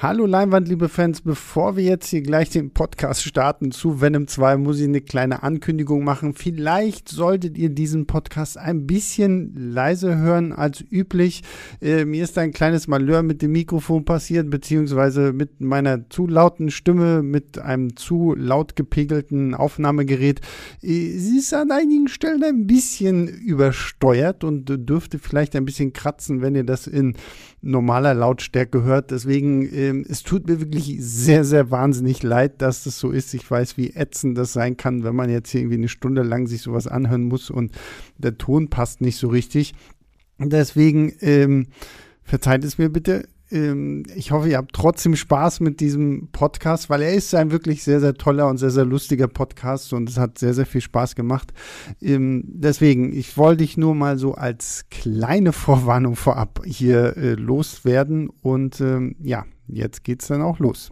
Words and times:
Hallo 0.00 0.26
Leinwand, 0.26 0.68
liebe 0.68 0.88
Fans. 0.88 1.22
Bevor 1.22 1.76
wir 1.76 1.82
jetzt 1.82 2.06
hier 2.06 2.22
gleich 2.22 2.50
den 2.50 2.70
Podcast 2.70 3.24
starten 3.24 3.72
zu 3.72 4.00
Venom 4.00 4.28
2, 4.28 4.56
muss 4.56 4.78
ich 4.78 4.84
eine 4.84 5.00
kleine 5.00 5.42
Ankündigung 5.42 6.04
machen. 6.04 6.34
Vielleicht 6.34 7.08
solltet 7.08 7.58
ihr 7.58 7.70
diesen 7.70 8.06
Podcast 8.06 8.58
ein 8.58 8.86
bisschen 8.86 9.52
leiser 9.56 10.16
hören 10.16 10.52
als 10.52 10.84
üblich. 10.88 11.42
Äh, 11.82 12.04
mir 12.04 12.22
ist 12.22 12.38
ein 12.38 12.52
kleines 12.52 12.86
Malheur 12.86 13.24
mit 13.24 13.42
dem 13.42 13.50
Mikrofon 13.50 14.04
passiert, 14.04 14.50
beziehungsweise 14.50 15.32
mit 15.32 15.60
meiner 15.60 16.08
zu 16.10 16.28
lauten 16.28 16.70
Stimme, 16.70 17.24
mit 17.24 17.58
einem 17.58 17.96
zu 17.96 18.36
laut 18.36 18.76
gepegelten 18.76 19.52
Aufnahmegerät. 19.52 20.40
Äh, 20.80 21.18
sie 21.18 21.38
ist 21.38 21.52
an 21.52 21.72
einigen 21.72 22.06
Stellen 22.06 22.44
ein 22.44 22.68
bisschen 22.68 23.26
übersteuert 23.26 24.44
und 24.44 24.66
dürfte 24.68 25.18
vielleicht 25.18 25.56
ein 25.56 25.64
bisschen 25.64 25.92
kratzen, 25.92 26.40
wenn 26.40 26.54
ihr 26.54 26.62
das 26.62 26.86
in 26.86 27.16
normaler 27.62 28.14
Lautstärke 28.14 28.84
hört. 28.84 29.10
Deswegen, 29.10 29.68
ähm, 29.88 30.04
es 30.08 30.22
tut 30.22 30.46
mir 30.46 30.60
wirklich 30.60 30.96
sehr, 31.00 31.44
sehr 31.44 31.70
wahnsinnig 31.70 32.22
leid, 32.22 32.60
dass 32.62 32.84
das 32.84 32.98
so 32.98 33.10
ist. 33.10 33.34
Ich 33.34 33.50
weiß, 33.50 33.76
wie 33.76 33.90
ätzend 33.94 34.36
das 34.36 34.52
sein 34.52 34.76
kann, 34.76 35.04
wenn 35.04 35.16
man 35.16 35.30
jetzt 35.30 35.54
irgendwie 35.54 35.76
eine 35.76 35.88
Stunde 35.88 36.22
lang 36.22 36.46
sich 36.46 36.62
sowas 36.62 36.86
anhören 36.86 37.24
muss 37.24 37.50
und 37.50 37.72
der 38.16 38.38
Ton 38.38 38.68
passt 38.68 39.00
nicht 39.00 39.16
so 39.16 39.28
richtig. 39.28 39.74
Deswegen, 40.38 41.12
ähm, 41.20 41.66
verzeiht 42.22 42.62
es 42.64 42.78
mir 42.78 42.90
bitte 42.90 43.26
ähm, 43.50 44.04
ich 44.14 44.30
hoffe, 44.30 44.48
ihr 44.48 44.56
habt 44.56 44.74
trotzdem 44.74 45.16
Spaß 45.16 45.60
mit 45.60 45.80
diesem 45.80 46.28
Podcast, 46.32 46.90
weil 46.90 47.02
er 47.02 47.12
ist 47.12 47.34
ein 47.34 47.50
wirklich 47.50 47.82
sehr, 47.84 48.00
sehr 48.00 48.14
toller 48.14 48.48
und 48.48 48.58
sehr, 48.58 48.70
sehr 48.70 48.84
lustiger 48.84 49.28
Podcast 49.28 49.92
und 49.92 50.08
es 50.08 50.18
hat 50.18 50.38
sehr, 50.38 50.54
sehr 50.54 50.66
viel 50.66 50.80
Spaß 50.80 51.14
gemacht. 51.14 51.52
Ähm, 52.00 52.44
deswegen, 52.46 53.12
ich 53.12 53.36
wollte 53.36 53.58
dich 53.58 53.76
nur 53.76 53.94
mal 53.94 54.18
so 54.18 54.34
als 54.34 54.86
kleine 54.90 55.52
Vorwarnung 55.52 56.16
vorab 56.16 56.60
hier 56.64 57.16
äh, 57.16 57.34
loswerden 57.34 58.30
und 58.42 58.80
ähm, 58.80 59.16
ja, 59.20 59.44
jetzt 59.66 60.04
geht's 60.04 60.28
dann 60.28 60.42
auch 60.42 60.58
los. 60.58 60.90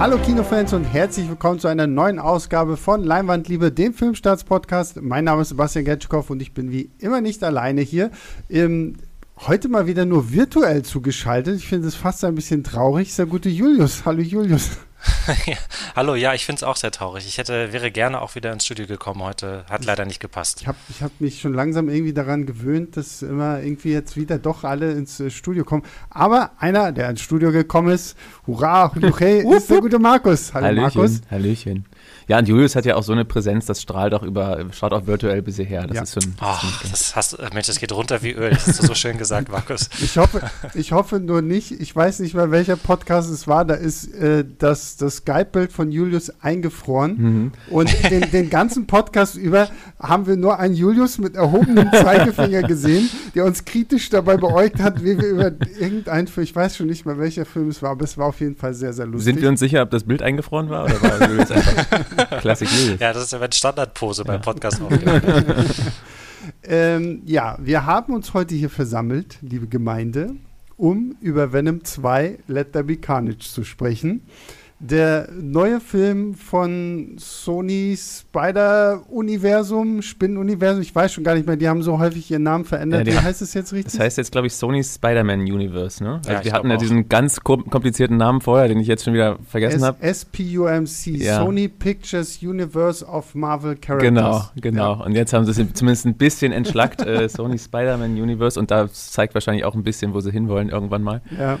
Hallo 0.00 0.16
Kinofans 0.16 0.72
und 0.72 0.84
herzlich 0.84 1.28
willkommen 1.28 1.58
zu 1.58 1.68
einer 1.68 1.86
neuen 1.86 2.18
Ausgabe 2.18 2.78
von 2.78 3.04
Leinwandliebe, 3.04 3.70
dem 3.70 3.92
Filmstarts-Podcast. 3.92 5.02
Mein 5.02 5.24
Name 5.24 5.42
ist 5.42 5.50
Sebastian 5.50 5.84
Getschkow 5.84 6.30
und 6.30 6.40
ich 6.40 6.54
bin 6.54 6.72
wie 6.72 6.88
immer 7.00 7.20
nicht 7.20 7.44
alleine 7.44 7.82
hier. 7.82 8.10
Ähm, 8.48 8.94
heute 9.36 9.68
mal 9.68 9.86
wieder 9.86 10.06
nur 10.06 10.32
virtuell 10.32 10.84
zugeschaltet. 10.84 11.56
Ich 11.56 11.68
finde 11.68 11.86
es 11.86 11.96
fast 11.96 12.24
ein 12.24 12.34
bisschen 12.34 12.64
traurig. 12.64 13.14
Der 13.14 13.26
gute 13.26 13.50
Julius. 13.50 14.06
Hallo 14.06 14.22
Julius. 14.22 14.70
Hallo, 15.96 16.14
ja, 16.14 16.34
ich 16.34 16.44
finde 16.44 16.58
es 16.58 16.62
auch 16.62 16.76
sehr 16.76 16.90
traurig. 16.90 17.26
Ich 17.26 17.38
hätte, 17.38 17.72
wäre 17.72 17.90
gerne 17.90 18.20
auch 18.20 18.34
wieder 18.34 18.52
ins 18.52 18.64
Studio 18.64 18.86
gekommen 18.86 19.22
heute. 19.22 19.64
Hat 19.68 19.84
leider 19.84 20.04
nicht 20.04 20.20
gepasst. 20.20 20.60
Ich 20.60 20.66
habe 20.66 20.78
ich 20.88 21.02
hab 21.02 21.20
mich 21.20 21.40
schon 21.40 21.54
langsam 21.54 21.88
irgendwie 21.88 22.12
daran 22.12 22.46
gewöhnt, 22.46 22.96
dass 22.96 23.22
immer 23.22 23.60
irgendwie 23.62 23.92
jetzt 23.92 24.16
wieder 24.16 24.38
doch 24.38 24.64
alle 24.64 24.92
ins 24.92 25.20
äh, 25.20 25.30
Studio 25.30 25.64
kommen. 25.64 25.82
Aber 26.10 26.52
einer, 26.58 26.92
der 26.92 27.10
ins 27.10 27.22
Studio 27.22 27.52
gekommen 27.52 27.92
ist, 27.92 28.16
hurra, 28.46 28.92
hey, 29.18 29.44
ist 29.56 29.70
der 29.70 29.80
gute 29.80 29.98
Markus. 29.98 30.52
Hallo 30.52 30.66
Hallöchen, 30.66 31.00
Markus. 31.00 31.20
Hallöchen. 31.30 31.86
Ja, 32.30 32.38
und 32.38 32.46
Julius 32.46 32.76
hat 32.76 32.86
ja 32.86 32.94
auch 32.94 33.02
so 33.02 33.10
eine 33.10 33.24
Präsenz, 33.24 33.66
das 33.66 33.82
strahlt 33.82 34.14
auch 34.14 34.22
über, 34.22 34.64
schaut 34.70 34.92
auch 34.92 35.08
virtuell 35.08 35.42
bis 35.42 35.56
hierher. 35.56 35.88
Das 35.88 35.96
ja. 35.96 36.02
ist 36.04 36.14
schon. 36.14 36.32
Oh, 36.40 36.54
das 36.88 37.16
hast, 37.16 37.36
Mensch, 37.52 37.66
das 37.66 37.80
geht 37.80 37.90
runter 37.90 38.22
wie 38.22 38.30
Öl. 38.30 38.50
Das 38.50 38.68
hast 38.68 38.82
du 38.84 38.86
so 38.86 38.94
schön 38.94 39.18
gesagt, 39.18 39.50
Markus. 39.50 39.90
Ich 40.00 40.16
hoffe, 40.16 40.40
ich 40.74 40.92
hoffe 40.92 41.18
nur 41.18 41.42
nicht, 41.42 41.72
ich 41.72 41.94
weiß 41.94 42.20
nicht 42.20 42.34
mal, 42.34 42.52
welcher 42.52 42.76
Podcast 42.76 43.30
es 43.30 43.48
war, 43.48 43.64
da 43.64 43.74
ist 43.74 44.14
äh, 44.14 44.44
das, 44.58 44.96
das 44.96 45.16
Skype-Bild 45.16 45.72
von 45.72 45.90
Julius 45.90 46.32
eingefroren. 46.40 47.16
Mhm. 47.16 47.52
Und 47.68 48.10
den, 48.10 48.30
den 48.30 48.48
ganzen 48.48 48.86
Podcast 48.86 49.34
über 49.34 49.68
haben 49.98 50.28
wir 50.28 50.36
nur 50.36 50.58
einen 50.60 50.74
Julius 50.74 51.18
mit 51.18 51.34
erhobenem 51.34 51.90
Zeigefinger 51.92 52.62
gesehen, 52.62 53.10
der 53.34 53.44
uns 53.44 53.64
kritisch 53.64 54.08
dabei 54.08 54.36
beäugt 54.36 54.80
hat, 54.80 55.02
wie 55.02 55.18
wir 55.18 55.28
über 55.28 55.52
irgendeinen 55.80 56.28
Film, 56.28 56.44
ich 56.44 56.54
weiß 56.54 56.76
schon 56.76 56.86
nicht 56.86 57.04
mal, 57.04 57.18
welcher 57.18 57.44
Film 57.44 57.68
es 57.68 57.82
war, 57.82 57.90
aber 57.90 58.04
es 58.04 58.16
war 58.16 58.26
auf 58.26 58.38
jeden 58.38 58.54
Fall 58.54 58.74
sehr, 58.74 58.92
sehr 58.92 59.06
lustig. 59.06 59.34
Sind 59.34 59.42
wir 59.42 59.48
uns 59.48 59.58
sicher, 59.58 59.82
ob 59.82 59.90
das 59.90 60.04
Bild 60.04 60.22
eingefroren 60.22 60.70
war 60.70 60.84
oder 60.84 61.02
war 61.02 61.28
Julius 61.28 61.50
einfach 61.50 62.19
Klassik 62.26 62.68
Ja, 62.98 63.12
das 63.12 63.24
ist 63.24 63.32
ja 63.32 63.38
meine 63.38 63.52
Standardpose 63.52 64.24
beim 64.24 64.40
Podcast. 64.40 64.80
ähm, 66.62 67.22
ja, 67.26 67.56
wir 67.60 67.86
haben 67.86 68.14
uns 68.14 68.34
heute 68.34 68.54
hier 68.54 68.70
versammelt, 68.70 69.38
liebe 69.42 69.66
Gemeinde, 69.66 70.34
um 70.76 71.16
über 71.20 71.52
Venom 71.52 71.84
2 71.84 72.38
Let 72.46 72.72
There 72.72 72.84
Be 72.84 72.96
Carnage 72.96 73.50
zu 73.50 73.64
sprechen. 73.64 74.22
Der 74.82 75.28
neue 75.38 75.78
Film 75.78 76.34
von 76.34 77.14
Sony 77.18 77.98
Spider-Universum, 77.98 80.00
Spinnen-Universum, 80.00 80.80
ich 80.80 80.94
weiß 80.94 81.12
schon 81.12 81.22
gar 81.22 81.34
nicht 81.34 81.46
mehr, 81.46 81.56
die 81.56 81.68
haben 81.68 81.82
so 81.82 81.98
häufig 81.98 82.30
ihren 82.30 82.44
Namen 82.44 82.64
verändert. 82.64 83.06
Ja, 83.06 83.12
Wie 83.12 83.18
heißt 83.18 83.42
es 83.42 83.52
jetzt 83.52 83.74
richtig? 83.74 83.92
Das 83.92 84.00
heißt 84.00 84.16
jetzt, 84.16 84.32
glaube 84.32 84.46
ich, 84.46 84.54
Sony 84.54 84.82
Spider-Man 84.82 85.40
Universe, 85.40 86.02
ne? 86.02 86.14
Also 86.14 86.30
ja, 86.30 86.42
wir 86.42 86.52
hatten 86.54 86.70
ja 86.70 86.78
diesen 86.78 87.10
ganz 87.10 87.40
komplizierten 87.40 88.16
Namen 88.16 88.40
vorher, 88.40 88.68
den 88.68 88.80
ich 88.80 88.86
jetzt 88.86 89.04
schon 89.04 89.12
wieder 89.12 89.36
vergessen 89.46 89.84
habe. 89.84 89.98
SPUMC, 90.02 91.18
ja. 91.18 91.36
Sony 91.36 91.68
Pictures 91.68 92.42
Universe 92.42 93.04
of 93.04 93.34
Marvel 93.34 93.76
Characters. 93.76 94.08
Genau, 94.08 94.44
genau. 94.56 94.94
Ja. 94.94 95.04
Und 95.04 95.14
jetzt 95.14 95.34
haben 95.34 95.44
sie 95.44 95.50
es 95.50 95.58
zumindest 95.74 96.06
ein 96.06 96.14
bisschen 96.14 96.52
entschlackt, 96.52 97.02
äh, 97.02 97.28
Sony 97.28 97.58
Spider-Man 97.58 98.12
Universe, 98.12 98.58
und 98.58 98.70
da 98.70 98.90
zeigt 98.90 99.34
wahrscheinlich 99.34 99.66
auch 99.66 99.74
ein 99.74 99.82
bisschen, 99.82 100.14
wo 100.14 100.20
sie 100.20 100.30
hinwollen 100.30 100.70
irgendwann 100.70 101.02
mal. 101.02 101.20
Ja. 101.38 101.58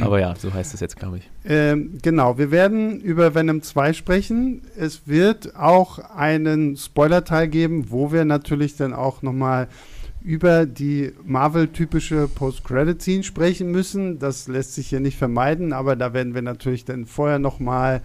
Aber 0.00 0.20
ja, 0.20 0.34
so 0.36 0.52
heißt 0.52 0.74
es 0.74 0.80
jetzt, 0.80 0.96
glaube 0.96 1.18
ich. 1.18 1.30
Ähm, 1.44 1.98
genau, 2.02 2.38
wir 2.38 2.50
werden 2.50 3.00
über 3.00 3.34
Venom 3.34 3.62
2 3.62 3.92
sprechen. 3.92 4.62
Es 4.76 5.06
wird 5.06 5.56
auch 5.56 5.98
einen 5.98 6.76
Spoiler-Teil 6.76 7.48
geben, 7.48 7.90
wo 7.90 8.12
wir 8.12 8.24
natürlich 8.24 8.76
dann 8.76 8.92
auch 8.92 9.22
nochmal 9.22 9.68
über 10.22 10.66
die 10.66 11.12
Marvel-typische 11.24 12.28
Post-Credit-Scene 12.28 13.22
sprechen 13.22 13.70
müssen. 13.70 14.18
Das 14.18 14.48
lässt 14.48 14.74
sich 14.74 14.88
hier 14.88 15.00
nicht 15.00 15.16
vermeiden, 15.16 15.72
aber 15.72 15.94
da 15.94 16.14
werden 16.14 16.34
wir 16.34 16.42
natürlich 16.42 16.84
dann 16.84 17.06
vorher 17.06 17.38
nochmal 17.38 18.02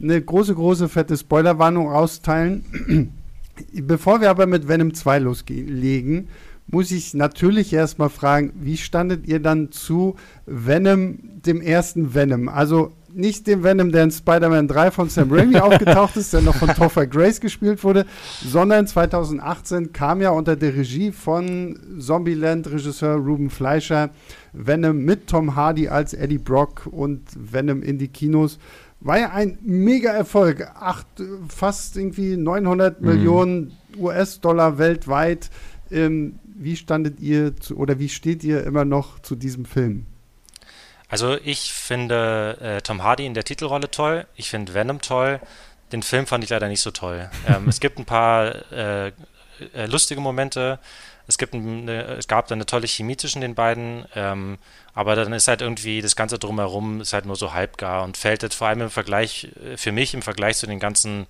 eine 0.00 0.20
große, 0.20 0.54
große, 0.54 0.88
fette 0.88 1.16
Spoilerwarnung 1.16 1.90
austeilen. 1.90 3.12
Bevor 3.72 4.20
wir 4.20 4.30
aber 4.30 4.46
mit 4.46 4.68
Venom 4.68 4.94
2 4.94 5.18
loslegen, 5.20 6.28
muss 6.66 6.90
ich 6.90 7.14
natürlich 7.14 7.72
erstmal 7.72 8.08
fragen, 8.08 8.52
wie 8.60 8.76
standet 8.76 9.26
ihr 9.26 9.40
dann 9.40 9.70
zu 9.70 10.16
Venom, 10.46 11.18
dem 11.44 11.60
ersten 11.60 12.14
Venom? 12.14 12.48
Also 12.48 12.92
nicht 13.14 13.46
dem 13.46 13.62
Venom, 13.62 13.92
der 13.92 14.04
in 14.04 14.10
Spider-Man 14.10 14.66
3 14.68 14.90
von 14.90 15.08
Sam 15.08 15.30
Raimi 15.32 15.56
aufgetaucht 15.60 16.16
ist, 16.16 16.32
der 16.32 16.42
noch 16.42 16.56
von 16.56 16.68
Topher 16.70 17.06
Grace 17.06 17.40
gespielt 17.40 17.84
wurde, 17.84 18.06
sondern 18.44 18.86
2018 18.86 19.92
kam 19.92 20.20
ja 20.20 20.30
unter 20.30 20.56
der 20.56 20.74
Regie 20.74 21.12
von 21.12 21.78
Zombieland-Regisseur 21.98 23.16
Ruben 23.16 23.50
Fleischer 23.50 24.10
Venom 24.52 24.98
mit 24.98 25.28
Tom 25.28 25.54
Hardy 25.54 25.88
als 25.88 26.12
Eddie 26.12 26.38
Brock 26.38 26.88
und 26.90 27.22
Venom 27.36 27.82
in 27.82 27.98
die 27.98 28.08
Kinos. 28.08 28.58
War 29.00 29.18
ja 29.18 29.30
ein 29.30 29.58
mega 29.62 30.10
Erfolg. 30.10 30.66
Acht, 30.74 31.06
fast 31.48 31.96
irgendwie 31.96 32.36
900 32.36 33.00
mhm. 33.00 33.06
Millionen 33.06 33.72
US-Dollar 33.98 34.78
weltweit. 34.78 35.50
Ähm, 35.90 36.40
wie 36.54 36.76
standet 36.76 37.20
ihr 37.20 37.56
zu, 37.56 37.76
oder 37.76 37.98
wie 37.98 38.08
steht 38.08 38.44
ihr 38.44 38.64
immer 38.64 38.84
noch 38.84 39.18
zu 39.20 39.36
diesem 39.36 39.64
Film? 39.64 40.06
Also 41.08 41.36
ich 41.44 41.72
finde 41.72 42.58
äh, 42.60 42.80
Tom 42.80 43.02
Hardy 43.02 43.26
in 43.26 43.34
der 43.34 43.44
Titelrolle 43.44 43.90
toll. 43.90 44.26
Ich 44.36 44.50
finde 44.50 44.74
Venom 44.74 45.00
toll. 45.00 45.40
Den 45.92 46.02
Film 46.02 46.26
fand 46.26 46.42
ich 46.42 46.50
leider 46.50 46.68
nicht 46.68 46.80
so 46.80 46.90
toll. 46.90 47.28
Ähm, 47.46 47.68
es 47.68 47.78
gibt 47.78 47.98
ein 47.98 48.04
paar 48.04 48.72
äh, 48.72 49.12
äh, 49.74 49.86
lustige 49.86 50.20
Momente. 50.20 50.78
Es, 51.26 51.38
gibt 51.38 51.54
eine, 51.54 52.02
es 52.16 52.28
gab 52.28 52.50
eine 52.50 52.66
tolle 52.66 52.86
Chemie 52.86 53.16
zwischen 53.16 53.40
den 53.40 53.54
beiden. 53.54 54.04
Ähm, 54.14 54.58
aber 54.94 55.16
dann 55.16 55.32
ist 55.32 55.48
halt 55.48 55.60
irgendwie 55.60 56.00
das 56.00 56.16
Ganze 56.16 56.38
drumherum 56.38 57.00
ist 57.00 57.12
halt 57.12 57.26
nur 57.26 57.36
so 57.36 57.52
halbgar 57.52 58.04
und 58.04 58.16
fällt 58.16 58.42
jetzt 58.42 58.54
vor 58.54 58.68
allem 58.68 58.82
im 58.82 58.90
Vergleich, 58.90 59.48
äh, 59.64 59.76
für 59.76 59.92
mich 59.92 60.14
im 60.14 60.22
Vergleich 60.22 60.56
zu 60.56 60.66
den 60.66 60.78
ganzen 60.78 61.26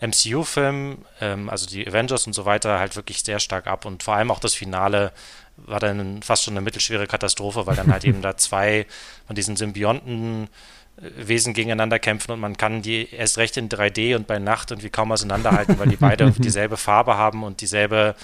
MCU-Filmen, 0.00 1.04
ähm, 1.20 1.48
also 1.48 1.66
die 1.66 1.86
Avengers 1.86 2.26
und 2.26 2.32
so 2.32 2.44
weiter, 2.44 2.78
halt 2.78 2.96
wirklich 2.96 3.22
sehr 3.24 3.40
stark 3.40 3.66
ab. 3.66 3.84
Und 3.84 4.02
vor 4.02 4.14
allem 4.14 4.30
auch 4.30 4.40
das 4.40 4.54
Finale 4.54 5.12
war 5.56 5.80
dann 5.80 6.22
fast 6.22 6.44
schon 6.44 6.54
eine 6.54 6.60
mittelschwere 6.60 7.06
Katastrophe, 7.06 7.66
weil 7.66 7.76
dann 7.76 7.90
halt 7.90 8.04
eben 8.04 8.22
da 8.22 8.36
zwei 8.36 8.86
von 9.26 9.34
diesen 9.34 9.56
Symbionten 9.56 10.48
äh, 10.96 11.28
Wesen 11.28 11.54
gegeneinander 11.54 11.98
kämpfen 11.98 12.32
und 12.32 12.40
man 12.40 12.56
kann 12.56 12.82
die 12.82 13.12
erst 13.12 13.38
recht 13.38 13.56
in 13.56 13.68
3D 13.68 14.14
und 14.14 14.26
bei 14.26 14.38
Nacht 14.38 14.70
irgendwie 14.70 14.90
kaum 14.90 15.10
auseinanderhalten, 15.10 15.78
weil 15.78 15.88
die 15.88 15.96
beide 15.96 16.30
dieselbe 16.38 16.76
Farbe 16.76 17.16
haben 17.16 17.42
und 17.42 17.60
dieselbe 17.60 18.14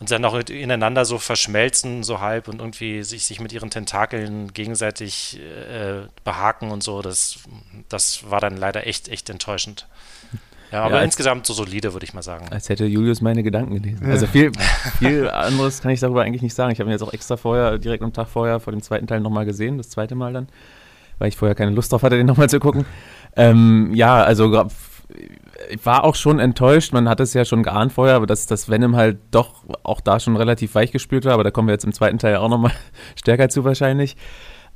und 0.00 0.10
dann 0.10 0.24
auch 0.24 0.38
ineinander 0.48 1.04
so 1.04 1.18
verschmelzen, 1.18 2.04
so 2.04 2.20
halb 2.20 2.48
und 2.48 2.60
irgendwie 2.60 3.02
sich, 3.02 3.24
sich 3.24 3.40
mit 3.40 3.52
ihren 3.52 3.70
Tentakeln 3.70 4.52
gegenseitig 4.52 5.40
äh, 5.40 6.06
behaken 6.24 6.70
und 6.70 6.82
so. 6.82 7.02
Das, 7.02 7.40
das 7.88 8.30
war 8.30 8.40
dann 8.40 8.56
leider 8.56 8.86
echt, 8.86 9.08
echt 9.08 9.28
enttäuschend. 9.28 9.86
Ja, 10.70 10.82
aber 10.82 10.98
ja, 10.98 11.02
insgesamt 11.02 11.46
so 11.46 11.54
solide, 11.54 11.94
würde 11.94 12.04
ich 12.04 12.12
mal 12.12 12.22
sagen. 12.22 12.46
Als 12.50 12.68
hätte 12.68 12.84
Julius 12.84 13.22
meine 13.22 13.42
Gedanken 13.42 13.74
gelesen. 13.74 14.06
Also 14.08 14.26
viel, 14.26 14.52
viel 14.98 15.28
anderes 15.28 15.80
kann 15.80 15.90
ich 15.90 16.00
darüber 16.00 16.22
eigentlich 16.22 16.42
nicht 16.42 16.54
sagen. 16.54 16.70
Ich 16.72 16.78
habe 16.78 16.90
ihn 16.90 16.92
jetzt 16.92 17.02
auch 17.02 17.12
extra 17.12 17.36
vorher, 17.36 17.78
direkt 17.78 18.02
am 18.02 18.12
Tag 18.12 18.28
vorher, 18.28 18.60
vor 18.60 18.72
dem 18.72 18.82
zweiten 18.82 19.06
Teil 19.06 19.20
nochmal 19.20 19.46
gesehen, 19.46 19.78
das 19.78 19.88
zweite 19.88 20.14
Mal 20.14 20.32
dann, 20.34 20.46
weil 21.18 21.28
ich 21.28 21.36
vorher 21.36 21.54
keine 21.54 21.70
Lust 21.70 21.90
drauf 21.90 22.02
hatte, 22.02 22.16
den 22.16 22.26
nochmal 22.26 22.50
zu 22.50 22.60
gucken. 22.60 22.84
Ähm, 23.34 23.92
ja, 23.94 24.22
also 24.22 24.68
ich 25.70 25.84
war 25.84 26.04
auch 26.04 26.14
schon 26.14 26.38
enttäuscht. 26.38 26.92
Man 26.92 27.08
hat 27.08 27.20
es 27.20 27.34
ja 27.34 27.44
schon 27.44 27.62
geahnt 27.62 27.92
vorher, 27.92 28.16
aber 28.16 28.26
dass 28.26 28.46
das 28.46 28.68
Venom 28.68 28.96
halt 28.96 29.18
doch 29.30 29.64
auch 29.82 30.00
da 30.00 30.20
schon 30.20 30.36
relativ 30.36 30.74
weich 30.74 30.92
gespielt 30.92 31.24
war. 31.24 31.34
Aber 31.34 31.44
da 31.44 31.50
kommen 31.50 31.68
wir 31.68 31.72
jetzt 31.72 31.84
im 31.84 31.92
zweiten 31.92 32.18
Teil 32.18 32.36
auch 32.36 32.48
nochmal 32.48 32.72
stärker 33.16 33.48
zu 33.48 33.64
wahrscheinlich. 33.64 34.16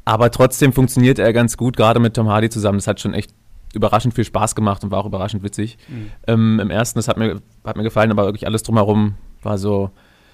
Aber 0.04 0.30
trotzdem 0.30 0.72
funktioniert 0.72 1.18
er 1.18 1.32
ganz 1.32 1.56
gut, 1.56 1.76
gerade 1.76 2.00
mit 2.00 2.14
Tom 2.14 2.28
Hardy 2.28 2.50
zusammen. 2.50 2.78
Das 2.78 2.88
hat 2.88 3.00
schon 3.00 3.14
echt 3.14 3.32
überraschend 3.74 4.14
viel 4.14 4.24
Spaß 4.24 4.54
gemacht 4.54 4.82
und 4.84 4.90
war 4.90 4.98
auch 4.98 5.06
überraschend 5.06 5.42
witzig. 5.42 5.78
Mhm. 5.88 6.10
Ähm, 6.26 6.60
Im 6.60 6.70
ersten, 6.70 6.98
das 6.98 7.08
hat 7.08 7.16
mir, 7.16 7.40
hat 7.64 7.76
mir 7.76 7.84
gefallen, 7.84 8.10
aber 8.10 8.24
wirklich 8.24 8.46
alles 8.46 8.62
drumherum 8.62 9.14
war 9.42 9.58
so, 9.58 9.90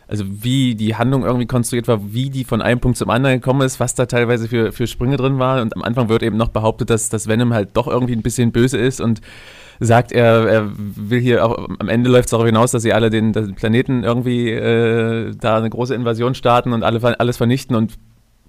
also 0.09 0.25
wie 0.27 0.75
die 0.75 0.97
Handlung 0.97 1.25
irgendwie 1.25 1.47
konstruiert 1.47 1.87
war, 1.87 2.13
wie 2.13 2.31
die 2.31 2.45
von 2.45 2.63
einem 2.63 2.81
Punkt 2.81 2.97
zum 2.97 3.11
anderen 3.11 3.37
gekommen 3.37 3.61
ist, 3.61 3.79
was 3.79 3.95
da 3.95 4.07
teilweise 4.07 4.49
für, 4.49 4.73
für 4.73 4.87
Sprünge 4.87 5.19
drin 5.19 5.39
waren. 5.39 5.61
Und 5.61 5.77
am 5.77 5.83
Anfang 5.83 6.09
wird 6.09 6.23
eben 6.23 6.37
noch 6.37 6.49
behauptet, 6.49 6.91
dass, 6.91 7.11
dass 7.11 7.29
Venom 7.29 7.53
halt 7.53 7.77
doch 7.77 7.87
irgendwie 7.87 8.15
ein 8.15 8.23
bisschen 8.23 8.51
böse 8.51 8.79
ist 8.79 9.01
und 9.01 9.21
sagt, 9.81 10.13
er, 10.13 10.49
er 10.49 10.73
will 10.77 11.21
hier 11.21 11.45
auch, 11.45 11.69
am 11.79 11.89
Ende 11.89 12.11
läuft 12.11 12.27
es 12.27 12.31
darauf 12.31 12.47
hinaus, 12.47 12.73
dass 12.73 12.83
sie 12.83 12.93
alle 12.93 13.11
den, 13.11 13.33
den 13.33 13.55
Planeten 13.55 14.05
irgendwie 14.05 14.51
äh, 14.51 15.35
da 15.39 15.59
eine 15.59 15.71
große 15.71 15.95
Invasion 15.95 16.35
starten 16.35 16.73
und 16.73 16.83
alle, 16.83 17.21
alles 17.21 17.37
vernichten 17.37 17.77
und 17.77 17.95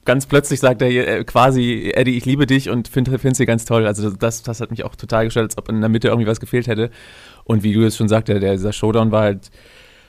ganz 0.06 0.26
plötzlich 0.26 0.60
sagt 0.60 0.82
er 0.82 0.90
äh, 0.90 1.24
quasi, 1.24 1.92
Eddie, 1.94 2.18
ich 2.18 2.26
liebe 2.26 2.48
dich 2.48 2.70
und 2.70 2.88
finde 2.88 3.20
find 3.20 3.36
sie 3.36 3.46
ganz 3.46 3.66
toll. 3.66 3.86
Also 3.86 4.10
das, 4.10 4.42
das 4.42 4.60
hat 4.60 4.72
mich 4.72 4.84
auch 4.84 4.96
total 4.96 5.26
gestellt, 5.26 5.46
als 5.46 5.58
ob 5.58 5.70
in 5.70 5.82
der 5.82 5.90
Mitte 5.90 6.08
irgendwie 6.08 6.28
was 6.28 6.40
gefehlt 6.40 6.68
hätte. 6.68 6.90
Und 7.44 7.64
wie 7.64 7.74
du 7.74 7.84
es 7.86 7.96
schon 7.96 8.08
sagte, 8.08 8.40
der, 8.40 8.54
dieser 8.54 8.74
Showdown 8.74 9.12
war 9.12 9.22
halt 9.22 9.52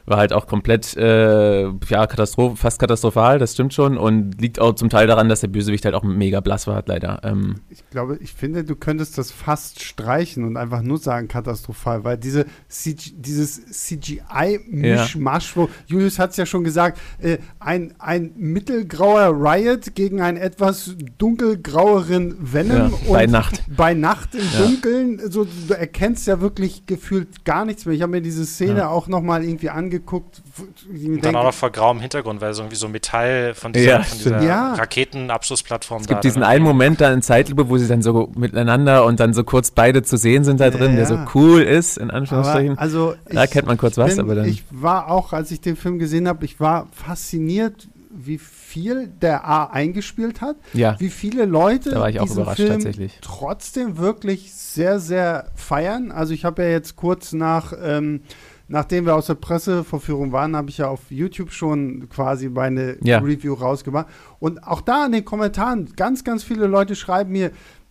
war 0.06 0.18
halt 0.18 0.32
auch 0.32 0.46
komplett, 0.46 0.96
äh, 0.96 1.62
ja, 1.62 2.06
Katastroph 2.06 2.58
fast 2.58 2.78
katastrophal, 2.78 3.38
das 3.38 3.54
stimmt 3.54 3.74
schon. 3.74 3.96
Und 3.96 4.40
liegt 4.40 4.60
auch 4.60 4.74
zum 4.74 4.90
Teil 4.90 5.06
daran, 5.06 5.28
dass 5.28 5.40
der 5.40 5.48
Bösewicht 5.48 5.84
halt 5.84 5.94
auch 5.94 6.02
mega 6.02 6.40
blass 6.40 6.66
war, 6.66 6.82
leider. 6.86 7.20
Ähm. 7.24 7.56
Ich 7.68 7.88
glaube, 7.90 8.18
ich 8.20 8.32
finde, 8.32 8.64
du 8.64 8.76
könntest 8.76 9.18
das 9.18 9.30
fast 9.30 9.82
streichen 9.82 10.44
und 10.44 10.56
einfach 10.56 10.82
nur 10.82 10.98
sagen 10.98 11.28
katastrophal, 11.28 12.04
weil 12.04 12.18
diese 12.18 12.46
CG, 12.68 13.12
dieses 13.16 13.66
CGI-Mischmasch, 13.66 15.56
ja. 15.56 15.62
wo 15.62 15.68
Julius 15.86 16.18
hat 16.18 16.30
es 16.30 16.36
ja 16.36 16.46
schon 16.46 16.64
gesagt, 16.64 16.98
äh, 17.18 17.38
ein, 17.58 17.94
ein 17.98 18.32
mittelgrauer 18.36 19.32
Riot 19.32 19.94
gegen 19.94 20.20
einen 20.20 20.36
etwas 20.36 20.96
dunkelgraueren 21.18 22.36
Venom. 22.40 22.92
Ja, 23.06 23.12
bei 23.12 23.26
Nacht. 23.26 23.62
Bei 23.76 23.94
Nacht 23.94 24.34
im 24.34 24.40
ja. 24.40 24.66
Dunkeln, 24.66 25.30
so, 25.30 25.44
du 25.44 25.74
erkennst 25.74 26.26
ja 26.26 26.40
wirklich 26.40 26.86
gefühlt 26.86 27.44
gar 27.44 27.64
nichts 27.64 27.86
mehr. 27.86 27.94
Ich 27.94 28.02
habe 28.02 28.12
mir 28.12 28.20
diese 28.20 28.44
Szene 28.44 28.88
auch 28.88 29.06
noch 29.06 29.22
mal 29.22 29.44
irgendwie 29.44 29.70
angeschaut 29.70 29.89
angeguckt. 29.90 30.42
Und 30.88 31.24
dann 31.24 31.36
auch 31.36 31.44
noch 31.44 31.54
vor 31.54 31.70
grauem 31.70 32.00
Hintergrund, 32.00 32.40
weil 32.40 32.54
so 32.54 32.62
irgendwie 32.62 32.76
so 32.76 32.88
Metall 32.88 33.54
von 33.54 33.72
dieser, 33.72 33.90
ja, 33.90 34.02
von 34.02 34.18
dieser 34.18 34.42
ja. 34.42 34.74
Raketenabschlussplattform 34.74 36.02
Es 36.02 36.08
gibt 36.08 36.24
diesen 36.24 36.42
einen 36.42 36.64
Moment 36.64 37.00
da 37.00 37.12
in 37.12 37.22
Zeitlupe, 37.22 37.68
wo 37.68 37.76
sie 37.78 37.88
dann 37.88 38.02
so 38.02 38.30
miteinander 38.36 39.04
und 39.04 39.20
dann 39.20 39.34
so 39.34 39.44
kurz 39.44 39.70
beide 39.70 40.02
zu 40.02 40.16
sehen 40.16 40.44
sind 40.44 40.60
da 40.60 40.70
drin, 40.70 40.92
ja, 40.92 40.96
der 40.96 41.06
so 41.06 41.18
cool 41.34 41.62
ist, 41.62 41.98
in 41.98 42.10
Anführungsstrichen. 42.10 42.72
Aber 42.72 42.80
also 42.80 43.14
da 43.28 43.46
kennt 43.46 43.66
man 43.66 43.76
kurz 43.78 43.98
was, 43.98 44.16
bin, 44.16 44.20
aber 44.20 44.34
dann. 44.36 44.46
Ich 44.46 44.64
war 44.70 45.10
auch, 45.10 45.32
als 45.32 45.50
ich 45.50 45.60
den 45.60 45.76
Film 45.76 45.98
gesehen 45.98 46.28
habe, 46.28 46.44
ich 46.44 46.60
war 46.60 46.88
fasziniert, 46.92 47.88
wie 48.12 48.38
viel 48.38 49.06
der 49.06 49.46
A 49.46 49.66
eingespielt 49.66 50.40
hat, 50.40 50.56
ja. 50.72 50.98
wie 50.98 51.10
viele 51.10 51.44
Leute 51.44 51.90
da 51.90 52.00
war 52.00 52.10
ich 52.10 52.20
auch 52.20 52.30
überrascht, 52.30 52.56
Film 52.56 52.70
tatsächlich. 52.70 53.18
trotzdem 53.20 53.98
wirklich 53.98 54.52
sehr, 54.52 54.98
sehr 54.98 55.46
feiern. 55.54 56.10
Also 56.10 56.34
ich 56.34 56.44
habe 56.44 56.62
ja 56.62 56.70
jetzt 56.70 56.96
kurz 56.96 57.32
nach 57.32 57.72
ähm, 57.80 58.22
nachdem 58.70 59.04
wir 59.04 59.16
aus 59.16 59.26
der 59.26 59.34
Presseverführung 59.34 60.30
waren, 60.30 60.54
habe 60.54 60.70
ich 60.70 60.78
ja 60.78 60.88
auf 60.88 61.00
YouTube 61.10 61.50
schon 61.50 62.08
quasi 62.08 62.48
meine 62.48 62.96
ja. 63.02 63.18
Review 63.18 63.54
rausgemacht. 63.54 64.06
Und 64.38 64.64
auch 64.64 64.80
da 64.80 65.06
in 65.06 65.12
den 65.12 65.24
Kommentaren, 65.24 65.92
ganz, 65.96 66.22
ganz 66.22 66.44
viele 66.44 66.66
Leute 66.66 66.94
schreiben 66.94 67.32
mir, 67.32 67.50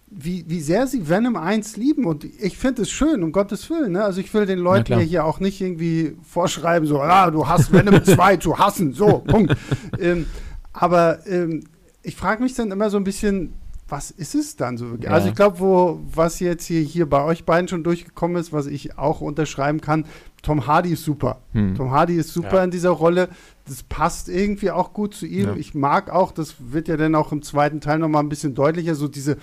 wie, 0.10 0.46
wie 0.48 0.62
sehr 0.62 0.88
sie 0.88 1.08
Venom 1.08 1.36
1 1.36 1.76
lieben. 1.76 2.06
Und 2.06 2.24
ich 2.24 2.58
finde 2.58 2.84
es 2.84 2.90
schön, 2.90 3.24
um 3.24 3.34
Gottes 3.34 3.70
Willen. 3.70 3.92
Ne? 3.92 4.04
Also 4.04 4.22
ich 4.22 4.34
will 4.34 4.46
den 4.46 4.60
Leuten 4.60 4.94
ja, 4.94 5.00
hier 5.00 5.26
auch 5.26 5.42
nicht 5.42 5.60
irgendwie 5.60 6.16
vorschreiben, 6.24 6.88
so, 6.88 7.02
ah, 7.02 7.30
du 7.30 7.46
hast 7.46 7.74
Venom 7.74 8.04
2 8.04 8.38
zu 8.38 8.58
hassen. 8.58 8.94
So, 8.94 9.20
Punkt. 9.20 9.56
ähm, 10.00 10.28
aber 10.72 11.28
ähm, 11.28 11.66
ich 12.04 12.16
frage 12.16 12.42
mich 12.42 12.54
dann 12.54 12.72
immer 12.72 12.90
so 12.90 12.96
ein 12.96 13.04
bisschen, 13.04 13.54
was 13.90 14.12
ist 14.12 14.36
es 14.36 14.56
dann 14.56 14.78
so? 14.78 14.96
Ja. 15.02 15.12
Also 15.12 15.30
ich 15.30 15.36
glaube, 15.36 15.60
wo 15.60 16.00
was 16.14 16.40
jetzt 16.40 16.66
hier, 16.66 16.81
hier 16.81 17.10
bei 17.10 17.24
euch 17.24 17.44
beiden 17.46 17.68
schon 17.68 17.84
durchgekommen 17.84 18.38
ist, 18.38 18.54
was 18.54 18.68
ich 18.68 18.98
auch 18.98 19.22
unterschreiben 19.22 19.81
kann, 19.81 20.06
Tom 20.41 20.68
Hardy 20.68 20.94
ist 20.94 21.03
super. 21.03 21.41
Hm. 21.51 21.75
Tom 21.75 21.91
Hardy 21.91 22.15
ist 22.15 22.33
super 22.33 22.57
ja. 22.57 22.63
in 22.63 22.71
dieser 22.71 22.91
Rolle. 22.91 23.30
Das 23.68 23.83
passt 23.83 24.30
irgendwie 24.30 24.71
auch 24.71 24.94
gut 24.94 25.13
zu 25.13 25.25
ihm. 25.25 25.47
Ja. 25.47 25.56
Ich 25.56 25.74
mag 25.74 26.09
auch, 26.09 26.31
das 26.31 26.56
wird 26.59 26.88
ja 26.88 26.97
dann 26.97 27.15
auch 27.15 27.31
im 27.31 27.41
zweiten 27.41 27.81
Teil 27.81 28.00
nochmal 28.00 28.24
ein 28.24 28.30
bisschen 28.30 28.56
deutlicher, 28.56 28.95
so 28.95 29.07
diese 29.07 29.38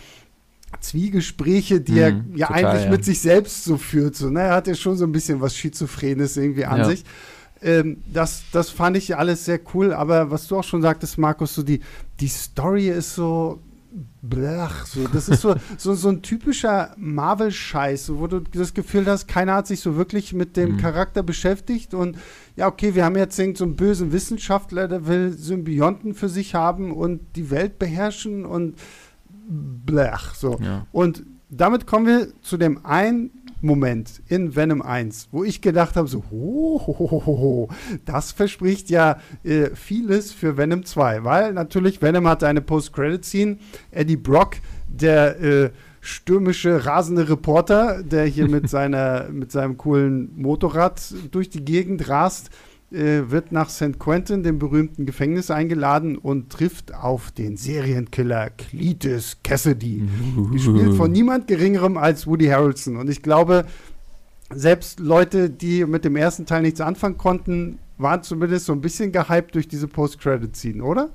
Zwiegespräche, 0.81 1.81
die 1.81 1.99
er 1.99 2.11
hm, 2.11 2.33
ja 2.35 2.49
total, 2.49 2.65
eigentlich 2.65 2.85
ja. 2.85 2.91
mit 2.91 3.05
sich 3.05 3.21
selbst 3.21 3.65
so 3.65 3.77
führt. 3.77 4.17
So, 4.17 4.31
ne? 4.31 4.41
Er 4.41 4.55
hat 4.55 4.67
ja 4.67 4.75
schon 4.75 4.97
so 4.97 5.05
ein 5.05 5.13
bisschen 5.13 5.41
was 5.41 5.57
Schizophrenes 5.57 6.37
irgendwie 6.37 6.65
an 6.65 6.85
sich. 6.85 7.05
Ähm, 7.63 8.03
das, 8.13 8.45
das 8.53 8.71
fand 8.71 8.97
ich 8.97 9.17
alles 9.17 9.45
sehr 9.45 9.61
cool, 9.75 9.93
aber 9.93 10.31
was 10.31 10.47
du 10.47 10.59
auch 10.59 10.65
schon 10.65 10.83
sagtest, 10.83 11.17
Markus, 11.19 11.55
so 11.55 11.63
die, 11.63 11.81
die 12.21 12.29
Story 12.29 12.89
ist 12.89 13.15
so, 13.15 13.61
blach, 14.23 14.87
so. 14.87 15.07
Das 15.09 15.29
ist 15.29 15.41
so, 15.41 15.55
so, 15.77 15.95
so 15.95 16.09
ein 16.09 16.23
typischer 16.23 16.95
Marvel-Scheiß, 16.97 18.13
wo 18.15 18.27
du 18.27 18.41
das 18.41 18.75
Gefühl 18.75 19.07
hast, 19.07 19.27
keiner 19.29 19.55
hat 19.55 19.67
sich 19.67 19.81
so 19.81 19.97
wirklich 19.97 20.33
mit 20.33 20.57
dem 20.57 20.73
mhm. 20.73 20.77
Charakter 20.79 21.23
beschäftigt 21.23 21.95
und 21.95 22.17
ja, 22.57 22.67
okay, 22.67 22.95
wir 22.95 23.05
haben 23.05 23.17
jetzt 23.17 23.37
so 23.37 23.43
einen 23.43 23.77
bösen 23.77 24.13
Wissenschaftler, 24.13 24.89
der 24.89 25.07
will 25.07 25.33
Symbionten 25.33 26.15
für 26.15 26.29
sich 26.29 26.55
haben 26.55 26.93
und 26.93 27.21
die 27.37 27.51
Welt 27.51 27.79
beherrschen 27.79 28.45
und 28.45 28.77
blach, 29.49 30.35
so. 30.35 30.59
Ja. 30.61 30.87
Und 30.93 31.25
damit 31.49 31.87
kommen 31.87 32.07
wir 32.07 32.29
zu 32.43 32.57
dem 32.57 32.85
einen 32.85 33.31
Moment 33.67 34.23
in 34.29 34.57
Venom 34.57 34.83
1, 34.83 35.29
wo 35.33 35.45
ich 35.45 35.61
gedacht 35.61 35.97
habe, 35.97 36.09
so, 36.09 36.25
ho, 36.31 36.81
ho, 36.87 37.27
ho, 37.27 37.69
das 38.05 38.33
verspricht 38.33 38.91
ja 38.91 39.19
äh, 39.45 39.71
vieles 39.75 40.33
für 40.33 40.57
Venom 40.57 40.85
2, 40.85 41.25
weil 41.25 41.53
natürlich 41.53 42.01
Venom 42.01 42.27
hat 42.29 42.45
eine 42.45 42.61
Post-Credit-Scene, 42.61 43.59
Eddie 43.91 44.17
Brock, 44.17 44.57
der 44.89 45.41
äh, 45.41 45.71
stürmische, 46.01 46.87
rasende 46.87 47.29
Reporter, 47.29 48.03
der 48.03 48.27
hier 48.27 48.49
mit, 48.49 48.71
seiner, 48.71 49.29
mit 49.31 49.53
seinem 49.53 49.77
coolen 49.77 50.31
Motorrad 50.37 51.03
durch 51.31 51.51
die 51.51 51.65
Gegend 51.65 52.09
rast, 52.09 52.51
äh, 52.97 53.31
wird 53.31 53.53
nach 53.53 53.69
St. 53.69 53.99
Quentin, 53.99 54.43
dem 54.43 54.59
berühmten 54.59 55.07
Gefängnis, 55.07 55.51
eingeladen 55.51 56.17
und 56.17 56.51
trifft 56.51 56.95
auf 56.95 57.31
den 57.31 57.57
Serienkiller 57.57 58.51
Cletus 58.51 59.39
Cassidy. 59.45 60.03
gespielt 60.53 60.95
von 60.95 61.13
niemand 61.13 61.47
Geringerem 61.47 61.97
als 61.97 62.27
Woody 62.27 62.47
Harrelson. 62.47 62.97
Und 62.97 63.11
ich 63.11 63.23
glaube, 63.23 63.67
selbst 64.51 65.01
Leute, 65.01 65.51
die 65.51 65.85
mit 65.85 66.05
dem 66.05 66.17
ersten 66.17 66.47
Teil 66.47 66.63
nichts 66.63 66.81
anfangen 66.81 67.19
konnten, 67.19 67.79
waren 67.99 68.23
zumindest 68.23 68.67
so 68.67 68.73
ein 68.73 68.81
bisschen 68.81 69.13
gehypt 69.13 69.55
durch 69.55 69.69
diese 69.69 69.89
Post-Credit-Scene, 69.89 70.83
oder? 70.83 71.11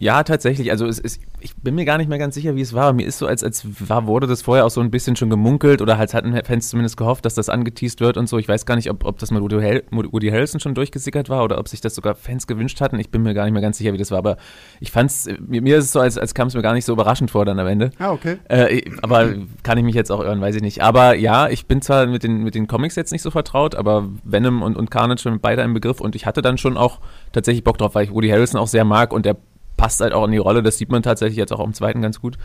Ja, 0.00 0.22
tatsächlich. 0.22 0.70
Also 0.70 0.86
es 0.86 0.98
ist, 0.98 1.20
ich 1.40 1.56
bin 1.56 1.74
mir 1.74 1.84
gar 1.84 1.98
nicht 1.98 2.08
mehr 2.08 2.18
ganz 2.18 2.34
sicher, 2.34 2.54
wie 2.54 2.60
es 2.60 2.72
war. 2.72 2.92
Mir 2.92 3.06
ist 3.06 3.18
so, 3.18 3.26
als, 3.26 3.42
als 3.42 3.66
war, 3.88 4.06
wurde 4.06 4.26
das 4.26 4.42
vorher 4.42 4.64
auch 4.64 4.70
so 4.70 4.80
ein 4.80 4.90
bisschen 4.90 5.16
schon 5.16 5.28
gemunkelt 5.28 5.82
oder 5.82 5.98
halt 5.98 6.14
hatten 6.14 6.38
Fans 6.44 6.68
zumindest 6.68 6.96
gehofft, 6.96 7.24
dass 7.24 7.34
das 7.34 7.48
angeteased 7.48 8.00
wird 8.00 8.16
und 8.16 8.28
so. 8.28 8.38
Ich 8.38 8.48
weiß 8.48 8.64
gar 8.64 8.76
nicht, 8.76 8.90
ob, 8.90 9.04
ob 9.04 9.18
das 9.18 9.30
mal 9.30 9.42
Woody, 9.42 9.60
Hel 9.60 9.84
Woody 9.90 10.28
Harrelson 10.28 10.60
schon 10.60 10.74
durchgesickert 10.74 11.28
war 11.28 11.42
oder 11.42 11.58
ob 11.58 11.68
sich 11.68 11.80
das 11.80 11.94
sogar 11.94 12.14
Fans 12.14 12.46
gewünscht 12.46 12.80
hatten. 12.80 12.98
Ich 13.00 13.10
bin 13.10 13.22
mir 13.22 13.34
gar 13.34 13.44
nicht 13.44 13.52
mehr 13.52 13.62
ganz 13.62 13.78
sicher, 13.78 13.92
wie 13.92 13.98
das 13.98 14.10
war. 14.10 14.18
Aber 14.18 14.36
ich 14.80 14.92
fand's, 14.92 15.28
mir, 15.40 15.62
mir 15.62 15.78
ist 15.78 15.86
es 15.86 15.92
so, 15.92 16.00
als, 16.00 16.16
als 16.16 16.34
kam 16.34 16.48
es 16.48 16.54
mir 16.54 16.62
gar 16.62 16.74
nicht 16.74 16.84
so 16.84 16.92
überraschend 16.92 17.30
vor 17.30 17.44
dann 17.44 17.58
am 17.58 17.66
Ende. 17.66 17.90
Ah, 17.98 18.12
okay. 18.12 18.38
Äh, 18.48 18.82
aber 19.02 19.34
kann 19.64 19.78
ich 19.78 19.84
mich 19.84 19.94
jetzt 19.94 20.12
auch 20.12 20.20
irren, 20.20 20.40
weiß 20.40 20.54
ich 20.54 20.62
nicht. 20.62 20.82
Aber 20.82 21.14
ja, 21.16 21.48
ich 21.48 21.66
bin 21.66 21.82
zwar 21.82 22.06
mit 22.06 22.22
den, 22.22 22.44
mit 22.44 22.54
den 22.54 22.68
Comics 22.68 22.94
jetzt 22.94 23.10
nicht 23.10 23.22
so 23.22 23.30
vertraut, 23.30 23.74
aber 23.74 24.08
Venom 24.22 24.62
und, 24.62 24.76
und 24.76 24.90
Carnage 24.90 25.22
sind 25.22 25.42
beide 25.42 25.62
im 25.62 25.74
Begriff 25.74 26.00
und 26.00 26.14
ich 26.14 26.26
hatte 26.26 26.42
dann 26.42 26.56
schon 26.56 26.76
auch 26.76 27.00
tatsächlich 27.32 27.64
Bock 27.64 27.78
drauf, 27.78 27.94
weil 27.94 28.04
ich 28.04 28.12
Woody 28.12 28.28
Harrelson 28.28 28.60
auch 28.60 28.68
sehr 28.68 28.84
mag 28.84 29.12
und 29.12 29.26
der 29.26 29.36
passt 29.78 30.02
halt 30.02 30.12
auch 30.12 30.26
in 30.26 30.32
die 30.32 30.38
Rolle. 30.38 30.62
Das 30.62 30.76
sieht 30.76 30.90
man 30.90 31.02
tatsächlich 31.02 31.38
jetzt 31.38 31.52
auch 31.52 31.64
im 31.64 31.72
zweiten 31.72 32.02
ganz 32.02 32.20
gut. 32.20 32.36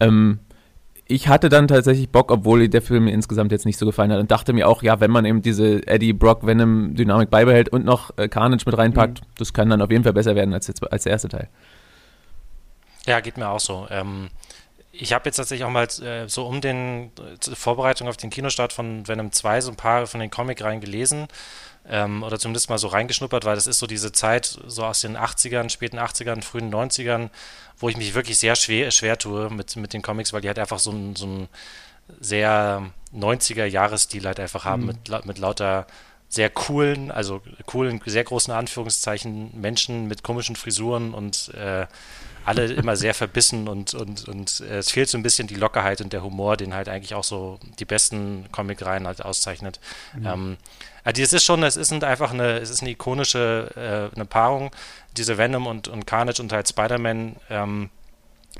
Ähm, 0.00 0.40
ich 1.06 1.28
hatte 1.28 1.48
dann 1.48 1.68
tatsächlich 1.68 2.10
Bock, 2.10 2.30
obwohl 2.30 2.68
der 2.68 2.82
Film 2.82 3.04
mir 3.04 3.12
insgesamt 3.12 3.52
jetzt 3.52 3.66
nicht 3.66 3.78
so 3.78 3.86
gefallen 3.86 4.12
hat 4.12 4.20
und 4.20 4.30
dachte 4.30 4.52
mir 4.52 4.68
auch, 4.68 4.82
ja, 4.82 5.00
wenn 5.00 5.10
man 5.10 5.24
eben 5.24 5.42
diese 5.42 5.86
Eddie 5.86 6.12
Brock 6.12 6.46
Venom 6.46 6.94
Dynamik 6.94 7.30
beibehält 7.30 7.70
und 7.70 7.84
noch 7.84 8.16
äh, 8.18 8.28
Carnage 8.28 8.64
mit 8.66 8.76
reinpackt, 8.76 9.20
mhm. 9.20 9.26
das 9.38 9.52
kann 9.52 9.70
dann 9.70 9.80
auf 9.80 9.90
jeden 9.90 10.04
Fall 10.04 10.12
besser 10.12 10.34
werden 10.34 10.52
als, 10.54 10.66
jetzt, 10.68 10.90
als 10.92 11.04
der 11.04 11.12
erste 11.12 11.28
Teil. 11.28 11.48
Ja, 13.06 13.20
geht 13.20 13.36
mir 13.36 13.48
auch 13.48 13.60
so. 13.60 13.86
Ähm, 13.90 14.28
ich 14.92 15.12
habe 15.12 15.24
jetzt 15.26 15.36
tatsächlich 15.36 15.64
auch 15.64 15.70
mal 15.70 15.86
äh, 16.02 16.28
so 16.28 16.46
um 16.46 16.60
den 16.60 17.10
äh, 17.18 17.54
Vorbereitung 17.54 18.08
auf 18.08 18.16
den 18.16 18.30
Kinostart 18.30 18.72
von 18.72 19.08
Venom 19.08 19.32
2 19.32 19.60
so 19.62 19.70
ein 19.70 19.76
paar 19.76 20.06
von 20.06 20.20
den 20.20 20.30
Comic-Reihen 20.30 20.80
gelesen 20.80 21.26
ähm, 21.88 22.22
oder 22.22 22.38
zumindest 22.38 22.70
mal 22.70 22.78
so 22.78 22.88
reingeschnuppert, 22.88 23.44
weil 23.44 23.54
das 23.54 23.66
ist 23.66 23.78
so 23.78 23.86
diese 23.86 24.12
Zeit 24.12 24.58
so 24.66 24.84
aus 24.84 25.00
den 25.00 25.16
80ern, 25.16 25.68
späten 25.68 25.98
80ern, 25.98 26.42
frühen 26.42 26.72
90ern, 26.72 27.30
wo 27.78 27.88
ich 27.88 27.96
mich 27.96 28.14
wirklich 28.14 28.38
sehr 28.38 28.56
schwer, 28.56 28.90
schwer 28.90 29.18
tue 29.18 29.50
mit, 29.50 29.76
mit 29.76 29.92
den 29.92 30.02
Comics, 30.02 30.32
weil 30.32 30.40
die 30.40 30.48
halt 30.48 30.58
einfach 30.58 30.78
so 30.78 30.92
ein, 30.92 31.16
so 31.16 31.48
sehr 32.20 32.90
90er-Jahresstil 33.14 34.26
halt 34.26 34.40
einfach 34.40 34.64
haben, 34.64 34.82
mhm. 34.82 34.86
mit, 34.88 35.26
mit 35.26 35.38
lauter 35.38 35.86
sehr 36.28 36.48
coolen, 36.48 37.10
also 37.10 37.42
coolen, 37.66 38.00
sehr 38.06 38.24
großen 38.24 38.54
Anführungszeichen 38.54 39.60
Menschen 39.60 40.08
mit 40.08 40.22
komischen 40.22 40.56
Frisuren 40.56 41.12
und 41.12 41.52
äh, 41.54 41.86
alle 42.46 42.64
immer 42.72 42.96
sehr 42.96 43.12
verbissen 43.12 43.68
und, 43.68 43.92
und, 43.92 44.28
und 44.28 44.60
es 44.60 44.90
fehlt 44.90 45.10
so 45.10 45.18
ein 45.18 45.22
bisschen 45.22 45.46
die 45.46 45.56
Lockerheit 45.56 46.00
und 46.00 46.12
der 46.12 46.22
Humor, 46.22 46.56
den 46.56 46.74
halt 46.74 46.88
eigentlich 46.88 47.14
auch 47.14 47.24
so 47.24 47.58
die 47.78 47.84
besten 47.84 48.46
Comic-Reihen 48.50 49.06
halt 49.06 49.22
auszeichnet. 49.22 49.78
Mhm. 50.16 50.26
Ähm, 50.26 50.56
also 51.04 51.22
es 51.22 51.32
ist 51.32 51.44
schon, 51.44 51.62
es 51.62 51.76
ist 51.76 51.92
einfach 52.04 52.32
eine, 52.32 52.58
es 52.58 52.70
ist 52.70 52.80
eine 52.80 52.90
ikonische 52.90 54.10
äh, 54.12 54.14
eine 54.14 54.24
Paarung, 54.24 54.70
diese 55.16 55.38
Venom 55.38 55.66
und, 55.66 55.88
und 55.88 56.06
Carnage 56.06 56.40
und 56.40 56.52
halt 56.52 56.68
Spider-Man 56.68 57.36
ähm, 57.50 57.90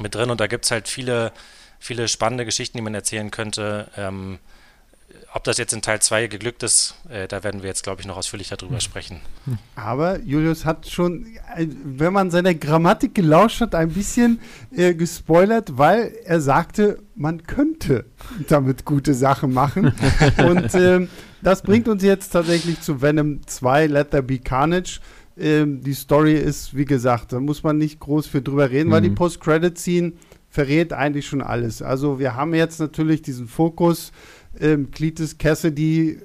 mit 0.01 0.15
drin 0.15 0.31
und 0.31 0.41
da 0.41 0.47
gibt 0.47 0.65
es 0.65 0.71
halt 0.71 0.89
viele, 0.89 1.33
viele 1.79 2.09
spannende 2.09 2.45
Geschichten, 2.45 2.79
die 2.79 2.83
man 2.83 2.95
erzählen 2.95 3.31
könnte. 3.31 3.89
Ähm, 3.97 4.39
ob 5.35 5.45
das 5.45 5.57
jetzt 5.57 5.73
in 5.73 5.81
Teil 5.81 6.01
2 6.01 6.27
geglückt 6.27 6.63
ist, 6.63 6.95
äh, 7.09 7.27
da 7.27 7.43
werden 7.43 7.63
wir 7.63 7.69
jetzt, 7.69 7.83
glaube 7.83 8.01
ich, 8.01 8.07
noch 8.07 8.17
ausführlicher 8.17 8.57
drüber 8.57 8.75
hm. 8.75 8.81
sprechen. 8.81 9.21
Aber 9.75 10.21
Julius 10.21 10.65
hat 10.65 10.89
schon, 10.89 11.27
äh, 11.57 11.67
wenn 11.85 12.13
man 12.13 12.31
seiner 12.31 12.55
Grammatik 12.55 13.15
gelauscht 13.15 13.61
hat, 13.61 13.75
ein 13.75 13.91
bisschen 13.91 14.41
äh, 14.71 14.95
gespoilert, 14.95 15.79
weil 15.79 16.13
er 16.25 16.41
sagte, 16.41 16.99
man 17.15 17.45
könnte 17.45 18.05
damit 18.49 18.85
gute 18.85 19.15
Sachen 19.15 19.53
machen. 19.53 19.95
Und 20.39 20.75
ähm, 20.75 21.09
das 21.43 21.63
bringt 21.63 21.89
uns 21.89 22.03
jetzt 22.03 22.31
tatsächlich 22.31 22.81
zu 22.81 23.01
Venom 23.01 23.47
2, 23.47 23.87
Let 23.87 24.11
There 24.11 24.23
Be 24.23 24.39
Carnage. 24.39 25.01
Ähm, 25.39 25.83
die 25.83 25.95
Story 25.95 26.35
ist, 26.35 26.77
wie 26.77 26.85
gesagt, 26.85 27.33
da 27.33 27.41
muss 27.41 27.63
man 27.63 27.79
nicht 27.79 28.01
groß 28.01 28.27
für 28.27 28.43
drüber 28.43 28.71
reden, 28.71 28.89
mhm. 28.89 28.93
weil 28.93 29.03
die 29.03 29.11
mhm. 29.11 29.15
Post-Credit-Scene 29.15 30.13
verrät 30.53 30.93
eigentlich 30.93 31.27
schon 31.27 31.41
alles. 31.41 31.81
Also 31.81 32.19
wir 32.19 32.37
haben 32.37 32.55
jetzt 32.55 32.79
natürlich 32.79 33.23
diesen 33.23 33.49
Fokus 33.49 34.13
ähm, 34.61 34.91
Cletus 34.91 35.39
Cassidy, 35.39 36.19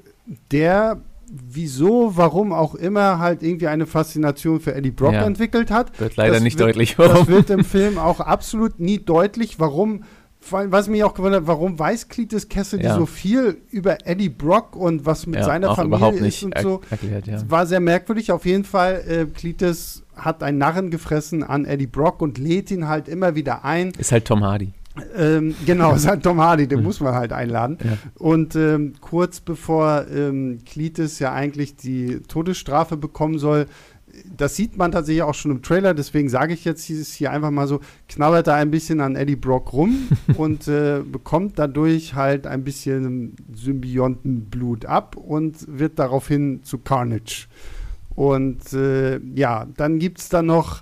der 0.51 1.01
wieso, 1.29 2.15
warum 2.15 2.53
auch 2.53 2.75
immer 2.75 3.19
halt 3.19 3.43
irgendwie 3.43 3.67
eine 3.67 3.85
Faszination 3.85 4.61
für 4.61 4.73
Eddie 4.73 4.91
Brock 4.91 5.13
ja. 5.13 5.25
entwickelt 5.25 5.71
hat. 5.71 5.99
Wird 5.99 6.15
leider 6.15 6.35
das 6.35 6.43
nicht 6.43 6.57
wird, 6.57 6.69
deutlich. 6.69 6.97
Warum. 6.97 7.17
Das 7.17 7.27
wird 7.27 7.49
im 7.49 7.65
Film 7.65 7.97
auch 7.97 8.19
absolut 8.19 8.79
nie 8.79 8.99
deutlich, 8.99 9.59
warum 9.59 10.03
was 10.49 10.87
mich 10.87 11.03
auch 11.03 11.13
gewundert, 11.13 11.47
warum 11.47 11.77
weiß 11.77 12.07
Cletus 12.09 12.47
Cassidy 12.47 12.85
ja. 12.85 12.95
so 12.95 13.05
viel 13.05 13.57
über 13.69 14.05
Eddie 14.05 14.29
Brock 14.29 14.75
und 14.75 15.05
was 15.05 15.25
mit 15.25 15.37
ja, 15.39 15.43
seiner 15.43 15.75
Familie 15.75 16.27
ist 16.27 16.43
und 16.43 16.57
so. 16.57 16.81
Erklärt, 16.89 17.27
ja. 17.27 17.49
War 17.49 17.65
sehr 17.65 17.79
merkwürdig. 17.79 18.31
Auf 18.31 18.45
jeden 18.45 18.63
Fall, 18.63 19.03
äh, 19.07 19.25
Cletus 19.25 20.03
hat 20.15 20.43
einen 20.43 20.57
Narren 20.57 20.89
gefressen 20.89 21.43
an 21.43 21.65
Eddie 21.65 21.87
Brock 21.87 22.21
und 22.21 22.37
lädt 22.37 22.71
ihn 22.71 22.87
halt 22.87 23.07
immer 23.07 23.35
wieder 23.35 23.65
ein. 23.65 23.91
Ist 23.97 24.11
halt 24.11 24.25
Tom 24.25 24.43
Hardy. 24.43 24.73
Ähm, 25.15 25.55
genau, 25.65 25.93
ist 25.95 26.07
halt 26.07 26.23
Tom 26.23 26.41
Hardy, 26.41 26.67
den 26.67 26.83
muss 26.83 26.99
man 26.99 27.13
halt 27.13 27.33
einladen. 27.33 27.77
Ja. 27.83 27.97
Und 28.15 28.55
ähm, 28.55 28.93
kurz 29.01 29.39
bevor 29.39 30.05
ähm, 30.13 30.59
Cletus 30.65 31.19
ja 31.19 31.33
eigentlich 31.33 31.75
die 31.75 32.21
Todesstrafe 32.27 32.97
bekommen 32.97 33.39
soll, 33.39 33.67
das 34.35 34.55
sieht 34.55 34.77
man 34.77 34.91
tatsächlich 34.91 35.23
auch 35.23 35.33
schon 35.33 35.51
im 35.51 35.61
Trailer, 35.61 35.93
deswegen 35.93 36.29
sage 36.29 36.53
ich 36.53 36.65
jetzt 36.65 36.85
hier 36.85 37.31
einfach 37.31 37.51
mal 37.51 37.67
so, 37.67 37.81
knabbert 38.07 38.47
er 38.47 38.55
ein 38.55 38.71
bisschen 38.71 39.01
an 39.01 39.15
Eddie 39.15 39.35
Brock 39.35 39.73
rum 39.73 40.07
und 40.37 40.67
äh, 40.67 41.01
bekommt 41.01 41.59
dadurch 41.59 42.15
halt 42.15 42.47
ein 42.47 42.63
bisschen 42.63 43.35
Symbiontenblut 43.53 44.85
ab 44.85 45.15
und 45.15 45.65
wird 45.67 45.99
daraufhin 45.99 46.63
zu 46.63 46.79
Carnage. 46.79 47.47
Und 48.15 48.73
äh, 48.73 49.19
ja, 49.35 49.67
dann 49.77 49.99
gibt 49.99 50.19
es 50.19 50.29
da 50.29 50.41
noch 50.41 50.81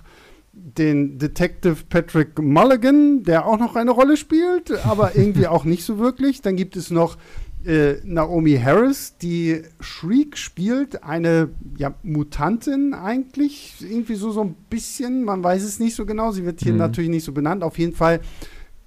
den 0.66 1.18
Detective 1.18 1.76
Patrick 1.88 2.38
Mulligan, 2.40 3.22
der 3.22 3.46
auch 3.46 3.58
noch 3.58 3.76
eine 3.76 3.92
Rolle 3.92 4.16
spielt, 4.16 4.72
aber 4.84 5.14
irgendwie 5.14 5.46
auch 5.46 5.64
nicht 5.64 5.84
so 5.84 5.98
wirklich. 5.98 6.42
Dann 6.42 6.56
gibt 6.56 6.76
es 6.76 6.90
noch 6.90 7.16
äh, 7.64 7.94
Naomi 8.04 8.58
Harris, 8.58 9.16
die 9.16 9.62
Shriek 9.80 10.36
spielt, 10.36 11.04
eine 11.04 11.50
ja, 11.78 11.94
Mutantin 12.02 12.94
eigentlich, 12.94 13.74
irgendwie 13.80 14.16
so, 14.16 14.32
so 14.32 14.42
ein 14.42 14.54
bisschen, 14.68 15.24
man 15.24 15.42
weiß 15.42 15.62
es 15.62 15.78
nicht 15.78 15.94
so 15.94 16.04
genau, 16.04 16.32
sie 16.32 16.44
wird 16.44 16.60
hier 16.60 16.72
mhm. 16.72 16.78
natürlich 16.78 17.10
nicht 17.10 17.24
so 17.24 17.32
benannt. 17.32 17.62
Auf 17.62 17.78
jeden 17.78 17.94
Fall 17.94 18.20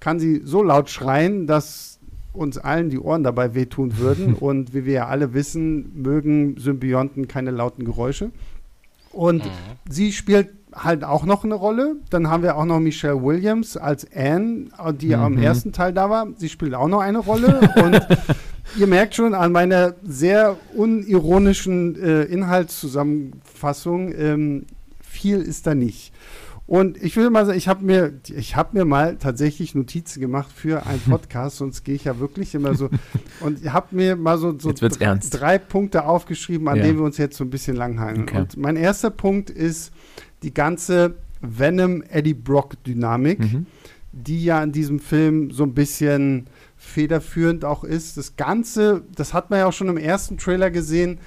kann 0.02 0.20
sie 0.20 0.42
so 0.44 0.62
laut 0.62 0.90
schreien, 0.90 1.48
dass 1.48 2.00
uns 2.34 2.58
allen 2.58 2.90
die 2.90 3.00
Ohren 3.00 3.24
dabei 3.24 3.56
wehtun 3.56 3.98
würden. 3.98 4.34
Und 4.40 4.74
wie 4.74 4.86
wir 4.86 4.94
ja 4.94 5.08
alle 5.08 5.34
wissen, 5.34 6.02
mögen 6.02 6.58
Symbionten 6.58 7.28
keine 7.30 7.52
lauten 7.52 7.86
Geräusche. 7.86 8.32
Und 9.12 9.46
mhm. 9.46 9.50
sie 9.90 10.12
spielt 10.12 10.59
halt 10.74 11.04
auch 11.04 11.26
noch 11.26 11.44
eine 11.44 11.56
Rolle. 11.56 11.98
Dann 12.10 12.30
haben 12.30 12.44
wir 12.44 12.58
auch 12.58 12.66
noch 12.66 12.80
Michelle 12.80 13.22
Williams 13.22 13.78
als 13.78 14.08
Anne, 14.14 14.68
die 15.00 15.08
mhm. 15.08 15.14
am 15.14 15.38
ersten 15.38 15.72
Teil 15.74 15.94
da 15.94 16.10
war. 16.10 16.28
Sie 16.38 16.50
spielt 16.50 16.74
auch 16.76 16.88
noch 16.88 17.02
eine 17.02 17.20
Rolle. 17.20 17.60
und 17.84 18.00
ihr 18.78 18.88
merkt 18.88 19.16
schon 19.16 19.34
an 19.34 19.52
meiner 19.52 19.96
sehr 20.04 20.58
unironischen 20.76 21.96
äh, 22.02 22.24
Inhaltszusammenfassung, 22.24 24.14
ähm, 24.16 24.66
viel 25.02 25.42
ist 25.42 25.68
da 25.68 25.76
nicht. 25.76 26.14
Und 26.70 27.02
ich 27.02 27.18
will 27.18 27.32
mal 27.32 27.48
sagen, 27.48 27.58
ich 27.58 27.68
habe 27.68 27.84
mir, 27.84 28.14
ich 28.28 28.56
habe 28.56 28.78
mir 28.78 28.86
mal 28.86 29.16
tatsächlich 29.16 29.74
Notizen 29.74 30.22
gemacht 30.22 30.52
für 30.54 30.86
einen 30.86 31.00
Podcast, 31.10 31.58
sonst 31.58 31.84
gehe 31.84 31.96
ich 31.96 32.04
ja 32.04 32.20
wirklich 32.20 32.54
immer 32.54 32.76
so. 32.76 32.92
Und 33.40 33.64
ich 33.64 33.74
habe 33.74 33.96
mir 33.96 34.16
mal 34.16 34.38
so, 34.38 34.54
so 34.60 34.72
drei, 34.72 35.18
drei, 35.32 35.58
Punkte 35.58 36.06
aufgeschrieben, 36.06 36.68
an 36.68 36.78
ja. 36.78 36.84
denen 36.84 37.00
wir 37.00 37.06
uns 37.06 37.18
jetzt 37.18 37.38
so 37.38 37.44
ein 37.44 37.50
bisschen 37.50 37.76
langhalten. 37.76 38.22
Okay. 38.22 38.38
Und 38.38 38.58
mein 38.58 38.76
erster 38.76 39.10
Punkt 39.10 39.50
ist, 39.50 39.92
die 40.44 40.54
ganze 40.54 41.16
Venom-Eddie 41.42 42.34
Brock-Dynamik, 42.34 43.40
mhm. 43.40 43.66
die 44.12 44.44
ja 44.44 44.64
in 44.64 44.72
diesem 44.72 45.00
Film 45.00 45.52
so 45.52 45.64
ein 45.64 45.74
bisschen 45.74 46.48
federführend 46.78 47.66
auch 47.66 47.84
ist. 47.84 48.18
Das 48.18 48.36
Ganze, 48.36 49.04
das 49.16 49.34
hat 49.34 49.50
man 49.50 49.60
ja 49.60 49.68
auch 49.68 49.74
schon 49.74 49.90
im 49.90 49.98
ersten 49.98 50.38
Trailer 50.38 50.72
gesehen, 50.72 51.20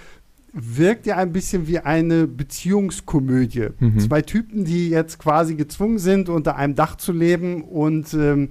wirkt 0.53 1.07
ja 1.07 1.17
ein 1.17 1.33
bisschen 1.33 1.67
wie 1.67 1.79
eine 1.79 2.27
Beziehungskomödie. 2.27 3.69
Mhm. 3.79 3.99
Zwei 4.01 4.23
Typen, 4.23 4.65
die 4.65 4.91
jetzt 4.91 5.19
quasi 5.19 5.55
gezwungen 5.55 5.99
sind, 5.99 6.29
unter 6.29 6.57
einem 6.57 6.75
Dach 6.75 6.97
zu 6.97 7.13
leben 7.13 7.63
und 7.63 8.13
ähm, 8.15 8.51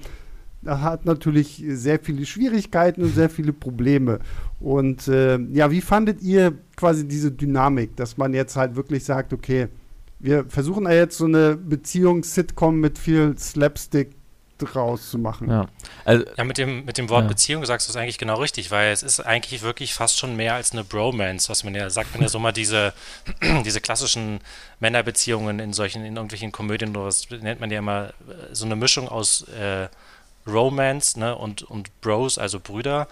das 0.64 0.82
hat 0.82 1.06
natürlich 1.06 1.64
sehr 1.70 2.00
viele 2.00 2.26
Schwierigkeiten 2.26 3.02
und 3.02 3.16
sehr 3.16 3.30
viele 3.32 3.52
Probleme. 3.52 4.20
Und 4.60 5.08
äh, 5.08 5.40
ja, 5.52 5.72
wie 5.72 5.82
fandet 5.82 6.22
ihr 6.22 6.54
quasi 6.76 7.08
diese 7.08 7.32
Dynamik, 7.32 7.96
dass 7.96 8.18
man 8.18 8.34
jetzt 8.34 8.56
halt 8.56 8.76
wirklich 8.76 9.04
sagt, 9.04 9.34
okay, 9.34 9.70
wir 10.22 10.46
versuchen 10.46 10.86
ja 10.86 10.92
jetzt 10.92 11.18
so 11.18 11.26
eine 11.26 11.56
Beziehungs-Sitcom 11.56 12.80
mit 12.80 12.98
viel 12.98 13.38
Slapstick 13.38 14.12
draus 14.58 15.10
zu 15.10 15.18
machen. 15.18 15.50
Ja, 15.50 15.66
also, 16.06 16.26
ja 16.38 16.44
mit, 16.44 16.58
dem, 16.58 16.86
mit 16.86 16.98
dem 16.98 17.10
Wort 17.10 17.24
ja. 17.24 17.28
Beziehung 17.30 17.66
sagst 17.66 17.88
du 17.88 17.92
es 17.92 17.98
eigentlich 17.98 18.18
genau 18.18 18.36
richtig, 18.36 18.70
weil 18.70 18.92
es 18.92 19.02
ist 19.02 19.20
eigentlich 19.20 19.64
wirklich 19.64 19.94
fast 19.94 20.20
schon 20.20 20.36
mehr 20.36 20.54
als 20.54 20.72
eine 20.72 20.84
Bromance, 20.84 21.50
was 21.50 21.64
man 21.64 21.74
ja 21.74 21.90
sagt, 21.90 22.14
man 22.14 22.22
ja 22.22 22.30
so 22.30 22.38
mal 22.38 22.52
diese, 22.52 22.94
diese 23.66 23.82
klassischen 23.82 24.40
Männerbeziehungen 24.80 25.60
in 25.60 25.74
solchen, 25.74 26.06
in 26.06 26.16
irgendwelchen 26.16 26.52
Komödien 26.52 26.96
oder 26.96 27.06
was 27.06 27.30
nennt 27.30 27.60
man 27.60 27.72
ja 27.72 27.80
immer 27.80 28.10
äh, 28.10 28.54
so 28.54 28.66
eine 28.66 28.76
Mischung 28.76 29.10
aus 29.10 29.44
äh, 29.50 29.88
Romance 30.48 31.20
ne, 31.20 31.36
und, 31.36 31.64
und 31.64 32.02
Bros, 32.02 32.38
also 32.38 32.60
Brüder. 32.60 33.08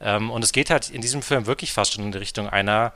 Ähm, 0.00 0.30
und 0.30 0.44
es 0.44 0.52
geht 0.52 0.70
halt 0.70 0.90
in 0.90 1.00
diesem 1.00 1.22
Film 1.22 1.46
wirklich 1.46 1.72
fast 1.72 1.94
schon 1.94 2.04
in 2.04 2.12
die 2.12 2.18
Richtung 2.18 2.48
einer 2.48 2.92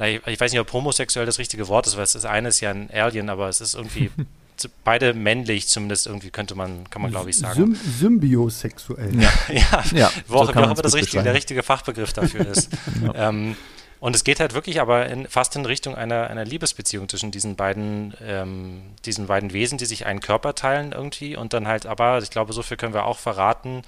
na, 0.00 0.08
ich, 0.08 0.26
ich, 0.26 0.40
weiß 0.40 0.50
nicht, 0.50 0.60
ob 0.60 0.72
homosexuell 0.72 1.26
das 1.26 1.38
richtige 1.38 1.68
Wort 1.68 1.86
ist, 1.86 1.96
weil 1.96 2.04
das 2.04 2.24
eine 2.24 2.48
ist 2.48 2.60
ja 2.60 2.70
ein 2.70 2.90
Alien, 2.90 3.28
aber 3.28 3.48
es 3.48 3.60
ist 3.60 3.74
irgendwie 3.74 4.10
beide 4.84 5.14
männlich, 5.14 5.68
zumindest 5.68 6.06
irgendwie 6.06 6.30
könnte 6.30 6.54
man, 6.54 6.88
kann 6.88 7.02
man 7.02 7.10
glaube 7.10 7.30
ich 7.30 7.38
sagen. 7.38 7.74
Sym 7.74 7.76
symbiosexuell. 7.98 9.14
Ja, 9.20 9.30
ja, 9.52 9.84
ja 9.92 10.12
wo 10.26 10.38
auch, 10.38 10.46
so 10.46 10.52
immer 10.52 10.74
das 10.74 10.94
richtige, 10.94 11.22
der 11.22 11.34
richtige 11.34 11.62
Fachbegriff 11.62 12.14
dafür 12.14 12.46
ist. 12.46 12.70
ja. 13.02 13.28
ähm, 13.28 13.56
und 14.00 14.16
es 14.16 14.24
geht 14.24 14.40
halt 14.40 14.54
wirklich 14.54 14.80
aber 14.80 15.06
in, 15.10 15.28
fast 15.28 15.54
in 15.56 15.66
Richtung 15.66 15.94
einer, 15.94 16.28
einer 16.28 16.46
Liebesbeziehung 16.46 17.06
zwischen 17.10 17.30
diesen 17.30 17.56
beiden, 17.56 18.14
ähm, 18.22 18.80
diesen 19.04 19.26
beiden 19.26 19.52
Wesen, 19.52 19.76
die 19.76 19.84
sich 19.84 20.06
einen 20.06 20.20
Körper 20.20 20.54
teilen 20.54 20.92
irgendwie 20.92 21.36
und 21.36 21.52
dann 21.52 21.68
halt 21.68 21.84
aber, 21.84 22.18
ich 22.22 22.30
glaube, 22.30 22.54
so 22.54 22.62
viel 22.62 22.78
können 22.78 22.94
wir 22.94 23.04
auch 23.04 23.18
verraten, 23.18 23.82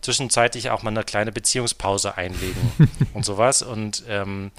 zwischenzeitlich 0.00 0.70
auch 0.70 0.82
mal 0.82 0.90
eine 0.90 1.04
kleine 1.04 1.30
Beziehungspause 1.30 2.16
einlegen 2.16 2.72
und 3.12 3.26
sowas. 3.26 3.60
Und 3.60 4.02
ähm, 4.08 4.50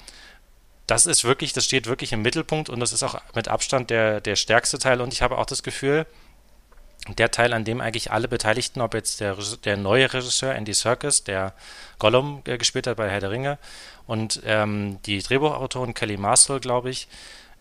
das 0.92 1.06
ist 1.06 1.24
wirklich, 1.24 1.54
das 1.54 1.64
steht 1.64 1.86
wirklich 1.86 2.12
im 2.12 2.20
Mittelpunkt 2.20 2.68
und 2.68 2.78
das 2.78 2.92
ist 2.92 3.02
auch 3.02 3.18
mit 3.34 3.48
Abstand 3.48 3.88
der, 3.88 4.20
der 4.20 4.36
stärkste 4.36 4.78
Teil. 4.78 5.00
Und 5.00 5.14
ich 5.14 5.22
habe 5.22 5.38
auch 5.38 5.46
das 5.46 5.62
Gefühl, 5.62 6.04
der 7.16 7.30
Teil, 7.30 7.54
an 7.54 7.64
dem 7.64 7.80
eigentlich 7.80 8.12
alle 8.12 8.28
Beteiligten, 8.28 8.82
ob 8.82 8.92
jetzt 8.92 9.18
der, 9.20 9.38
der 9.64 9.78
neue 9.78 10.12
Regisseur 10.12 10.54
Andy 10.54 10.74
Serkis, 10.74 11.24
der 11.24 11.54
Gollum 11.98 12.42
äh, 12.44 12.58
gespielt 12.58 12.86
hat 12.86 12.98
bei 12.98 13.08
Herr 13.08 13.20
der 13.20 13.30
Ringe, 13.30 13.58
und 14.06 14.42
ähm, 14.44 14.98
die 15.06 15.22
Drehbuchautorin 15.22 15.94
Kelly 15.94 16.18
Marcel, 16.18 16.60
glaube 16.60 16.90
ich, 16.90 17.08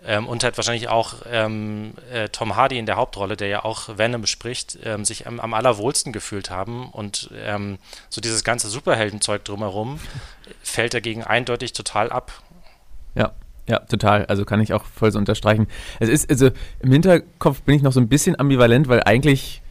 ähm, 0.06 0.28
und 0.28 0.44
halt 0.44 0.58
wahrscheinlich 0.58 0.90
auch 0.90 1.14
ähm, 1.32 1.94
äh, 2.12 2.28
Tom 2.28 2.58
Hardy 2.58 2.80
in 2.80 2.86
der 2.86 2.98
Hauptrolle, 2.98 3.38
der 3.38 3.48
ja 3.48 3.64
auch 3.64 3.98
Venom 3.98 4.26
spricht, 4.26 4.78
ähm, 4.84 5.06
sich 5.06 5.26
am, 5.26 5.40
am, 5.40 5.54
allerwohlsten 5.54 6.12
gefühlt 6.12 6.50
haben. 6.50 6.90
Und 6.90 7.30
ähm, 7.46 7.78
so 8.10 8.20
dieses 8.20 8.44
ganze 8.44 8.68
Superheldenzeug 8.68 9.46
drumherum 9.46 10.02
fällt 10.62 10.94
dagegen 10.94 11.24
eindeutig 11.24 11.72
total 11.72 12.12
ab. 12.12 12.34
Ja, 13.16 13.32
ja, 13.68 13.80
total. 13.80 14.26
Also 14.26 14.46
kann 14.46 14.60
ich 14.60 14.74
auch 14.74 14.86
voll 14.86 15.12
so 15.12 15.20
unterstreichen. 15.20 15.68
Es 16.00 16.10
ist, 16.10 16.30
also 16.30 16.50
im 16.80 16.92
Hinterkopf 16.92 17.62
bin 17.62 17.76
ich 17.76 17.82
noch 17.82 17.92
so 17.92 18.00
ein 18.00 18.08
bisschen 18.08 18.40
ambivalent, 18.40 18.88
weil 18.88 19.04
eigentlich, 19.04 19.62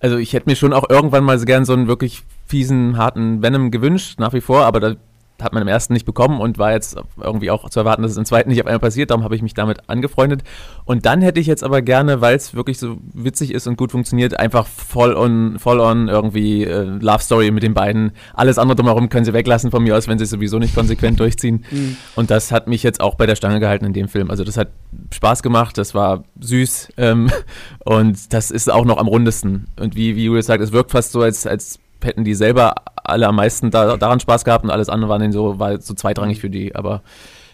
also 0.00 0.16
ich 0.16 0.32
hätte 0.32 0.48
mir 0.48 0.56
schon 0.56 0.72
auch 0.72 0.88
irgendwann 0.88 1.24
mal 1.24 1.38
so 1.38 1.44
gern 1.44 1.64
so 1.64 1.72
einen 1.72 1.88
wirklich 1.88 2.22
fiesen, 2.46 2.96
harten 2.96 3.42
Venom 3.42 3.70
gewünscht, 3.70 4.18
nach 4.18 4.32
wie 4.32 4.40
vor, 4.40 4.64
aber 4.64 4.80
da 4.80 4.96
hat 5.40 5.52
man 5.52 5.62
im 5.62 5.68
ersten 5.68 5.92
nicht 5.92 6.04
bekommen 6.04 6.40
und 6.40 6.58
war 6.58 6.72
jetzt 6.72 6.96
irgendwie 7.20 7.50
auch 7.50 7.70
zu 7.70 7.78
erwarten, 7.78 8.02
dass 8.02 8.12
es 8.12 8.16
im 8.16 8.24
zweiten 8.24 8.50
nicht 8.50 8.60
auf 8.60 8.66
einmal 8.66 8.80
passiert. 8.80 9.10
Darum 9.10 9.24
habe 9.24 9.36
ich 9.36 9.42
mich 9.42 9.54
damit 9.54 9.88
angefreundet. 9.88 10.42
Und 10.84 11.06
dann 11.06 11.22
hätte 11.22 11.38
ich 11.38 11.46
jetzt 11.46 11.62
aber 11.62 11.80
gerne, 11.82 12.20
weil 12.20 12.36
es 12.36 12.54
wirklich 12.54 12.78
so 12.78 12.98
witzig 13.14 13.52
ist 13.52 13.66
und 13.66 13.76
gut 13.76 13.92
funktioniert, 13.92 14.38
einfach 14.38 14.66
voll 14.66 15.14
on, 15.14 15.58
voll 15.58 15.80
on 15.80 16.08
irgendwie 16.08 16.64
äh, 16.64 16.82
Love 16.82 17.22
Story 17.22 17.50
mit 17.50 17.62
den 17.62 17.74
beiden. 17.74 18.12
Alles 18.34 18.58
andere 18.58 18.76
drumherum 18.76 19.08
können 19.08 19.24
sie 19.24 19.32
weglassen 19.32 19.70
von 19.70 19.82
mir 19.82 19.96
aus, 19.96 20.08
wenn 20.08 20.18
sie 20.18 20.26
sowieso 20.26 20.58
nicht 20.58 20.74
konsequent 20.74 21.20
durchziehen. 21.20 21.64
Mhm. 21.70 21.96
Und 22.16 22.30
das 22.30 22.50
hat 22.50 22.66
mich 22.66 22.82
jetzt 22.82 23.00
auch 23.00 23.14
bei 23.14 23.26
der 23.26 23.36
Stange 23.36 23.60
gehalten 23.60 23.84
in 23.84 23.92
dem 23.92 24.08
Film. 24.08 24.30
Also 24.30 24.44
das 24.44 24.56
hat 24.56 24.68
Spaß 25.12 25.42
gemacht, 25.42 25.78
das 25.78 25.94
war 25.94 26.24
süß 26.40 26.88
ähm, 26.96 27.30
und 27.84 28.32
das 28.32 28.50
ist 28.50 28.70
auch 28.70 28.84
noch 28.84 28.98
am 28.98 29.06
rundesten. 29.06 29.68
Und 29.78 29.94
wie, 29.94 30.16
wie 30.16 30.24
Julius 30.24 30.46
sagt, 30.46 30.62
es 30.62 30.72
wirkt 30.72 30.90
fast 30.90 31.12
so, 31.12 31.22
als, 31.22 31.46
als 31.46 31.78
hätten 32.02 32.24
die 32.24 32.34
selber 32.34 32.74
alle 33.04 33.26
am 33.26 33.36
meisten 33.36 33.70
da, 33.70 33.96
daran 33.96 34.20
Spaß 34.20 34.44
gehabt 34.44 34.64
und 34.64 34.70
alles 34.70 34.88
andere 34.88 35.10
war 35.10 35.18
dann 35.18 35.32
so, 35.32 35.58
war 35.58 35.80
so 35.80 35.94
zweitrangig 35.94 36.40
für 36.40 36.50
die, 36.50 36.74
aber. 36.74 37.02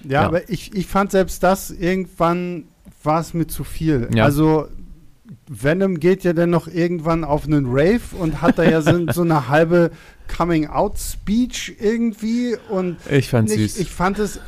Ja, 0.03 0.11
ja. 0.11 0.23
aber 0.27 0.49
ich, 0.51 0.75
ich 0.75 0.87
fand 0.87 1.11
selbst 1.11 1.43
das 1.43 1.71
irgendwann 1.71 2.65
war 3.03 3.21
es 3.21 3.35
mir 3.35 3.47
zu 3.47 3.65
viel. 3.65 4.09
Ja. 4.15 4.25
Also 4.25 4.67
Venom 5.49 6.01
geht 6.01 6.25
ja 6.25 6.33
dann 6.33 6.51
noch 6.51 6.69
irgendwann 6.69 7.25
auf 7.25 7.47
einen 7.47 7.67
Rave 7.69 8.01
und 8.19 8.43
hat 8.43 8.59
da 8.59 8.65
ja 8.65 8.81
so, 8.83 9.11
so 9.13 9.23
eine 9.23 9.49
halbe 9.49 9.91
Coming-out-Speech 10.35 11.77
irgendwie 11.81 12.57
und 12.69 12.97
ich 13.11 13.29
fand 13.29 13.51
süß. 13.51 13.79
Ich 13.79 13.91
fand 13.91 14.19
es 14.19 14.41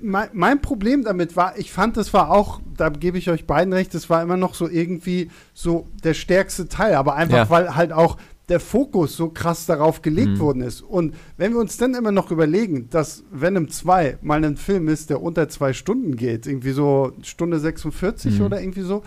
mein, 0.00 0.28
mein, 0.32 0.60
Problem 0.60 1.04
damit 1.04 1.36
war, 1.36 1.58
ich 1.58 1.72
fand, 1.72 1.96
das 1.96 2.14
war 2.14 2.30
auch, 2.30 2.60
da 2.76 2.88
gebe 2.88 3.18
ich 3.18 3.30
euch 3.30 3.46
beiden 3.46 3.72
recht, 3.72 3.94
das 3.94 4.08
war 4.08 4.22
immer 4.22 4.36
noch 4.36 4.54
so 4.54 4.68
irgendwie 4.68 5.30
so 5.54 5.88
der 6.04 6.14
stärkste 6.14 6.68
Teil, 6.68 6.94
aber 6.94 7.14
einfach, 7.14 7.36
ja. 7.36 7.50
weil 7.50 7.74
halt 7.74 7.92
auch 7.92 8.16
der 8.52 8.60
Fokus 8.60 9.16
so 9.16 9.30
krass 9.30 9.64
darauf 9.64 10.02
gelegt 10.02 10.32
mhm. 10.32 10.38
worden 10.40 10.62
ist. 10.62 10.82
Und 10.82 11.14
wenn 11.38 11.54
wir 11.54 11.58
uns 11.58 11.78
dann 11.78 11.94
immer 11.94 12.12
noch 12.12 12.30
überlegen, 12.30 12.90
dass 12.90 13.24
Venom 13.32 13.70
2 13.70 14.18
mal 14.20 14.44
ein 14.44 14.58
Film 14.58 14.88
ist, 14.88 15.08
der 15.08 15.22
unter 15.22 15.48
zwei 15.48 15.72
Stunden 15.72 16.16
geht, 16.16 16.46
irgendwie 16.46 16.72
so 16.72 17.12
Stunde 17.22 17.58
46 17.58 18.38
mhm. 18.38 18.44
oder 18.44 18.60
irgendwie 18.60 18.82
so, 18.82 19.02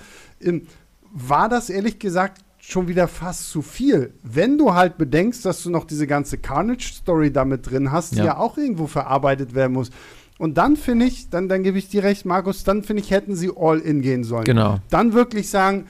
war 1.13 1.47
das 1.47 1.69
ehrlich 1.69 1.99
gesagt 1.99 2.41
schon 2.57 2.87
wieder 2.87 3.07
fast 3.07 3.51
zu 3.51 3.61
viel. 3.61 4.15
Wenn 4.23 4.57
du 4.57 4.73
halt 4.73 4.97
bedenkst, 4.97 5.45
dass 5.45 5.61
du 5.61 5.69
noch 5.69 5.85
diese 5.85 6.07
ganze 6.07 6.39
Carnage-Story 6.39 7.31
damit 7.31 7.69
drin 7.69 7.91
hast, 7.91 8.13
die 8.13 8.17
ja. 8.17 8.25
ja 8.25 8.37
auch 8.37 8.57
irgendwo 8.57 8.87
verarbeitet 8.87 9.53
werden 9.53 9.73
muss. 9.73 9.91
Und 10.39 10.57
dann 10.57 10.75
finde 10.75 11.05
ich, 11.05 11.29
dann, 11.29 11.47
dann 11.47 11.61
gebe 11.61 11.77
ich 11.77 11.87
dir 11.87 12.01
recht, 12.01 12.25
Markus, 12.25 12.63
dann 12.63 12.81
finde 12.81 13.03
ich, 13.03 13.11
hätten 13.11 13.35
sie 13.35 13.51
all 13.55 13.77
in 13.77 14.01
gehen 14.01 14.23
sollen. 14.23 14.45
Genau. 14.45 14.79
Dann 14.89 15.13
wirklich 15.13 15.51
sagen, 15.51 15.85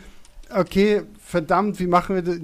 okay, 0.54 1.04
verdammt, 1.20 1.80
wie 1.80 1.88
machen 1.88 2.16
wir 2.16 2.22
das? 2.22 2.38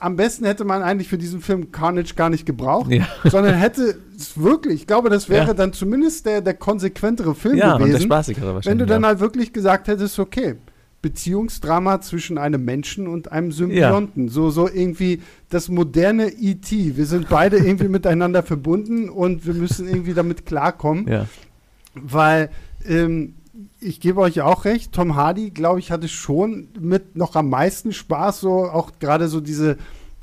Am 0.00 0.16
besten 0.16 0.46
hätte 0.46 0.64
man 0.64 0.82
eigentlich 0.82 1.08
für 1.08 1.18
diesen 1.18 1.40
Film 1.40 1.72
Carnage 1.72 2.14
gar 2.16 2.30
nicht 2.30 2.46
gebraucht, 2.46 2.90
ja. 2.90 3.06
sondern 3.24 3.54
hätte 3.54 3.98
es 4.16 4.40
wirklich, 4.40 4.80
ich 4.80 4.86
glaube, 4.86 5.10
das 5.10 5.28
wäre 5.28 5.48
ja. 5.48 5.54
dann 5.54 5.72
zumindest 5.72 6.26
der, 6.26 6.40
der 6.40 6.54
konsequentere 6.54 7.34
Film 7.34 7.56
ja, 7.56 7.76
gewesen. 7.76 7.94
Und 7.94 8.00
der 8.00 8.04
spaßigere 8.04 8.54
wahrscheinlich. 8.54 8.66
Wenn 8.66 8.78
du 8.78 8.86
dann 8.86 9.04
halt 9.04 9.20
wirklich 9.20 9.52
gesagt 9.52 9.88
hättest, 9.88 10.18
okay, 10.18 10.56
Beziehungsdrama 11.02 12.00
zwischen 12.00 12.36
einem 12.36 12.64
Menschen 12.64 13.06
und 13.06 13.32
einem 13.32 13.52
Symbionten. 13.52 14.26
Ja. 14.26 14.32
So, 14.32 14.50
so 14.50 14.68
irgendwie 14.68 15.22
das 15.48 15.68
moderne 15.68 16.28
E.T. 16.28 16.96
Wir 16.96 17.06
sind 17.06 17.28
beide 17.28 17.56
irgendwie 17.56 17.88
miteinander 17.88 18.42
verbunden 18.42 19.08
und 19.08 19.46
wir 19.46 19.54
müssen 19.54 19.88
irgendwie 19.88 20.14
damit 20.14 20.44
klarkommen. 20.44 21.08
Ja. 21.08 21.26
Weil 21.94 22.50
ähm, 22.86 23.34
ich 23.80 24.00
gebe 24.00 24.20
euch 24.20 24.40
auch 24.40 24.64
recht, 24.64 24.92
Tom 24.92 25.16
Hardy, 25.16 25.50
glaube 25.50 25.80
ich, 25.80 25.90
hatte 25.90 26.08
schon 26.08 26.68
mit 26.78 27.16
noch 27.16 27.34
am 27.34 27.48
meisten 27.48 27.92
Spaß, 27.92 28.40
so 28.40 28.64
auch 28.64 28.92
gerade 29.00 29.28
so 29.28 29.40
diese 29.40 29.76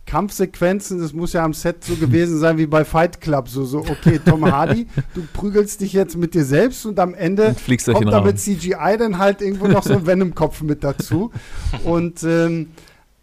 Kampfsequenzen, 0.08 1.00
das 1.00 1.14
muss 1.14 1.34
ja 1.34 1.44
am 1.44 1.54
Set 1.54 1.84
so 1.84 1.96
gewesen 1.96 2.40
sein 2.40 2.58
wie 2.58 2.66
bei 2.66 2.86
Fight 2.86 3.20
Club. 3.20 3.50
So, 3.50 3.66
so 3.66 3.80
okay, 3.80 4.20
Tom 4.24 4.50
Hardy, 4.50 4.88
du 5.14 5.22
prügelst 5.34 5.82
dich 5.82 5.94
jetzt 5.94 6.18
mit 6.18 6.34
dir 6.34 6.46
selbst 6.46 6.86
und 6.86 6.98
am 6.98 7.14
Ende 7.14 7.56
kommt 7.92 8.12
da 8.12 8.22
mit 8.22 8.40
CGI 8.40 8.96
dann 8.98 9.18
halt 9.18 9.42
irgendwo 9.42 9.68
noch 9.68 9.84
so 9.84 9.94
ein 9.94 10.06
Venom-Kopf 10.08 10.62
mit 10.62 10.84
dazu. 10.84 11.32
Und 11.84 12.24
ähm, 12.24 12.70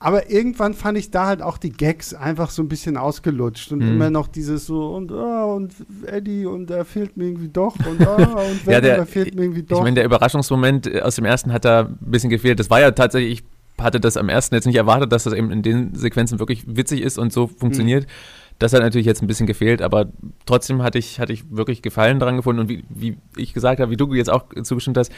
aber 0.04 0.30
irgendwann 0.30 0.74
fand 0.74 0.98
ich 0.98 1.10
da 1.10 1.28
halt 1.28 1.40
auch 1.40 1.56
die 1.56 1.72
Gags 1.72 2.12
einfach 2.12 2.50
so 2.50 2.62
ein 2.62 2.68
bisschen 2.68 2.98
ausgelutscht 2.98 3.72
und 3.72 3.78
mhm. 3.78 3.88
immer 3.88 4.10
noch 4.10 4.28
dieses 4.28 4.66
so 4.66 4.94
und 4.94 5.10
oh, 5.10 5.54
und 5.54 5.72
Eddie 6.04 6.44
und 6.44 6.70
er 6.70 6.84
fehlt 6.84 7.16
mir 7.16 7.24
irgendwie 7.24 7.48
doch 7.48 7.74
und 7.86 8.06
oh, 8.06 8.40
und 8.50 8.66
ja, 8.66 8.82
der, 8.82 9.06
fehlt 9.06 9.34
mir 9.34 9.44
irgendwie 9.44 9.62
doch. 9.62 9.78
Ich 9.78 9.82
meine, 9.82 9.94
der 9.94 10.04
Überraschungsmoment 10.04 10.88
äh, 10.88 11.00
aus 11.00 11.16
dem 11.16 11.24
ersten 11.24 11.54
hat 11.54 11.64
da 11.64 11.84
ein 11.84 11.98
bisschen 12.02 12.28
gefehlt. 12.28 12.60
Das 12.60 12.68
war 12.68 12.82
ja 12.82 12.90
tatsächlich, 12.90 13.40
ich 13.40 13.82
hatte 13.82 13.98
das 13.98 14.18
am 14.18 14.28
ersten 14.28 14.54
jetzt 14.54 14.66
nicht 14.66 14.76
erwartet, 14.76 15.10
dass 15.10 15.24
das 15.24 15.32
eben 15.32 15.50
in 15.50 15.62
den 15.62 15.94
Sequenzen 15.94 16.38
wirklich 16.38 16.64
witzig 16.66 17.00
ist 17.00 17.16
und 17.16 17.32
so 17.32 17.46
funktioniert. 17.46 18.04
Mhm. 18.04 18.10
Das 18.58 18.74
hat 18.74 18.82
natürlich 18.82 19.06
jetzt 19.06 19.22
ein 19.22 19.26
bisschen 19.26 19.46
gefehlt, 19.46 19.80
aber 19.80 20.08
trotzdem 20.44 20.82
hatte 20.82 20.98
ich, 20.98 21.18
hatte 21.18 21.32
ich 21.32 21.50
wirklich 21.50 21.80
Gefallen 21.80 22.20
daran 22.20 22.36
gefunden. 22.36 22.60
Und 22.60 22.68
wie, 22.68 22.84
wie 22.90 23.16
ich 23.36 23.54
gesagt 23.54 23.80
habe, 23.80 23.90
wie 23.90 23.96
du 23.96 24.12
jetzt 24.12 24.30
auch 24.30 24.44
zugestimmt 24.64 24.98
hast, 24.98 25.10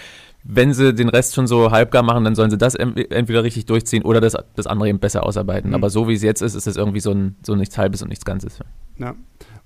wenn 0.49 0.73
sie 0.73 0.95
den 0.95 1.09
Rest 1.09 1.35
schon 1.35 1.47
so 1.47 1.73
halbgar 1.73 2.03
machen, 2.03 2.25
dann 2.25 2.35
sollen 2.35 2.51
sie 2.51 2.59
das 2.59 2.75
entweder 2.77 3.43
richtig 3.43 3.67
durchziehen 3.67 4.03
oder 4.05 4.21
das, 4.21 4.37
das 4.55 4.67
andere 4.67 4.89
eben 4.89 5.01
besser 5.01 5.25
ausarbeiten. 5.25 5.71
Mhm. 5.71 5.75
Aber 5.75 5.91
so 5.91 6.09
wie 6.09 6.15
es 6.15 6.23
jetzt 6.23 6.41
ist, 6.41 6.55
ist 6.55 6.67
es 6.67 6.77
irgendwie 6.77 7.01
so, 7.01 7.11
ein, 7.11 7.37
so 7.45 7.57
nichts 7.57 7.77
Halbes 7.77 8.03
und 8.03 8.09
nichts 8.09 8.25
Ganzes. 8.25 8.61
Ja. 8.99 9.15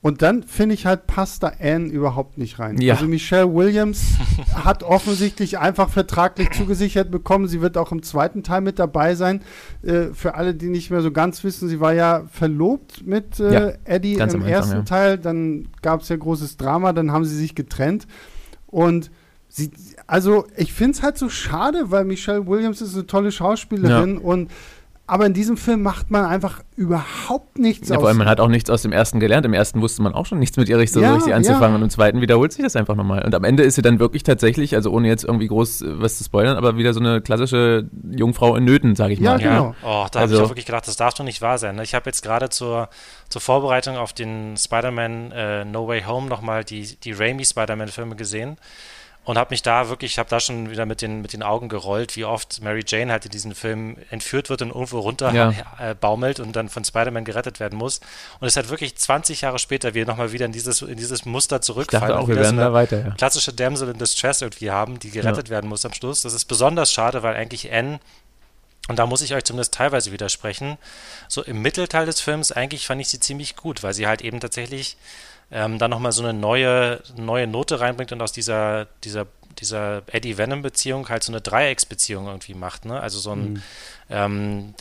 Und 0.02 0.22
dann 0.22 0.42
finde 0.42 0.74
ich 0.74 0.86
halt, 0.86 1.06
passt 1.06 1.42
da 1.42 1.52
Anne 1.60 1.88
überhaupt 1.88 2.38
nicht 2.38 2.58
rein. 2.58 2.80
Ja. 2.80 2.94
Also 2.94 3.06
Michelle 3.06 3.52
Williams 3.52 4.14
hat 4.54 4.82
offensichtlich 4.82 5.58
einfach 5.58 5.90
vertraglich 5.90 6.50
zugesichert 6.52 7.10
bekommen. 7.10 7.46
Sie 7.48 7.60
wird 7.60 7.76
auch 7.76 7.92
im 7.92 8.02
zweiten 8.02 8.42
Teil 8.42 8.62
mit 8.62 8.78
dabei 8.78 9.14
sein. 9.14 9.42
Äh, 9.82 10.14
für 10.14 10.36
alle, 10.36 10.54
die 10.54 10.70
nicht 10.70 10.90
mehr 10.90 11.02
so 11.02 11.10
ganz 11.10 11.44
wissen, 11.44 11.68
sie 11.68 11.80
war 11.80 11.92
ja 11.92 12.24
verlobt 12.32 13.06
mit 13.06 13.38
äh, 13.38 13.52
ja, 13.52 13.72
Eddie 13.84 14.14
im 14.14 14.22
Anfang, 14.22 14.42
ersten 14.42 14.76
ja. 14.76 14.82
Teil. 14.82 15.18
Dann 15.18 15.68
gab 15.82 16.00
es 16.00 16.08
ja 16.08 16.16
großes 16.16 16.56
Drama, 16.56 16.94
dann 16.94 17.12
haben 17.12 17.26
sie 17.26 17.36
sich 17.36 17.54
getrennt. 17.54 18.06
Und 18.66 19.10
sie, 19.50 19.70
also 20.10 20.46
ich 20.56 20.72
finde 20.72 20.96
es 20.96 21.02
halt 21.04 21.16
so 21.16 21.28
schade, 21.28 21.92
weil 21.92 22.04
Michelle 22.04 22.44
Williams 22.44 22.80
ist 22.80 22.94
eine 22.94 23.06
tolle 23.06 23.30
Schauspielerin 23.30 24.18
und 24.18 24.50
aber 25.06 25.26
in 25.26 25.34
diesem 25.34 25.56
Film 25.56 25.82
macht 25.82 26.10
man 26.10 26.24
einfach 26.24 26.62
überhaupt 26.76 27.58
nichts 27.58 27.88
ja, 27.88 27.96
aus. 27.96 28.00
Vor 28.00 28.08
allem, 28.08 28.18
man 28.18 28.28
hat 28.28 28.38
auch 28.38 28.48
nichts 28.48 28.70
aus 28.70 28.82
dem 28.82 28.92
ersten 28.92 29.18
gelernt. 29.18 29.44
Im 29.44 29.54
ersten 29.54 29.80
wusste 29.80 30.02
man 30.02 30.14
auch 30.14 30.26
schon 30.26 30.38
nichts 30.38 30.56
mit 30.56 30.68
ihr 30.68 30.78
richtig, 30.78 30.94
so 30.94 31.00
ja, 31.00 31.14
richtig 31.14 31.34
anzufangen. 31.34 31.70
Ja. 31.70 31.74
Und 31.76 31.82
im 31.82 31.90
zweiten 31.90 32.20
wiederholt 32.20 32.52
sich 32.52 32.62
das 32.62 32.76
einfach 32.76 32.94
nochmal. 32.94 33.24
Und 33.24 33.34
am 33.34 33.42
Ende 33.42 33.64
ist 33.64 33.74
sie 33.74 33.82
dann 33.82 33.98
wirklich 33.98 34.22
tatsächlich, 34.22 34.76
also 34.76 34.92
ohne 34.92 35.08
jetzt 35.08 35.24
irgendwie 35.24 35.48
groß 35.48 35.82
äh, 35.82 36.00
was 36.00 36.18
zu 36.18 36.24
spoilern, 36.24 36.56
aber 36.56 36.76
wieder 36.76 36.92
so 36.92 37.00
eine 37.00 37.20
klassische 37.20 37.88
Jungfrau 38.08 38.54
in 38.54 38.64
Nöten, 38.64 38.94
sage 38.94 39.12
ich 39.12 39.20
mal. 39.20 39.40
Ja, 39.40 39.50
genau. 39.50 39.74
Oh, 39.82 40.06
da 40.12 40.20
also, 40.20 40.20
habe 40.20 40.34
ich 40.34 40.40
auch 40.40 40.50
wirklich 40.50 40.66
gedacht, 40.66 40.86
das 40.86 40.96
darf 40.96 41.14
doch 41.14 41.24
nicht 41.24 41.42
wahr 41.42 41.58
sein. 41.58 41.74
Ne? 41.74 41.82
Ich 41.82 41.94
habe 41.94 42.06
jetzt 42.06 42.22
gerade 42.22 42.48
zur, 42.48 42.88
zur 43.28 43.40
Vorbereitung 43.40 43.96
auf 43.96 44.12
den 44.12 44.56
Spider-Man 44.56 45.32
äh, 45.32 45.64
No 45.64 45.88
Way 45.88 46.02
Home 46.02 46.28
nochmal 46.28 46.62
die, 46.62 46.96
die 47.02 47.12
Raimi 47.12 47.44
Spider-Man-Filme 47.44 48.14
gesehen 48.14 48.58
und 49.30 49.38
habe 49.38 49.50
mich 49.50 49.62
da 49.62 49.88
wirklich, 49.88 50.10
ich 50.10 50.18
habe 50.18 50.28
da 50.28 50.40
schon 50.40 50.70
wieder 50.70 50.86
mit 50.86 51.02
den, 51.02 51.22
mit 51.22 51.32
den 51.32 51.44
Augen 51.44 51.68
gerollt, 51.68 52.16
wie 52.16 52.24
oft 52.24 52.60
Mary 52.62 52.82
Jane 52.84 53.12
halt 53.12 53.26
in 53.26 53.30
diesem 53.30 53.54
Film 53.54 53.96
entführt 54.10 54.50
wird 54.50 54.60
und 54.60 54.70
irgendwo 54.70 54.98
runter 54.98 55.32
ja. 55.32 55.54
äh, 55.78 55.94
baumelt 55.94 56.40
und 56.40 56.56
dann 56.56 56.68
von 56.68 56.84
Spider-Man 56.84 57.24
gerettet 57.24 57.60
werden 57.60 57.78
muss. 57.78 58.00
Und 58.40 58.48
es 58.48 58.56
hat 58.56 58.70
wirklich 58.70 58.96
20 58.96 59.42
Jahre 59.42 59.60
später 59.60 59.94
wir 59.94 60.04
nochmal 60.04 60.32
wieder 60.32 60.46
in 60.46 60.52
dieses, 60.52 60.82
in 60.82 60.96
dieses 60.96 61.26
Muster 61.26 61.62
zurückfallen. 61.62 62.06
Ich 62.06 62.10
dachte 62.10 62.20
auch, 62.24 62.26
wir 62.26 62.34
werden 62.34 62.56
so 62.56 62.62
da 62.62 62.72
weiter, 62.72 63.04
ja. 63.06 63.10
Klassische 63.12 63.52
Damsel 63.52 63.90
in 63.90 63.98
Distress 63.98 64.42
irgendwie 64.42 64.72
haben, 64.72 64.98
die 64.98 65.10
gerettet 65.10 65.46
ja. 65.46 65.54
werden 65.54 65.70
muss 65.70 65.86
am 65.86 65.92
Schluss. 65.92 66.22
Das 66.22 66.34
ist 66.34 66.46
besonders 66.46 66.92
schade, 66.92 67.22
weil 67.22 67.36
eigentlich 67.36 67.72
Anne 67.72 68.00
und 68.88 68.98
da 68.98 69.06
muss 69.06 69.22
ich 69.22 69.32
euch 69.32 69.44
zumindest 69.44 69.74
teilweise 69.74 70.10
widersprechen. 70.10 70.76
So 71.28 71.44
im 71.44 71.62
Mittelteil 71.62 72.04
des 72.04 72.20
Films 72.20 72.50
eigentlich 72.50 72.84
fand 72.84 73.00
ich 73.00 73.06
sie 73.06 73.20
ziemlich 73.20 73.54
gut, 73.54 73.84
weil 73.84 73.94
sie 73.94 74.08
halt 74.08 74.22
eben 74.22 74.40
tatsächlich 74.40 74.96
ähm, 75.50 75.78
dann 75.78 75.90
nochmal 75.90 76.12
so 76.12 76.22
eine 76.22 76.32
neue, 76.32 77.02
neue 77.16 77.46
Note 77.46 77.80
reinbringt 77.80 78.12
und 78.12 78.22
aus 78.22 78.32
dieser, 78.32 78.86
dieser, 79.04 79.26
dieser 79.58 80.02
Eddie-Venom-Beziehung 80.06 81.08
halt 81.08 81.24
so 81.24 81.32
eine 81.32 81.40
Dreiecksbeziehung 81.40 82.26
irgendwie 82.26 82.54
macht. 82.54 82.84
Ne? 82.84 83.00
Also 83.00 83.18
so 83.18 83.32
ein, 83.32 83.54
mhm. 83.54 83.62
ähm, 84.08 84.74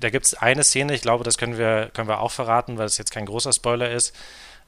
da 0.00 0.10
gibt 0.10 0.26
es 0.26 0.34
eine 0.34 0.64
Szene, 0.64 0.94
ich 0.94 1.02
glaube, 1.02 1.24
das 1.24 1.38
können 1.38 1.58
wir, 1.58 1.90
können 1.92 2.08
wir 2.08 2.20
auch 2.20 2.32
verraten, 2.32 2.76
weil 2.78 2.86
es 2.86 2.98
jetzt 2.98 3.12
kein 3.12 3.26
großer 3.26 3.52
Spoiler 3.52 3.90
ist. 3.90 4.14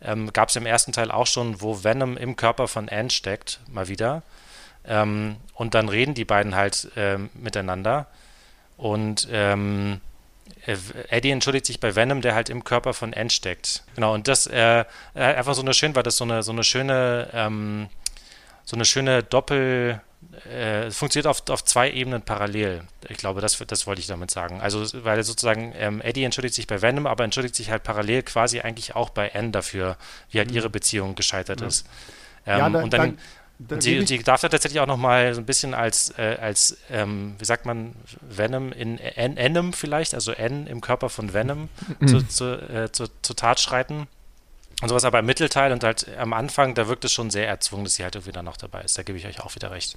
Ähm, 0.00 0.32
Gab 0.32 0.48
es 0.50 0.56
im 0.56 0.66
ersten 0.66 0.92
Teil 0.92 1.10
auch 1.10 1.26
schon, 1.26 1.60
wo 1.60 1.82
Venom 1.82 2.16
im 2.16 2.36
Körper 2.36 2.68
von 2.68 2.88
Anne 2.88 3.10
steckt, 3.10 3.60
mal 3.68 3.88
wieder. 3.88 4.22
Ähm, 4.84 5.36
und 5.54 5.74
dann 5.74 5.88
reden 5.88 6.14
die 6.14 6.24
beiden 6.24 6.54
halt 6.54 6.88
ähm, 6.96 7.30
miteinander. 7.34 8.06
Und 8.76 9.26
ähm, 9.32 9.94
äh, 9.94 10.07
Eddie 10.66 11.30
entschuldigt 11.30 11.66
sich 11.66 11.80
bei 11.80 11.94
Venom, 11.94 12.20
der 12.20 12.34
halt 12.34 12.50
im 12.50 12.64
Körper 12.64 12.94
von 12.94 13.14
Anne 13.14 13.30
steckt. 13.30 13.84
Genau, 13.94 14.14
und 14.14 14.28
das 14.28 14.46
äh, 14.46 14.80
äh, 14.80 14.84
einfach 15.14 15.54
so 15.54 15.62
eine 15.62 15.74
schön, 15.74 15.94
weil 15.94 16.02
das 16.02 16.16
so 16.16 16.24
eine, 16.24 16.42
so 16.42 16.52
eine 16.52 16.64
schöne, 16.64 17.28
ähm, 17.32 17.88
so 18.64 18.76
eine 18.76 18.84
schöne 18.84 19.22
Doppel, 19.22 20.00
äh, 20.50 20.90
funktioniert 20.90 21.26
auf, 21.26 21.48
auf 21.48 21.64
zwei 21.64 21.90
Ebenen 21.90 22.22
parallel. 22.22 22.82
Ich 23.08 23.18
glaube, 23.18 23.40
das, 23.40 23.58
das 23.66 23.86
wollte 23.86 24.00
ich 24.00 24.08
damit 24.08 24.30
sagen. 24.30 24.60
Also, 24.60 24.84
weil 25.04 25.22
sozusagen 25.22 25.72
ähm, 25.76 26.00
Eddie 26.00 26.24
entschuldigt 26.24 26.54
sich 26.54 26.66
bei 26.66 26.82
Venom, 26.82 27.06
aber 27.06 27.24
entschuldigt 27.24 27.54
sich 27.54 27.70
halt 27.70 27.82
parallel 27.82 28.22
quasi 28.24 28.60
eigentlich 28.60 28.96
auch 28.96 29.10
bei 29.10 29.32
Anne 29.34 29.50
dafür, 29.50 29.96
wie 30.30 30.38
halt 30.38 30.50
mhm. 30.50 30.56
ihre 30.56 30.70
Beziehung 30.70 31.14
gescheitert 31.14 31.60
ja. 31.60 31.68
ist. 31.68 31.86
Ähm, 32.46 32.58
ja, 32.58 32.70
da, 32.70 32.82
und 32.82 32.92
dann, 32.92 33.00
dann 33.00 33.18
Sie, 33.80 34.06
sie 34.06 34.18
darf 34.22 34.40
da 34.40 34.48
tatsächlich 34.48 34.80
auch 34.80 34.86
noch 34.86 34.96
mal 34.96 35.34
so 35.34 35.40
ein 35.40 35.44
bisschen 35.44 35.74
als, 35.74 36.16
äh, 36.16 36.36
als 36.40 36.78
ähm, 36.90 37.34
wie 37.38 37.44
sagt 37.44 37.66
man, 37.66 37.96
Venom 38.20 38.70
in 38.70 38.98
Enem 38.98 39.72
vielleicht, 39.72 40.14
also 40.14 40.30
N 40.30 40.68
im 40.68 40.80
Körper 40.80 41.08
von 41.08 41.32
Venom 41.32 41.68
mhm. 41.98 42.06
zu, 42.06 42.22
zu, 42.28 42.44
äh, 42.44 42.92
zu, 42.92 43.06
zu, 43.20 43.34
Tat 43.34 43.58
schreiten. 43.58 44.06
und 44.80 44.88
sowas, 44.88 45.04
aber 45.04 45.18
im 45.18 45.26
Mittelteil 45.26 45.72
und 45.72 45.82
halt 45.82 46.06
am 46.18 46.34
Anfang, 46.34 46.76
da 46.76 46.86
wirkt 46.86 47.04
es 47.04 47.12
schon 47.12 47.30
sehr 47.30 47.48
erzwungen, 47.48 47.84
dass 47.84 47.96
sie 47.96 48.04
halt 48.04 48.14
irgendwie 48.14 48.32
dann 48.32 48.44
noch 48.44 48.56
dabei 48.56 48.82
ist. 48.82 48.96
Da 48.96 49.02
gebe 49.02 49.18
ich 49.18 49.26
euch 49.26 49.40
auch 49.40 49.52
wieder 49.56 49.72
recht. 49.72 49.96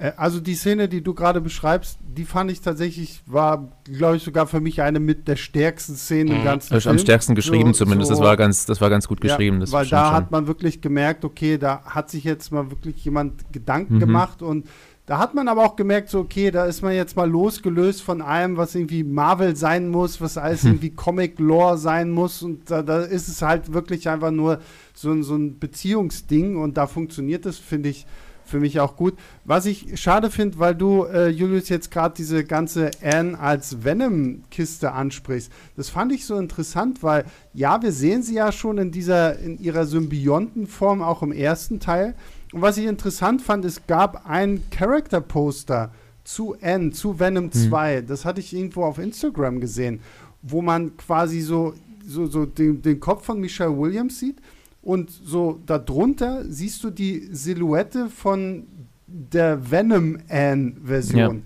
Äh, 0.00 0.12
also 0.16 0.40
die 0.40 0.54
Szene, 0.54 0.88
die 0.88 1.02
du 1.02 1.14
gerade 1.14 1.40
beschreibst, 1.40 1.98
die 2.02 2.24
fand 2.24 2.50
ich 2.50 2.60
tatsächlich, 2.60 3.22
war, 3.26 3.70
glaube 3.84 4.16
ich, 4.16 4.24
sogar 4.24 4.46
für 4.46 4.60
mich 4.60 4.82
eine 4.82 4.98
mit 4.98 5.28
der 5.28 5.36
stärksten 5.36 5.94
Szenen 5.94 6.32
mhm. 6.32 6.38
im 6.40 6.44
ganzen 6.44 6.74
das 6.74 6.82
Film. 6.82 6.96
Am 6.96 6.98
stärksten 6.98 7.34
geschrieben 7.34 7.72
so, 7.74 7.84
zumindest, 7.84 8.08
so, 8.08 8.14
das, 8.14 8.24
war 8.24 8.36
ganz, 8.36 8.66
das 8.66 8.80
war 8.80 8.90
ganz 8.90 9.06
gut 9.06 9.20
geschrieben. 9.20 9.60
Ja, 9.60 9.70
weil 9.72 9.86
da 9.86 10.06
schon. 10.06 10.14
hat 10.14 10.30
man 10.30 10.46
wirklich 10.46 10.80
gemerkt, 10.80 11.24
okay, 11.24 11.58
da 11.58 11.82
hat 11.84 12.10
sich 12.10 12.24
jetzt 12.24 12.50
mal 12.50 12.70
wirklich 12.70 13.04
jemand 13.04 13.52
Gedanken 13.52 13.96
mhm. 13.96 14.00
gemacht 14.00 14.42
und 14.42 14.66
da 15.06 15.18
hat 15.18 15.34
man 15.34 15.48
aber 15.48 15.64
auch 15.64 15.74
gemerkt, 15.74 16.08
so, 16.08 16.20
okay, 16.20 16.52
da 16.52 16.66
ist 16.66 16.82
man 16.82 16.94
jetzt 16.94 17.16
mal 17.16 17.28
losgelöst 17.28 18.00
von 18.00 18.22
allem, 18.22 18.56
was 18.56 18.76
irgendwie 18.76 19.02
Marvel 19.02 19.56
sein 19.56 19.88
muss, 19.88 20.20
was 20.20 20.38
alles 20.38 20.62
hm. 20.62 20.68
irgendwie 20.70 20.90
Comic-Lore 20.90 21.78
sein 21.78 22.12
muss. 22.12 22.44
Und 22.44 22.70
da, 22.70 22.82
da, 22.82 23.00
ist 23.00 23.26
es 23.26 23.42
halt 23.42 23.72
wirklich 23.72 24.08
einfach 24.08 24.30
nur 24.30 24.60
so, 24.94 25.20
so 25.22 25.34
ein 25.34 25.58
Beziehungsding 25.58 26.56
und 26.56 26.76
da 26.76 26.86
funktioniert 26.86 27.44
es, 27.44 27.58
finde 27.58 27.88
ich, 27.88 28.06
für 28.50 28.60
mich 28.60 28.80
auch 28.80 28.96
gut. 28.96 29.14
Was 29.44 29.64
ich 29.64 30.00
schade 30.00 30.30
finde, 30.30 30.58
weil 30.58 30.74
du, 30.74 31.04
äh, 31.04 31.28
Julius, 31.28 31.68
jetzt 31.68 31.90
gerade 31.90 32.14
diese 32.16 32.44
ganze 32.44 32.90
Anne 33.02 33.38
als 33.38 33.84
Venom-Kiste 33.84 34.92
ansprichst. 34.92 35.50
Das 35.76 35.88
fand 35.88 36.12
ich 36.12 36.26
so 36.26 36.36
interessant, 36.36 37.02
weil 37.02 37.24
ja, 37.54 37.82
wir 37.82 37.92
sehen 37.92 38.22
sie 38.22 38.34
ja 38.34 38.52
schon 38.52 38.78
in 38.78 38.90
dieser, 38.90 39.38
in 39.38 39.58
ihrer 39.58 39.86
Symbiontenform 39.86 41.02
auch 41.02 41.22
im 41.22 41.32
ersten 41.32 41.80
Teil. 41.80 42.14
Und 42.52 42.62
was 42.62 42.76
ich 42.76 42.86
interessant 42.86 43.42
fand, 43.42 43.64
es 43.64 43.86
gab 43.86 44.28
ein 44.28 44.62
Character-Poster 44.70 45.92
zu 46.24 46.54
N, 46.60 46.92
zu 46.92 47.18
Venom 47.18 47.52
2. 47.52 48.02
Mhm. 48.02 48.06
Das 48.06 48.24
hatte 48.24 48.40
ich 48.40 48.52
irgendwo 48.54 48.84
auf 48.84 48.98
Instagram 48.98 49.60
gesehen, 49.60 50.00
wo 50.42 50.60
man 50.60 50.96
quasi 50.96 51.40
so, 51.40 51.74
so, 52.06 52.26
so 52.26 52.46
den, 52.46 52.82
den 52.82 53.00
Kopf 53.00 53.24
von 53.24 53.40
Michelle 53.40 53.76
Williams 53.76 54.18
sieht. 54.18 54.38
Und 54.82 55.10
so 55.10 55.60
darunter 55.66 56.44
siehst 56.48 56.82
du 56.84 56.90
die 56.90 57.28
Silhouette 57.32 58.08
von 58.08 58.66
der 59.06 59.70
Venom 59.70 60.18
Anne-Version. 60.28 61.36
Ja. 61.36 61.42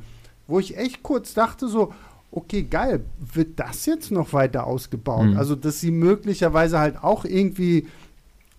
Wo 0.46 0.58
ich 0.58 0.76
echt 0.76 1.02
kurz 1.02 1.34
dachte, 1.34 1.66
so, 1.68 1.92
okay, 2.30 2.62
geil, 2.62 3.04
wird 3.18 3.58
das 3.58 3.86
jetzt 3.86 4.10
noch 4.10 4.32
weiter 4.32 4.66
ausgebaut? 4.66 5.26
Mhm. 5.30 5.36
Also, 5.36 5.54
dass 5.56 5.80
sie 5.80 5.90
möglicherweise 5.90 6.78
halt 6.78 7.02
auch 7.02 7.24
irgendwie 7.24 7.86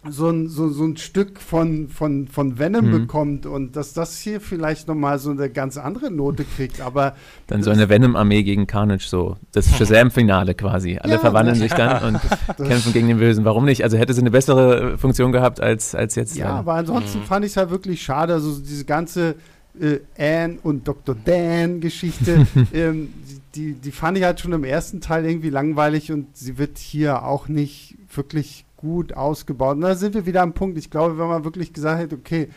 so 0.10 0.30
ein, 0.30 0.48
so, 0.48 0.70
so 0.70 0.84
ein 0.84 0.98
Stück 0.98 1.39
von, 1.39 1.89
von, 1.89 2.28
von 2.28 2.60
Venom 2.60 2.88
mhm. 2.88 2.91
bekommt 2.91 3.46
und 3.46 3.76
dass 3.76 3.94
das 3.94 4.18
hier 4.20 4.41
vielleicht 4.41 4.88
nochmal 4.88 5.20
so 5.20 5.32
eine 5.32 5.50
ganz 5.50 5.78
andere 5.78 6.12
Note 6.12 6.44
kriegt, 6.44 6.82
aber 6.82 7.15
Dann 7.48 7.63
so 7.63 7.72
eine 7.72 7.89
Venom-Armee 7.89 8.44
gegen 8.44 8.68
Carnage, 8.68 9.08
so 9.08 9.38
das 9.52 9.70
Shazam-Finale 9.78 10.54
quasi. 10.56 10.98
Alle 10.98 11.13
ja, 11.13 11.20
verwandeln 11.20 11.56
sich 11.56 11.74
dann 11.74 12.15
und 12.58 12.68
kämpfen 12.68 12.94
gegen 12.94 13.08
den 13.08 13.18
Bösen. 13.18 13.46
Warum 13.46 13.65
nicht? 13.65 13.84
Also 13.84 13.98
hätte 13.98 14.13
sie 14.13 14.22
eine 14.22 14.32
bessere 14.32 14.98
Funktion 14.98 15.32
gehabt 15.32 15.60
als, 15.62 15.96
als 15.96 16.15
jetzt. 16.15 16.36
Ja, 16.36 16.50
aber 16.50 16.74
ansonsten 16.74 17.20
mhm. 17.20 17.24
fand 17.24 17.46
ich 17.46 17.52
es 17.52 17.58
halt 17.58 17.70
wirklich 17.70 18.02
schade, 18.02 18.34
also 18.34 18.58
diese 18.60 18.86
ganze 18.86 19.36
äh, 19.80 20.00
Anne 20.18 20.60
und 20.63 20.88
Dr. 20.88 21.15
Dan-Geschichte, 21.15 22.48
ähm, 22.74 23.13
die, 23.56 23.74
die 23.74 23.91
fand 23.91 24.18
ich 24.18 24.24
halt 24.24 24.39
schon 24.39 24.54
im 24.54 24.63
ersten 24.63 25.02
Teil 25.02 25.26
irgendwie 25.26 25.50
langweilig 25.50 26.12
und 26.12 26.36
sie 26.36 26.58
wird 26.58 26.78
hier 26.78 27.24
auch 27.24 27.48
nicht 27.48 27.96
wirklich 28.13 28.65
gut 28.86 29.13
ausgebaut. 29.13 29.78
Und 29.78 29.82
da 29.82 29.95
sind 29.95 30.13
wir 30.13 30.28
wieder 30.28 30.43
am 30.43 30.54
Punkt. 30.54 30.78
Ich 30.78 30.91
glaube, 30.91 31.17
wenn 31.17 31.28
man 31.28 31.43
wirklich 31.43 31.74
gesagt 31.74 32.00
hätte, 32.00 32.15
okay, 32.15 32.50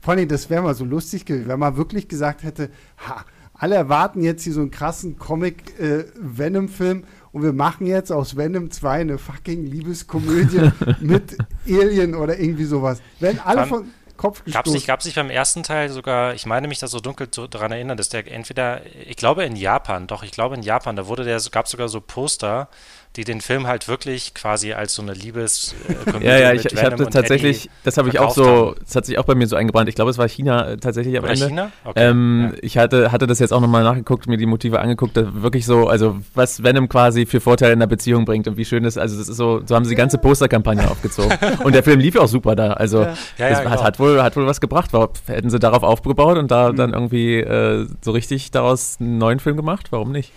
vor 0.00 0.14
allem, 0.14 0.26
das 0.28 0.50
wäre 0.50 0.62
mal 0.62 0.74
so 0.74 0.84
lustig 0.84 1.24
gewesen, 1.24 1.48
wenn 1.48 1.60
man 1.60 1.76
wirklich 1.76 2.08
gesagt 2.08 2.42
hätte, 2.42 2.70
ha, 3.06 3.24
alle 3.54 3.76
erwarten 3.76 4.20
jetzt 4.20 4.42
hier 4.42 4.52
so 4.52 4.60
einen 4.60 4.72
krassen 4.72 5.16
Comic-Venom-Film 5.16 6.98
äh, 6.98 7.06
und 7.32 7.42
wir 7.42 7.52
machen 7.52 7.86
jetzt 7.86 8.10
aus 8.10 8.36
Venom 8.36 8.70
2 8.70 9.00
eine 9.00 9.18
fucking 9.18 9.64
Liebeskomödie 9.64 10.72
mit 11.00 11.38
Alien 11.66 12.16
oder 12.16 12.38
irgendwie 12.38 12.64
sowas. 12.64 13.00
Wenn 13.20 13.38
alle 13.38 13.66
von 13.66 13.86
Kopf 14.16 14.44
gestoßen. 14.44 14.52
Gab 14.52 14.66
es 14.66 15.04
nicht, 15.04 15.06
nicht 15.06 15.16
beim 15.16 15.30
ersten 15.30 15.62
Teil 15.62 15.90
sogar, 15.90 16.34
ich 16.34 16.46
meine 16.46 16.68
mich 16.68 16.78
da 16.78 16.88
so 16.88 17.00
dunkel 17.00 17.28
daran 17.50 17.72
erinnern, 17.72 17.96
dass 17.96 18.08
der 18.08 18.30
entweder, 18.30 18.82
ich 19.06 19.16
glaube 19.16 19.44
in 19.44 19.56
Japan, 19.56 20.06
doch, 20.06 20.22
ich 20.22 20.32
glaube 20.32 20.54
in 20.54 20.62
Japan, 20.62 20.96
da 20.96 21.06
wurde 21.06 21.24
der, 21.24 21.40
gab 21.50 21.66
es 21.66 21.70
sogar 21.70 21.88
so 21.88 22.00
Poster, 22.00 22.68
die 23.16 23.24
den 23.24 23.40
Film 23.40 23.66
halt 23.66 23.88
wirklich 23.88 24.34
quasi 24.34 24.72
als 24.72 24.94
so 24.94 25.02
eine 25.02 25.14
Liebes 25.14 25.74
äh, 25.88 26.24
Ja, 26.24 26.38
ja, 26.38 26.52
ich, 26.52 26.66
ich 26.66 26.82
habe 26.82 27.08
tatsächlich, 27.08 27.64
Eddie 27.64 27.70
das 27.84 27.96
habe 27.96 28.08
ich 28.08 28.18
auch 28.18 28.34
so, 28.34 28.46
haben. 28.46 28.74
das 28.84 28.94
hat 28.94 29.06
sich 29.06 29.18
auch 29.18 29.24
bei 29.24 29.34
mir 29.34 29.46
so 29.46 29.56
eingebrannt. 29.56 29.88
Ich 29.88 29.94
glaube, 29.94 30.10
es 30.10 30.18
war 30.18 30.28
China 30.28 30.70
äh, 30.70 30.76
tatsächlich 30.76 31.16
am 31.16 31.24
Oder 31.24 31.32
Ende. 31.32 31.46
China? 31.46 31.72
Okay. 31.84 32.08
Ähm, 32.08 32.50
ja. 32.52 32.58
Ich 32.62 32.78
hatte, 32.78 33.12
hatte 33.12 33.26
das 33.26 33.38
jetzt 33.38 33.52
auch 33.52 33.60
nochmal 33.60 33.84
nachgeguckt, 33.84 34.26
mir 34.26 34.36
die 34.36 34.46
Motive 34.46 34.80
angeguckt, 34.80 35.16
wirklich 35.16 35.64
so, 35.66 35.88
also 35.88 36.18
was 36.34 36.62
Venom 36.62 36.88
quasi 36.88 37.26
für 37.26 37.40
Vorteile 37.40 37.72
in 37.72 37.80
der 37.80 37.86
Beziehung 37.86 38.24
bringt 38.24 38.48
und 38.48 38.56
wie 38.56 38.64
schön 38.64 38.82
das, 38.82 38.98
also 38.98 39.18
das 39.18 39.28
ist 39.28 39.36
so, 39.36 39.62
so 39.64 39.74
haben 39.74 39.84
sie 39.84 39.90
die 39.90 39.96
ganze 39.96 40.18
Posterkampagne 40.18 40.90
aufgezogen. 40.90 41.36
und 41.64 41.74
der 41.74 41.82
Film 41.82 42.00
lief 42.00 42.16
auch 42.16 42.28
super 42.28 42.54
da. 42.54 42.72
Also 42.72 43.02
ja. 43.02 43.14
Ja, 43.38 43.50
das 43.50 43.64
hat, 43.64 43.82
hat, 43.82 43.98
wohl, 43.98 44.22
hat 44.22 44.36
wohl 44.36 44.46
was 44.46 44.60
gebracht. 44.60 44.92
Warum 44.92 45.10
hätten 45.26 45.50
sie 45.50 45.58
darauf 45.58 45.82
aufgebaut 45.82 46.38
und 46.38 46.50
da 46.50 46.72
mhm. 46.72 46.76
dann 46.76 46.92
irgendwie 46.92 47.36
äh, 47.36 47.86
so 48.02 48.10
richtig 48.10 48.50
daraus 48.50 48.96
einen 49.00 49.18
neuen 49.18 49.40
Film 49.40 49.56
gemacht? 49.56 49.88
Warum 49.90 50.12
nicht? 50.12 50.32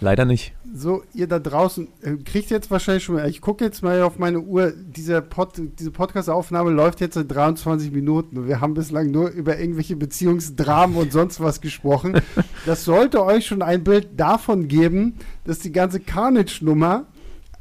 Leider 0.00 0.24
nicht. 0.24 0.52
So, 0.78 1.04
ihr 1.14 1.26
da 1.26 1.38
draußen 1.38 1.88
äh, 2.02 2.16
kriegt 2.16 2.50
jetzt 2.50 2.70
wahrscheinlich 2.70 3.04
schon. 3.04 3.24
Ich 3.24 3.40
gucke 3.40 3.64
jetzt 3.64 3.82
mal 3.82 4.02
auf 4.02 4.18
meine 4.18 4.40
Uhr. 4.40 4.74
Diese, 4.76 5.22
Pod, 5.22 5.54
diese 5.56 5.90
Podcast-Aufnahme 5.90 6.70
läuft 6.70 7.00
jetzt 7.00 7.14
seit 7.14 7.32
23 7.32 7.92
Minuten. 7.92 8.36
Und 8.36 8.46
wir 8.46 8.60
haben 8.60 8.74
bislang 8.74 9.10
nur 9.10 9.30
über 9.30 9.58
irgendwelche 9.58 9.96
Beziehungsdramen 9.96 10.96
und 10.96 11.12
sonst 11.12 11.40
was 11.40 11.60
gesprochen. 11.60 12.20
Das 12.66 12.84
sollte 12.84 13.24
euch 13.24 13.46
schon 13.46 13.62
ein 13.62 13.84
Bild 13.84 14.18
davon 14.18 14.66
geben, 14.66 15.14
dass 15.44 15.60
die 15.60 15.70
ganze 15.70 16.00
Carnage-Nummer 16.00 17.06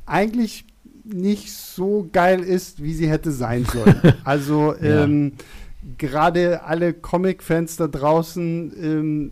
eigentlich 0.08 0.65
nicht 1.04 1.54
so 1.54 2.10
geil 2.12 2.41
ist, 2.41 2.82
wie 2.82 2.95
sie 2.95 3.08
hätte 3.08 3.32
sein 3.32 3.65
sollen. 3.65 4.01
Also, 4.23 4.75
ähm, 4.82 5.34
ja. 5.38 5.89
gerade 5.99 6.63
alle 6.63 6.93
Comic-Fans 6.93 7.78
da 7.78 7.88
draußen 7.88 8.73
ähm, 8.82 9.32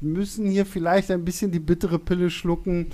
müssen 0.00 0.46
hier 0.46 0.64
vielleicht 0.64 1.10
ein 1.10 1.24
bisschen 1.24 1.50
die 1.50 1.60
bittere 1.60 1.98
Pille 1.98 2.30
schlucken, 2.30 2.86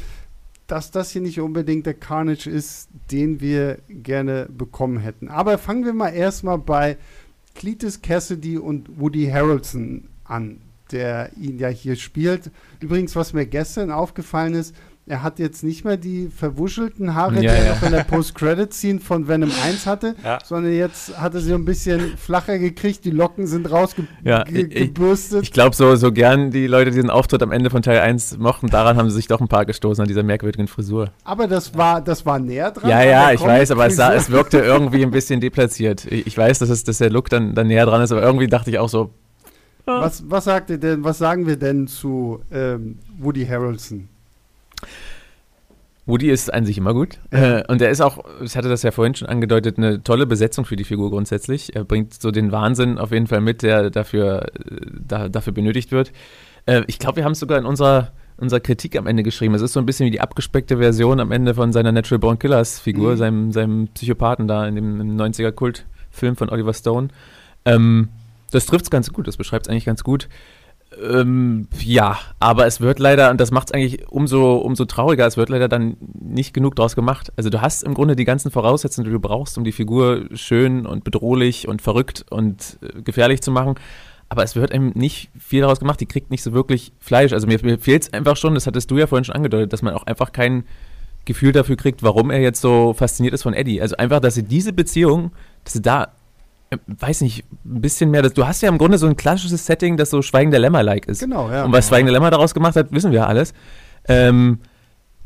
dass 0.66 0.90
das 0.90 1.10
hier 1.10 1.22
nicht 1.22 1.40
unbedingt 1.40 1.86
der 1.86 1.94
Carnage 1.94 2.48
ist, 2.50 2.88
den 3.10 3.40
wir 3.40 3.78
gerne 3.88 4.48
bekommen 4.50 4.98
hätten. 4.98 5.28
Aber 5.28 5.58
fangen 5.58 5.84
wir 5.84 5.92
mal 5.92 6.10
erstmal 6.10 6.58
bei 6.58 6.96
Cletus 7.54 8.02
Cassidy 8.02 8.58
und 8.58 9.00
Woody 9.00 9.28
Harrelson 9.28 10.08
an, 10.24 10.60
der 10.90 11.30
ihn 11.36 11.58
ja 11.58 11.68
hier 11.68 11.96
spielt. 11.96 12.50
Übrigens, 12.80 13.16
was 13.16 13.32
mir 13.32 13.46
gestern 13.46 13.90
aufgefallen 13.90 14.54
ist, 14.54 14.74
er 15.08 15.22
hat 15.22 15.38
jetzt 15.38 15.62
nicht 15.62 15.84
mehr 15.84 15.96
die 15.96 16.28
verwuschelten 16.28 17.14
Haare, 17.14 17.36
ja, 17.36 17.40
die 17.40 17.46
er 17.46 17.64
ja. 17.64 17.74
noch 17.74 17.82
in 17.82 17.92
der 17.92 18.02
Post-Credit-Scene 18.02 18.98
von 18.98 19.28
Venom 19.28 19.52
1 19.64 19.86
hatte, 19.86 20.16
ja. 20.24 20.38
sondern 20.44 20.72
jetzt 20.72 21.16
hat 21.16 21.34
er 21.34 21.40
sie 21.40 21.54
ein 21.54 21.64
bisschen 21.64 22.16
flacher 22.18 22.58
gekriegt, 22.58 23.04
die 23.04 23.12
Locken 23.12 23.46
sind 23.46 23.70
rausgebürstet. 23.70 24.24
Ja, 24.24 24.44
ich, 24.48 25.42
ich 25.42 25.52
glaube, 25.52 25.76
so, 25.76 25.94
so 25.94 26.10
gern 26.10 26.50
die 26.50 26.66
Leute 26.66 26.90
diesen 26.90 27.08
Auftritt 27.08 27.42
am 27.44 27.52
Ende 27.52 27.70
von 27.70 27.82
Teil 27.82 28.00
1 28.00 28.38
mochten, 28.38 28.66
daran 28.66 28.96
haben 28.96 29.08
sie 29.08 29.14
sich 29.14 29.28
doch 29.28 29.40
ein 29.40 29.46
paar 29.46 29.64
gestoßen, 29.64 30.02
an 30.02 30.08
dieser 30.08 30.24
merkwürdigen 30.24 30.66
Frisur. 30.66 31.12
Aber 31.22 31.46
das 31.46 31.76
war, 31.76 32.00
das 32.00 32.26
war 32.26 32.40
näher 32.40 32.72
dran. 32.72 32.90
Ja, 32.90 33.04
ja, 33.04 33.30
ich 33.30 33.40
weiß, 33.40 33.70
aber 33.70 33.86
es, 33.86 33.94
sah, 33.94 34.12
es 34.12 34.30
wirkte 34.30 34.58
irgendwie 34.58 35.04
ein 35.04 35.12
bisschen 35.12 35.40
deplatziert. 35.40 36.04
Ich, 36.06 36.26
ich 36.26 36.36
weiß, 36.36 36.58
dass, 36.58 36.68
es, 36.68 36.82
dass 36.82 36.98
der 36.98 37.10
Look 37.10 37.30
dann, 37.30 37.54
dann 37.54 37.68
näher 37.68 37.86
dran 37.86 38.02
ist, 38.02 38.10
aber 38.10 38.22
irgendwie 38.22 38.48
dachte 38.48 38.70
ich 38.70 38.80
auch 38.80 38.88
so, 38.88 39.12
was, 39.84 40.28
was 40.28 40.44
sagt 40.44 40.70
ihr 40.70 40.78
denn, 40.78 41.04
was 41.04 41.18
sagen 41.18 41.46
wir 41.46 41.56
denn 41.56 41.86
zu 41.86 42.40
ähm, 42.50 42.98
Woody 43.20 43.46
Harrelson? 43.46 44.08
Woody 46.06 46.30
ist 46.30 46.54
an 46.54 46.64
sich 46.64 46.78
immer 46.78 46.94
gut. 46.94 47.18
Äh, 47.30 47.64
und 47.66 47.82
er 47.82 47.90
ist 47.90 48.00
auch, 48.00 48.24
ich 48.40 48.56
hatte 48.56 48.68
das 48.68 48.82
ja 48.82 48.92
vorhin 48.92 49.14
schon 49.14 49.28
angedeutet, 49.28 49.76
eine 49.76 50.02
tolle 50.02 50.26
Besetzung 50.26 50.64
für 50.64 50.76
die 50.76 50.84
Figur 50.84 51.10
grundsätzlich. 51.10 51.74
Er 51.74 51.84
bringt 51.84 52.14
so 52.14 52.30
den 52.30 52.52
Wahnsinn 52.52 52.98
auf 52.98 53.10
jeden 53.10 53.26
Fall 53.26 53.40
mit, 53.40 53.62
der 53.62 53.90
dafür, 53.90 54.46
äh, 54.54 54.86
da, 55.00 55.28
dafür 55.28 55.52
benötigt 55.52 55.90
wird. 55.90 56.12
Äh, 56.66 56.82
ich 56.86 57.00
glaube, 57.00 57.16
wir 57.16 57.24
haben 57.24 57.32
es 57.32 57.40
sogar 57.40 57.58
in 57.58 57.66
unserer, 57.66 58.12
unserer 58.36 58.60
Kritik 58.60 58.96
am 58.96 59.08
Ende 59.08 59.24
geschrieben. 59.24 59.54
Es 59.54 59.62
ist 59.62 59.72
so 59.72 59.80
ein 59.80 59.86
bisschen 59.86 60.06
wie 60.06 60.12
die 60.12 60.20
abgespeckte 60.20 60.78
Version 60.78 61.18
am 61.18 61.32
Ende 61.32 61.54
von 61.54 61.72
seiner 61.72 61.90
Natural 61.90 62.20
Born 62.20 62.38
Killers 62.38 62.78
Figur, 62.78 63.12
mhm. 63.12 63.16
seinem, 63.16 63.52
seinem 63.52 63.88
Psychopathen 63.88 64.46
da 64.46 64.66
in 64.66 64.76
dem, 64.76 64.98
dem 64.98 65.16
90er 65.16 65.50
Kultfilm 65.50 66.36
von 66.36 66.50
Oliver 66.50 66.72
Stone. 66.72 67.08
Ähm, 67.64 68.10
das 68.52 68.66
trifft 68.66 68.84
es 68.84 68.90
ganz 68.90 69.12
gut, 69.12 69.26
das 69.26 69.36
beschreibt 69.36 69.66
es 69.66 69.70
eigentlich 69.70 69.86
ganz 69.86 70.04
gut. 70.04 70.28
Ähm, 71.02 71.68
ja, 71.80 72.18
aber 72.38 72.66
es 72.66 72.80
wird 72.80 72.98
leider, 72.98 73.30
und 73.30 73.40
das 73.40 73.50
macht 73.50 73.68
es 73.68 73.74
eigentlich 73.74 74.08
umso, 74.08 74.56
umso 74.56 74.84
trauriger, 74.84 75.26
es 75.26 75.36
wird 75.36 75.48
leider 75.48 75.68
dann 75.68 75.96
nicht 76.14 76.54
genug 76.54 76.74
draus 76.76 76.94
gemacht. 76.94 77.32
Also 77.36 77.50
du 77.50 77.60
hast 77.60 77.82
im 77.82 77.94
Grunde 77.94 78.16
die 78.16 78.24
ganzen 78.24 78.50
Voraussetzungen, 78.50 79.04
die 79.04 79.12
du 79.12 79.20
brauchst, 79.20 79.58
um 79.58 79.64
die 79.64 79.72
Figur 79.72 80.26
schön 80.34 80.86
und 80.86 81.04
bedrohlich 81.04 81.68
und 81.68 81.82
verrückt 81.82 82.24
und 82.30 82.78
äh, 82.82 83.02
gefährlich 83.02 83.42
zu 83.42 83.50
machen. 83.50 83.74
Aber 84.28 84.42
es 84.42 84.56
wird 84.56 84.72
eben 84.72 84.92
nicht 84.94 85.30
viel 85.38 85.60
daraus 85.60 85.78
gemacht, 85.78 86.00
die 86.00 86.06
kriegt 86.06 86.30
nicht 86.30 86.42
so 86.42 86.52
wirklich 86.52 86.92
Fleisch. 86.98 87.32
Also 87.32 87.46
mir, 87.46 87.58
mir 87.62 87.78
fehlt 87.78 88.02
es 88.02 88.12
einfach 88.12 88.36
schon, 88.36 88.54
das 88.54 88.66
hattest 88.66 88.90
du 88.90 88.98
ja 88.98 89.06
vorhin 89.06 89.24
schon 89.24 89.36
angedeutet, 89.36 89.72
dass 89.72 89.82
man 89.82 89.94
auch 89.94 90.04
einfach 90.04 90.32
kein 90.32 90.64
Gefühl 91.24 91.52
dafür 91.52 91.76
kriegt, 91.76 92.02
warum 92.02 92.30
er 92.30 92.40
jetzt 92.40 92.60
so 92.60 92.92
fasziniert 92.92 93.34
ist 93.34 93.42
von 93.42 93.54
Eddie. 93.54 93.82
Also 93.82 93.96
einfach, 93.96 94.20
dass 94.20 94.34
sie 94.34 94.44
diese 94.44 94.72
Beziehung, 94.72 95.32
dass 95.64 95.74
sie 95.74 95.82
da 95.82 96.12
weiß 96.86 97.20
nicht, 97.20 97.44
ein 97.64 97.80
bisschen 97.80 98.10
mehr. 98.10 98.22
Das, 98.22 98.34
du 98.34 98.46
hast 98.46 98.62
ja 98.62 98.68
im 98.68 98.78
Grunde 98.78 98.98
so 98.98 99.06
ein 99.06 99.16
klassisches 99.16 99.66
Setting, 99.66 99.96
das 99.96 100.10
so 100.10 100.22
Schweigen 100.22 100.50
der 100.50 100.60
Lämmer-like 100.60 101.06
ist. 101.06 101.20
Genau, 101.20 101.50
ja. 101.50 101.64
Und 101.64 101.72
was 101.72 101.88
Schweigen 101.88 102.06
der 102.06 102.12
Lämmer 102.12 102.30
daraus 102.30 102.54
gemacht 102.54 102.76
hat, 102.76 102.92
wissen 102.92 103.12
wir 103.12 103.26
alles. 103.26 103.54
Ähm, 104.08 104.60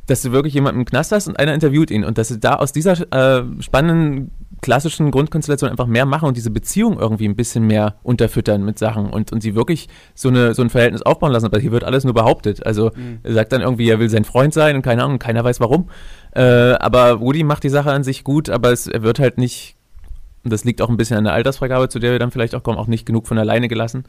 dass 0.07 0.22
du 0.22 0.33
wirklich 0.33 0.55
jemanden 0.55 0.81
im 0.81 0.87
Knast 0.87 1.12
hast 1.12 1.29
und 1.29 1.38
einer 1.38 1.55
interviewt 1.55 1.90
ihn 1.90 2.05
und 2.05 2.18
dass 2.18 2.29
sie 2.29 2.40
da 2.40 2.57
aus 2.57 2.72
dieser 2.72 2.92
äh, 3.12 3.44
spannenden 3.61 4.33
klassischen 4.61 5.11
Grundkonstellation 5.11 5.70
einfach 5.70 5.87
mehr 5.87 6.05
machen 6.05 6.29
und 6.29 6.37
diese 6.37 6.50
Beziehung 6.50 6.98
irgendwie 6.98 7.26
ein 7.26 7.37
bisschen 7.37 7.66
mehr 7.66 7.96
unterfüttern 8.03 8.62
mit 8.64 8.79
Sachen 8.79 9.09
und, 9.09 9.33
und 9.33 9.40
sie 9.40 9.55
wirklich 9.55 9.88
so, 10.14 10.29
eine, 10.29 10.55
so 10.55 10.62
ein 10.62 10.70
Verhältnis 10.70 11.03
aufbauen 11.03 11.33
lassen. 11.33 11.46
Aber 11.46 11.59
hier 11.59 11.72
wird 11.72 11.85
alles 11.85 12.05
nur 12.05 12.12
behauptet. 12.12 12.66
Also 12.66 12.90
mhm. 12.94 13.20
er 13.22 13.33
sagt 13.33 13.53
dann 13.53 13.62
irgendwie, 13.62 13.88
er 13.88 14.00
will 14.00 14.11
sein 14.11 14.24
Freund 14.24 14.53
sein 14.53 14.76
und 14.76 14.83
keine 14.83 15.05
Ahnung, 15.05 15.18
keiner 15.18 15.44
weiß 15.44 15.61
warum. 15.61 15.88
Äh, 16.33 16.42
aber 16.42 17.20
Woody 17.20 17.42
macht 17.42 17.62
die 17.64 17.70
Sache 17.70 17.90
an 17.90 18.05
sich 18.05 18.24
gut, 18.24 18.50
aber 18.50 18.72
es, 18.72 18.87
er 18.87 19.03
wird 19.03 19.18
halt 19.18 19.38
nicht, 19.38 19.76
das 20.44 20.64
liegt 20.64 20.81
auch 20.81 20.88
ein 20.88 20.96
bisschen 20.96 21.16
an 21.16 21.24
der 21.24 21.33
Altersfreigabe, 21.35 21.88
zu 21.88 21.98
der 21.98 22.12
wir 22.12 22.18
dann 22.18 22.31
vielleicht 22.31 22.55
auch 22.55 22.62
kommen, 22.62 22.79
auch 22.79 22.87
nicht 22.87 23.07
genug 23.07 23.26
von 23.26 23.38
alleine 23.38 23.68
gelassen. 23.68 24.05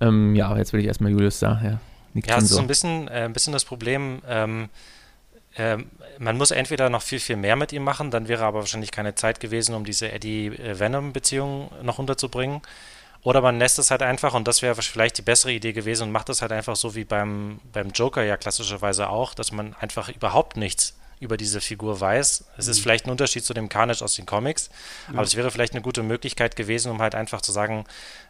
Ähm, 0.00 0.34
ja, 0.34 0.56
jetzt 0.56 0.72
will 0.72 0.80
ich 0.80 0.86
erstmal 0.86 1.12
Julius 1.12 1.38
da. 1.38 1.60
Ja, 1.62 1.80
ja 2.14 2.34
das 2.34 2.44
ist 2.44 2.50
so. 2.50 2.60
ein 2.60 2.66
bisschen, 2.66 3.08
äh, 3.08 3.24
ein 3.24 3.32
bisschen 3.32 3.52
das 3.52 3.64
Problem. 3.64 4.22
Ähm, 4.28 4.68
ähm, 5.56 5.86
man 6.18 6.36
muss 6.36 6.50
entweder 6.50 6.90
noch 6.90 7.02
viel, 7.02 7.20
viel 7.20 7.36
mehr 7.36 7.56
mit 7.56 7.72
ihm 7.72 7.82
machen, 7.82 8.10
dann 8.10 8.28
wäre 8.28 8.44
aber 8.44 8.60
wahrscheinlich 8.60 8.90
keine 8.90 9.14
Zeit 9.14 9.40
gewesen, 9.40 9.74
um 9.74 9.84
diese 9.84 10.10
Eddie-Venom-Beziehung 10.10 11.70
noch 11.82 11.98
unterzubringen. 11.98 12.60
Oder 13.22 13.40
man 13.40 13.58
lässt 13.58 13.78
es 13.78 13.90
halt 13.90 14.02
einfach, 14.02 14.34
und 14.34 14.46
das 14.46 14.62
wäre 14.62 14.76
vielleicht 14.76 15.18
die 15.18 15.22
bessere 15.22 15.52
Idee 15.52 15.72
gewesen, 15.72 16.04
und 16.04 16.12
macht 16.12 16.28
es 16.28 16.42
halt 16.42 16.52
einfach 16.52 16.76
so 16.76 16.94
wie 16.94 17.04
beim, 17.04 17.60
beim 17.72 17.90
Joker 17.90 18.22
ja 18.22 18.36
klassischerweise 18.36 19.08
auch, 19.08 19.34
dass 19.34 19.50
man 19.50 19.74
einfach 19.80 20.08
überhaupt 20.08 20.56
nichts 20.56 20.97
über 21.20 21.36
diese 21.36 21.60
Figur 21.60 22.00
weiß. 22.00 22.44
Es 22.56 22.66
mhm. 22.66 22.70
ist 22.70 22.80
vielleicht 22.80 23.06
ein 23.06 23.10
Unterschied 23.10 23.44
zu 23.44 23.54
dem 23.54 23.68
Carnage 23.68 24.02
aus 24.02 24.14
den 24.14 24.26
Comics, 24.26 24.70
aber 25.08 25.22
es 25.22 25.36
wäre 25.36 25.50
vielleicht 25.50 25.72
eine 25.72 25.82
gute 25.82 26.02
Möglichkeit 26.02 26.56
gewesen, 26.56 26.90
um 26.90 27.00
halt 27.00 27.14
einfach 27.14 27.40
zu 27.40 27.52
sagen, 27.52 27.84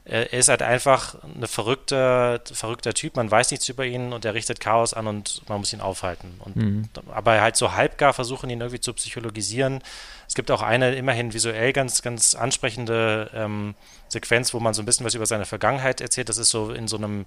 er 0.04 0.32
ist 0.32 0.48
halt 0.48 0.62
einfach 0.62 1.16
ein 1.22 1.46
verrückter, 1.46 2.40
verrückter 2.50 2.94
Typ, 2.94 3.16
man 3.16 3.30
weiß 3.30 3.50
nichts 3.50 3.68
über 3.68 3.84
ihn 3.84 4.12
und 4.12 4.24
er 4.24 4.34
richtet 4.34 4.60
Chaos 4.60 4.94
an 4.94 5.06
und 5.06 5.42
man 5.48 5.58
muss 5.58 5.72
ihn 5.72 5.80
aufhalten. 5.80 6.40
Und, 6.44 6.56
mhm. 6.56 6.88
Aber 7.12 7.40
halt 7.40 7.56
so 7.56 7.74
halbgar 7.74 8.14
versuchen, 8.14 8.48
ihn 8.48 8.60
irgendwie 8.60 8.80
zu 8.80 8.94
psychologisieren. 8.94 9.82
Es 10.26 10.34
gibt 10.34 10.50
auch 10.50 10.62
eine 10.62 10.94
immerhin 10.94 11.34
visuell 11.34 11.72
ganz, 11.72 12.02
ganz 12.02 12.34
ansprechende 12.34 13.30
ähm, 13.34 13.74
Sequenz, 14.08 14.54
wo 14.54 14.60
man 14.60 14.74
so 14.74 14.82
ein 14.82 14.86
bisschen 14.86 15.04
was 15.04 15.14
über 15.14 15.26
seine 15.26 15.44
Vergangenheit 15.44 16.00
erzählt. 16.00 16.28
Das 16.28 16.38
ist 16.38 16.50
so 16.50 16.70
in 16.70 16.88
so 16.88 16.96
einem 16.96 17.26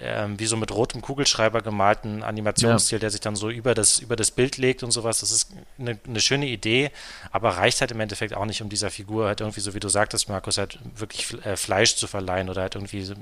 ähm, 0.00 0.38
wie 0.38 0.46
so 0.46 0.56
mit 0.56 0.72
rotem 0.72 1.00
Kugelschreiber 1.00 1.62
gemalten 1.62 2.22
Animationsstil, 2.22 2.96
ja. 2.96 3.00
der 3.00 3.10
sich 3.10 3.20
dann 3.20 3.36
so 3.36 3.50
über 3.50 3.74
das, 3.74 3.98
über 3.98 4.16
das 4.16 4.30
Bild 4.30 4.56
legt 4.56 4.82
und 4.82 4.90
sowas. 4.90 5.20
Das 5.20 5.30
ist 5.30 5.52
eine, 5.78 5.98
eine, 6.06 6.20
schöne 6.20 6.46
Idee, 6.46 6.90
aber 7.30 7.50
reicht 7.50 7.80
halt 7.80 7.90
im 7.90 8.00
Endeffekt 8.00 8.34
auch 8.34 8.46
nicht, 8.46 8.62
um 8.62 8.68
dieser 8.68 8.90
Figur 8.90 9.26
halt 9.26 9.40
irgendwie, 9.40 9.60
so 9.60 9.74
wie 9.74 9.80
du 9.80 9.88
sagtest, 9.88 10.28
Markus, 10.28 10.58
halt 10.58 10.78
wirklich 10.94 11.44
äh, 11.44 11.56
Fleisch 11.56 11.96
zu 11.96 12.06
verleihen 12.06 12.48
oder 12.48 12.62
halt 12.62 12.74
irgendwie 12.74 13.02
so, 13.02 13.14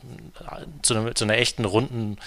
zu, 0.82 0.96
eine, 0.96 1.14
zu 1.14 1.24
einer 1.24 1.36
echten, 1.36 1.64
runden 1.64 2.18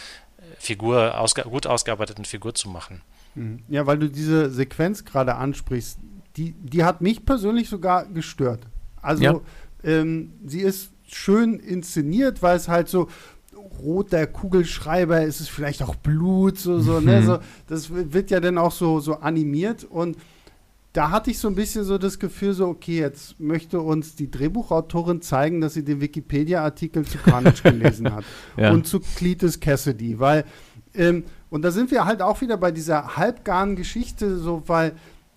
Figur, 0.59 1.19
ausge 1.19 1.43
gut 1.43 1.67
ausgearbeiteten 1.67 2.25
Figur 2.25 2.53
zu 2.53 2.69
machen. 2.69 3.01
Mhm. 3.35 3.63
Ja, 3.67 3.85
weil 3.85 3.97
du 3.97 4.09
diese 4.09 4.49
Sequenz 4.49 5.05
gerade 5.05 5.35
ansprichst, 5.35 5.99
die, 6.35 6.53
die 6.53 6.83
hat 6.83 7.01
mich 7.01 7.25
persönlich 7.25 7.69
sogar 7.69 8.05
gestört. 8.05 8.61
Also, 9.01 9.23
ja. 9.23 9.39
ähm, 9.83 10.33
sie 10.45 10.61
ist 10.61 10.91
schön 11.07 11.59
inszeniert, 11.59 12.41
weil 12.41 12.57
es 12.57 12.67
halt 12.67 12.89
so, 12.89 13.07
roter 13.81 14.27
Kugelschreiber, 14.27 15.21
ist 15.23 15.39
es 15.39 15.47
vielleicht 15.47 15.83
auch 15.83 15.95
Blut, 15.95 16.57
so, 16.57 16.79
so, 16.79 16.99
ne? 16.99 17.21
Mhm. 17.21 17.25
so, 17.25 17.39
das 17.67 17.89
wird 17.91 18.31
ja 18.31 18.39
dann 18.39 18.57
auch 18.57 18.71
so, 18.71 18.99
so 18.99 19.15
animiert 19.15 19.83
und 19.83 20.17
da 20.93 21.11
hatte 21.11 21.29
ich 21.29 21.37
so 21.37 21.47
ein 21.47 21.53
bisschen 21.53 21.83
so 21.83 21.99
das 21.99 22.17
Gefühl, 22.17 22.53
so, 22.53 22.67
okay, 22.67 22.99
jetzt 22.99 23.39
möchte 23.39 23.79
uns 23.79 24.15
die 24.15 24.31
Drehbuchautorin 24.31 25.21
zeigen, 25.21 25.61
dass 25.61 25.75
sie 25.75 25.83
den 25.83 26.01
Wikipedia-Artikel 26.01 27.05
zu 27.05 27.19
Carnage 27.19 27.61
gelesen 27.63 28.11
hat 28.11 28.23
ja. 28.57 28.71
und 28.71 28.87
zu 28.87 28.99
Cletus 28.99 29.59
Cassidy, 29.59 30.19
weil, 30.19 30.43
ähm, 30.95 31.25
und 31.51 31.61
da 31.61 31.69
sind 31.69 31.91
wir 31.91 32.05
halt 32.05 32.23
auch 32.23 32.41
wieder 32.41 32.57
bei 32.57 32.71
dieser 32.71 33.15
halbgaren 33.15 33.75
Geschichte, 33.75 34.37
so, 34.37 34.63
weil 34.65 34.93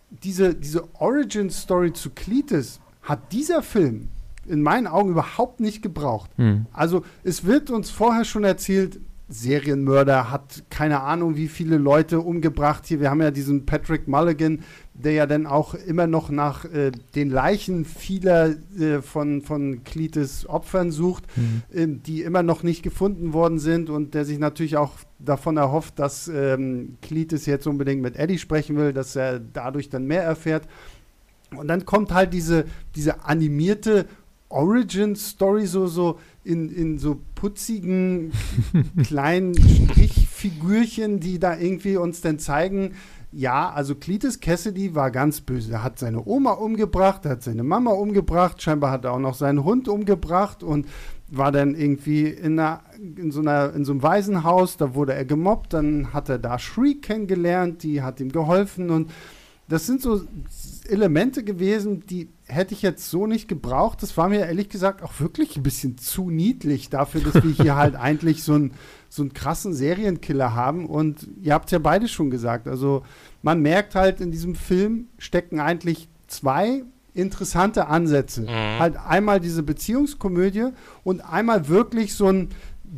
diese, 0.08 0.54
diese 0.54 0.88
Origin-Story 0.94 1.92
zu 1.92 2.10
Cletus 2.10 2.80
hat 3.02 3.32
dieser 3.32 3.62
Film 3.62 4.08
in 4.46 4.62
meinen 4.62 4.86
Augen 4.86 5.10
überhaupt 5.10 5.60
nicht 5.60 5.82
gebraucht. 5.82 6.30
Hm. 6.36 6.66
Also 6.72 7.02
es 7.22 7.44
wird 7.44 7.70
uns 7.70 7.90
vorher 7.90 8.24
schon 8.24 8.44
erzählt, 8.44 9.00
Serienmörder 9.30 10.30
hat 10.30 10.64
keine 10.70 11.02
Ahnung, 11.02 11.36
wie 11.36 11.46
viele 11.46 11.78
Leute 11.78 12.20
umgebracht 12.20 12.86
hier. 12.86 12.98
Wir 12.98 13.10
haben 13.10 13.22
ja 13.22 13.30
diesen 13.30 13.64
Patrick 13.64 14.08
Mulligan, 14.08 14.64
der 14.92 15.12
ja 15.12 15.26
dann 15.26 15.46
auch 15.46 15.74
immer 15.74 16.08
noch 16.08 16.30
nach 16.30 16.64
äh, 16.64 16.90
den 17.14 17.30
Leichen 17.30 17.84
vieler 17.84 18.56
äh, 18.76 19.00
von, 19.00 19.40
von 19.40 19.84
Cletus 19.84 20.48
Opfern 20.48 20.90
sucht, 20.90 21.24
mhm. 21.36 21.62
äh, 21.72 21.86
die 21.86 22.22
immer 22.22 22.42
noch 22.42 22.64
nicht 22.64 22.82
gefunden 22.82 23.32
worden 23.32 23.60
sind 23.60 23.88
und 23.88 24.14
der 24.14 24.24
sich 24.24 24.40
natürlich 24.40 24.76
auch 24.76 24.94
davon 25.20 25.56
erhofft, 25.56 26.00
dass 26.00 26.26
ähm, 26.26 26.96
Cletus 27.00 27.46
jetzt 27.46 27.68
unbedingt 27.68 28.02
mit 28.02 28.16
Eddie 28.16 28.38
sprechen 28.38 28.76
will, 28.76 28.92
dass 28.92 29.14
er 29.14 29.38
dadurch 29.38 29.90
dann 29.90 30.06
mehr 30.06 30.24
erfährt. 30.24 30.66
Und 31.56 31.68
dann 31.68 31.84
kommt 31.84 32.12
halt 32.12 32.32
diese, 32.32 32.64
diese 32.94 33.24
animierte 33.24 34.06
Origin-Story 34.50 35.66
so, 35.66 35.86
so 35.86 36.18
in, 36.44 36.68
in 36.70 36.98
so 36.98 37.20
putzigen 37.34 38.32
kleinen 39.02 39.54
Strichfigürchen, 39.54 41.20
die 41.20 41.38
da 41.38 41.56
irgendwie 41.56 41.96
uns 41.96 42.20
dann 42.20 42.38
zeigen, 42.38 42.94
ja, 43.32 43.70
also 43.70 43.94
Cletus 43.94 44.40
Cassidy 44.40 44.94
war 44.94 45.12
ganz 45.12 45.40
böse. 45.40 45.72
Er 45.72 45.84
hat 45.84 46.00
seine 46.00 46.26
Oma 46.26 46.52
umgebracht, 46.52 47.24
er 47.24 47.32
hat 47.32 47.42
seine 47.44 47.62
Mama 47.62 47.92
umgebracht, 47.92 48.60
scheinbar 48.60 48.90
hat 48.90 49.04
er 49.04 49.12
auch 49.12 49.20
noch 49.20 49.34
seinen 49.34 49.62
Hund 49.62 49.86
umgebracht 49.86 50.64
und 50.64 50.88
war 51.28 51.52
dann 51.52 51.76
irgendwie 51.76 52.24
in, 52.24 52.58
einer, 52.58 52.80
in, 52.98 53.30
so, 53.30 53.40
einer, 53.40 53.72
in 53.72 53.84
so 53.84 53.92
einem 53.92 54.02
Waisenhaus, 54.02 54.76
da 54.76 54.96
wurde 54.96 55.14
er 55.14 55.24
gemobbt, 55.24 55.74
dann 55.74 56.12
hat 56.12 56.28
er 56.28 56.38
da 56.38 56.58
Shriek 56.58 57.02
kennengelernt, 57.02 57.84
die 57.84 58.02
hat 58.02 58.18
ihm 58.18 58.32
geholfen 58.32 58.90
und 58.90 59.12
das 59.68 59.86
sind 59.86 60.02
so 60.02 60.22
Elemente 60.90 61.44
gewesen, 61.44 62.04
die 62.06 62.28
hätte 62.46 62.74
ich 62.74 62.82
jetzt 62.82 63.08
so 63.10 63.26
nicht 63.26 63.48
gebraucht. 63.48 64.02
Das 64.02 64.16
war 64.16 64.28
mir 64.28 64.40
ehrlich 64.40 64.68
gesagt 64.68 65.02
auch 65.02 65.20
wirklich 65.20 65.56
ein 65.56 65.62
bisschen 65.62 65.98
zu 65.98 66.30
niedlich 66.30 66.90
dafür, 66.90 67.20
dass 67.20 67.42
wir 67.42 67.52
hier 67.52 67.76
halt 67.76 67.96
eigentlich 67.96 68.42
so, 68.42 68.54
ein, 68.54 68.72
so 69.08 69.22
einen 69.22 69.32
krassen 69.32 69.72
Serienkiller 69.72 70.54
haben. 70.54 70.86
Und 70.86 71.28
ihr 71.40 71.54
habt 71.54 71.66
es 71.66 71.72
ja 71.72 71.78
beide 71.78 72.08
schon 72.08 72.30
gesagt. 72.30 72.68
Also 72.68 73.02
man 73.42 73.60
merkt 73.60 73.94
halt, 73.94 74.20
in 74.20 74.30
diesem 74.30 74.54
Film 74.54 75.06
stecken 75.18 75.60
eigentlich 75.60 76.08
zwei 76.26 76.84
interessante 77.14 77.86
Ansätze. 77.86 78.42
Mhm. 78.42 78.78
Halt 78.78 78.96
einmal 78.96 79.40
diese 79.40 79.62
Beziehungskomödie 79.62 80.68
und 81.04 81.20
einmal 81.20 81.68
wirklich 81.68 82.14
so 82.14 82.26
ein 82.26 82.48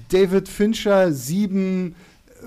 David 0.09 0.49
Fincher 0.49 1.13
7 1.13 1.95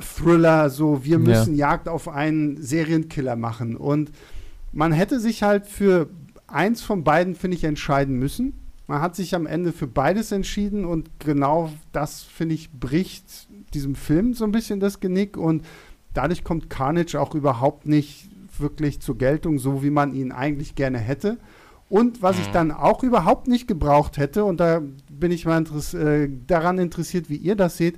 Thriller, 0.01 0.69
so 0.69 1.05
wir 1.05 1.19
müssen 1.19 1.55
ja. 1.55 1.69
Jagd 1.69 1.87
auf 1.87 2.07
einen 2.07 2.61
Serienkiller 2.61 3.35
machen. 3.35 3.75
Und 3.75 4.11
man 4.75 4.91
hätte 4.91 5.19
sich 5.19 5.41
halt 5.41 5.65
für 5.65 6.09
eins 6.47 6.81
von 6.81 7.03
beiden, 7.03 7.33
finde 7.33 7.57
ich, 7.57 7.63
entscheiden 7.63 8.19
müssen. 8.19 8.53
Man 8.87 9.01
hat 9.01 9.15
sich 9.15 9.33
am 9.33 9.47
Ende 9.47 9.71
für 9.71 9.87
beides 9.87 10.31
entschieden 10.31 10.85
und 10.85 11.09
genau 11.19 11.71
das, 11.91 12.21
finde 12.21 12.53
ich, 12.53 12.71
bricht 12.71 13.47
diesem 13.73 13.95
Film 13.95 14.33
so 14.33 14.43
ein 14.43 14.51
bisschen 14.51 14.79
das 14.79 14.99
Genick 14.99 15.37
und 15.37 15.65
dadurch 16.13 16.43
kommt 16.43 16.69
Carnage 16.69 17.19
auch 17.19 17.33
überhaupt 17.33 17.87
nicht 17.87 18.29
wirklich 18.59 18.99
zur 18.99 19.17
Geltung, 19.17 19.57
so 19.59 19.81
wie 19.81 19.89
man 19.89 20.13
ihn 20.13 20.31
eigentlich 20.31 20.75
gerne 20.75 20.99
hätte. 20.99 21.37
Und 21.87 22.21
was 22.21 22.37
ich 22.37 22.49
mhm. 22.49 22.53
dann 22.53 22.71
auch 22.71 23.01
überhaupt 23.01 23.47
nicht 23.47 23.67
gebraucht 23.67 24.17
hätte, 24.17 24.43
und 24.43 24.59
da 24.59 24.81
bin 25.09 25.31
ich 25.31 25.45
mal 25.45 25.57
interess 25.57 25.93
äh, 25.93 26.29
daran 26.47 26.79
interessiert, 26.79 27.29
wie 27.29 27.37
ihr 27.37 27.55
das 27.55 27.77
seht, 27.77 27.97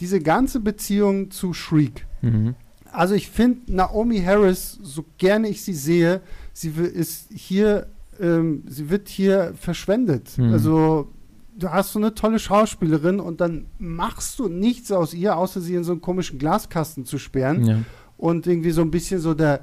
diese 0.00 0.20
ganze 0.20 0.60
Beziehung 0.60 1.30
zu 1.30 1.52
Shriek. 1.52 2.06
Mhm. 2.22 2.54
Also 2.92 3.14
ich 3.14 3.30
finde 3.30 3.74
Naomi 3.74 4.20
Harris, 4.20 4.78
so 4.82 5.04
gerne 5.18 5.48
ich 5.48 5.62
sie 5.62 5.74
sehe, 5.74 6.20
sie 6.52 6.70
ist 6.70 7.28
hier, 7.32 7.86
ähm, 8.20 8.64
sie 8.68 8.90
wird 8.90 9.08
hier 9.08 9.54
verschwendet. 9.58 10.36
Mhm. 10.38 10.52
Also 10.52 11.08
du 11.58 11.70
hast 11.70 11.92
so 11.92 11.98
eine 11.98 12.14
tolle 12.14 12.38
Schauspielerin 12.38 13.20
und 13.20 13.40
dann 13.40 13.66
machst 13.78 14.38
du 14.38 14.48
nichts 14.48 14.92
aus 14.92 15.12
ihr, 15.12 15.36
außer 15.36 15.60
sie 15.60 15.74
in 15.74 15.84
so 15.84 15.92
einen 15.92 16.00
komischen 16.00 16.38
Glaskasten 16.38 17.04
zu 17.04 17.18
sperren 17.18 17.64
ja. 17.64 17.78
und 18.16 18.46
irgendwie 18.46 18.70
so 18.70 18.82
ein 18.82 18.90
bisschen 18.90 19.20
so 19.20 19.34
der 19.34 19.60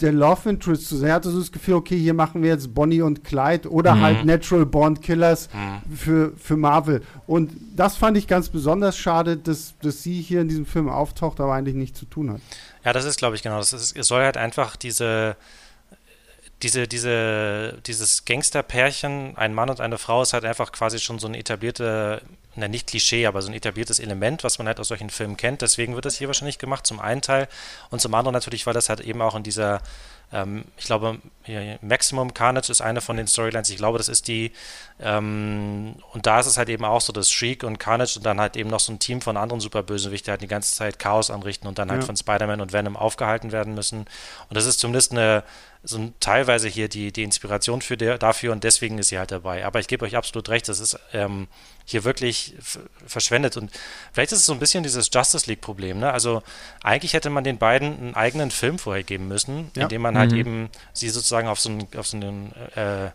der 0.00 0.12
Love 0.12 0.50
Interest 0.50 0.88
zu 0.88 0.96
sein. 0.96 1.10
Er 1.10 1.14
hatte 1.16 1.30
so 1.30 1.38
das 1.38 1.52
Gefühl, 1.52 1.74
okay, 1.74 1.98
hier 1.98 2.14
machen 2.14 2.42
wir 2.42 2.50
jetzt 2.50 2.74
Bonnie 2.74 3.02
und 3.02 3.24
Clyde 3.24 3.70
oder 3.70 3.94
mhm. 3.94 4.00
halt 4.00 4.24
Natural 4.24 4.66
Born 4.66 5.00
Killers 5.00 5.48
mhm. 5.52 5.96
für, 5.96 6.32
für 6.36 6.56
Marvel. 6.56 7.02
Und 7.26 7.52
das 7.74 7.96
fand 7.96 8.16
ich 8.16 8.26
ganz 8.26 8.48
besonders 8.48 8.98
schade, 8.98 9.36
dass, 9.36 9.74
dass 9.80 10.02
sie 10.02 10.20
hier 10.20 10.40
in 10.40 10.48
diesem 10.48 10.66
Film 10.66 10.88
auftaucht, 10.88 11.40
aber 11.40 11.54
eigentlich 11.54 11.76
nichts 11.76 11.98
zu 11.98 12.06
tun 12.06 12.32
hat. 12.32 12.40
Ja, 12.84 12.92
das 12.92 13.04
ist, 13.04 13.18
glaube 13.18 13.36
ich, 13.36 13.42
genau. 13.42 13.58
Das 13.58 13.72
ist, 13.72 13.96
es 13.96 14.06
soll 14.06 14.22
halt 14.22 14.36
einfach 14.36 14.76
diese, 14.76 15.36
diese, 16.62 16.88
diese, 16.88 17.78
dieses 17.86 18.24
Gangsterpärchen, 18.24 19.36
ein 19.36 19.54
Mann 19.54 19.70
und 19.70 19.80
eine 19.80 19.98
Frau, 19.98 20.22
ist 20.22 20.32
halt 20.32 20.44
einfach 20.44 20.72
quasi 20.72 20.98
schon 20.98 21.18
so 21.18 21.26
eine 21.26 21.38
etablierte 21.38 22.22
na, 22.56 22.68
nicht 22.68 22.86
Klischee, 22.86 23.26
aber 23.26 23.42
so 23.42 23.50
ein 23.50 23.54
etabliertes 23.54 24.00
Element, 24.00 24.42
was 24.42 24.58
man 24.58 24.66
halt 24.66 24.80
aus 24.80 24.88
solchen 24.88 25.10
Filmen 25.10 25.36
kennt. 25.36 25.60
Deswegen 25.60 25.94
wird 25.94 26.06
das 26.06 26.16
hier 26.16 26.26
wahrscheinlich 26.26 26.58
gemacht, 26.58 26.86
zum 26.86 27.00
einen 27.00 27.20
Teil. 27.20 27.48
Und 27.90 28.00
zum 28.00 28.14
anderen 28.14 28.32
natürlich, 28.32 28.66
weil 28.66 28.72
das 28.72 28.88
halt 28.88 29.00
eben 29.00 29.20
auch 29.20 29.34
in 29.34 29.42
dieser 29.42 29.82
ähm, 30.32 30.64
ich 30.76 30.86
glaube, 30.86 31.18
Maximum 31.82 32.34
Carnage 32.34 32.70
ist 32.70 32.80
eine 32.80 33.00
von 33.00 33.16
den 33.16 33.28
Storylines. 33.28 33.70
Ich 33.70 33.76
glaube, 33.76 33.98
das 33.98 34.08
ist 34.08 34.26
die. 34.26 34.52
Ähm, 34.98 35.94
und 36.12 36.26
da 36.26 36.40
ist 36.40 36.46
es 36.46 36.56
halt 36.56 36.68
eben 36.68 36.84
auch 36.84 37.00
so, 37.00 37.12
dass 37.12 37.30
Shriek 37.30 37.62
und 37.62 37.78
Carnage 37.78 38.16
und 38.16 38.26
dann 38.26 38.40
halt 38.40 38.56
eben 38.56 38.68
noch 38.68 38.80
so 38.80 38.92
ein 38.92 38.98
Team 38.98 39.20
von 39.20 39.36
anderen 39.36 39.60
Superbösewichten 39.60 40.32
halt 40.32 40.42
die 40.42 40.48
ganze 40.48 40.74
Zeit 40.74 40.98
Chaos 40.98 41.30
anrichten 41.30 41.68
und 41.68 41.78
dann 41.78 41.90
halt 41.90 42.02
von 42.02 42.16
Spider-Man 42.16 42.60
und 42.60 42.72
Venom 42.72 42.96
aufgehalten 42.96 43.52
werden 43.52 43.74
müssen. 43.74 44.00
Und 44.48 44.56
das 44.56 44.66
ist 44.66 44.80
zumindest 44.80 45.12
eine, 45.12 45.44
so 45.86 46.12
teilweise 46.18 46.68
hier 46.68 46.88
die, 46.88 47.12
die 47.12 47.22
Inspiration 47.22 47.80
für 47.80 47.96
der, 47.96 48.18
dafür 48.18 48.52
und 48.52 48.64
deswegen 48.64 48.98
ist 48.98 49.08
sie 49.08 49.18
halt 49.18 49.30
dabei. 49.30 49.64
Aber 49.64 49.78
ich 49.78 49.86
gebe 49.86 50.04
euch 50.04 50.16
absolut 50.16 50.48
recht, 50.48 50.68
das 50.68 50.80
ist 50.80 50.98
ähm, 51.12 51.46
hier 51.84 52.02
wirklich 52.02 52.54
verschwendet. 53.06 53.56
Und 53.56 53.70
vielleicht 54.12 54.32
ist 54.32 54.40
es 54.40 54.46
so 54.46 54.52
ein 54.52 54.58
bisschen 54.58 54.82
dieses 54.82 55.08
Justice 55.12 55.46
League-Problem. 55.46 56.00
Ne? 56.00 56.12
Also 56.12 56.42
eigentlich 56.82 57.12
hätte 57.12 57.30
man 57.30 57.44
den 57.44 57.58
beiden 57.58 57.96
einen 57.98 58.14
eigenen 58.14 58.50
Film 58.50 58.78
vorher 58.78 59.04
geben 59.04 59.28
müssen, 59.28 59.70
ja. 59.76 59.84
in 59.84 59.88
dem 59.88 60.02
man 60.02 60.18
halt 60.18 60.32
mhm. 60.32 60.38
eben 60.38 60.70
sie 60.92 61.08
sozusagen 61.08 61.46
auf 61.46 61.60
so 61.60 61.70
einen, 61.70 61.86
auf 61.96 62.06
so 62.06 62.16
einen 62.16 62.52
äh, 62.74 63.10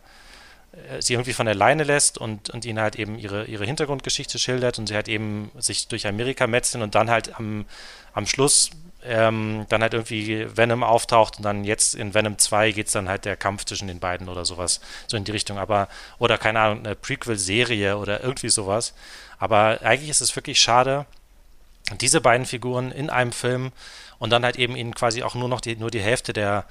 sie 1.00 1.14
irgendwie 1.14 1.34
von 1.34 1.46
der 1.46 1.56
Leine 1.56 1.84
lässt 1.84 2.18
und, 2.18 2.50
und 2.50 2.64
ihnen 2.64 2.80
halt 2.80 2.96
eben 2.96 3.20
ihre, 3.20 3.46
ihre 3.46 3.66
Hintergrundgeschichte 3.66 4.40
schildert 4.40 4.80
und 4.80 4.88
sie 4.88 4.96
halt 4.96 5.10
eben 5.10 5.52
sich 5.60 5.90
durch 5.90 6.08
Amerika 6.08 6.48
metzeln 6.48 6.82
und 6.82 6.96
dann 6.96 7.10
halt 7.10 7.38
am, 7.38 7.66
am 8.14 8.26
Schluss 8.26 8.72
ähm, 9.04 9.66
dann 9.70 9.82
halt 9.82 9.94
irgendwie 9.94 10.46
Venom 10.56 10.84
auftaucht 10.84 11.38
und 11.38 11.44
dann 11.44 11.64
jetzt 11.64 11.96
in 11.96 12.14
Venom 12.14 12.38
2 12.38 12.72
geht 12.72 12.88
es 12.88 12.94
dann 12.94 13.10
halt 13.10 13.26
der 13.26 13.38
Kampf 13.38 13.66
zwischen 13.66 13.88
den 13.88 14.00
beiden 14.00 14.30
oder 14.30 14.46
sowas, 14.46 14.82
so 15.08 15.18
in 15.18 15.24
die 15.24 15.32
Richtung. 15.32 15.58
Aber, 15.58 15.88
oder 16.20 16.38
keine 16.38 16.60
Ahnung, 16.60 16.86
eine 16.86 16.96
Prequel-Serie 16.96 17.98
oder 17.98 18.22
irgendwie 18.22 18.50
sowas. 18.50 18.94
Aber 19.40 19.80
eigentlich 19.82 20.10
ist 20.10 20.22
es 20.22 20.36
wirklich 20.36 20.62
schade, 20.62 21.06
diese 22.00 22.22
beiden 22.22 22.46
Figuren 22.46 22.92
in 22.92 23.10
einem 23.10 23.32
Film 23.32 23.72
und 24.20 24.30
dann 24.30 24.46
halt 24.46 24.56
eben 24.58 24.76
ihnen 24.76 24.94
quasi 24.94 25.24
auch 25.24 25.36
nur 25.36 25.50
noch 25.50 25.62
die, 25.62 25.76
nur 25.76 25.92
die 25.92 26.00
Hälfte 26.00 26.32
der, 26.32 26.66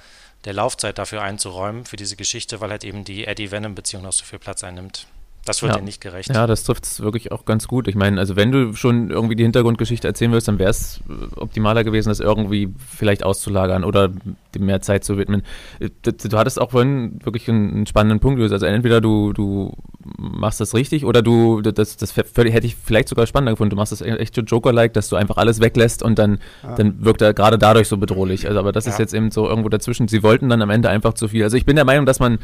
der 0.45 0.53
Laufzeit 0.53 0.97
dafür 0.97 1.21
einzuräumen, 1.21 1.85
für 1.85 1.97
diese 1.97 2.15
Geschichte, 2.15 2.61
weil 2.61 2.71
halt 2.71 2.83
eben 2.83 3.03
die 3.03 3.25
Eddie-Venom-Beziehung 3.25 4.03
noch 4.03 4.13
so 4.13 4.23
viel 4.23 4.39
Platz 4.39 4.63
einnimmt. 4.63 5.05
Das 5.45 5.63
wird 5.63 5.71
ja. 5.71 5.79
dir 5.79 5.83
nicht 5.83 6.01
gerecht. 6.01 6.29
Ja, 6.29 6.45
das 6.45 6.63
trifft 6.63 6.85
es 6.85 7.01
wirklich 7.01 7.31
auch 7.31 7.45
ganz 7.45 7.67
gut. 7.67 7.87
Ich 7.87 7.95
meine, 7.95 8.19
also 8.19 8.35
wenn 8.35 8.51
du 8.51 8.73
schon 8.75 9.09
irgendwie 9.09 9.35
die 9.35 9.41
Hintergrundgeschichte 9.41 10.07
erzählen 10.07 10.31
willst, 10.31 10.47
dann 10.47 10.59
wäre 10.59 10.69
es 10.69 11.01
äh, 11.09 11.35
optimaler 11.35 11.83
gewesen, 11.83 12.09
das 12.09 12.19
irgendwie 12.19 12.71
vielleicht 12.77 13.23
auszulagern 13.23 13.83
oder 13.83 14.09
dem 14.53 14.65
mehr 14.65 14.81
Zeit 14.81 15.03
zu 15.03 15.17
widmen. 15.17 15.41
Äh, 15.79 15.89
du 16.03 16.37
hattest 16.37 16.61
auch 16.61 16.71
vorhin 16.71 17.19
wirklich 17.23 17.49
einen, 17.49 17.87
spannenden 17.87 18.19
Punkt. 18.19 18.39
Also 18.39 18.65
entweder 18.65 19.01
du, 19.01 19.33
du 19.33 19.75
machst 20.17 20.59
das 20.59 20.75
richtig 20.75 21.05
oder 21.05 21.23
du, 21.23 21.61
das, 21.61 21.97
das 21.97 22.15
hätte 22.15 22.65
ich 22.67 22.75
vielleicht 22.75 23.09
sogar 23.09 23.25
spannender 23.25 23.53
gefunden. 23.53 23.71
Du 23.71 23.77
machst 23.77 23.91
das 23.91 24.01
echt 24.01 24.35
so 24.35 24.41
Joker-like, 24.41 24.93
dass 24.93 25.09
du 25.09 25.15
einfach 25.15 25.37
alles 25.37 25.59
weglässt 25.59 26.03
und 26.03 26.19
dann, 26.19 26.37
ja. 26.61 26.75
dann 26.75 27.03
wirkt 27.03 27.21
er 27.23 27.33
gerade 27.33 27.57
dadurch 27.57 27.87
so 27.87 27.97
bedrohlich. 27.97 28.47
Also, 28.47 28.59
aber 28.59 28.71
das 28.71 28.85
ja. 28.85 28.91
ist 28.91 28.99
jetzt 28.99 29.15
eben 29.15 29.31
so 29.31 29.47
irgendwo 29.47 29.69
dazwischen. 29.69 30.07
Sie 30.07 30.21
wollten 30.21 30.49
dann 30.49 30.61
am 30.61 30.69
Ende 30.69 30.89
einfach 30.89 31.15
zu 31.15 31.29
viel. 31.29 31.43
Also 31.43 31.57
ich 31.57 31.65
bin 31.65 31.75
der 31.75 31.85
Meinung, 31.85 32.05
dass 32.05 32.19
man 32.19 32.37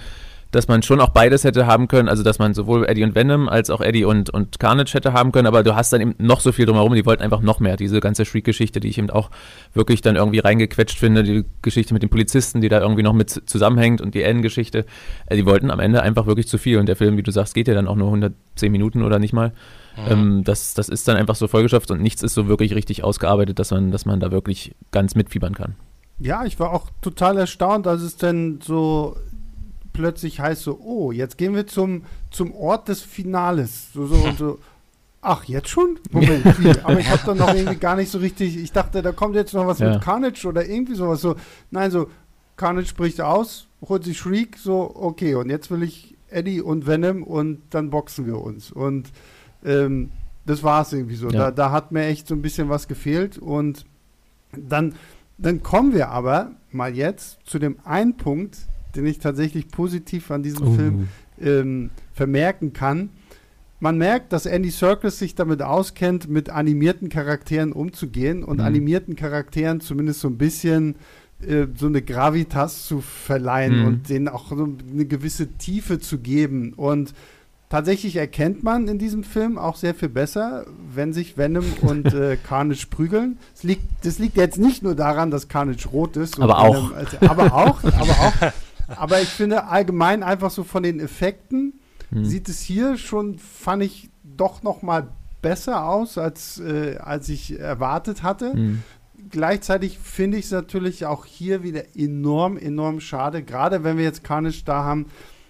dass 0.52 0.68
man 0.68 0.82
schon 0.82 1.02
auch 1.02 1.10
beides 1.10 1.44
hätte 1.44 1.68
haben 1.68 1.88
können, 1.88 2.08
also 2.10 2.24
dass 2.24 2.40
man 2.40 2.54
sowohl 2.54 2.88
Eddie 2.88 3.04
und 3.04 3.16
Venom 3.16 3.50
als 3.50 3.70
auch 3.70 3.82
Eddie 3.82 4.06
und, 4.06 4.30
und 4.30 4.60
Carnage 4.60 4.94
hätte 4.94 5.14
haben 5.14 5.32
können, 5.32 5.48
aber 5.48 5.64
du 5.64 5.76
hast 5.76 5.92
dann 5.94 6.02
eben 6.02 6.16
noch 6.18 6.40
so 6.40 6.52
viel 6.52 6.66
drumherum, 6.66 6.94
die 6.94 7.06
wollten 7.06 7.24
einfach 7.24 7.42
noch 7.42 7.60
mehr. 7.60 7.76
Diese 7.78 8.00
ganze 8.00 8.26
Shriek-Geschichte, 8.26 8.80
die 8.80 8.90
ich 8.90 8.98
eben 8.98 9.10
auch 9.10 9.30
wirklich 9.74 10.02
dann 10.02 10.16
irgendwie 10.16 10.40
reingequetscht 10.40 10.98
finde, 10.98 11.24
die 11.24 11.46
Geschichte 11.62 11.94
mit 11.94 12.04
den 12.04 12.10
Polizisten, 12.10 12.62
die 12.62 12.70
da 12.70 12.82
irgendwie 12.82 13.04
noch 13.04 13.14
mit 13.14 13.30
zusammenhängt 13.30 14.02
und 14.02 14.16
die 14.16 14.24
N-Geschichte, 14.24 14.86
äh, 15.28 15.36
die 15.36 15.46
wollten 15.46 15.72
am 15.72 15.80
Ende 15.80 16.02
einfach 16.02 16.26
wirklich 16.26 16.48
zu 16.48 16.58
viel 16.58 16.78
und 16.78 16.88
der 16.88 16.96
Film, 16.96 17.18
wie 17.18 17.24
du 17.24 17.32
sagst, 17.32 17.54
geht 17.54 17.68
ja 17.68 17.74
dann 17.74 17.88
auch 17.88 17.96
nur 17.96 18.08
110 18.08 18.72
Minuten 18.72 19.04
oder 19.04 19.20
nicht 19.20 19.34
mal. 19.34 19.54
Mhm. 19.98 20.12
Ähm, 20.12 20.44
das, 20.44 20.74
das 20.74 20.90
ist 20.90 21.08
dann 21.08 21.18
einfach 21.18 21.36
so 21.36 21.48
vollgeschafft 21.48 21.92
und 21.92 22.02
nichts 22.02 22.24
ist 22.24 22.34
so 22.34 22.48
wirklich 22.48 22.76
richtig 22.76 23.04
ausgearbeitet, 23.04 23.60
dass 23.60 23.72
man, 23.72 23.92
dass 23.92 24.06
man 24.06 24.20
da 24.20 24.32
wirklich 24.32 24.76
ganz 24.92 25.16
mitfiebern 25.16 25.56
kann. 25.56 25.76
Ja, 26.20 26.46
ich 26.46 26.60
war 26.60 26.72
auch 26.72 26.90
total 27.02 27.38
erstaunt, 27.38 27.86
als 27.86 28.02
es 28.02 28.18
denn 28.18 28.60
so 28.64 29.18
plötzlich 29.98 30.40
heißt 30.40 30.62
so, 30.62 30.80
oh, 30.80 31.12
jetzt 31.12 31.38
gehen 31.38 31.56
wir 31.56 31.66
zum, 31.66 32.04
zum 32.30 32.54
Ort 32.54 32.88
des 32.88 33.02
Finales. 33.02 33.92
So, 33.94 34.06
so 34.06 34.16
und 34.16 34.38
so. 34.38 34.60
Ach, 35.22 35.44
jetzt 35.46 35.70
schon? 35.70 36.00
Moment, 36.12 36.46
wie? 36.64 36.70
aber 36.84 37.00
ich 37.00 37.10
habe 37.10 37.22
dann 37.26 37.40
noch 37.40 37.54
irgendwie 37.54 37.76
gar 37.78 37.96
nicht 37.96 38.12
so 38.12 38.20
richtig, 38.20 38.56
ich 38.56 38.72
dachte, 38.72 39.02
da 39.02 39.12
kommt 39.12 39.36
jetzt 39.36 39.54
noch 39.54 39.66
was 39.66 39.80
ja. 39.80 39.94
mit 39.94 40.02
Carnage 40.02 40.48
oder 40.48 40.66
irgendwie 40.66 40.94
sowas. 40.94 41.22
So, 41.22 41.36
nein, 41.72 41.90
so, 41.90 42.08
Carnage 42.56 42.94
bricht 42.96 43.20
aus, 43.20 43.68
holt 43.82 44.04
sich 44.04 44.18
Shriek, 44.18 44.58
so, 44.58 44.96
okay, 44.96 45.34
und 45.34 45.50
jetzt 45.50 45.72
will 45.72 45.82
ich 45.82 46.16
Eddie 46.30 46.62
und 46.62 46.86
Venom 46.86 47.24
und 47.24 47.62
dann 47.72 47.90
boxen 47.90 48.28
wir 48.28 48.40
uns. 48.40 48.72
Und 48.72 49.12
ähm, 49.66 50.12
das 50.46 50.64
war 50.64 50.84
es 50.84 50.94
irgendwie 50.94 51.16
so. 51.16 51.30
Ja. 51.30 51.40
Da, 51.40 51.52
da 51.52 51.72
hat 51.72 51.92
mir 51.92 52.06
echt 52.06 52.28
so 52.28 52.36
ein 52.36 52.42
bisschen 52.42 52.70
was 52.70 52.88
gefehlt. 52.88 53.38
Und 53.38 53.86
dann, 54.56 54.96
dann 55.38 55.64
kommen 55.64 55.94
wir 55.94 56.10
aber 56.10 56.52
mal 56.72 56.96
jetzt 56.96 57.40
zu 57.46 57.60
dem 57.60 57.78
einen 57.84 58.16
Punkt, 58.16 58.60
den 58.98 59.06
ich 59.06 59.20
tatsächlich 59.20 59.70
positiv 59.70 60.32
an 60.32 60.44
diesem 60.44 60.68
uh. 60.68 60.76
Film 60.76 61.08
ähm, 61.40 61.90
vermerken 62.14 62.74
kann. 62.74 63.10
Man 63.80 63.98
merkt, 63.98 64.34
dass 64.34 64.48
Andy 64.48 64.72
Serkis 64.72 65.20
sich 65.20 65.36
damit 65.36 65.62
auskennt, 65.62 66.28
mit 66.28 66.50
animierten 66.50 67.10
Charakteren 67.10 67.72
umzugehen 67.72 68.44
und 68.44 68.58
mhm. 68.58 68.64
animierten 68.66 69.16
Charakteren 69.16 69.82
zumindest 69.82 70.22
so 70.22 70.28
ein 70.30 70.38
bisschen 70.38 70.96
äh, 71.46 71.68
so 71.76 71.86
eine 71.86 72.02
Gravitas 72.02 72.88
zu 72.88 73.02
verleihen 73.02 73.82
mhm. 73.82 73.86
und 73.86 74.10
denen 74.10 74.28
auch 74.28 74.50
so 74.50 74.68
eine 74.92 75.06
gewisse 75.06 75.48
Tiefe 75.48 76.00
zu 76.00 76.18
geben. 76.18 76.74
Und 76.74 77.14
tatsächlich 77.70 78.16
erkennt 78.16 78.64
man 78.64 78.88
in 78.88 78.98
diesem 78.98 79.24
Film 79.24 79.60
auch 79.60 79.76
sehr 79.76 79.94
viel 79.94 80.10
besser, 80.10 80.66
wenn 80.96 81.14
sich 81.14 81.38
Venom 81.38 81.66
und 81.82 82.12
äh, 82.16 82.38
Carnage 82.38 82.88
prügeln. 82.90 83.38
Das 83.54 83.62
liegt, 83.62 83.84
das 84.04 84.18
liegt 84.18 84.38
jetzt 84.38 84.58
nicht 84.58 84.82
nur 84.82 84.96
daran, 84.96 85.30
dass 85.30 85.48
Carnage 85.48 85.88
rot 85.90 86.18
ist. 86.18 86.40
Aber 86.40 86.58
auch. 86.58 86.74
Venom, 86.74 86.94
also, 86.94 87.18
aber 87.22 87.54
auch. 87.54 87.84
aber 87.84 88.12
auch. 88.12 88.54
Aber 88.88 89.22
ich 89.22 89.30
finde 89.30 89.66
allgemein 89.66 90.24
einfach 90.24 90.52
so 90.52 90.64
von 90.64 90.84
den 90.84 91.00
Effekten 91.00 91.80
hm. 92.10 92.26
sieht 92.26 92.50
es 92.50 92.62
hier 92.62 92.98
schon, 92.98 93.38
fand 93.38 93.84
ich, 93.84 94.10
doch 94.24 94.64
noch 94.64 94.82
mal 94.82 95.10
besser 95.42 95.86
aus, 95.86 96.18
als, 96.18 96.60
äh, 96.60 96.98
als 96.98 97.30
ich 97.30 97.60
erwartet 97.60 98.24
hatte. 98.24 98.54
Hm. 98.54 98.84
Gleichzeitig 99.30 100.00
finde 100.00 100.38
ich 100.38 100.46
es 100.46 100.52
natürlich 100.52 101.06
auch 101.06 101.26
hier 101.26 101.64
wieder 101.64 101.84
enorm, 101.96 102.58
enorm 102.58 103.02
schade, 103.02 103.44
gerade 103.44 103.84
wenn 103.84 103.98
wir 103.98 104.04
jetzt 104.04 104.24
Carnage 104.24 104.64
da 104.64 104.84
haben, 104.84 105.08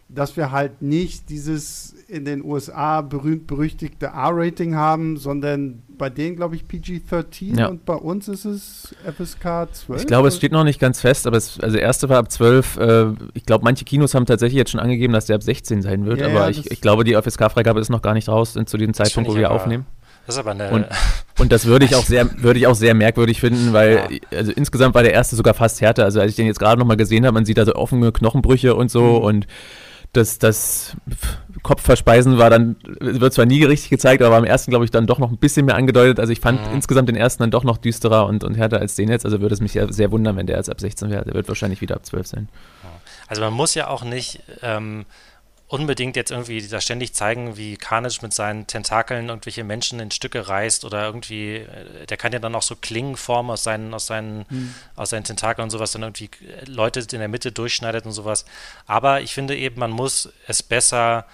dass 0.10 0.38
wir 0.38 0.52
halt 0.52 0.82
nicht 0.82 1.30
dieses 1.30 1.94
in 2.08 2.24
den 2.24 2.44
USA 2.44 3.02
berühmt-berüchtigte 3.02 4.08
R-Rating 4.08 4.76
haben, 4.76 5.18
sondern 5.18 5.84
bei 5.98 6.10
denen, 6.10 6.38
glaube 6.38 6.56
ich, 6.56 6.64
PG-13 6.64 7.60
ja. 7.60 7.68
und 7.68 7.86
bei 7.86 7.96
uns 7.96 8.30
ist 8.30 8.46
es 8.46 8.96
FSK 9.06 9.68
12. 9.74 10.02
Ich 10.02 10.08
glaube, 10.08 10.30
es 10.30 10.38
steht 10.38 10.54
noch 10.54 10.64
nicht 10.64 10.80
ganz 10.80 11.02
fest, 11.02 11.28
aber 11.28 11.36
es, 11.36 11.60
also 11.60 11.78
erste 11.78 12.08
war 12.08 12.20
ab 12.20 12.32
12. 12.32 12.78
Äh, 12.78 13.06
ich 13.34 13.46
glaube, 13.46 13.66
manche 13.66 13.84
Kinos 13.84 14.14
haben 14.14 14.26
tatsächlich 14.26 14.58
jetzt 14.58 14.72
schon 14.72 14.80
angegeben, 14.80 15.12
dass 15.12 15.26
der 15.26 15.36
ab 15.36 15.44
16 15.44 15.82
sein 15.82 16.06
wird, 16.06 16.22
ja, 16.22 16.28
aber 16.28 16.46
ja, 16.46 16.50
ich, 16.50 16.72
ich, 16.72 16.80
glaube, 16.80 17.04
die 17.04 17.14
FSK-Freigabe 17.14 17.80
ist 17.82 17.90
noch 17.90 18.02
gar 18.02 18.14
nicht 18.14 18.30
raus 18.30 18.54
zu 18.54 18.78
dem 18.78 18.94
Zeitpunkt, 18.94 19.30
wo 19.30 19.36
wir 19.36 19.52
aufnehmen. 19.52 19.86
Das 20.26 20.36
ist 20.36 20.40
aber 20.40 20.52
eine. 20.52 20.70
Und, 20.72 20.86
und 21.40 21.52
das 21.52 21.66
würde 21.66 21.86
ich 21.86 21.96
auch 21.96 22.04
sehr, 22.04 22.30
würde 22.42 22.60
ich 22.60 22.68
auch 22.68 22.76
sehr 22.76 22.94
merkwürdig 22.94 23.40
finden, 23.40 23.74
weil 23.74 24.08
ja. 24.10 24.38
also 24.38 24.52
insgesamt 24.52 24.94
war 24.94 25.04
der 25.04 25.14
erste 25.14 25.36
sogar 25.36 25.54
fast 25.54 25.80
härter. 25.82 26.04
Also 26.04 26.20
als 26.20 26.32
ich 26.32 26.36
den 26.36 26.48
jetzt 26.48 26.60
gerade 26.60 26.78
nochmal 26.80 26.98
gesehen 26.98 27.26
habe, 27.26 27.34
man 27.34 27.46
sieht 27.46 27.58
da 27.58 27.66
so 27.66 27.76
offene 27.76 28.12
Knochenbrüche 28.12 28.76
und 28.76 28.92
so 28.92 29.02
mhm. 29.02 29.26
und 29.26 29.48
das, 30.14 30.40
das 30.40 30.96
Kopfverspeisen 31.64 32.38
war 32.38 32.50
dann, 32.50 32.76
wird 33.00 33.34
zwar 33.34 33.46
nie 33.46 33.64
richtig 33.64 33.90
gezeigt, 33.90 34.22
aber 34.22 34.36
am 34.36 34.46
ersten, 34.46 34.72
glaube 34.72 34.86
ich, 34.86 34.92
dann 34.92 35.06
doch 35.06 35.20
noch 35.20 35.32
ein 35.32 35.38
bisschen 35.38 35.66
mehr 35.66 35.76
angedeutet. 35.76 36.20
Also 36.20 36.32
ich 36.32 36.40
fand 36.40 36.66
mhm. 36.68 36.76
insgesamt 36.76 37.10
den 37.10 37.16
ersten 37.16 37.44
dann 37.44 37.52
doch 37.52 37.64
noch 37.64 37.78
düsterer 37.78 38.26
und, 38.26 38.44
und 38.44 38.56
härter 38.56 38.80
als 38.80 38.96
den 38.96 39.10
jetzt. 39.10 39.26
Also 39.26 39.42
würde 39.42 39.54
es 39.54 39.62
mich 39.62 39.74
ja 39.74 39.92
sehr 39.92 40.12
wundern, 40.12 40.38
wenn 40.38 40.48
der 40.48 40.58
jetzt 40.58 40.70
ab 40.70 40.80
16 40.80 41.10
wäre. 41.10 41.26
Der 41.26 41.34
wird 41.34 41.48
wahrscheinlich 41.48 41.82
wieder 41.82 41.96
ab 41.96 42.06
12 42.06 42.28
sein. 42.28 42.50
Also 43.28 43.42
man 43.42 43.54
muss 43.54 43.76
ja 43.76 43.88
auch 43.90 44.04
nicht 44.04 44.42
ähm, 44.62 45.06
unbedingt 45.68 46.16
jetzt 46.16 46.32
irgendwie 46.32 46.66
da 46.66 46.80
ständig 46.80 47.14
zeigen, 47.14 47.58
wie 47.58 47.76
Carnage 47.76 48.20
mit 48.22 48.34
seinen 48.34 48.68
Tentakeln 48.68 49.28
irgendwelche 49.28 49.64
Menschen 49.64 50.00
in 50.00 50.12
Stücke 50.12 50.48
reißt 50.48 50.86
oder 50.86 51.06
irgendwie, 51.06 51.58
äh, 51.58 52.06
der 52.06 52.18
kann 52.18 52.32
ja 52.32 52.40
dann 52.40 52.56
auch 52.56 52.62
so 52.62 52.76
Klingen 52.76 53.18
formen 53.18 53.50
aus 53.52 53.64
seinen, 53.64 53.94
aus 53.94 54.08
seinen, 54.08 54.46
hm. 54.50 54.74
aus 54.96 55.10
seinen 55.10 55.26
Tentakeln 55.26 55.66
und 55.66 55.70
sowas, 55.70 55.92
dann 55.92 56.04
irgendwie 56.04 56.30
Leute 56.66 57.02
in 57.02 57.20
der 57.20 57.28
Mitte 57.28 57.52
durchschneidet 57.52 58.06
und 58.06 58.14
sowas. 58.14 58.46
Aber 58.86 59.22
ich 59.22 59.34
finde 59.34 59.58
eben, 59.58 59.80
man 59.80 59.92
muss 59.92 60.30
es 60.48 60.64
besser 60.64 61.26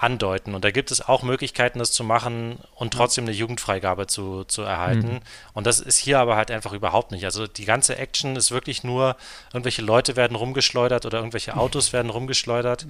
andeuten. 0.00 0.54
Und 0.54 0.64
da 0.64 0.70
gibt 0.70 0.90
es 0.90 1.06
auch 1.06 1.22
Möglichkeiten, 1.22 1.78
das 1.78 1.92
zu 1.92 2.04
machen 2.04 2.58
und 2.74 2.94
trotzdem 2.94 3.24
eine 3.24 3.32
Jugendfreigabe 3.32 4.06
zu, 4.06 4.44
zu 4.44 4.62
erhalten. 4.62 5.14
Mhm. 5.14 5.20
Und 5.52 5.66
das 5.66 5.78
ist 5.78 5.98
hier 5.98 6.18
aber 6.18 6.36
halt 6.36 6.50
einfach 6.50 6.72
überhaupt 6.72 7.10
nicht. 7.10 7.26
Also 7.26 7.46
die 7.46 7.66
ganze 7.66 7.98
Action 7.98 8.34
ist 8.34 8.50
wirklich 8.50 8.82
nur, 8.82 9.16
irgendwelche 9.52 9.82
Leute 9.82 10.16
werden 10.16 10.36
rumgeschleudert 10.36 11.04
oder 11.04 11.18
irgendwelche 11.18 11.54
Autos 11.54 11.92
werden 11.92 12.10
rumgeschleudert. 12.10 12.86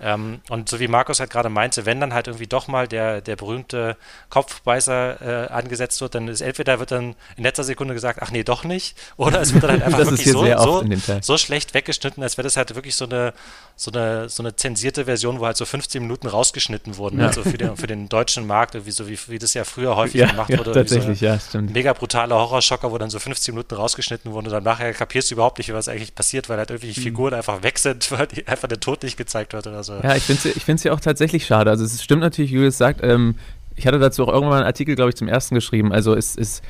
Ja. 0.00 0.14
Ähm, 0.14 0.42
und 0.50 0.68
so 0.68 0.80
wie 0.80 0.88
Markus 0.88 1.18
halt 1.18 1.30
gerade 1.30 1.48
meinte, 1.48 1.86
wenn 1.86 1.98
dann 1.98 2.12
halt 2.12 2.26
irgendwie 2.26 2.46
doch 2.46 2.68
mal 2.68 2.86
der, 2.86 3.22
der 3.22 3.36
berühmte 3.36 3.96
Kopfbeißer 4.28 5.46
äh, 5.46 5.48
angesetzt 5.48 6.02
wird, 6.02 6.14
dann 6.14 6.28
ist 6.28 6.42
entweder 6.42 6.78
wird 6.78 6.90
dann 6.90 7.16
in 7.38 7.44
letzter 7.44 7.64
Sekunde 7.64 7.94
gesagt, 7.94 8.18
ach 8.20 8.32
nee, 8.32 8.44
doch 8.44 8.64
nicht. 8.64 8.98
Oder 9.16 9.40
es 9.40 9.54
wird 9.54 9.64
dann 9.64 9.70
halt 9.70 9.82
einfach 9.82 9.98
wirklich 10.10 10.30
so, 10.30 10.44
so, 10.44 10.84
so, 11.22 11.38
schlecht 11.38 11.72
weggeschnitten, 11.72 12.22
als 12.22 12.36
wäre 12.36 12.44
das 12.44 12.58
halt 12.58 12.74
wirklich 12.74 12.96
so 12.96 13.06
eine, 13.06 13.32
so 13.76 13.90
eine, 13.90 14.28
so 14.28 14.42
eine 14.42 14.56
zensierte 14.56 15.06
Version, 15.06 15.40
wo 15.40 15.46
halt 15.46 15.56
so 15.56 15.64
15 15.64 16.02
Minuten 16.02 16.26
raus 16.26 16.49
rausgeschnitten 16.50 16.96
wurden, 16.96 17.20
ja. 17.20 17.28
also 17.28 17.42
für 17.42 17.56
den, 17.56 17.76
für 17.76 17.86
den 17.86 18.08
deutschen 18.08 18.46
Markt, 18.46 18.74
irgendwie 18.74 18.90
so 18.90 19.08
wie, 19.08 19.18
wie 19.28 19.38
das 19.38 19.54
ja 19.54 19.64
früher 19.64 19.96
häufig 19.96 20.20
ja, 20.20 20.28
gemacht 20.28 20.50
ja, 20.50 20.58
wurde. 20.58 20.72
Tatsächlich, 20.72 21.20
so 21.20 21.26
ja, 21.26 21.38
stimmt. 21.38 21.72
Mega 21.72 21.92
brutaler 21.92 22.36
Horrorschocker, 22.36 22.90
wo 22.90 22.98
dann 22.98 23.10
so 23.10 23.18
15 23.18 23.54
Minuten 23.54 23.74
rausgeschnitten 23.74 24.32
wurden 24.32 24.46
und 24.46 24.52
dann 24.52 24.64
nachher 24.64 24.92
kapierst 24.92 25.30
du 25.30 25.36
überhaupt 25.36 25.58
nicht, 25.58 25.72
was 25.72 25.88
eigentlich 25.88 26.14
passiert, 26.14 26.48
weil 26.48 26.58
halt 26.58 26.70
irgendwie 26.70 26.88
mhm. 26.88 27.02
Figuren 27.02 27.34
einfach 27.34 27.62
weg 27.62 27.78
sind, 27.78 28.10
weil 28.18 28.28
einfach 28.46 28.68
der 28.68 28.80
Tod 28.80 29.02
nicht 29.02 29.16
gezeigt 29.16 29.52
wird 29.52 29.66
oder 29.66 29.84
so. 29.84 29.94
Ja, 30.02 30.16
ich 30.16 30.24
finde 30.24 30.48
es 30.48 30.56
ich 30.56 30.64
find's 30.64 30.84
ja 30.84 30.92
auch 30.92 31.00
tatsächlich 31.00 31.46
schade. 31.46 31.70
Also 31.70 31.84
es 31.84 32.02
stimmt 32.02 32.22
natürlich, 32.22 32.50
wie 32.50 32.56
Julius 32.56 32.78
sagt, 32.78 33.00
ähm, 33.02 33.36
ich 33.76 33.86
hatte 33.86 33.98
dazu 33.98 34.24
auch 34.24 34.32
irgendwann 34.32 34.58
einen 34.58 34.66
Artikel, 34.66 34.94
glaube 34.94 35.10
ich, 35.10 35.16
zum 35.16 35.28
ersten 35.28 35.54
geschrieben. 35.54 35.92
Also 35.92 36.14
es 36.14 36.36
ist 36.36 36.62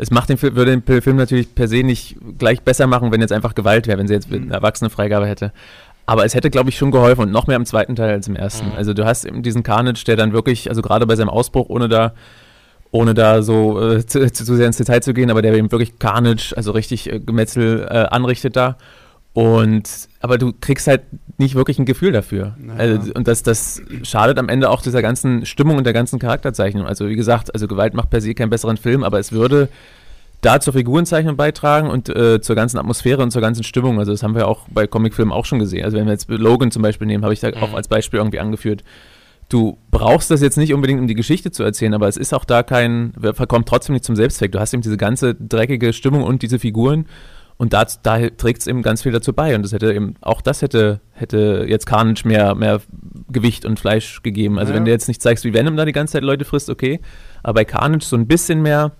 es 0.00 0.12
macht 0.12 0.28
den 0.28 0.38
Film, 0.38 0.54
würde 0.54 0.80
den 0.80 1.02
Film 1.02 1.16
natürlich 1.16 1.54
per 1.54 1.66
se 1.66 1.82
nicht 1.82 2.16
gleich 2.38 2.62
besser 2.62 2.86
machen, 2.86 3.10
wenn 3.10 3.20
jetzt 3.20 3.32
einfach 3.32 3.56
Gewalt 3.56 3.88
wäre, 3.88 3.98
wenn 3.98 4.06
sie 4.06 4.14
jetzt 4.14 4.32
eine 4.32 4.52
erwachsene 4.52 4.90
Freigabe 4.90 5.26
hätte. 5.26 5.52
Aber 6.08 6.24
es 6.24 6.34
hätte, 6.34 6.48
glaube 6.48 6.70
ich, 6.70 6.78
schon 6.78 6.90
geholfen 6.90 7.20
und 7.20 7.30
noch 7.30 7.46
mehr 7.48 7.56
im 7.56 7.66
zweiten 7.66 7.94
Teil 7.94 8.08
als 8.08 8.26
im 8.28 8.34
ersten. 8.34 8.68
Mhm. 8.68 8.76
Also 8.76 8.94
du 8.94 9.04
hast 9.04 9.26
eben 9.26 9.42
diesen 9.42 9.62
Carnage, 9.62 10.04
der 10.06 10.16
dann 10.16 10.32
wirklich, 10.32 10.70
also 10.70 10.80
gerade 10.80 11.06
bei 11.06 11.16
seinem 11.16 11.28
Ausbruch, 11.28 11.68
ohne 11.68 11.86
da, 11.86 12.14
ohne 12.90 13.12
da 13.12 13.42
so 13.42 13.78
äh, 13.78 14.06
zu, 14.06 14.32
zu, 14.32 14.56
sehr 14.56 14.66
ins 14.66 14.78
Detail 14.78 15.02
zu 15.02 15.12
gehen, 15.12 15.30
aber 15.30 15.42
der 15.42 15.52
eben 15.52 15.70
wirklich 15.70 15.98
Carnage, 15.98 16.54
also 16.56 16.70
richtig 16.70 17.12
äh, 17.12 17.20
Gemetzel 17.20 17.86
äh, 17.90 18.06
anrichtet 18.08 18.56
da. 18.56 18.78
Und 19.34 20.08
aber 20.20 20.38
du 20.38 20.54
kriegst 20.58 20.86
halt 20.86 21.02
nicht 21.36 21.54
wirklich 21.54 21.78
ein 21.78 21.84
Gefühl 21.84 22.12
dafür. 22.12 22.56
Naja. 22.58 22.80
Also, 22.80 23.12
und 23.12 23.28
das, 23.28 23.42
das 23.42 23.82
schadet 24.02 24.38
am 24.38 24.48
Ende 24.48 24.70
auch 24.70 24.80
dieser 24.80 25.02
ganzen 25.02 25.44
Stimmung 25.44 25.76
und 25.76 25.84
der 25.84 25.92
ganzen 25.92 26.18
Charakterzeichnung. 26.18 26.86
Also 26.86 27.06
wie 27.06 27.16
gesagt, 27.16 27.52
also 27.52 27.68
Gewalt 27.68 27.92
macht 27.92 28.08
per 28.08 28.22
se 28.22 28.32
keinen 28.32 28.48
besseren 28.48 28.78
Film, 28.78 29.04
aber 29.04 29.18
es 29.18 29.30
würde 29.30 29.68
da 30.40 30.60
zur 30.60 30.72
Figurenzeichnung 30.72 31.36
beitragen 31.36 31.90
und 31.90 32.08
äh, 32.08 32.40
zur 32.40 32.54
ganzen 32.54 32.78
Atmosphäre 32.78 33.22
und 33.22 33.30
zur 33.30 33.42
ganzen 33.42 33.64
Stimmung. 33.64 33.98
Also 33.98 34.12
das 34.12 34.22
haben 34.22 34.34
wir 34.34 34.46
auch 34.46 34.66
bei 34.70 34.86
Comicfilmen 34.86 35.32
auch 35.32 35.44
schon 35.44 35.58
gesehen. 35.58 35.84
Also 35.84 35.96
wenn 35.96 36.06
wir 36.06 36.12
jetzt 36.12 36.28
Logan 36.30 36.70
zum 36.70 36.82
Beispiel 36.82 37.06
nehmen, 37.06 37.24
habe 37.24 37.34
ich 37.34 37.40
da 37.40 37.48
mhm. 37.48 37.62
auch 37.62 37.74
als 37.74 37.88
Beispiel 37.88 38.18
irgendwie 38.18 38.38
angeführt. 38.38 38.84
Du 39.48 39.78
brauchst 39.90 40.30
das 40.30 40.42
jetzt 40.42 40.58
nicht 40.58 40.74
unbedingt, 40.74 41.00
um 41.00 41.06
die 41.06 41.14
Geschichte 41.14 41.50
zu 41.50 41.62
erzählen, 41.62 41.94
aber 41.94 42.06
es 42.06 42.18
ist 42.18 42.34
auch 42.34 42.44
da 42.44 42.62
kein, 42.62 43.14
verkommt 43.32 43.66
trotzdem 43.66 43.94
nicht 43.94 44.04
zum 44.04 44.14
Selbstzweck. 44.14 44.52
Du 44.52 44.60
hast 44.60 44.74
eben 44.74 44.82
diese 44.82 44.98
ganze 44.98 45.34
dreckige 45.34 45.92
Stimmung 45.92 46.22
und 46.22 46.42
diese 46.42 46.58
Figuren 46.58 47.06
und 47.58 47.72
da, 47.72 47.84
da 48.04 48.30
trägt 48.30 48.60
es 48.60 48.66
eben 48.68 48.82
ganz 48.82 49.02
viel 49.02 49.10
dazu 49.10 49.32
bei. 49.32 49.56
Und 49.56 49.62
das 49.62 49.72
hätte 49.72 49.92
eben, 49.92 50.14
auch 50.20 50.40
das 50.40 50.62
hätte, 50.62 51.00
hätte 51.12 51.66
jetzt 51.68 51.86
Carnage 51.86 52.22
mehr, 52.24 52.54
mehr 52.54 52.80
Gewicht 53.30 53.64
und 53.64 53.80
Fleisch 53.80 54.22
gegeben. 54.22 54.60
Also 54.60 54.72
ja. 54.72 54.76
wenn 54.76 54.84
du 54.84 54.92
jetzt 54.92 55.08
nicht 55.08 55.20
zeigst, 55.20 55.44
wie 55.44 55.52
Venom 55.52 55.76
da 55.76 55.84
die 55.84 55.92
ganze 55.92 56.12
Zeit 56.12 56.22
Leute 56.22 56.44
frisst, 56.44 56.70
okay. 56.70 57.00
Aber 57.42 57.54
bei 57.54 57.64
Carnage 57.64 58.04
so 58.04 58.16
ein 58.16 58.28
bisschen 58.28 58.62
mehr 58.62 58.92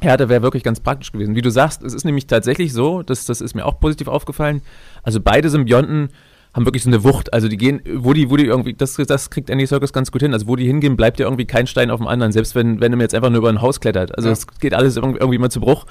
Härte 0.00 0.28
wäre 0.28 0.42
wirklich 0.42 0.62
ganz 0.62 0.80
praktisch 0.80 1.12
gewesen. 1.12 1.34
Wie 1.34 1.42
du 1.42 1.50
sagst, 1.50 1.82
es 1.82 1.94
ist 1.94 2.04
nämlich 2.04 2.26
tatsächlich 2.26 2.72
so, 2.72 3.02
das, 3.02 3.26
das 3.26 3.40
ist 3.40 3.54
mir 3.54 3.66
auch 3.66 3.80
positiv 3.80 4.08
aufgefallen. 4.08 4.62
Also 5.02 5.20
beide 5.20 5.50
Symbionten 5.50 6.10
haben 6.52 6.64
wirklich 6.64 6.84
so 6.84 6.90
eine 6.90 7.02
Wucht. 7.02 7.32
Also 7.32 7.48
die 7.48 7.56
gehen, 7.56 7.82
wo 7.96 8.12
die, 8.12 8.30
wo 8.30 8.36
die 8.36 8.46
irgendwie, 8.46 8.74
das, 8.74 8.94
das 8.94 9.30
kriegt 9.30 9.50
Andy 9.50 9.66
Circus 9.66 9.92
ganz 9.92 10.12
gut 10.12 10.22
hin. 10.22 10.32
Also 10.32 10.46
wo 10.46 10.54
die 10.54 10.66
hingehen, 10.66 10.96
bleibt 10.96 11.18
ja 11.18 11.26
irgendwie 11.26 11.46
kein 11.46 11.66
Stein 11.66 11.90
auf 11.90 11.98
dem 11.98 12.06
anderen, 12.06 12.30
selbst 12.32 12.54
wenn, 12.54 12.80
wenn 12.80 12.92
er 12.92 13.00
jetzt 13.00 13.14
einfach 13.14 13.30
nur 13.30 13.38
über 13.38 13.48
ein 13.48 13.60
Haus 13.60 13.80
klettert. 13.80 14.16
Also 14.16 14.30
es 14.30 14.42
ja. 14.42 14.58
geht 14.60 14.74
alles 14.74 14.96
irgendwie, 14.96 15.18
irgendwie 15.18 15.38
mal 15.38 15.50
zu 15.50 15.60
Bruch. 15.60 15.86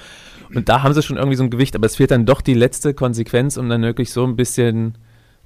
Und 0.53 0.69
da 0.69 0.83
haben 0.83 0.93
sie 0.93 1.01
schon 1.01 1.17
irgendwie 1.17 1.35
so 1.35 1.43
ein 1.43 1.49
Gewicht, 1.49 1.75
aber 1.75 1.85
es 1.85 1.95
fehlt 1.95 2.11
dann 2.11 2.25
doch 2.25 2.41
die 2.41 2.53
letzte 2.53 2.93
Konsequenz, 2.93 3.57
um 3.57 3.69
dann 3.69 3.81
wirklich 3.81 4.11
so 4.11 4.23
ein 4.23 4.35
bisschen 4.35 4.95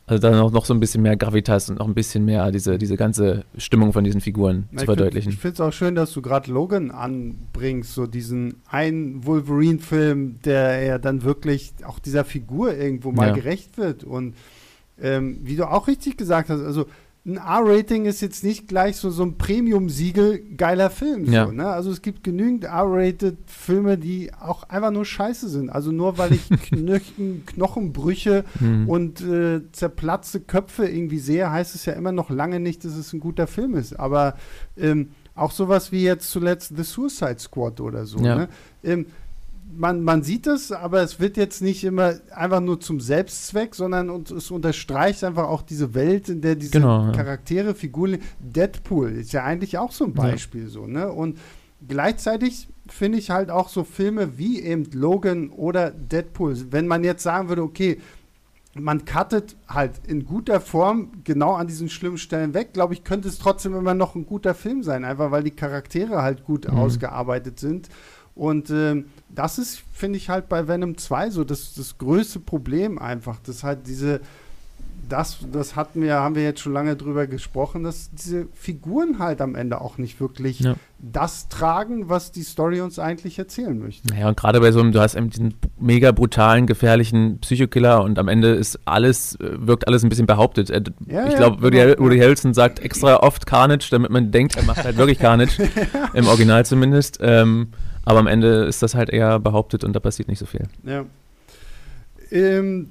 also 0.07 0.21
dann 0.21 0.39
auch 0.39 0.51
noch 0.51 0.63
so 0.63 0.73
ein 0.73 0.79
bisschen 0.79 1.03
mehr 1.03 1.17
Gravitas 1.17 1.69
und 1.69 1.79
noch 1.79 1.87
ein 1.87 1.93
bisschen 1.93 2.23
mehr 2.23 2.49
diese, 2.49 2.77
diese 2.77 2.95
ganze 2.95 3.43
Stimmung 3.57 3.91
von 3.91 4.05
diesen 4.05 4.21
Figuren 4.21 4.69
Na, 4.71 4.79
zu 4.79 4.85
verdeutlichen. 4.85 5.33
Ich 5.33 5.37
finde 5.37 5.55
es 5.55 5.61
auch 5.61 5.73
schön, 5.73 5.95
dass 5.95 6.13
du 6.13 6.21
gerade 6.21 6.49
Logan 6.49 6.91
anbringst, 6.91 7.93
so 7.93 8.07
diesen 8.07 8.55
einen 8.69 9.25
Wolverine-Film, 9.25 10.39
der 10.45 10.81
ja 10.81 10.97
dann 10.97 11.23
wirklich 11.23 11.73
auch 11.85 11.99
dieser 11.99 12.23
Figur 12.23 12.73
irgendwo 12.73 13.11
mal 13.11 13.27
ja. 13.27 13.33
gerecht 13.35 13.77
wird. 13.77 14.05
Und 14.05 14.35
ähm, 15.01 15.39
wie 15.43 15.57
du 15.57 15.69
auch 15.69 15.89
richtig 15.89 16.15
gesagt 16.15 16.49
hast, 16.49 16.61
also 16.61 16.85
ein 17.27 17.35
R-Rating 17.37 18.05
ist 18.05 18.21
jetzt 18.21 18.45
nicht 18.45 18.69
gleich 18.69 18.95
so, 18.95 19.09
so 19.09 19.21
ein 19.23 19.37
Premium-Siegel 19.37 20.55
geiler 20.55 20.89
Film. 20.89 21.25
So, 21.25 21.31
ja. 21.33 21.51
ne? 21.51 21.67
Also 21.67 21.91
es 21.91 22.01
gibt 22.01 22.23
genügend 22.23 22.63
R-Rated 22.63 23.37
Filme, 23.47 23.97
die 23.97 24.31
auch 24.33 24.63
einfach 24.63 24.91
nur 24.91 25.03
scheiße 25.03 25.49
sind. 25.49 25.69
Also 25.69 25.91
nur 25.91 26.17
weil 26.17 26.31
ich 26.31 26.49
Knochen, 26.61 27.45
Knochenbrüche 27.45 28.45
mhm. 28.61 28.87
und 28.87 29.21
äh, 29.21 29.61
zerplatzte 29.73 30.39
Köpfe 30.39 30.87
irgendwie 30.87 31.19
sehe, 31.19 31.51
heißt 31.51 31.75
es 31.75 31.85
ja 31.85 31.93
immer 31.93 32.13
noch 32.13 32.29
lange 32.29 32.61
nicht, 32.61 32.85
dass 32.85 32.95
es 32.95 33.11
ein 33.11 33.19
guter 33.19 33.45
Film 33.45 33.75
ist. 33.75 33.99
Aber 33.99 34.35
ähm, 34.77 35.09
auch 35.35 35.51
sowas 35.51 35.91
wie 35.91 36.03
jetzt 36.03 36.31
zuletzt 36.31 36.77
The 36.77 36.83
Suicide 36.83 37.39
Squad 37.39 37.81
oder 37.81 38.05
so. 38.05 38.19
Ja. 38.19 38.35
Ne? 38.35 38.49
Ähm, 38.85 39.05
man, 39.75 40.01
man 40.01 40.23
sieht 40.23 40.47
es, 40.47 40.71
aber 40.71 41.01
es 41.01 41.19
wird 41.19 41.37
jetzt 41.37 41.61
nicht 41.61 41.83
immer 41.83 42.15
einfach 42.33 42.61
nur 42.61 42.79
zum 42.79 42.99
Selbstzweck, 42.99 43.75
sondern 43.75 44.09
und, 44.09 44.31
es 44.31 44.51
unterstreicht 44.51 45.23
einfach 45.23 45.47
auch 45.47 45.61
diese 45.61 45.93
Welt, 45.93 46.29
in 46.29 46.41
der 46.41 46.55
diese 46.55 46.71
genau, 46.71 47.05
ja. 47.05 47.11
Charaktere, 47.11 47.75
Figuren, 47.75 48.19
Deadpool 48.39 49.11
ist 49.11 49.33
ja 49.33 49.43
eigentlich 49.43 49.77
auch 49.77 49.91
so 49.91 50.05
ein 50.05 50.13
Beispiel 50.13 50.63
ja. 50.63 50.69
so, 50.69 50.87
ne? 50.87 51.11
Und 51.11 51.37
gleichzeitig 51.87 52.67
finde 52.87 53.17
ich 53.17 53.29
halt 53.29 53.49
auch 53.49 53.69
so 53.69 53.83
Filme 53.83 54.37
wie 54.37 54.61
eben 54.61 54.89
Logan 54.93 55.49
oder 55.49 55.91
Deadpool, 55.91 56.71
wenn 56.71 56.87
man 56.87 57.03
jetzt 57.03 57.23
sagen 57.23 57.49
würde, 57.49 57.63
okay, 57.63 57.99
man 58.73 59.05
cuttet 59.05 59.55
halt 59.67 59.93
in 60.07 60.25
guter 60.25 60.61
Form 60.61 61.11
genau 61.23 61.53
an 61.53 61.67
diesen 61.67 61.89
schlimmen 61.89 62.17
Stellen 62.17 62.53
weg, 62.53 62.73
glaube 62.73 62.93
ich, 62.93 63.03
könnte 63.03 63.27
es 63.27 63.39
trotzdem 63.39 63.75
immer 63.75 63.95
noch 63.95 64.15
ein 64.15 64.25
guter 64.25 64.53
Film 64.53 64.83
sein, 64.83 65.03
einfach 65.03 65.31
weil 65.31 65.43
die 65.43 65.51
Charaktere 65.51 66.21
halt 66.21 66.43
gut 66.43 66.69
mhm. 66.69 66.77
ausgearbeitet 66.77 67.59
sind 67.59 67.89
und 68.35 68.69
ähm, 68.69 69.05
das 69.29 69.57
ist, 69.57 69.83
finde 69.91 70.17
ich, 70.17 70.29
halt 70.29 70.49
bei 70.49 70.67
Venom 70.67 70.97
2 70.97 71.29
so 71.29 71.43
das, 71.43 71.73
das 71.73 71.97
größte 71.97 72.39
Problem 72.39 72.97
einfach, 72.99 73.39
dass 73.39 73.63
halt 73.63 73.87
diese, 73.87 74.21
das, 75.09 75.37
das 75.51 75.75
hatten 75.75 76.01
wir, 76.01 76.15
haben 76.15 76.35
wir 76.35 76.43
jetzt 76.43 76.59
schon 76.59 76.73
lange 76.73 76.95
drüber 76.95 77.27
gesprochen, 77.27 77.83
dass 77.83 78.09
diese 78.11 78.47
Figuren 78.53 79.19
halt 79.19 79.41
am 79.41 79.55
Ende 79.55 79.79
auch 79.79 79.97
nicht 79.97 80.19
wirklich 80.19 80.59
ja. 80.59 80.75
das 80.99 81.47
tragen, 81.49 82.09
was 82.09 82.31
die 82.31 82.43
Story 82.43 82.81
uns 82.81 82.99
eigentlich 82.99 83.39
erzählen 83.39 83.77
möchte. 83.77 84.13
Ja, 84.15 84.27
und 84.27 84.37
gerade 84.37 84.59
bei 84.59 84.71
so 84.71 84.79
einem, 84.79 84.91
du 84.91 84.99
hast 84.99 85.15
eben 85.15 85.29
diesen 85.29 85.53
mega 85.79 86.11
brutalen, 86.11 86.65
gefährlichen 86.65 87.39
Psychokiller 87.39 88.03
und 88.03 88.19
am 88.19 88.27
Ende 88.27 88.49
ist 88.49 88.79
alles, 88.85 89.37
wirkt 89.39 89.87
alles 89.87 90.03
ein 90.03 90.09
bisschen 90.09 90.25
behauptet. 90.27 90.69
Ja, 91.05 91.27
ich 91.27 91.35
glaube, 91.35 91.57
ja, 91.57 91.89
Woody, 91.89 91.99
Woody 91.99 92.19
Harrelson 92.19 92.53
sagt 92.53 92.79
extra 92.79 93.17
oft 93.17 93.45
Carnage, 93.45 93.87
damit 93.91 94.11
man 94.11 94.31
denkt, 94.31 94.57
er 94.57 94.63
macht 94.63 94.83
halt 94.83 94.97
wirklich 94.97 95.19
Carnage, 95.19 95.69
im 96.13 96.27
Original 96.27 96.65
zumindest. 96.65 97.19
Ähm, 97.21 97.69
aber 98.07 98.19
am 98.19 98.27
Ende 98.27 98.63
ist 98.63 98.81
das 98.81 98.95
halt 98.95 99.09
eher 99.09 99.37
behauptet 99.37 99.83
und 99.83 99.91
da 99.91 99.99
passiert 99.99 100.29
nicht 100.29 100.39
so 100.39 100.45
viel. 100.45 100.63
Ja. 100.83 101.05
Ähm, 102.31 102.89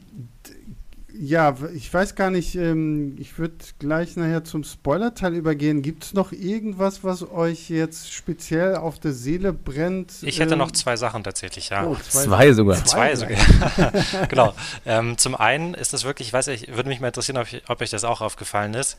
ja, 1.18 1.56
ich 1.74 1.92
weiß 1.92 2.16
gar 2.16 2.30
nicht, 2.30 2.54
ähm, 2.54 3.16
ich 3.18 3.38
würde 3.38 3.54
gleich 3.78 4.16
nachher 4.16 4.44
zum 4.44 4.62
Spoiler-Teil 4.62 5.32
übergehen. 5.32 5.80
Gibt 5.80 6.04
es 6.04 6.12
noch 6.12 6.32
irgendwas, 6.32 7.02
was 7.02 7.30
euch 7.30 7.70
jetzt 7.70 8.12
speziell 8.12 8.76
auf 8.76 8.98
der 8.98 9.12
Seele 9.12 9.54
brennt? 9.54 10.12
Ich 10.20 10.38
hätte 10.38 10.52
ähm, 10.52 10.58
noch 10.58 10.70
zwei 10.72 10.96
Sachen 10.96 11.24
tatsächlich, 11.24 11.70
ja. 11.70 11.86
Oh, 11.86 11.96
zwei, 12.06 12.24
zwei, 12.24 12.52
sogar. 12.52 12.84
Zwei, 12.84 13.16
sogar. 13.16 13.38
genau. 14.28 14.52
Ähm, 14.84 15.16
zum 15.16 15.34
einen 15.34 15.72
ist 15.72 15.94
das 15.94 16.04
wirklich, 16.04 16.28
ich 16.28 16.34
weiß 16.34 16.48
nicht, 16.48 16.76
würde 16.76 16.90
mich 16.90 17.00
mal 17.00 17.06
interessieren, 17.06 17.38
ob, 17.38 17.50
ich, 17.50 17.62
ob 17.68 17.80
euch 17.80 17.88
das 17.88 18.04
auch 18.04 18.20
aufgefallen 18.20 18.74
ist. 18.74 18.98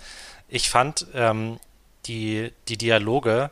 Ich 0.50 0.72
fand 0.72 1.06
ähm, 1.14 1.60
die, 2.08 2.52
die 2.70 2.78
Dialoge 2.78 3.52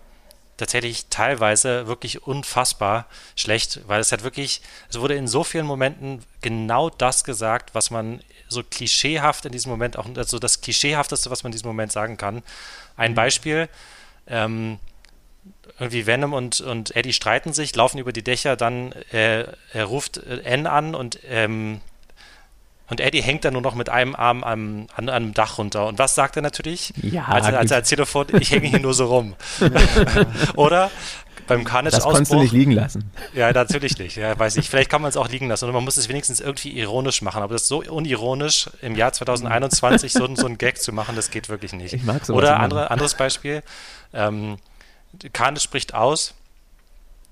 tatsächlich 0.58 1.08
teilweise 1.10 1.88
wirklich 1.88 2.24
unfassbar 2.24 3.08
schlecht, 3.36 3.82
weil 3.88 4.00
es 4.00 4.12
hat 4.12 4.24
wirklich, 4.24 4.62
es 4.90 5.00
wurde 5.00 5.16
in 5.16 5.28
so 5.28 5.44
vielen 5.44 5.66
Momenten 5.66 6.24
genau 6.42 6.90
das 6.90 7.24
gesagt, 7.24 7.76
was 7.76 7.92
man 7.92 8.22
so 8.48 8.64
klischeehaft 8.64 9.46
in 9.46 9.52
diesem 9.52 9.72
Moment 9.72 9.98
auch, 9.98 10.08
also 10.16 10.40
das 10.40 10.62
klischeehafteste, 10.62 11.30
was 11.30 11.44
man 11.44 11.52
in 11.52 11.56
diesem 11.56 11.68
Moment 11.68 11.92
sagen 11.92 12.18
kann. 12.18 12.44
Ein 12.96 13.12
mhm. 13.12 13.16
Beispiel, 13.16 13.70
ähm, 14.28 14.80
irgendwie 15.80 16.08
Venom 16.08 16.34
und, 16.34 16.62
und 16.62 16.96
Eddie 16.96 17.14
streiten 17.14 17.54
sich, 17.54 17.76
laufen 17.76 17.98
über 17.98 18.14
die 18.14 18.24
Dächer, 18.24 18.56
dann 18.56 18.92
äh, 19.12 19.46
er 19.74 19.86
ruft 19.86 20.18
N 20.18 20.68
an 20.68 20.96
und 20.96 21.20
ähm, 21.28 21.82
und 22.90 23.00
Eddie 23.00 23.22
hängt 23.22 23.46
dann 23.46 23.54
nur 23.54 23.62
noch 23.62 23.76
mit 23.76 23.90
einem 23.90 24.16
Arm 24.16 24.44
am, 24.44 24.88
an, 24.96 25.10
einem 25.10 25.34
Dach 25.34 25.58
runter. 25.58 25.88
Und 25.88 25.98
was 25.98 26.14
sagt 26.16 26.36
er 26.36 26.42
natürlich? 26.42 26.94
Ja, 27.02 27.26
als, 27.26 27.48
als 27.48 27.72
er 27.72 27.78
erzählt 27.78 28.00
Telefon, 28.00 28.28
ich 28.40 28.52
hänge 28.52 28.68
hier 28.68 28.80
nur 28.80 28.94
so 28.94 29.06
rum. 29.06 29.36
Oder 30.56 30.92
beim 31.48 31.64
Carnage 31.64 31.96
Das 31.96 32.04
konntest 32.04 32.32
du 32.32 32.40
nicht 32.40 32.54
liegen 32.54 32.72
lassen. 32.72 33.12
Ja, 33.34 33.52
natürlich 33.52 33.98
nicht. 33.98 34.18
Ja, 34.18 34.38
weiß 34.38 34.58
ich. 34.58 34.70
Vielleicht 34.70 34.90
kann 34.90 35.02
man 35.02 35.10
es 35.10 35.18
auch 35.18 35.30
liegen 35.30 35.48
lassen. 35.48 35.66
Und 35.66 35.74
man 35.74 35.84
muss 35.84 35.98
es 35.98 36.10
wenigstens 36.10 36.40
irgendwie 36.40 36.78
ironisch 36.78 37.22
machen. 37.22 37.42
Aber 37.42 37.54
das 37.54 37.64
ist 37.64 37.68
so 37.68 37.84
unironisch, 37.84 38.70
im 38.82 38.96
Jahr 38.96 39.14
2021 39.14 40.14
so, 40.14 40.36
so 40.36 40.46
einen 40.46 40.58
Gag 40.58 40.82
zu 40.82 40.92
machen, 40.92 41.16
das 41.16 41.32
geht 41.32 41.50
wirklich 41.50 41.74
nicht. 41.74 41.94
Ich 41.94 42.04
mag 42.04 42.26
sowas 42.26 42.38
Oder 42.38 42.60
andere, 42.60 42.92
anderes 42.92 43.16
Beispiel. 43.16 43.64
Ähm, 44.14 44.58
Carnage 45.34 45.62
spricht 45.62 45.94
aus 45.94 46.34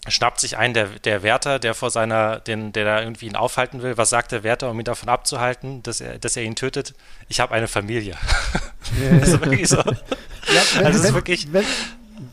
schnappt 0.08 0.40
sich 0.40 0.58
ein 0.58 0.74
der, 0.74 0.88
der 1.04 1.24
Wärter, 1.24 1.60
der 1.60 1.74
vor 1.74 1.90
seiner, 1.90 2.40
den, 2.40 2.74
der 2.74 2.86
da 2.86 3.02
irgendwie 3.02 3.28
ihn 3.28 3.36
aufhalten 3.36 3.82
will. 3.82 3.98
Was 3.98 4.10
sagt 4.10 4.32
der 4.32 4.44
Wärter, 4.44 4.70
um 4.70 4.80
ihn 4.80 4.86
davon 4.86 5.10
abzuhalten, 5.10 5.82
dass 5.84 6.02
er, 6.02 6.20
dass 6.20 6.36
er 6.36 6.44
ihn 6.44 6.56
tötet? 6.56 6.94
Ich 7.30 7.40
habe 7.40 7.54
eine 7.54 7.68
Familie. 7.68 8.16
das 9.20 9.30
ist 9.30 9.40
wirklich 9.40 9.70
so. 9.70 9.78
Ja, 9.78 9.84
wenn, 10.76 10.86
also 10.86 11.04
wenn, 11.04 11.14
wirklich 11.14 11.54
wenn, 11.54 11.66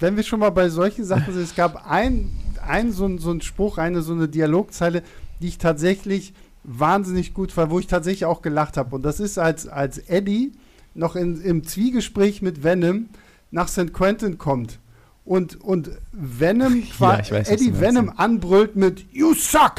wenn, 0.01 0.17
wir 0.17 0.25
schon 0.25 0.41
mal 0.41 0.51
bei 0.51 0.69
solchen 0.69 1.05
Sachen 1.05 1.33
sind, 1.33 1.43
es 1.43 1.55
gab 1.55 1.89
ein, 1.89 2.31
ein 2.67 2.93
so, 2.93 3.19
so 3.19 3.31
ein 3.31 3.41
Spruch, 3.41 3.79
eine 3.79 4.03
so 4.03 4.13
eine 4.13 4.29
Dialogzeile, 4.29 5.03
die 5.41 5.49
ich 5.49 5.59
tatsächlich 5.59 6.35
wahnsinnig 6.65 7.35
gut 7.35 7.53
fand, 7.53 7.71
wo 7.71 7.79
ich 7.79 7.87
tatsächlich 7.87 8.25
auch 8.25 8.43
gelacht 8.43 8.77
habe. 8.77 8.97
Und 8.97 9.03
das 9.03 9.21
ist 9.21 9.39
als, 9.39 9.69
als 9.69 9.99
Eddie 9.99 10.53
noch 10.95 11.15
in, 11.15 11.41
im 11.41 11.65
Zwiegespräch 11.65 12.43
mit 12.43 12.65
Venom 12.65 13.09
nach 13.53 13.69
St. 13.69 13.93
Quentin 13.93 14.39
kommt 14.39 14.81
und, 15.25 15.61
und 15.61 15.91
Venom, 16.13 16.83
Ja, 16.99 17.19
weiß, 17.19 17.31
Eddie 17.49 17.67
meinst, 17.67 17.81
Venom 17.81 18.07
ja. 18.07 18.13
anbrüllt 18.17 18.77
mit 18.77 19.05
You 19.13 19.35
suck! 19.35 19.75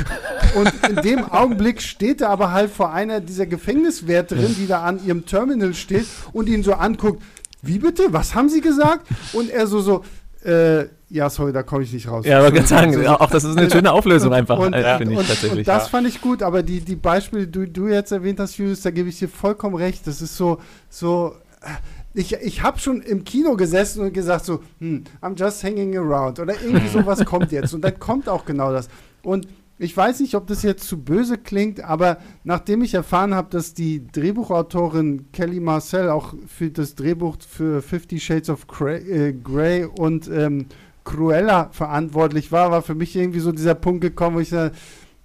Und 0.55 0.71
in 0.89 0.95
dem 0.97 1.23
Augenblick 1.31 1.81
steht 1.81 2.21
er 2.21 2.29
aber 2.29 2.51
halt 2.51 2.71
vor 2.71 2.93
einer 2.93 3.19
dieser 3.19 3.45
Gefängniswärterinnen, 3.45 4.55
die 4.55 4.67
da 4.67 4.83
an 4.83 5.03
ihrem 5.05 5.25
Terminal 5.25 5.73
steht 5.73 6.05
und 6.33 6.47
ihn 6.47 6.63
so 6.63 6.73
anguckt. 6.73 7.21
Wie 7.61 7.79
bitte? 7.79 8.03
Was 8.11 8.33
haben 8.33 8.49
Sie 8.49 8.61
gesagt? 8.61 9.07
Und 9.33 9.49
er 9.49 9.67
so, 9.67 9.81
so, 9.81 10.03
äh, 10.43 10.85
ja, 11.09 11.29
sorry, 11.29 11.51
da 11.51 11.63
komme 11.63 11.83
ich 11.83 11.91
nicht 11.91 12.07
raus. 12.07 12.25
Ja, 12.25 12.39
aber 12.39 12.51
ganz 12.51 12.69
sagen, 12.69 13.05
auch 13.05 13.29
das 13.29 13.43
ist 13.43 13.57
eine 13.57 13.69
schöne 13.69 13.91
Auflösung 13.91 14.33
einfach, 14.33 14.57
Und, 14.57 14.73
äh, 14.73 14.81
ja. 14.81 14.97
finde 14.97 15.13
ich 15.13 15.19
und, 15.19 15.27
tatsächlich. 15.27 15.59
und 15.59 15.67
das 15.67 15.89
fand 15.89 16.07
ich 16.07 16.21
gut, 16.21 16.41
aber 16.41 16.63
die, 16.63 16.79
die 16.79 16.95
Beispiele, 16.95 17.45
die 17.47 17.51
du, 17.51 17.67
du 17.67 17.87
jetzt 17.87 18.11
erwähnt 18.11 18.39
hast, 18.39 18.57
Julius, 18.57 18.81
da 18.81 18.91
gebe 18.91 19.09
ich 19.09 19.19
dir 19.19 19.27
vollkommen 19.27 19.75
recht. 19.75 20.07
Das 20.07 20.21
ist 20.21 20.37
so, 20.37 20.59
so. 20.89 21.35
äh, 21.61 21.67
Ich, 22.13 22.33
ich 22.33 22.61
habe 22.61 22.79
schon 22.79 23.01
im 23.01 23.23
Kino 23.23 23.55
gesessen 23.55 24.01
und 24.01 24.13
gesagt 24.13 24.45
so, 24.45 24.61
hm, 24.79 25.03
I'm 25.21 25.37
just 25.37 25.63
hanging 25.63 25.97
around 25.97 26.39
oder 26.39 26.53
irgendwie 26.61 26.87
sowas 26.93 27.23
kommt 27.25 27.51
jetzt 27.51 27.73
und 27.73 27.81
dann 27.81 27.99
kommt 27.99 28.27
auch 28.27 28.45
genau 28.45 28.71
das. 28.71 28.89
Und 29.23 29.47
ich 29.77 29.97
weiß 29.97 30.19
nicht, 30.19 30.35
ob 30.35 30.45
das 30.45 30.61
jetzt 30.61 30.87
zu 30.87 31.01
böse 31.01 31.39
klingt, 31.39 31.83
aber 31.83 32.17
nachdem 32.43 32.83
ich 32.83 32.93
erfahren 32.93 33.33
habe, 33.33 33.49
dass 33.49 33.73
die 33.73 34.05
Drehbuchautorin 34.05 35.31
Kelly 35.31 35.59
Marcel 35.59 36.09
auch 36.09 36.35
für 36.45 36.69
das 36.69 36.93
Drehbuch 36.93 37.37
für 37.39 37.81
Fifty 37.81 38.19
Shades 38.19 38.51
of 38.51 38.67
Grey, 38.67 38.99
äh, 38.99 39.33
Grey 39.33 39.85
und 39.85 40.27
ähm, 40.27 40.67
Cruella 41.03 41.69
verantwortlich 41.71 42.51
war, 42.51 42.69
war 42.69 42.83
für 42.83 42.93
mich 42.93 43.15
irgendwie 43.15 43.39
so 43.39 43.51
dieser 43.51 43.73
Punkt 43.73 44.01
gekommen, 44.01 44.35
wo 44.35 44.39
ich 44.39 44.49
sage, 44.49 44.75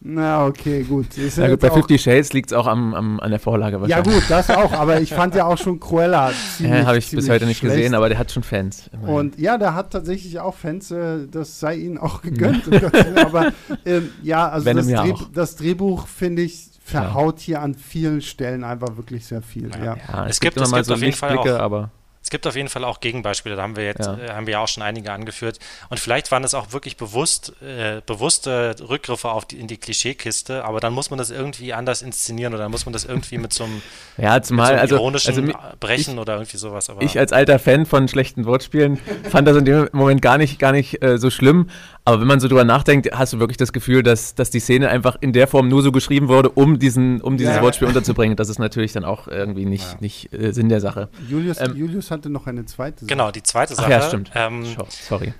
na 0.01 0.47
okay, 0.47 0.82
gut. 0.84 1.16
Ist 1.18 1.38
ja, 1.38 1.49
gut 1.49 1.61
bei 1.61 1.70
Fifty 1.70 1.99
Shades 1.99 2.32
liegt 2.32 2.51
es 2.53 2.57
auch 2.57 2.66
am, 2.66 2.94
am, 2.94 3.18
an 3.18 3.30
der 3.30 3.40
Vorlage 3.40 3.76
ja 3.76 3.80
wahrscheinlich. 3.82 4.14
gut, 4.14 4.24
das 4.28 4.51
auch, 4.51 4.72
aber 4.72 5.01
ich 5.01 5.12
fand 5.12 5.34
ja 5.34 5.47
auch 5.47 5.59
schon 5.59 5.80
Cruella 5.80 6.30
ziemlich, 6.57 6.80
Ja, 6.80 6.86
habe 6.86 6.99
ich 6.99 7.11
bis 7.11 7.28
heute 7.28 7.47
nicht 7.47 7.59
schlecht. 7.59 7.74
gesehen, 7.76 7.94
aber 7.94 8.09
der 8.09 8.18
hat 8.18 8.30
schon 8.30 8.42
Fans. 8.42 8.88
immerhin. 8.92 9.14
Und 9.16 9.38
ja, 9.38 9.59
der 9.59 9.74
hat 9.74 9.90
tatsächlich 9.92 10.38
auch 10.38 10.55
Fans, 10.55 10.90
äh, 10.90 11.26
das 11.30 11.59
sei 11.59 11.76
ihnen 11.76 11.99
auch 11.99 12.22
gegönnt. 12.22 12.70
Willen. 12.70 13.18
aber 13.18 13.53
ähm, 13.84 14.11
ja, 14.22 14.49
also 14.49 14.72
das, 14.72 14.88
ja 14.88 15.03
Dreh, 15.03 15.12
auch. 15.12 15.28
das 15.32 15.57
Drehbuch, 15.57 16.07
finde 16.07 16.42
ich, 16.42 16.68
verhaut 16.84 17.40
hier 17.40 17.62
an 17.62 17.74
vielen 17.74 18.20
Stellen 18.20 18.62
einfach 18.62 18.97
wirklich 18.97 19.26
sehr 19.26 19.42
viel. 19.42 19.70
Ja. 19.70 19.97
ja, 19.97 20.24
es, 20.26 20.32
Es 20.36 20.40
gibt, 20.40 20.55
gibt- 20.55 20.57
immer 20.59 20.64
es 20.66 20.70
mal 20.70 20.76
gibt 20.78 20.86
so 20.86 20.94
Lichtblicke, 20.94 21.59
aber 21.61 21.90
Es 22.27 22.31
gibt 22.31 22.45
auf 22.49 22.57
jeden 22.57 22.68
Fall 22.68 22.83
auch 22.83 22.99
Gegenbeispiele, 22.99 23.55
da 23.55 23.62
haben 23.62 23.77
wir 23.77 23.85
jetzt, 23.85 24.05
Ja. 24.05 24.18
äh, 24.18 24.31
haben 24.31 24.49
wir 24.49 24.55
ja 24.55 24.59
auch 24.59 24.66
schon 24.66 24.83
einige 24.83 25.12
angeführt. 25.12 25.61
Und 25.91 26.01
vielleicht 26.01 26.33
waren 26.33 26.43
es 26.43 26.55
auch 26.55 26.72
wirklich 26.72 26.97
bewusst, 26.97 27.53
äh, 27.62 28.01
bewusste 28.05 28.74
Rückgriffe 28.81 29.29
auf 29.31 29.45
die, 29.45 29.61
in 29.61 29.68
die 29.68 29.77
Klischeekiste, 29.77 30.64
aber 30.64 30.81
dann 30.81 30.93
muss 30.93 31.11
man 31.11 31.18
das 31.20 31.31
irgendwie 31.31 31.72
anders 31.72 32.03
inszenieren 32.03 32.53
oder 32.53 32.64
dann 32.64 32.72
muss 32.72 32.85
man 32.85 32.93
das 32.93 33.05
irgendwie 33.05 33.39
mit 33.39 33.53
so 33.53 33.62
einem, 33.62 33.81
ja, 34.16 34.35
mit 34.35 34.45
so 34.45 34.49
zumal, 34.49 34.72
einem 34.72 34.81
also, 34.81 34.97
ironischen 34.97 35.55
also 35.55 35.77
Brechen 35.79 36.18
oder 36.18 36.33
irgendwie 36.33 36.57
sowas. 36.57 36.91
Aber 36.91 37.01
ich 37.03 37.16
als 37.16 37.33
alter 37.33 37.61
Fan 37.61 37.87
von 37.87 38.09
schlechten 38.09 38.45
Wortspielen 38.45 38.99
fand 39.31 39.47
das 39.47 39.57
in 39.59 39.64
dem 39.64 39.89
Moment 39.93 40.20
gar 40.20 40.37
nicht, 40.37 40.59
gar 40.59 40.72
nicht 40.72 41.01
äh, 41.05 41.18
so 41.18 41.31
schlimm. 41.31 41.70
Aber 42.07 42.21
wenn 42.21 42.29
man 42.29 42.41
so 42.41 42.49
drüber 42.49 42.65
nachdenkt, 42.65 43.11
hast 43.13 43.33
du 43.35 43.39
wirklich 43.41 43.57
das 43.59 43.73
Gefühl, 43.73 44.03
dass, 44.03 44.35
dass 44.35 44.49
die 44.51 44.61
Szene 44.61 44.89
einfach 44.89 45.17
in 45.21 45.33
der 45.35 45.47
Form 45.49 45.69
nur 45.69 45.83
so 45.83 45.91
geschrieben 45.93 46.29
wurde, 46.29 46.49
um 46.49 46.79
diesen, 46.79 47.21
um 47.21 47.37
dieses 47.37 47.57
Ja. 47.57 47.63
Wortspiel 47.63 47.89
unterzubringen. 47.89 48.37
Das 48.37 48.49
ist 48.49 48.59
natürlich 48.61 48.93
dann 48.93 49.05
auch 49.05 49.27
irgendwie 49.29 49.67
nicht, 49.67 49.85
Ja. 49.93 49.97
nicht 50.01 50.33
äh, 50.33 50.53
Sinn 50.53 50.69
der 50.69 50.81
Sache. 50.81 51.09
Julius, 51.29 51.61
Ähm, 51.61 51.75
Julius 51.77 52.11
hatte 52.11 52.31
noch 52.31 52.47
eine 52.47 52.65
zweite 52.65 53.01
Sache. 53.01 53.07
genau, 53.09 53.31
die 53.33 53.43
zweite 53.43 53.75
Ach 53.77 53.81
Sache. 53.83 53.91
ja, 53.91 54.01
stimmt. 54.03 54.31
Ähm, 54.35 54.65
Sorry. 54.89 55.35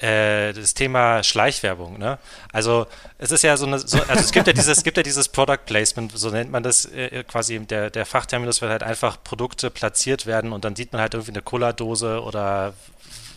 äh, 0.00 0.52
das 0.52 0.74
Thema 0.74 1.22
Schleichwerbung, 1.22 1.98
ne? 1.98 2.18
Also 2.52 2.86
es 3.18 3.30
ist 3.30 3.42
ja 3.42 3.56
so 3.56 3.66
eine, 3.66 3.78
so, 3.78 3.98
also 4.08 4.14
es 4.20 4.32
gibt 4.32 4.46
ja 4.46 4.52
dieses, 4.52 4.78
es 4.78 4.84
gibt 4.84 4.96
ja 4.96 5.02
dieses 5.02 5.28
Product 5.28 5.60
Placement, 5.64 6.12
so 6.14 6.30
nennt 6.30 6.50
man 6.50 6.62
das 6.62 6.86
äh, 6.86 7.22
quasi 7.24 7.58
der, 7.60 7.88
der 7.90 8.04
Fachterminus, 8.04 8.60
weil 8.62 8.68
halt 8.70 8.82
einfach 8.82 9.16
Produkte 9.22 9.70
platziert 9.70 10.26
werden 10.26 10.52
und 10.52 10.64
dann 10.64 10.74
sieht 10.76 10.92
man 10.92 11.00
halt 11.00 11.14
irgendwie 11.14 11.32
eine 11.32 11.42
Cola-Dose 11.42 12.22
oder 12.22 12.74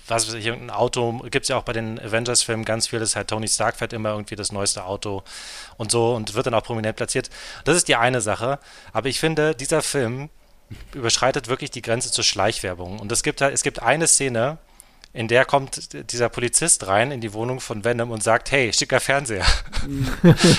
was 0.07 0.27
weiß 0.27 0.35
ich, 0.35 0.45
irgendein 0.45 0.75
Auto, 0.75 1.19
gibt 1.29 1.43
es 1.43 1.49
ja 1.49 1.57
auch 1.57 1.63
bei 1.63 1.73
den 1.73 1.99
Avengers-Filmen 1.99 2.65
ganz 2.65 2.87
viel, 2.87 2.99
das 2.99 3.09
ist 3.09 3.15
halt 3.15 3.29
Tony 3.29 3.47
Stark 3.47 3.77
fährt 3.77 3.93
immer 3.93 4.11
irgendwie 4.11 4.35
das 4.35 4.51
neueste 4.51 4.85
Auto 4.85 5.23
und 5.77 5.91
so 5.91 6.13
und 6.13 6.33
wird 6.33 6.45
dann 6.45 6.53
auch 6.53 6.63
prominent 6.63 6.95
platziert. 6.95 7.29
Das 7.63 7.75
ist 7.75 7.87
die 7.87 7.95
eine 7.95 8.21
Sache, 8.21 8.59
aber 8.93 9.09
ich 9.09 9.19
finde, 9.19 9.55
dieser 9.55 9.81
Film 9.81 10.29
überschreitet 10.93 11.47
wirklich 11.47 11.71
die 11.71 11.81
Grenze 11.81 12.11
zur 12.11 12.23
Schleichwerbung 12.23 12.99
und 12.99 13.11
es 13.11 13.23
gibt 13.23 13.41
halt, 13.41 13.53
es 13.53 13.63
gibt 13.63 13.81
eine 13.81 14.07
Szene, 14.07 14.57
in 15.15 15.27
der 15.27 15.45
kommt 15.45 16.11
dieser 16.11 16.29
Polizist 16.29 16.85
rein 16.87 17.11
in 17.11 17.21
die 17.21 17.33
Wohnung 17.33 17.59
von 17.61 17.83
Venom 17.83 18.11
und 18.11 18.21
sagt, 18.21 18.51
hey, 18.51 18.71
schicker 18.73 18.99
Fernseher. 18.99 19.45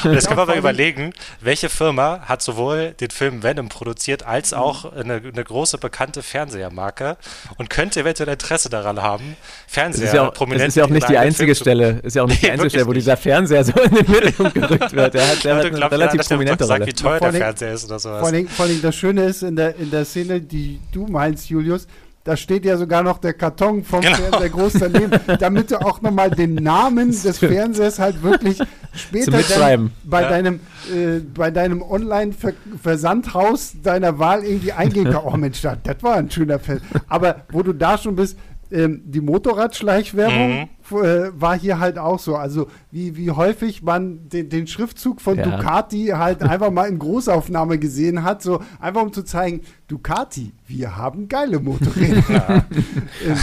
und 0.04 0.12
jetzt 0.14 0.26
können 0.28 0.38
wir 0.38 0.46
mal 0.46 0.56
überlegen, 0.56 1.12
welche 1.40 1.68
Firma 1.68 2.20
hat 2.26 2.42
sowohl 2.42 2.92
den 2.98 3.10
Film 3.10 3.42
Venom 3.42 3.68
produziert, 3.68 4.24
als 4.24 4.52
Mhm. 4.52 4.56
auch 4.58 4.92
eine, 4.92 5.14
eine 5.16 5.44
große 5.44 5.78
bekannte 5.78 6.22
Fernsehermarke 6.22 7.16
und 7.58 7.68
könnte 7.70 8.00
eventuell 8.00 8.28
Interesse 8.30 8.70
daran 8.70 9.02
haben, 9.02 9.36
Fernseher 9.66 10.14
ja 10.14 10.28
auch, 10.28 10.32
prominent 10.34 10.62
das 10.62 10.68
ist 10.68 10.76
ja 10.76 10.84
auch 10.84 10.88
nicht 10.88 11.08
die 11.08 11.18
einzige 11.18 11.54
Film 11.54 11.56
zu- 11.56 11.62
Stelle, 11.62 12.00
ist 12.02 12.16
ja 12.16 12.22
auch 12.22 12.26
nicht 12.28 12.42
die 12.42 12.50
einzige 12.50 12.70
Stelle, 12.70 12.86
wo 12.86 12.92
dieser 12.92 13.16
Fernseher 13.16 13.64
so 13.64 13.72
in 13.72 13.94
den 13.94 14.10
Mittelpunkt 14.10 14.54
gerückt 14.54 14.92
wird. 14.92 15.14
Der 15.14 15.28
hat, 15.28 15.44
der 15.44 15.56
hat 15.56 15.64
eine 15.66 15.76
glaubst, 15.76 15.92
relativ 15.92 16.20
der 16.22 16.28
prominente 16.34 16.64
sagt, 16.64 16.80
Rolle. 16.80 16.90
wie 16.90 16.94
teuer 16.94 17.10
Vor 17.10 17.18
der 17.18 17.28
allem- 17.28 17.36
Fernseher 17.42 17.72
ist 17.72 17.84
oder 17.84 17.98
sowas. 17.98 18.20
Vor 18.20 18.28
allem, 18.28 18.48
vor 18.48 18.64
allem 18.64 18.80
das 18.82 18.96
Schöne 18.96 19.24
ist 19.24 19.42
in 19.42 19.56
der, 19.56 19.76
in 19.76 19.90
der 19.90 20.04
Szene, 20.04 20.40
die 20.40 20.80
du 20.92 21.06
meinst, 21.06 21.50
Julius, 21.50 21.86
da 22.26 22.36
steht 22.36 22.64
ja 22.66 22.76
sogar 22.76 23.02
noch 23.02 23.18
der 23.18 23.32
Karton 23.34 23.82
vom 23.84 24.00
Genau. 24.02 24.16
Fernseher 24.16 24.48
groß 24.50 24.72
daneben, 24.74 25.12
damit 25.38 25.70
du 25.70 25.80
auch 25.80 26.02
nochmal 26.02 26.30
den 26.30 26.54
Namen 26.56 27.10
des. 27.10 27.38
Fernsehers 27.38 27.98
halt 27.98 28.22
wirklich 28.22 28.58
später 28.94 29.30
dann 29.58 29.92
bei 30.04 30.22
Ja. 30.22 30.28
deinem, 30.28 30.60
äh, 30.92 31.20
bei 31.20 31.50
deinem 31.50 31.82
Online-Versandhaus 31.82 33.74
deiner 33.82 34.18
Wahl 34.18 34.44
irgendwie 34.44 34.72
eingehen 34.72 35.04
kannst. 35.04 35.26
Oh 35.26 35.36
Mensch, 35.36 35.62
das 35.62 35.78
das 35.84 36.02
war 36.02 36.16
ein 36.16 36.30
schöner 36.30 36.58
Film. 36.58 36.80
Aber 37.08 37.42
wo 37.50 37.62
du 37.62 37.72
da 37.72 37.96
schon 37.98 38.16
bist, 38.16 38.36
ähm, 38.72 39.02
die 39.04 39.20
Motorradschleichwerbung 39.20 40.68
Mhm. 40.90 40.96
äh, 41.04 41.40
war 41.40 41.58
hier 41.58 41.78
halt 41.78 41.98
auch 41.98 42.18
so. 42.18 42.36
Also 42.36 42.68
wie, 42.90 43.16
wie 43.16 43.30
häufig 43.30 43.82
man 43.82 44.28
den, 44.28 44.48
den 44.48 44.66
Schriftzug 44.66 45.20
von 45.20 45.36
Ja. 45.38 45.44
Ducati 45.56 46.06
halt 46.14 46.42
einfach 46.44 46.70
mal 46.70 46.88
in 46.88 46.98
Großaufnahme 46.98 47.78
gesehen 47.78 48.22
hat, 48.22 48.42
so 48.42 48.60
einfach 48.80 49.02
um 49.02 49.12
zu 49.12 49.22
zeigen, 49.22 49.62
Ducati, 49.88 50.52
wir 50.66 50.96
haben 50.96 51.28
geile 51.28 51.60
Motorräder. 51.60 52.64
Ähm, 53.26 53.36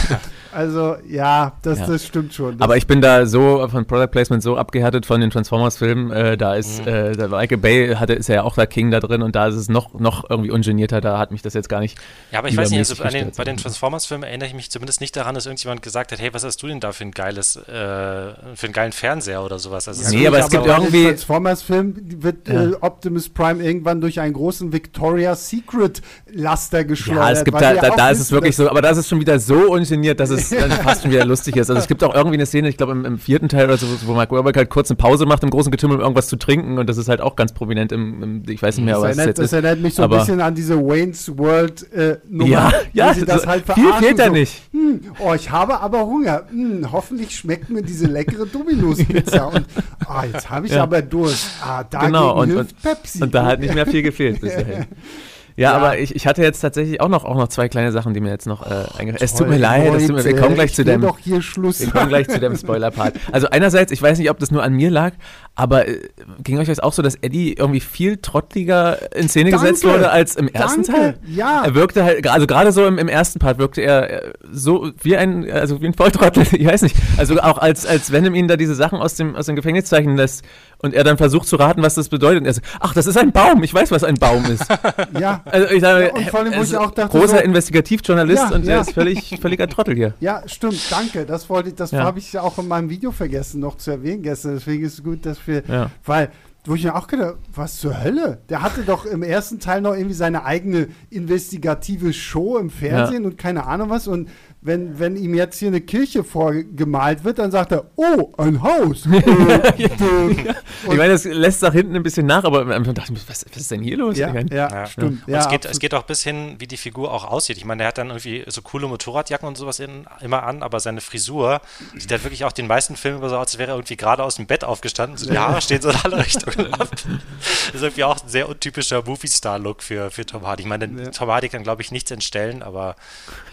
also 0.54 0.96
ja, 1.08 1.52
das, 1.62 1.80
Ja. 1.80 1.86
das 1.86 2.06
stimmt 2.06 2.32
schon. 2.34 2.58
Das, 2.58 2.64
Aber 2.64 2.76
ich 2.76 2.86
bin 2.86 3.00
da 3.00 3.26
so 3.26 3.66
von 3.68 3.84
Product 3.86 4.08
Placement 4.10 4.42
so 4.42 4.56
abgehärtet 4.56 5.04
von 5.06 5.20
den 5.20 5.30
Transformers-Filmen. 5.30 6.10
Äh, 6.10 6.36
da 6.36 6.54
ist 6.54 6.82
Mhm. 6.82 6.88
äh, 6.88 7.12
der 7.12 7.28
Michael 7.28 7.58
Bay 7.58 7.94
hatte, 7.96 8.12
ist 8.14 8.28
ja 8.28 8.42
auch 8.42 8.54
der 8.54 8.66
King 8.66 8.90
da 8.90 9.00
drin 9.00 9.22
und 9.22 9.34
da 9.34 9.46
ist 9.48 9.56
es 9.56 9.68
noch, 9.68 9.94
noch 9.98 10.28
irgendwie 10.30 10.50
ungenierter. 10.50 11.00
Da 11.00 11.18
hat 11.18 11.30
mich 11.32 11.42
das 11.42 11.54
jetzt 11.54 11.68
gar 11.68 11.80
nicht. 11.80 11.98
Ja, 12.32 12.38
aber 12.38 12.48
ich 12.48 12.56
weiß 12.56 12.70
nicht, 12.70 12.78
also 12.78 12.94
den, 12.94 13.32
bei 13.36 13.44
den. 13.44 13.56
Transformers-Filmen 13.56 14.24
erinnere 14.24 14.48
ich 14.48 14.54
mich 14.54 14.70
zumindest 14.70 15.00
nicht 15.00 15.16
daran, 15.16 15.34
dass 15.34 15.46
irgendjemand 15.46 15.82
gesagt 15.82 16.12
hat, 16.12 16.20
hey, 16.20 16.30
was 16.32 16.44
hast 16.44 16.62
du 16.62 16.66
denn 16.66 16.80
da 16.80 16.92
für 16.92 17.04
ein 17.04 17.10
geiles, 17.12 17.56
äh, 17.56 17.62
für 17.68 18.34
einen 18.64 18.72
geilen 18.72 18.92
Fernseher 18.92 19.42
oder 19.44 19.58
sowas. 19.58 19.88
Also 19.88 20.02
Ja, 20.02 20.10
Nee, 20.10 20.18
gut, 20.18 20.26
aber 20.28 20.38
es 20.38 20.48
gibt 20.50 20.64
bei 20.64 20.74
den 20.74 20.82
irgendwie- 20.82 21.04
Transformers-Film 21.06 21.94
wird 22.22 22.48
Ja. 22.48 22.64
äh, 22.64 22.72
Optimus 22.80 23.28
Prime 23.28 23.62
irgendwann 23.62 24.00
durch 24.00 24.20
einen 24.20 24.32
großen 24.34 24.72
Victoria's 24.72 25.48
Secret 25.48 26.02
Laster 26.32 26.84
geschleudert. 26.84 27.24
Ja, 27.24 27.30
es 27.32 27.44
gibt 27.44 27.60
da, 27.60 27.74
da, 27.74 27.90
da 27.90 28.10
ist 28.10 28.20
es 28.20 28.32
wirklich 28.32 28.56
so, 28.56 28.68
aber 28.68 28.82
da 28.82 28.90
ist 28.90 28.98
es 28.98 29.08
schon 29.08 29.20
wieder 29.20 29.38
so 29.38 29.72
ungeniert, 29.72 30.20
dass 30.20 30.30
es 30.30 30.43
dann 30.50 30.70
fast 30.70 31.02
schon 31.02 31.10
wieder 31.10 31.24
lustig 31.24 31.56
ist. 31.56 31.70
Also 31.70 31.80
es 31.80 31.86
gibt 31.88 32.02
auch 32.04 32.14
irgendwie 32.14 32.36
eine 32.36 32.46
Szene, 32.46 32.68
ich 32.68 32.76
glaube 32.76 32.92
im, 32.92 33.04
im 33.04 33.18
vierten 33.18 33.48
Teil 33.48 33.64
oder 33.66 33.76
so, 33.76 33.86
wo 34.06 34.14
Mark 34.14 34.30
Wahlberg 34.30 34.56
halt 34.56 34.70
kurz 34.70 34.90
eine 34.90 34.96
Pause 34.96 35.26
macht 35.26 35.42
im 35.42 35.50
großen 35.50 35.70
Getümmel, 35.70 35.96
um 35.96 36.02
irgendwas 36.02 36.28
zu 36.28 36.36
trinken 36.36 36.78
und 36.78 36.88
das 36.88 36.96
ist 36.96 37.08
halt 37.08 37.20
auch 37.20 37.36
ganz 37.36 37.52
prominent 37.52 37.92
im, 37.92 38.22
im 38.22 38.42
ich 38.48 38.62
weiß 38.62 38.76
nicht 38.76 38.84
mehr, 38.86 38.94
Das 38.94 39.02
was 39.02 39.10
es 39.12 39.18
erinnert, 39.18 39.38
das 39.38 39.52
erinnert 39.52 39.80
mich 39.80 39.94
so 39.94 40.02
ein 40.04 40.10
bisschen 40.10 40.40
an 40.40 40.54
diese 40.54 40.78
Wayne's 40.78 41.36
World 41.38 41.92
äh, 41.92 42.18
Nummer. 42.28 42.50
Ja, 42.50 42.72
ja, 42.92 43.14
sie 43.14 43.24
das 43.24 43.42
so- 43.42 43.48
halt 43.48 43.64
viel 43.74 43.92
fehlt 43.94 44.18
da 44.18 44.26
so, 44.26 44.32
nicht. 44.32 44.62
Hm, 44.72 45.00
oh, 45.18 45.32
ich 45.34 45.50
habe 45.50 45.80
aber 45.80 46.06
Hunger. 46.06 46.42
Hm, 46.50 46.90
hoffentlich 46.92 47.36
schmeckt 47.36 47.70
mir 47.70 47.82
diese 47.82 48.06
leckere 48.06 48.46
Domino's-Pizza. 48.46 49.48
Und 49.54 49.66
ah, 50.06 50.24
jetzt 50.32 50.50
habe 50.50 50.66
ich 50.66 50.72
Ja. 50.72 50.82
aber 50.82 51.02
Durst. 51.02 51.46
Ah, 51.64 51.84
dagegen 51.84 52.12
Genau, 52.12 52.40
und- 52.40 52.50
hilft 52.50 52.82
Pepsi. 52.82 53.22
Und 53.22 53.34
da 53.34 53.44
hat 53.46 53.60
nicht 53.60 53.74
mehr 53.74 53.86
viel 53.86 54.02
gefehlt 54.02 54.40
bis 54.40 54.54
dahin. 54.54 54.86
Ja, 55.56 55.70
Ja. 55.70 55.76
aber 55.76 55.98
ich, 55.98 56.14
ich 56.16 56.26
hatte 56.26 56.42
jetzt 56.42 56.60
tatsächlich 56.60 57.00
auch 57.00 57.08
noch, 57.08 57.24
auch 57.24 57.36
noch 57.36 57.48
zwei 57.48 57.68
kleine 57.68 57.92
Sachen, 57.92 58.12
die 58.14 58.20
mir 58.20 58.30
jetzt 58.30 58.46
noch 58.46 58.62
äh, 58.62 58.70
eingefallen 58.98 59.16
Es 59.20 59.34
tut 59.34 59.48
mir 59.48 59.56
leid, 59.58 59.92
es 59.94 60.06
tut 60.08 60.16
mir, 60.16 60.24
wir 60.24 60.30
Leute, 60.32 60.42
kommen 60.42 60.54
gleich 60.56 60.70
ich 60.70 60.74
zu 60.76 60.84
dem. 60.84 61.00
doch 61.00 61.18
hier 61.18 61.40
Schluss. 61.42 61.80
Wir 61.80 61.90
kommen 61.90 62.08
gleich 62.08 62.28
zu 62.28 62.40
dem 62.40 62.56
Spoiler-Part. 62.56 63.14
Also 63.32 63.48
einerseits, 63.50 63.92
ich 63.92 64.02
weiß 64.02 64.18
nicht, 64.18 64.30
ob 64.30 64.38
das 64.40 64.50
nur 64.50 64.62
an 64.62 64.72
mir 64.74 64.90
lag, 64.90 65.12
aber 65.56 65.86
äh, 65.86 66.00
ging 66.42 66.58
euch 66.58 66.66
das 66.66 66.80
auch 66.80 66.92
so, 66.92 67.00
dass 67.02 67.14
Eddie 67.16 67.52
irgendwie 67.54 67.80
viel 67.80 68.16
trottliger 68.16 69.14
in 69.14 69.28
Szene 69.28 69.50
Danke. 69.50 69.66
gesetzt 69.66 69.84
wurde 69.84 70.10
als 70.10 70.34
im 70.36 70.48
ersten 70.48 70.82
Danke, 70.82 71.00
Teil? 71.00 71.18
ja. 71.28 71.62
Er 71.64 71.74
wirkte 71.74 72.02
halt, 72.04 72.26
also 72.28 72.46
gerade 72.46 72.72
so 72.72 72.84
im, 72.86 72.98
im 72.98 73.08
ersten 73.08 73.38
Part 73.38 73.58
wirkte 73.58 73.80
er 73.82 74.24
äh, 74.24 74.32
so 74.50 74.90
wie 75.02 75.16
ein, 75.16 75.48
also 75.50 75.80
wie 75.80 75.86
ein 75.86 75.94
Volltrottel, 75.94 76.44
ich 76.52 76.66
weiß 76.66 76.82
nicht. 76.82 76.96
Also 77.16 77.38
auch 77.40 77.58
als, 77.58 77.86
als 77.86 78.10
Venom 78.10 78.34
ihn 78.34 78.48
da 78.48 78.56
diese 78.56 78.74
Sachen 78.74 78.98
aus 78.98 79.14
dem, 79.14 79.36
aus 79.36 79.46
dem 79.46 79.54
Gefängnis 79.56 79.84
zeichnen 79.86 80.16
lässt 80.16 80.44
und 80.78 80.92
er 80.92 81.04
dann 81.04 81.16
versucht 81.18 81.46
zu 81.48 81.56
raten, 81.56 81.82
was 81.82 81.94
das 81.94 82.08
bedeutet. 82.08 82.40
Und 82.40 82.46
er 82.46 82.54
so, 82.54 82.60
ach, 82.80 82.92
das 82.92 83.06
ist 83.06 83.16
ein 83.16 83.30
Baum, 83.32 83.62
ich 83.62 83.72
weiß, 83.72 83.90
was 83.90 84.02
ein 84.04 84.16
Baum 84.16 84.44
ist. 84.46 84.64
Ja, 85.18 85.42
Also 85.44 85.68
ich 85.72 85.80
sage, 85.80 86.06
Ja, 86.06 86.12
und 86.14 86.28
vor 86.30 86.40
allem, 86.40 86.50
wo 86.52 86.56
er 86.56 86.62
ich 86.62 86.70
ist 86.70 86.74
auch 86.76 86.90
dachte, 86.90 87.16
großer 87.18 87.38
so- 87.38 87.42
Investigativjournalist 87.44 88.42
Ja, 88.50 88.54
und 88.56 88.64
ja. 88.66 88.74
er 88.74 88.80
ist 88.80 88.92
völlig, 88.92 89.38
völliger 89.40 89.68
Trottel 89.68 89.94
hier. 89.94 90.14
Ja, 90.20 90.42
stimmt, 90.46 90.80
danke. 90.90 91.24
Das 91.26 91.48
wollte 91.48 91.68
ich, 91.70 91.74
das 91.76 91.92
Ja. 91.92 92.02
habe 92.02 92.18
ich 92.18 92.32
ja 92.32 92.42
auch 92.42 92.58
in 92.58 92.68
meinem 92.68 92.90
Video 92.90 93.12
vergessen 93.12 93.60
noch 93.60 93.76
zu 93.76 93.92
erwähnen 93.92 94.22
gestern. 94.22 94.54
Deswegen 94.54 94.84
ist 94.84 94.94
es 94.94 95.04
gut, 95.04 95.24
dass 95.24 95.38
wir, 95.46 95.62
Ja. 95.68 95.90
weil 96.04 96.30
wo 96.66 96.74
ich 96.74 96.84
mir 96.84 96.94
auch 96.94 97.06
gedacht 97.06 97.36
was 97.54 97.76
zur 97.76 98.02
Hölle? 98.02 98.38
Der 98.48 98.62
hatte 98.62 98.82
doch 98.82 99.04
im 99.04 99.22
ersten 99.22 99.60
Teil 99.60 99.80
noch 99.80 99.94
irgendwie 99.94 100.14
seine 100.14 100.44
eigene 100.44 100.88
investigative 101.10 102.12
Show 102.12 102.56
im 102.56 102.70
Fernsehen 102.70 103.22
ja. 103.22 103.28
und 103.28 103.38
keine 103.38 103.66
Ahnung 103.66 103.90
was. 103.90 104.08
Und 104.08 104.30
wenn, 104.62 104.98
wenn 104.98 105.16
ihm 105.16 105.34
jetzt 105.34 105.58
hier 105.58 105.68
eine 105.68 105.82
Kirche 105.82 106.24
vorgemalt 106.24 107.22
wird, 107.22 107.38
dann 107.38 107.50
sagt 107.50 107.72
er, 107.72 107.84
oh, 107.96 108.32
ein 108.38 108.62
Haus. 108.62 109.06
äh, 109.12 109.18
äh, 109.18 110.54
ich 110.90 110.96
meine, 110.96 111.12
das 111.12 111.24
lässt 111.24 111.60
nach 111.60 111.74
hinten 111.74 111.94
ein 111.96 112.02
bisschen 112.02 112.24
nach, 112.24 112.44
aber 112.44 112.64
man 112.64 112.82
dachte 112.94 113.12
ich, 113.12 113.28
was, 113.28 113.44
was 113.46 113.60
ist 113.60 113.70
denn 113.70 113.82
hier 113.82 113.98
los? 113.98 114.16
Ja, 114.16 114.34
ja, 114.34 114.44
ja. 114.50 114.86
stimmt. 114.86 115.22
Ja, 115.26 115.40
es, 115.40 115.48
geht, 115.50 115.66
es 115.66 115.78
geht 115.78 115.92
auch 115.92 116.04
bis 116.04 116.22
hin, 116.22 116.56
wie 116.58 116.66
die 116.66 116.78
Figur 116.78 117.12
auch 117.12 117.24
aussieht. 117.24 117.58
Ich 117.58 117.66
meine, 117.66 117.80
der 117.80 117.88
hat 117.88 117.98
dann 117.98 118.08
irgendwie 118.08 118.42
so 118.46 118.62
coole 118.62 118.88
Motorradjacken 118.88 119.46
und 119.46 119.58
sowas 119.58 119.80
in, 119.80 120.06
immer 120.22 120.44
an, 120.44 120.62
aber 120.62 120.80
seine 120.80 121.02
Frisur 121.02 121.60
sieht 121.94 122.10
halt 122.10 122.24
wirklich 122.24 122.46
auch 122.46 122.52
den 122.52 122.66
meisten 122.66 122.96
Filmen 122.96 123.20
so 123.20 123.36
aus, 123.36 123.54
als 123.54 123.58
wäre 123.58 123.72
er 123.72 123.76
irgendwie 123.76 123.96
gerade 123.96 124.22
aus 124.22 124.36
dem 124.36 124.46
Bett 124.46 124.64
aufgestanden. 124.64 125.18
So 125.18 125.30
die 125.30 125.38
Haare 125.38 125.60
stehen 125.60 125.82
so 125.82 125.90
in 125.90 125.96
alle 126.02 126.16
Richtungen 126.24 126.53
Das 126.56 127.74
ist 127.74 127.82
irgendwie 127.82 128.04
auch 128.04 128.22
ein 128.22 128.28
sehr 128.28 128.48
untypischer 128.48 129.02
Movie-Star-Look 129.04 129.82
für, 129.82 130.10
für 130.10 130.24
Tom 130.24 130.46
Hardy. 130.46 130.62
Ich 130.62 130.68
meine, 130.68 131.10
Tom 131.10 131.28
Hardy 131.30 131.48
kann, 131.48 131.62
glaube 131.62 131.82
ich, 131.82 131.90
nichts 131.90 132.10
entstellen, 132.10 132.62
aber 132.62 132.96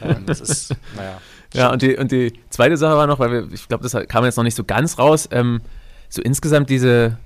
ähm, 0.02 0.26
das 0.26 0.42
ist 0.42 0.76
naja. 0.96 1.22
Ja, 1.54 1.72
und 1.72 1.82
die, 1.82 1.98
und 1.98 2.12
die 2.12 2.34
zweite 2.50 2.78
Sache 2.78 2.96
war 2.96 3.08
noch, 3.08 3.20
weil 3.20 3.32
wir, 3.32 3.52
ich 3.52 3.68
glaube, 3.68 3.84
das 3.88 4.08
kam 4.08 4.24
jetzt 4.24 4.38
noch 4.38 4.44
nicht 4.44 4.56
so 4.56 4.64
ganz 4.64 4.98
raus, 4.98 5.28
ähm, 5.32 5.62
so 6.08 6.22
insgesamt 6.22 6.70
diese 6.70 7.18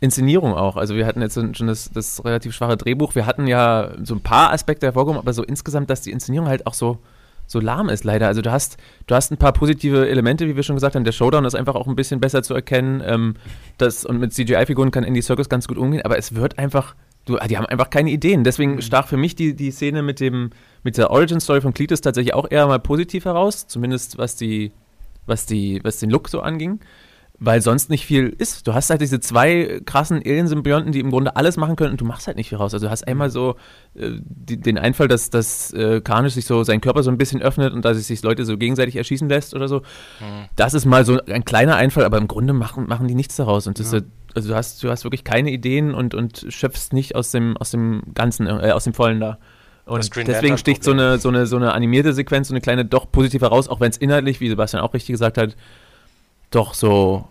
Inszenierung 0.00 0.54
auch. 0.54 0.76
Also 0.76 0.94
wir 0.94 1.06
hatten 1.06 1.20
jetzt 1.20 1.34
schon 1.34 1.66
das, 1.66 1.90
das 1.92 2.24
relativ 2.24 2.54
schwache 2.54 2.76
Drehbuch. 2.76 3.14
Wir 3.14 3.26
hatten 3.26 3.46
ja 3.46 3.92
so 4.02 4.14
ein 4.14 4.22
paar 4.22 4.52
Aspekte 4.52 4.86
hervorgehoben, 4.86 5.20
aber 5.20 5.32
so 5.32 5.42
insgesamt, 5.42 5.90
dass 5.90 6.00
die 6.00 6.10
Inszenierung 6.10 6.48
halt 6.48 6.66
auch 6.66 6.74
so, 6.74 6.98
so 7.50 7.58
lahm 7.58 7.88
ist, 7.88 8.04
leider. 8.04 8.28
Also 8.28 8.42
du 8.42 8.52
hast, 8.52 8.76
du 9.08 9.14
hast 9.14 9.32
ein 9.32 9.36
paar 9.36 9.52
positive 9.52 10.08
Elemente, 10.08 10.46
wie 10.46 10.54
wir 10.54 10.62
schon 10.62 10.76
gesagt 10.76 10.94
haben. 10.94 11.02
Der 11.02 11.10
Showdown 11.10 11.44
ist 11.44 11.56
einfach 11.56 11.74
auch 11.74 11.88
ein 11.88 11.96
bisschen 11.96 12.20
besser 12.20 12.44
zu 12.44 12.54
erkennen. 12.54 13.02
Ähm, 13.04 13.34
das, 13.76 14.04
und 14.04 14.20
mit 14.20 14.32
CGI-Figuren 14.32 14.92
kann 14.92 15.02
Andy 15.02 15.20
Circus 15.20 15.48
ganz 15.48 15.66
gut 15.66 15.76
umgehen, 15.76 16.02
aber 16.04 16.16
es 16.16 16.34
wird 16.34 16.58
einfach 16.58 16.94
Du, 17.26 17.36
die 17.36 17.58
haben 17.58 17.66
einfach 17.66 17.90
keine 17.90 18.10
Ideen. 18.10 18.44
Deswegen 18.44 18.76
mhm. 18.76 18.80
stach 18.80 19.06
für 19.06 19.18
mich 19.18 19.36
die, 19.36 19.54
die 19.54 19.70
Szene 19.70 20.02
mit, 20.02 20.20
dem, 20.20 20.50
mit 20.82 20.96
der 20.96 21.10
Origin-Story 21.10 21.60
von 21.60 21.74
Cletus 21.74 22.00
tatsächlich 22.00 22.32
auch 22.32 22.50
eher 22.50 22.66
mal 22.66 22.78
positiv 22.78 23.26
heraus, 23.26 23.66
zumindest 23.66 24.16
was, 24.16 24.36
die, 24.36 24.72
was, 25.26 25.44
die, 25.44 25.80
was 25.84 25.98
den 25.98 26.08
Look 26.08 26.30
so 26.30 26.40
anging. 26.40 26.80
Weil 27.42 27.62
sonst 27.62 27.88
nicht 27.88 28.04
viel 28.04 28.28
ist. 28.28 28.66
Du 28.66 28.74
hast 28.74 28.90
halt 28.90 29.00
diese 29.00 29.18
zwei 29.18 29.80
krassen 29.86 30.18
Alien-Symbionten, 30.18 30.92
die 30.92 31.00
im 31.00 31.10
Grunde 31.10 31.36
alles 31.36 31.56
machen 31.56 31.74
können 31.74 31.92
und 31.92 32.00
du 32.00 32.04
machst 32.04 32.26
halt 32.26 32.36
nicht 32.36 32.50
viel 32.50 32.58
raus. 32.58 32.74
Also 32.74 32.86
du 32.86 32.90
hast 32.90 33.08
einmal 33.08 33.30
so 33.30 33.56
äh, 33.94 34.10
die, 34.20 34.60
den 34.60 34.76
Einfall, 34.76 35.08
dass, 35.08 35.30
dass 35.30 35.72
äh, 35.72 36.02
Karnisch 36.02 36.34
sich 36.34 36.44
so 36.44 36.62
seinen 36.64 36.82
Körper 36.82 37.02
so 37.02 37.10
ein 37.10 37.16
bisschen 37.16 37.40
öffnet 37.40 37.72
und 37.72 37.84
dass 37.84 37.96
sich 38.06 38.22
Leute 38.22 38.44
so 38.44 38.58
gegenseitig 38.58 38.96
erschießen 38.96 39.28
lässt 39.28 39.54
oder 39.54 39.68
so. 39.68 39.78
Mhm. 39.78 40.48
Das 40.56 40.74
ist 40.74 40.84
mal 40.84 41.06
so 41.06 41.18
ein 41.18 41.44
kleiner 41.46 41.76
Einfall, 41.76 42.04
aber 42.04 42.18
im 42.18 42.28
Grunde 42.28 42.52
machen, 42.52 42.86
machen 42.86 43.08
die 43.08 43.14
nichts 43.14 43.36
daraus. 43.36 43.66
Und 43.66 43.78
das 43.78 43.92
ja. 43.92 43.98
ist 43.98 44.06
also 44.34 44.50
du 44.50 44.54
hast, 44.54 44.82
du 44.82 44.90
hast 44.90 45.04
wirklich 45.04 45.24
keine 45.24 45.50
Ideen 45.50 45.94
und, 45.94 46.14
und 46.14 46.46
schöpfst 46.48 46.92
nicht 46.92 47.16
aus 47.16 47.30
dem, 47.30 47.56
aus 47.56 47.70
dem 47.70 48.02
Ganzen, 48.14 48.46
äh, 48.46 48.70
aus 48.72 48.84
dem 48.84 48.94
Vollen 48.94 49.20
da. 49.20 49.38
Und 49.86 50.08
deswegen 50.16 50.56
sticht 50.56 50.84
so 50.84 50.92
eine, 50.92 51.18
so, 51.18 51.30
eine, 51.30 51.46
so 51.46 51.56
eine 51.56 51.72
animierte 51.72 52.12
Sequenz, 52.12 52.48
so 52.48 52.54
eine 52.54 52.60
kleine 52.60 52.84
doch 52.84 53.10
positiv 53.10 53.42
heraus, 53.42 53.66
auch 53.66 53.80
wenn 53.80 53.90
es 53.90 53.96
inhaltlich, 53.96 54.40
wie 54.40 54.48
Sebastian 54.48 54.82
auch 54.82 54.94
richtig 54.94 55.14
gesagt 55.14 55.36
hat, 55.36 55.56
doch 56.50 56.74
so, 56.74 57.28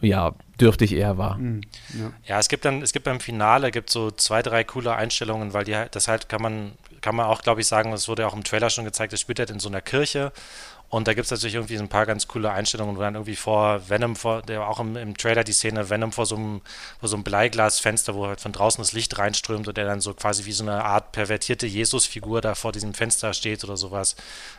ja, 0.00 0.32
dürftig 0.60 0.92
eher 0.92 1.18
war. 1.18 1.38
Mhm, 1.38 1.62
ja. 1.98 2.12
ja. 2.26 2.38
es 2.38 2.48
gibt 2.48 2.64
dann, 2.64 2.82
es 2.82 2.92
gibt 2.92 3.04
beim 3.04 3.20
Finale 3.20 3.70
gibt 3.70 3.90
so 3.90 4.10
zwei, 4.10 4.42
drei 4.42 4.64
coole 4.64 4.94
Einstellungen, 4.94 5.52
weil 5.52 5.64
die 5.64 5.76
das 5.90 6.08
halt 6.08 6.28
kann 6.28 6.42
man, 6.42 6.72
kann 7.00 7.16
man 7.16 7.26
auch, 7.26 7.42
glaube 7.42 7.60
ich, 7.60 7.66
sagen, 7.66 7.90
das 7.90 8.08
wurde 8.08 8.22
ja 8.22 8.28
auch 8.28 8.34
im 8.36 8.44
Trailer 8.44 8.70
schon 8.70 8.84
gezeigt, 8.84 9.12
das 9.12 9.20
spielt 9.20 9.38
halt 9.38 9.50
in 9.50 9.58
so 9.58 9.68
einer 9.68 9.80
Kirche 9.80 10.32
und 10.90 11.06
da 11.06 11.14
gibt 11.14 11.26
es 11.26 11.30
natürlich 11.30 11.54
irgendwie 11.54 11.78
ein 11.78 11.88
paar 11.88 12.04
ganz 12.04 12.26
coole 12.26 12.50
Einstellungen, 12.50 12.96
wo 12.96 13.00
dann 13.00 13.14
irgendwie 13.14 13.36
vor 13.36 13.88
Venom, 13.88 14.16
vor, 14.16 14.42
der 14.42 14.66
auch 14.66 14.80
im, 14.80 14.96
im 14.96 15.16
Trailer 15.16 15.44
die 15.44 15.52
Szene, 15.52 15.88
Venom 15.88 16.10
vor 16.10 16.26
so 16.26 16.34
einem, 16.34 16.62
vor 16.98 17.08
so 17.08 17.14
einem 17.14 17.22
Bleiglasfenster, 17.22 18.16
wo 18.16 18.26
halt 18.26 18.40
von 18.40 18.50
draußen 18.50 18.82
das 18.82 18.92
Licht 18.92 19.16
reinströmt 19.16 19.68
und 19.68 19.76
der 19.76 19.84
dann 19.84 20.00
so 20.00 20.14
quasi 20.14 20.46
wie 20.46 20.52
so 20.52 20.64
eine 20.64 20.84
Art 20.84 21.12
pervertierte 21.12 21.68
Jesus-Figur 21.68 22.40
da 22.40 22.56
vor 22.56 22.72
diesem 22.72 22.92
Fenster 22.92 23.32
steht 23.34 23.62
oder 23.62 23.76
sowas. 23.76 24.16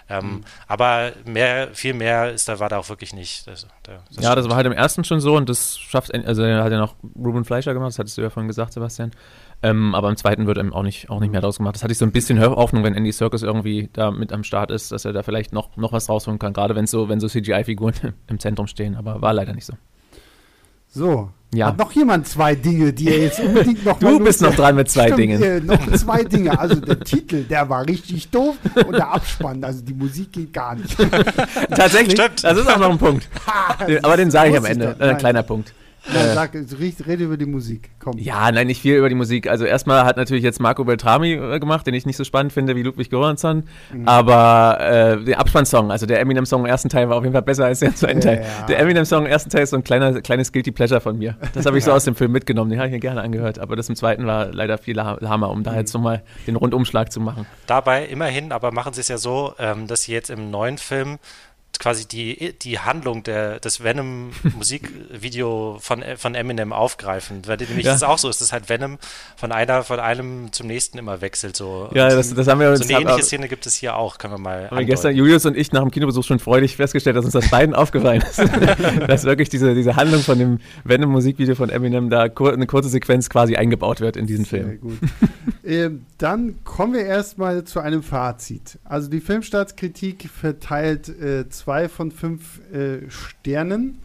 Ähm, 0.07 0.25
mhm. 0.25 0.43
Aber 0.67 1.11
mehr, 1.25 1.67
viel 1.73 1.93
mehr 1.93 2.31
ist 2.31 2.47
da, 2.47 2.59
war 2.59 2.69
da 2.69 2.77
auch 2.77 2.87
wirklich 2.87 3.11
nicht. 3.11 3.45
Das, 3.47 3.67
das 3.83 3.95
ja, 3.95 4.01
stimmt. 4.09 4.37
das 4.37 4.49
war 4.49 4.55
halt 4.55 4.67
im 4.67 4.73
ersten 4.73 5.03
schon 5.03 5.19
so 5.19 5.35
und 5.35 5.49
das 5.49 5.77
schafft, 5.77 6.15
also 6.15 6.43
hat 6.43 6.71
ja 6.71 6.79
noch 6.79 6.95
Ruben 7.13 7.43
Fleischer 7.43 7.73
gemacht, 7.73 7.89
das 7.89 7.99
hattest 7.99 8.17
du 8.17 8.21
ja 8.21 8.29
vorhin 8.29 8.47
gesagt, 8.47 8.71
Sebastian. 8.71 9.11
Ähm, 9.63 9.93
aber 9.93 10.09
im 10.09 10.15
zweiten 10.15 10.47
wird 10.47 10.57
ihm 10.57 10.73
auch 10.73 10.83
nicht, 10.83 11.09
auch 11.09 11.19
nicht 11.19 11.31
mehr 11.31 11.41
draus 11.41 11.57
gemacht. 11.57 11.75
Das 11.75 11.83
hatte 11.83 11.91
ich 11.91 11.99
so 11.99 12.05
ein 12.05 12.11
bisschen 12.11 12.39
Hoffnung, 12.39 12.83
wenn 12.83 12.95
Andy 12.95 13.11
Circus 13.11 13.43
irgendwie 13.43 13.89
da 13.93 14.09
mit 14.09 14.33
am 14.33 14.43
Start 14.43 14.71
ist, 14.71 14.91
dass 14.91 15.05
er 15.05 15.13
da 15.13 15.21
vielleicht 15.21 15.53
noch, 15.53 15.77
noch 15.77 15.93
was 15.93 16.09
rausholen 16.09 16.39
kann, 16.39 16.53
gerade 16.53 16.75
wenn 16.75 16.87
so, 16.87 17.09
wenn 17.09 17.19
so 17.19 17.27
CGI-Figuren 17.27 17.93
im 18.27 18.39
Zentrum 18.39 18.67
stehen, 18.67 18.95
aber 18.95 19.21
war 19.21 19.33
leider 19.33 19.53
nicht 19.53 19.65
so. 19.65 19.73
So. 20.87 21.29
Ja. 21.53 21.67
Hat 21.67 21.77
noch 21.77 21.91
jemand 21.91 22.27
zwei 22.27 22.55
Dinge, 22.55 22.93
die 22.93 23.09
er 23.09 23.19
jetzt 23.19 23.39
unbedingt 23.41 23.85
noch 23.85 23.99
Du 23.99 24.19
bist 24.19 24.41
noch 24.41 24.55
dran 24.55 24.73
mit 24.73 24.89
zwei 24.89 25.07
Stimmt, 25.07 25.19
Dingen. 25.19 25.43
Äh, 25.43 25.59
noch 25.59 25.91
zwei 25.93 26.23
Dinge. 26.23 26.57
Also 26.57 26.75
der 26.75 27.01
Titel, 27.01 27.43
der 27.43 27.67
war 27.69 27.85
richtig 27.85 28.29
doof 28.29 28.55
und 28.87 28.93
der 28.93 29.11
Abspann, 29.11 29.61
also 29.61 29.81
die 29.83 29.93
Musik 29.93 30.31
geht 30.31 30.53
gar 30.53 30.75
nicht. 30.75 30.97
Tatsächlich. 31.69 32.13
Stimmt. 32.13 32.43
Das 32.43 32.57
ist 32.57 32.69
auch 32.69 32.79
noch 32.79 32.89
ein 32.89 32.97
Punkt. 32.97 33.27
aber 34.01 34.15
den 34.15 34.31
sage 34.31 34.51
ich 34.51 34.57
am 34.57 34.63
Ende. 34.63 34.95
Ein 34.97 35.17
kleiner 35.17 35.43
Punkt. 35.43 35.73
Ja, 36.11 36.33
sag, 36.33 36.53
rede 36.55 37.23
über 37.23 37.37
die 37.37 37.45
Musik. 37.45 37.91
Komm. 37.99 38.17
Ja, 38.17 38.51
nein, 38.51 38.67
nicht 38.67 38.81
viel 38.81 38.95
über 38.95 39.07
die 39.07 39.15
Musik. 39.15 39.47
Also 39.47 39.65
erstmal 39.65 40.03
hat 40.03 40.17
natürlich 40.17 40.43
jetzt 40.43 40.59
Marco 40.59 40.83
Beltrami 40.83 41.33
äh, 41.33 41.59
gemacht, 41.59 41.85
den 41.85 41.93
ich 41.93 42.05
nicht 42.05 42.17
so 42.17 42.23
spannend 42.23 42.53
finde 42.53 42.75
wie 42.75 42.81
Ludwig 42.81 43.09
Göransson. 43.09 43.63
Mhm. 43.93 44.07
Aber 44.07 44.79
äh, 44.79 45.23
der 45.23 45.39
Abspannsong, 45.39 45.91
also 45.91 46.07
der 46.07 46.19
Eminem-Song 46.19 46.61
im 46.61 46.65
ersten 46.65 46.89
Teil 46.89 47.07
war 47.09 47.17
auf 47.17 47.23
jeden 47.23 47.33
Fall 47.33 47.43
besser 47.43 47.65
als 47.65 47.79
der 47.79 47.95
zweiten 47.95 48.19
Teil. 48.19 48.41
Ja. 48.41 48.65
Der 48.65 48.79
Eminem-Song 48.79 49.25
im 49.25 49.31
ersten 49.31 49.49
Teil 49.51 49.63
ist 49.63 49.69
so 49.69 49.75
ein 49.75 49.83
kleiner, 49.83 50.21
kleines 50.21 50.51
Guilty 50.51 50.71
Pleasure 50.71 51.01
von 51.01 51.17
mir. 51.17 51.37
Das 51.53 51.65
habe 51.65 51.77
ich 51.77 51.83
so 51.83 51.91
aus 51.91 52.05
dem 52.05 52.15
Film 52.15 52.31
mitgenommen. 52.31 52.71
Den 52.71 52.79
habe 52.79 52.87
ich 52.87 52.93
mir 52.93 52.99
gerne 52.99 53.21
angehört. 53.21 53.59
Aber 53.59 53.75
das 53.75 53.87
im 53.87 53.95
zweiten 53.95 54.25
war 54.25 54.47
leider 54.51 54.79
viel 54.79 54.95
lahmer, 54.95 55.51
um 55.51 55.63
da 55.63 55.71
mhm. 55.71 55.77
jetzt 55.77 55.93
nochmal 55.93 56.23
den 56.47 56.55
Rundumschlag 56.55 57.11
zu 57.11 57.19
machen. 57.19 57.45
Dabei 57.67 58.05
immerhin, 58.05 58.51
aber 58.51 58.71
machen 58.71 58.93
sie 58.93 59.01
es 59.01 59.07
ja 59.07 59.17
so, 59.17 59.53
ähm, 59.59 59.85
dass 59.87 60.03
sie 60.03 60.13
jetzt 60.13 60.31
im 60.31 60.49
neuen 60.49 60.79
Film 60.79 61.19
quasi 61.81 62.07
die, 62.07 62.53
die 62.59 62.77
Handlung 62.77 63.23
der, 63.23 63.59
des 63.59 63.83
Venom-Musikvideo 63.83 65.77
von, 65.81 66.03
von 66.15 66.35
Eminem 66.35 66.73
aufgreifen. 66.73 67.41
Weil 67.47 67.57
nämlich 67.57 67.85
ja. 67.85 67.93
ist 67.93 67.97
es 67.97 68.03
auch 68.03 68.19
so, 68.19 68.29
ist 68.29 68.39
es 68.39 68.53
halt 68.53 68.69
Venom 68.69 68.99
von 69.35 69.51
einer, 69.51 69.83
von 69.83 69.99
einem 69.99 70.51
zum 70.51 70.67
nächsten 70.67 70.99
immer 70.99 71.21
wechselt. 71.21 71.57
So. 71.57 71.89
Ja, 71.93 72.09
das, 72.09 72.35
das 72.35 72.47
haben 72.47 72.59
wir 72.59 72.69
uns. 72.69 72.87
So 72.87 72.93
eine 72.93 73.03
ähnliche 73.03 73.23
Szene 73.23 73.47
gibt 73.47 73.65
es 73.65 73.75
hier 73.75 73.95
auch, 73.95 74.19
können 74.19 74.35
wir 74.35 74.37
mal. 74.37 74.69
Haben 74.69 74.85
gestern 74.85 75.15
Julius 75.15 75.43
und 75.47 75.57
ich 75.57 75.71
nach 75.71 75.81
dem 75.81 75.89
Kinobesuch 75.89 76.23
schon 76.23 76.37
freudig 76.37 76.75
festgestellt, 76.75 77.15
dass 77.15 77.25
uns 77.25 77.33
das 77.33 77.49
beiden 77.49 77.73
aufgefallen 77.73 78.21
ist. 78.21 78.37
dass 79.07 79.23
wirklich 79.23 79.49
diese, 79.49 79.73
diese 79.73 79.95
Handlung 79.95 80.21
von 80.21 80.37
dem 80.37 80.59
Venom-Musikvideo 80.83 81.55
von 81.55 81.71
Eminem 81.71 82.11
da 82.11 82.29
kur 82.29 82.53
eine 82.53 82.67
kurze 82.67 82.89
Sequenz 82.89 83.27
quasi 83.27 83.55
eingebaut 83.55 84.01
wird 84.01 84.17
in 84.17 84.27
diesen 84.27 84.45
Film. 84.45 84.67
Sehr 84.67 84.77
gut. 84.77 84.99
ähm, 85.65 86.05
dann 86.19 86.63
kommen 86.63 86.93
wir 86.93 87.05
erstmal 87.05 87.63
zu 87.63 87.79
einem 87.79 88.03
Fazit. 88.03 88.77
Also 88.83 89.09
die 89.09 89.19
Filmstartskritik 89.19 90.29
verteilt 90.29 91.09
äh, 91.09 91.49
zwei 91.49 91.70
zwei 91.71 91.87
von 91.87 92.11
fünf 92.11 92.59
äh, 92.73 93.09
Sternen. 93.09 94.01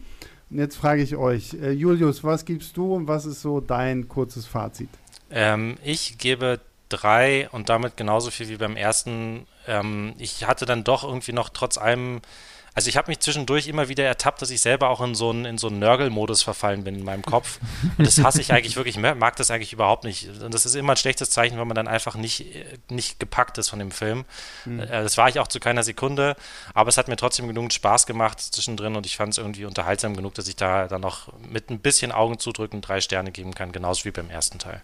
Und 0.49 0.57
jetzt 0.57 0.77
frage 0.77 1.01
ich 1.01 1.17
euch, 1.17 1.53
äh, 1.55 1.71
Julius, 1.71 2.23
was 2.23 2.45
gibst 2.45 2.77
du 2.77 2.93
und 2.95 3.09
was 3.09 3.25
ist 3.25 3.41
so 3.41 3.59
dein 3.59 4.07
kurzes 4.07 4.45
Fazit? 4.45 4.87
Ähm, 5.29 5.75
ich 5.83 6.17
gebe 6.17 6.61
drei 6.87 7.49
und 7.51 7.67
damit 7.67 7.97
genauso 7.97 8.31
viel 8.31 8.47
wie 8.47 8.55
beim 8.55 8.77
ersten. 8.77 9.45
Ähm, 9.67 10.13
ich 10.17 10.47
hatte 10.47 10.65
dann 10.65 10.85
doch 10.85 11.03
irgendwie 11.03 11.33
noch 11.33 11.49
trotz 11.49 11.77
allem 11.77 12.21
also 12.77 12.89
ich 12.89 12.95
habe 12.95 13.09
mich 13.09 13.21
zwischendurch 13.21 13.65
immer 13.65 13.89
wieder 13.89 14.03
ertappt, 14.03 14.39
dass 14.39 14.51
ich 14.51 14.61
selber 14.61 14.89
auch 14.89 15.01
in 15.01 15.15
so 15.15 15.31
einen, 15.31 15.45
in 15.45 15.57
so 15.57 15.65
einen 15.65 15.79
Nörgel-Modus 15.79 16.43
verfallen 16.43 16.83
bin 16.83 16.93
in 16.93 17.03
meinem 17.03 17.23
Kopf. 17.23 17.59
Und 17.97 18.05
das 18.05 18.23
hasse 18.23 18.39
ich 18.39 18.53
eigentlich 18.53 18.75
wirklich, 18.75 18.97
ich 18.97 19.01
mag 19.01 19.35
das 19.35 19.49
eigentlich 19.49 19.73
überhaupt 19.73 20.03
nicht. 20.03 20.29
Und 20.43 20.53
das 20.53 20.67
ist 20.67 20.75
immer 20.75 20.93
ein 20.93 20.97
schlechtes 20.97 21.31
Zeichen, 21.31 21.57
wenn 21.57 21.67
man 21.67 21.73
dann 21.73 21.87
einfach 21.87 22.13
nicht, 22.13 22.45
nicht 22.91 23.19
gepackt 23.19 23.57
ist 23.57 23.69
von 23.69 23.79
dem 23.79 23.89
Film. 23.89 24.25
Mhm. 24.65 24.83
Das 24.89 25.17
war 25.17 25.27
ich 25.27 25.39
auch 25.39 25.47
zu 25.47 25.59
keiner 25.59 25.81
Sekunde, 25.81 26.35
aber 26.75 26.89
es 26.89 26.97
hat 26.97 27.07
mir 27.07 27.15
trotzdem 27.15 27.47
genug 27.47 27.73
Spaß 27.73 28.05
gemacht 28.05 28.39
zwischendrin 28.39 28.95
und 28.95 29.07
ich 29.07 29.17
fand 29.17 29.33
es 29.33 29.39
irgendwie 29.39 29.65
unterhaltsam 29.65 30.15
genug, 30.15 30.35
dass 30.35 30.47
ich 30.47 30.55
da 30.55 30.87
dann 30.87 31.01
noch 31.01 31.33
mit 31.49 31.71
ein 31.71 31.79
bisschen 31.79 32.11
Augen 32.11 32.37
zudrücken 32.37 32.81
drei 32.81 33.01
Sterne 33.01 33.31
geben 33.31 33.55
kann, 33.55 33.71
genauso 33.71 34.05
wie 34.05 34.11
beim 34.11 34.29
ersten 34.29 34.59
Teil. 34.59 34.83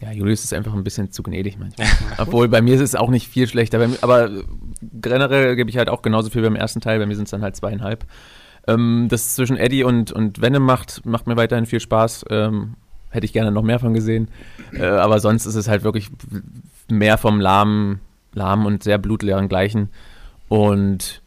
Ja, 0.00 0.12
Julius 0.12 0.44
ist 0.44 0.54
einfach 0.54 0.72
ein 0.72 0.84
bisschen 0.84 1.10
zu 1.10 1.22
gnädig 1.22 1.58
manchmal. 1.58 1.86
Obwohl 2.18 2.48
bei 2.48 2.62
mir 2.62 2.74
ist 2.74 2.80
es 2.80 2.94
auch 2.94 3.10
nicht 3.10 3.28
viel 3.28 3.46
schlechter. 3.46 3.86
aber 4.00 4.30
generell 4.82 5.56
gebe 5.56 5.68
ich 5.68 5.76
halt 5.76 5.90
auch 5.90 6.02
genauso 6.02 6.30
viel 6.30 6.42
beim 6.42 6.56
ersten 6.56 6.80
Teil. 6.80 6.98
Bei 6.98 7.06
mir 7.06 7.16
sind 7.16 7.24
es 7.24 7.30
dann 7.30 7.42
halt 7.42 7.56
zweieinhalb. 7.56 8.06
Ähm, 8.66 9.08
das 9.10 9.34
zwischen 9.34 9.56
Eddie 9.56 9.84
und, 9.84 10.10
und 10.12 10.40
Venom 10.40 10.64
macht, 10.64 11.04
macht 11.04 11.26
mir 11.26 11.36
weiterhin 11.36 11.66
viel 11.66 11.80
Spaß. 11.80 12.24
Ähm, 12.30 12.74
hätte 13.10 13.26
ich 13.26 13.32
gerne 13.32 13.50
noch 13.50 13.62
mehr 13.62 13.78
von 13.78 13.92
gesehen. 13.92 14.28
Äh, 14.72 14.84
aber 14.84 15.20
sonst 15.20 15.46
ist 15.46 15.56
es 15.56 15.68
halt 15.68 15.82
wirklich 15.82 16.10
mehr 16.88 17.18
vom 17.18 17.40
lahmen, 17.40 18.00
lahmen 18.32 18.66
und 18.66 18.82
sehr 18.82 18.98
blutleeren 18.98 19.48
Gleichen. 19.48 19.90
Und 20.48 21.19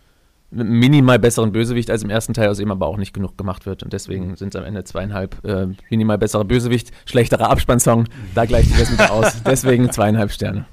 minimal 0.54 1.20
besseren 1.20 1.51
Bösewicht 1.51 1.89
als 1.89 2.04
im 2.04 2.10
ersten 2.10 2.34
Teil, 2.34 2.49
aus 2.49 2.58
dem 2.58 2.72
aber 2.72 2.88
auch 2.88 2.97
nicht 2.97 3.14
genug 3.14 3.38
gemacht 3.38 3.66
wird. 3.66 3.84
Und 3.84 3.93
deswegen 3.93 4.30
mhm. 4.30 4.36
sind 4.36 4.54
es 4.54 4.60
am 4.60 4.66
Ende 4.66 4.84
zweieinhalb 4.84 5.43
äh, 5.43 5.68
minimal 5.89 6.18
besserer 6.18 6.45
Bösewicht, 6.45 6.91
schlechterer 7.06 7.49
Abspannsong. 7.49 8.08
Da 8.36 8.45
gleicht 8.45 8.70
sich 8.70 8.78
das 8.78 8.91
wieder 8.91 9.12
aus. 9.12 9.43
Deswegen 9.45 9.91
zweieinhalb 9.91 10.32
Sterne. 10.32 10.66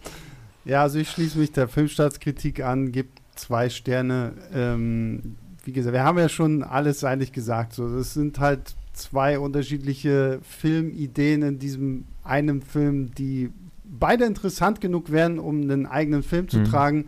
Ja, 0.64 0.82
also 0.82 0.98
ich 0.98 1.10
schließe 1.10 1.38
mich 1.38 1.52
der 1.52 1.68
Filmstaatskritik 1.68 2.62
an, 2.62 2.92
gebe 2.92 3.08
zwei 3.34 3.70
Sterne. 3.70 4.32
Ähm, 4.54 5.36
wie 5.64 5.72
gesagt, 5.72 5.94
wir 5.94 6.04
haben 6.04 6.18
ja 6.18 6.28
schon 6.28 6.62
alles 6.62 7.04
eigentlich 7.04 7.32
gesagt. 7.32 7.74
So, 7.74 7.88
das 7.96 8.14
sind 8.14 8.38
halt 8.38 8.74
zwei 8.92 9.38
unterschiedliche 9.38 10.40
Filmideen 10.42 11.42
in 11.42 11.58
diesem 11.58 12.04
einen 12.22 12.62
Film, 12.62 13.14
die 13.14 13.50
beide 13.84 14.24
interessant 14.24 14.80
genug 14.80 15.10
wären, 15.10 15.38
um 15.38 15.62
einen 15.62 15.86
eigenen 15.86 16.22
Film 16.22 16.48
zu 16.48 16.58
mhm. 16.60 16.64
tragen. 16.64 17.04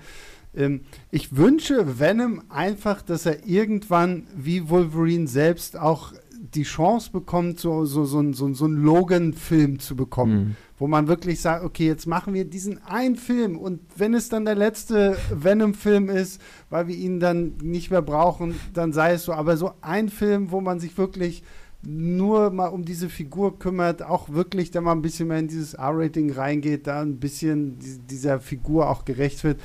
Ähm, 0.55 0.83
ich 1.11 1.37
wünsche 1.37 1.99
Venom 1.99 2.43
einfach, 2.49 3.03
dass 3.03 3.27
er 3.27 3.47
irgendwann 3.47 4.27
wie 4.37 4.69
Wolverine 4.69 5.27
selbst 5.27 5.79
auch 5.79 6.13
die 6.55 6.65
Chance 6.65 7.11
bekommt, 7.13 7.61
so, 7.61 7.85
so, 7.85 8.05
so, 8.05 8.33
so, 8.33 8.53
so 8.53 8.65
einen 8.65 8.83
Logan-Film 8.83 9.79
zu 9.79 9.95
bekommen, 9.95 10.35
mhm. 10.35 10.57
wo 10.79 10.87
man 10.87 11.07
wirklich 11.07 11.41
sagt, 11.41 11.65
okay, 11.65 11.87
jetzt 11.87 12.07
machen 12.07 12.35
wir 12.35 12.45
diesen 12.45 12.83
einen 12.85 13.17
Film 13.17 13.57
und 13.57 13.81
wenn 13.97 14.13
es 14.13 14.29
dann 14.29 14.45
der 14.45 14.57
letzte 14.57 15.17
Venom-Film 15.33 16.11
ist, 16.11 16.41
weil 16.69 16.89
wir 16.89 16.97
ihn 16.97 17.21
dann 17.21 17.55
nicht 17.63 17.91
mehr 17.91 18.03
brauchen, 18.03 18.55
dann 18.75 18.93
sei 18.93 19.13
es 19.13 19.25
so. 19.25 19.33
Aber 19.33 19.57
so 19.57 19.73
ein 19.81 20.09
Film, 20.09 20.51
wo 20.51 20.61
man 20.61 20.81
sich 20.81 20.99
wirklich 20.99 21.43
nur 21.85 22.51
mal 22.51 22.69
um 22.69 22.85
diese 22.85 23.09
Figur 23.09 23.59
kümmert, 23.59 24.03
auch 24.03 24.29
wirklich 24.29 24.71
da 24.71 24.81
mal 24.81 24.93
ein 24.93 25.03
bisschen 25.03 25.29
mehr 25.29 25.39
in 25.39 25.49
dieses 25.49 25.75
R-Rating 25.75 26.33
reingeht, 26.33 26.87
da 26.87 27.03
ein 27.03 27.19
bisschen 27.19 27.79
dieser 28.09 28.41
Figur 28.41 28.89
auch 28.89 29.05
gerecht 29.05 29.43
wird, 29.43 29.59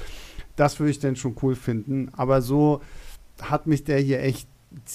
das 0.57 0.79
würde 0.79 0.91
ich 0.91 0.99
dann 0.99 1.15
schon 1.15 1.35
cool 1.41 1.55
finden. 1.55 2.09
Aber 2.15 2.41
so 2.41 2.81
hat 3.41 3.67
mich 3.67 3.83
der 3.83 3.99
hier 3.99 4.21
echt 4.21 4.49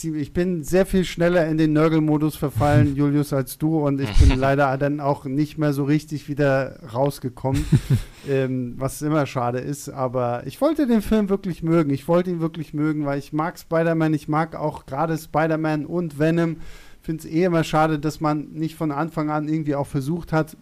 ich 0.04 0.34
bin 0.34 0.62
sehr 0.62 0.84
viel 0.84 1.02
schneller 1.02 1.46
in 1.46 1.56
den 1.56 1.72
Nörgel-Modus 1.72 2.36
verfallen, 2.36 2.94
Julius, 2.96 3.32
als 3.32 3.56
du 3.56 3.78
und 3.78 4.02
ich 4.02 4.12
bin 4.18 4.38
leider 4.38 4.76
dann 4.76 5.00
auch 5.00 5.24
nicht 5.24 5.56
mehr 5.56 5.72
so 5.72 5.84
richtig 5.84 6.28
wieder 6.28 6.78
rausgekommen, 6.92 7.64
ähm, 8.28 8.74
was 8.76 9.00
immer 9.00 9.24
schade 9.24 9.60
ist. 9.60 9.88
Aber 9.88 10.46
ich 10.46 10.60
wollte 10.60 10.86
den 10.86 11.00
Film 11.00 11.30
wirklich 11.30 11.62
mögen. 11.62 11.90
Ich 11.90 12.06
wollte 12.06 12.30
ihn 12.30 12.40
wirklich 12.40 12.74
mögen, 12.74 13.06
weil 13.06 13.18
ich 13.18 13.32
mag 13.32 13.58
Spider-Man. 13.58 14.12
Ich 14.12 14.28
mag 14.28 14.54
auch 14.54 14.84
gerade 14.84 15.16
Spider-Man 15.16 15.86
und 15.86 16.18
Venom 16.18 16.58
finde 17.02 17.26
es 17.26 17.32
eh 17.32 17.44
immer 17.44 17.64
schade, 17.64 17.98
dass 17.98 18.20
man 18.20 18.52
nicht 18.52 18.76
von 18.76 18.92
Anfang 18.92 19.30
an 19.30 19.48
irgendwie 19.48 19.74
auch 19.74 19.86
versucht 19.86 20.32
hat, 20.32 20.56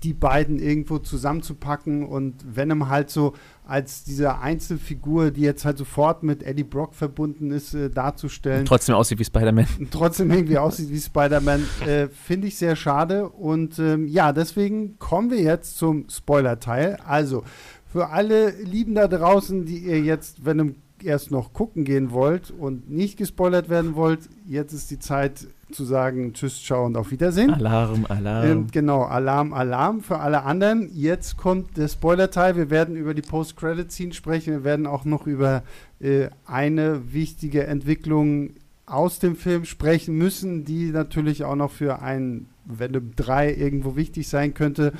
die 0.00 0.14
beiden 0.14 0.58
irgendwo 0.58 0.98
zusammenzupacken 0.98 2.06
und 2.06 2.56
Venom 2.56 2.88
halt 2.88 3.10
so 3.10 3.34
als 3.64 4.04
diese 4.04 4.38
Einzelfigur, 4.38 5.30
die 5.30 5.42
jetzt 5.42 5.64
halt 5.64 5.78
sofort 5.78 6.22
mit 6.22 6.42
Eddie 6.42 6.64
Brock 6.64 6.94
verbunden 6.94 7.50
ist, 7.50 7.74
äh, 7.74 7.90
darzustellen. 7.90 8.60
Und 8.60 8.68
trotzdem 8.68 8.94
aussieht 8.94 9.18
wie 9.18 9.24
Spider-Man. 9.24 9.66
Trotzdem 9.90 10.30
irgendwie 10.30 10.58
aussieht 10.58 10.90
wie 10.90 11.00
Spider-Man, 11.00 11.64
äh, 11.86 12.08
finde 12.08 12.48
ich 12.48 12.56
sehr 12.56 12.76
schade. 12.76 13.28
Und 13.28 13.78
ähm, 13.78 14.08
ja, 14.08 14.32
deswegen 14.32 14.98
kommen 14.98 15.30
wir 15.30 15.40
jetzt 15.40 15.78
zum 15.78 16.08
Spoiler-Teil. 16.08 16.98
Also, 17.06 17.44
für 17.86 18.08
alle 18.08 18.50
Lieben 18.50 18.94
da 18.94 19.06
draußen, 19.06 19.66
die 19.66 19.78
ihr 19.78 20.00
jetzt 20.00 20.44
Venom 20.44 20.76
erst 21.02 21.30
noch 21.30 21.52
gucken 21.52 21.84
gehen 21.84 22.10
wollt 22.10 22.50
und 22.50 22.90
nicht 22.90 23.16
gespoilert 23.16 23.68
werden 23.68 23.94
wollt, 23.96 24.28
jetzt 24.46 24.72
ist 24.72 24.90
die 24.90 24.98
Zeit 24.98 25.46
zu 25.72 25.84
sagen 25.84 26.32
Tschüss, 26.32 26.62
ciao 26.62 26.86
und 26.86 26.96
auf 26.96 27.10
Wiedersehen. 27.10 27.52
Alarm, 27.52 28.06
Alarm. 28.08 28.46
Ähm, 28.46 28.66
genau, 28.70 29.02
Alarm, 29.02 29.52
Alarm 29.52 30.00
für 30.00 30.18
alle 30.18 30.42
anderen. 30.42 30.90
Jetzt 30.94 31.36
kommt 31.36 31.76
der 31.76 31.88
Spoiler-Teil. 31.88 32.56
Wir 32.56 32.70
werden 32.70 32.96
über 32.96 33.14
die 33.14 33.22
Post-Credit-Scene 33.22 34.12
sprechen. 34.12 34.52
Wir 34.52 34.64
werden 34.64 34.86
auch 34.86 35.04
noch 35.04 35.26
über 35.26 35.62
äh, 36.00 36.28
eine 36.46 37.12
wichtige 37.12 37.66
Entwicklung 37.66 38.50
aus 38.86 39.18
dem 39.18 39.36
Film 39.36 39.64
sprechen 39.64 40.16
müssen, 40.16 40.64
die 40.64 40.90
natürlich 40.90 41.44
auch 41.44 41.56
noch 41.56 41.70
für 41.70 42.02
ein 42.02 42.46
Venom 42.64 43.12
3 43.16 43.54
irgendwo 43.54 43.96
wichtig 43.96 44.28
sein 44.28 44.54
könnte. 44.54 44.92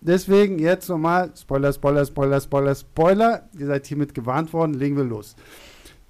Deswegen 0.00 0.58
jetzt 0.58 0.88
nochmal 0.88 1.30
Spoiler, 1.36 1.72
Spoiler, 1.72 2.06
Spoiler, 2.06 2.40
Spoiler, 2.40 2.74
Spoiler. 2.74 3.48
Ihr 3.58 3.66
seid 3.66 3.86
hiermit 3.86 4.14
gewarnt 4.14 4.52
worden. 4.52 4.74
Legen 4.74 4.96
wir 4.96 5.04
los. 5.04 5.36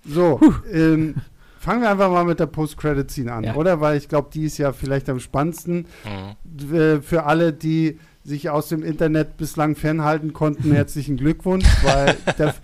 So, 0.04 0.40
ähm, 0.72 1.16
fangen 1.61 1.82
wir 1.82 1.90
einfach 1.90 2.11
mal 2.11 2.24
mit 2.24 2.40
der 2.40 2.46
Post-Credit-Scene 2.46 3.30
an, 3.30 3.44
ja. 3.44 3.54
oder? 3.54 3.82
Weil 3.82 3.98
ich 3.98 4.08
glaube, 4.08 4.30
die 4.32 4.44
ist 4.44 4.56
ja 4.56 4.72
vielleicht 4.72 5.11
am 5.11 5.20
spannendsten. 5.20 5.84
Mhm. 6.04 6.74
Äh, 6.74 7.00
für 7.02 7.24
alle, 7.24 7.52
die 7.52 7.98
sich 8.24 8.48
aus 8.48 8.70
dem 8.70 8.82
Internet 8.82 9.36
bislang 9.36 9.76
fernhalten 9.76 10.32
konnten, 10.32 10.72
herzlichen 10.72 11.18
Glückwunsch, 11.18 11.66
weil 11.82 12.16
der, 12.38 12.54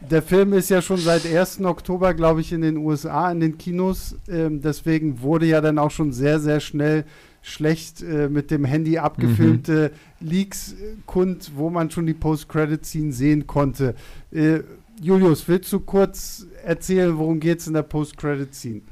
der 0.00 0.22
Film 0.22 0.52
ist 0.52 0.68
ja 0.68 0.82
schon 0.82 0.96
seit 0.96 1.24
1. 1.24 1.60
Oktober, 1.60 2.12
glaube 2.12 2.40
ich, 2.40 2.52
in 2.52 2.62
den 2.62 2.76
USA, 2.76 3.30
in 3.30 3.38
den 3.38 3.56
Kinos. 3.56 4.16
Ähm, 4.28 4.60
deswegen 4.60 5.22
wurde 5.22 5.46
ja 5.46 5.60
dann 5.60 5.78
auch 5.78 5.92
schon 5.92 6.12
sehr, 6.12 6.40
sehr 6.40 6.58
schnell 6.58 7.04
schlecht 7.42 8.02
äh, 8.02 8.28
mit 8.28 8.50
dem 8.50 8.64
Handy 8.64 8.98
abgefilmte 8.98 9.92
mhm. 10.20 10.28
Leaks 10.28 10.72
äh, 10.72 10.96
kund, 11.06 11.52
wo 11.54 11.70
man 11.70 11.90
schon 11.90 12.06
die 12.06 12.14
Post-Credit-Scene 12.14 13.12
sehen 13.12 13.46
konnte. 13.46 13.94
Äh, 14.32 14.60
Julius, 15.02 15.48
willst 15.48 15.72
du 15.72 15.80
kurz 15.80 16.44
erzählen, 16.62 17.16
worum 17.16 17.40
geht 17.40 17.60
es 17.60 17.66
in 17.66 17.72
der 17.72 17.82
Post-Credit-Scene? 17.82 18.82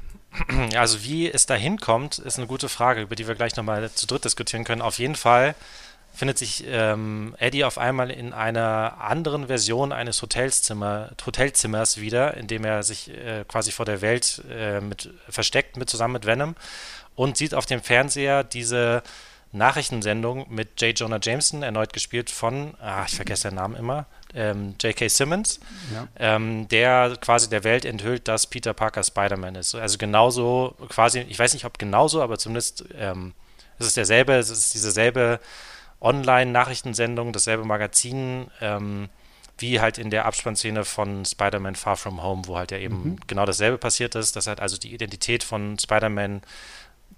Also 0.75 1.03
wie 1.03 1.29
es 1.29 1.45
da 1.45 1.55
hinkommt, 1.55 2.19
ist 2.19 2.37
eine 2.37 2.47
gute 2.47 2.69
Frage, 2.69 3.01
über 3.01 3.15
die 3.15 3.27
wir 3.27 3.35
gleich 3.35 3.55
nochmal 3.55 3.89
zu 3.91 4.05
dritt 4.05 4.25
diskutieren 4.25 4.63
können. 4.63 4.81
Auf 4.81 4.99
jeden 4.99 5.15
Fall 5.15 5.55
findet 6.13 6.37
sich 6.37 6.65
ähm, 6.67 7.35
Eddie 7.37 7.63
auf 7.63 7.77
einmal 7.77 8.11
in 8.11 8.33
einer 8.33 9.01
anderen 9.01 9.47
Version 9.47 9.91
eines 9.91 10.21
Hotelzimmer, 10.21 11.11
Hotelzimmers 11.25 11.99
wieder, 11.99 12.35
in 12.37 12.47
dem 12.47 12.63
er 12.63 12.83
sich 12.83 13.09
äh, 13.09 13.43
quasi 13.47 13.71
vor 13.71 13.85
der 13.85 14.01
Welt 14.01 14.43
äh, 14.49 14.81
mit, 14.81 15.11
versteckt, 15.29 15.77
mit, 15.77 15.89
zusammen 15.89 16.13
mit 16.13 16.25
Venom 16.25 16.55
und 17.15 17.37
sieht 17.37 17.53
auf 17.53 17.65
dem 17.65 17.81
Fernseher 17.81 18.43
diese 18.43 19.03
Nachrichtensendung 19.51 20.45
mit 20.49 20.81
J. 20.81 20.97
Jonah 20.97 21.19
Jameson, 21.21 21.63
erneut 21.63 21.93
gespielt 21.93 22.29
von, 22.29 22.75
ah, 22.79 23.03
ich 23.07 23.15
vergesse 23.15 23.49
den 23.49 23.55
Namen 23.55 23.75
immer, 23.75 24.05
ähm, 24.33 24.75
J.K. 24.81 25.09
Simmons, 25.09 25.59
ja. 25.93 26.07
ähm, 26.17 26.67
der 26.67 27.17
quasi 27.19 27.49
der 27.49 27.63
Welt 27.63 27.85
enthüllt, 27.85 28.27
dass 28.27 28.47
Peter 28.47 28.73
Parker 28.73 29.03
Spider-Man 29.03 29.55
ist. 29.55 29.75
Also 29.75 29.97
genauso, 29.97 30.75
quasi, 30.89 31.21
ich 31.21 31.39
weiß 31.39 31.53
nicht, 31.53 31.65
ob 31.65 31.79
genauso, 31.79 32.21
aber 32.21 32.37
zumindest 32.37 32.85
ähm, 32.95 33.33
es 33.79 33.87
ist 33.87 33.97
derselbe, 33.97 34.33
es 34.33 34.49
ist 34.49 34.73
dieselbe 34.73 35.39
Online-Nachrichtensendung, 36.01 37.33
dasselbe 37.33 37.65
Magazin, 37.65 38.49
ähm, 38.61 39.09
wie 39.57 39.81
halt 39.81 39.97
in 39.97 40.09
der 40.09 40.25
Abspannszene 40.25 40.85
von 40.85 41.25
Spider-Man 41.25 41.75
Far 41.75 41.97
From 41.97 42.23
Home, 42.23 42.43
wo 42.45 42.57
halt 42.57 42.71
ja 42.71 42.77
eben 42.77 43.03
mhm. 43.03 43.19
genau 43.27 43.45
dasselbe 43.45 43.77
passiert 43.77 44.15
ist, 44.15 44.35
dass 44.35 44.47
halt 44.47 44.59
also 44.59 44.77
die 44.77 44.93
Identität 44.93 45.43
von 45.43 45.77
Spider-Man 45.77 46.41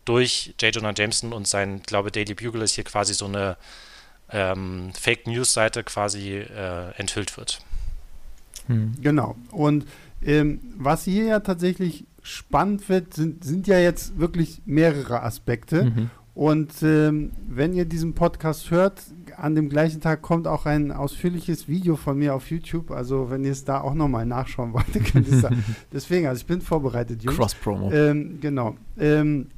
durch 0.06 0.56
J. 0.60 0.76
Jonah 0.76 0.94
Jameson 0.96 1.34
und 1.34 1.48
sein, 1.48 1.84
glaube 1.84 2.12
Daily 2.12 2.34
Bugle 2.34 2.64
ist 2.64 2.74
hier 2.74 2.84
quasi 2.84 3.14
so 3.14 3.26
eine 3.26 3.58
ähm, 4.32 4.92
Fake 4.94 5.28
News 5.28 5.54
Seite 5.54 5.84
quasi 5.84 6.38
äh, 6.38 6.92
enthüllt 6.98 7.38
wird. 7.38 7.62
Hm. 8.68 8.94
Genau. 9.02 9.36
Und 9.52 9.86
ähm, 10.24 10.60
was 10.78 11.04
hier 11.04 11.26
ja 11.26 11.40
tatsächlich 11.40 12.06
spannend 12.22 12.88
wird, 12.90 13.14
sind, 13.14 13.44
sind 13.44 13.68
ja 13.68 13.80
jetzt 13.80 14.20
wirklich 14.20 14.62
mehrere 14.66 15.24
Aspekte. 15.24 15.86
Mhm. 15.86 16.10
Und 16.34 16.72
ähm, 16.82 17.32
wenn 17.50 17.74
ihr 17.74 17.86
diesen 17.86 18.14
Podcast 18.14 18.72
hört, 18.72 19.02
an 19.36 19.56
dem 19.56 19.70
gleichen 19.70 20.00
Tag 20.00 20.22
kommt 20.22 20.48
auch 20.48 20.66
ein 20.66 20.92
ausführliches 20.92 21.68
Video 21.68 21.96
von 21.98 22.18
mir 22.18 22.34
auf 22.34 22.50
YouTube. 22.50 22.92
Also 22.92 23.30
wenn 23.30 23.44
ihr 23.44 23.52
es 23.52 23.66
da 23.66 23.82
auch 23.82 23.94
nochmal 23.94 24.26
nachschauen 24.26 24.74
wollt, 24.74 24.94
könnt 25.12 25.28
ihr 25.28 25.36
es 25.36 25.42
da. 25.42 25.50
Deswegen, 25.92 26.28
also 26.28 26.40
ich 26.40 26.46
bin 26.46 26.62
vorbereitet, 26.62 27.24
Jungs. 27.24 27.38
Cross-Promo. 27.38 27.92
Ähm, 27.92 28.40
genau. 28.40 28.76
Ähm, 28.98 29.50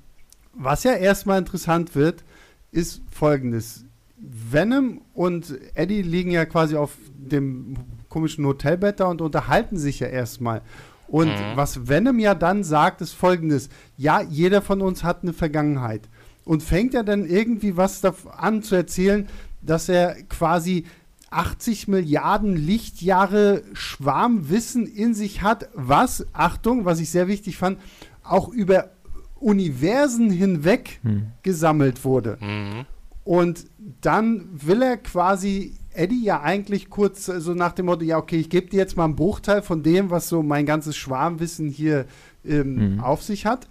was 0.55 0.83
ja 0.83 0.93
erstmal 0.93 1.39
interessant 1.39 1.95
wird, 1.95 2.23
ist 2.71 3.01
folgendes. 3.11 3.85
Venom 4.23 5.01
und 5.13 5.53
Eddie 5.73 6.01
liegen 6.01 6.31
ja 6.31 6.45
quasi 6.45 6.75
auf 6.75 6.95
dem 7.15 7.75
komischen 8.09 8.45
Hotelbett 8.45 8.99
da 8.99 9.05
und 9.05 9.21
unterhalten 9.21 9.77
sich 9.77 9.99
ja 9.99 10.07
erstmal. 10.07 10.61
Und 11.07 11.27
mhm. 11.27 11.55
was 11.55 11.87
Venom 11.87 12.19
ja 12.19 12.33
dann 12.33 12.63
sagt, 12.63 13.01
ist 13.01 13.13
folgendes: 13.13 13.69
Ja, 13.97 14.21
jeder 14.21 14.61
von 14.61 14.81
uns 14.81 15.03
hat 15.03 15.23
eine 15.23 15.33
Vergangenheit. 15.33 16.09
Und 16.45 16.63
fängt 16.63 16.93
er 16.93 17.03
dann 17.03 17.25
irgendwie 17.25 17.77
was 17.77 18.01
an 18.37 18.63
zu 18.63 18.75
erzählen, 18.75 19.27
dass 19.61 19.87
er 19.89 20.15
quasi 20.23 20.85
80 21.29 21.87
Milliarden 21.87 22.55
Lichtjahre 22.55 23.63
Schwarmwissen 23.73 24.85
in 24.85 25.13
sich 25.13 25.41
hat, 25.41 25.69
was, 25.73 26.27
Achtung, 26.33 26.85
was 26.85 26.99
ich 26.99 27.09
sehr 27.09 27.27
wichtig 27.27 27.57
fand, 27.57 27.79
auch 28.23 28.49
über 28.49 28.91
Universen 29.39 30.29
hinweg 30.29 30.99
hm. 31.03 31.27
gesammelt 31.41 32.05
wurde. 32.05 32.37
Mhm. 32.39 32.85
Und 33.23 33.65
dann 34.01 34.49
will 34.51 34.81
er 34.81 34.97
quasi 34.97 35.75
Eddie 35.93 36.23
ja 36.23 36.41
eigentlich 36.41 36.89
kurz 36.89 37.25
so 37.25 37.53
nach 37.53 37.71
dem 37.73 37.85
Motto, 37.85 38.03
ja, 38.03 38.17
okay, 38.17 38.37
ich 38.37 38.49
gebe 38.49 38.67
dir 38.67 38.77
jetzt 38.77 38.97
mal 38.97 39.05
einen 39.05 39.15
Bruchteil 39.15 39.61
von 39.61 39.83
dem, 39.83 40.09
was 40.09 40.27
so 40.27 40.43
mein 40.43 40.65
ganzes 40.65 40.97
Schwarmwissen 40.97 41.69
hier 41.69 42.05
ähm, 42.45 42.95
mhm. 42.95 42.99
auf 42.99 43.23
sich 43.23 43.45
hat. 43.45 43.67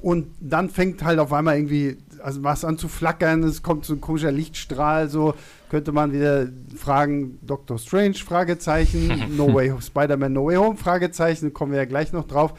Und 0.00 0.26
dann 0.40 0.70
fängt 0.70 1.04
halt 1.04 1.18
auf 1.18 1.32
einmal 1.32 1.56
irgendwie 1.56 1.98
also 2.22 2.44
was 2.44 2.64
an 2.64 2.78
zu 2.78 2.88
flackern, 2.88 3.42
es 3.42 3.62
kommt 3.62 3.84
so 3.84 3.94
ein 3.94 4.00
komischer 4.00 4.32
Lichtstrahl, 4.32 5.08
so 5.08 5.34
könnte 5.70 5.92
man 5.92 6.12
wieder 6.12 6.48
fragen, 6.76 7.38
Doctor 7.42 7.78
Strange, 7.78 8.14
Fragezeichen, 8.14 9.36
No 9.36 9.52
Way, 9.54 9.74
Spider-Man 9.80 10.32
No 10.32 10.46
Way 10.46 10.56
Home, 10.56 10.76
Fragezeichen, 10.76 11.52
kommen 11.52 11.72
wir 11.72 11.78
ja 11.78 11.84
gleich 11.84 12.12
noch 12.12 12.26
drauf. 12.26 12.54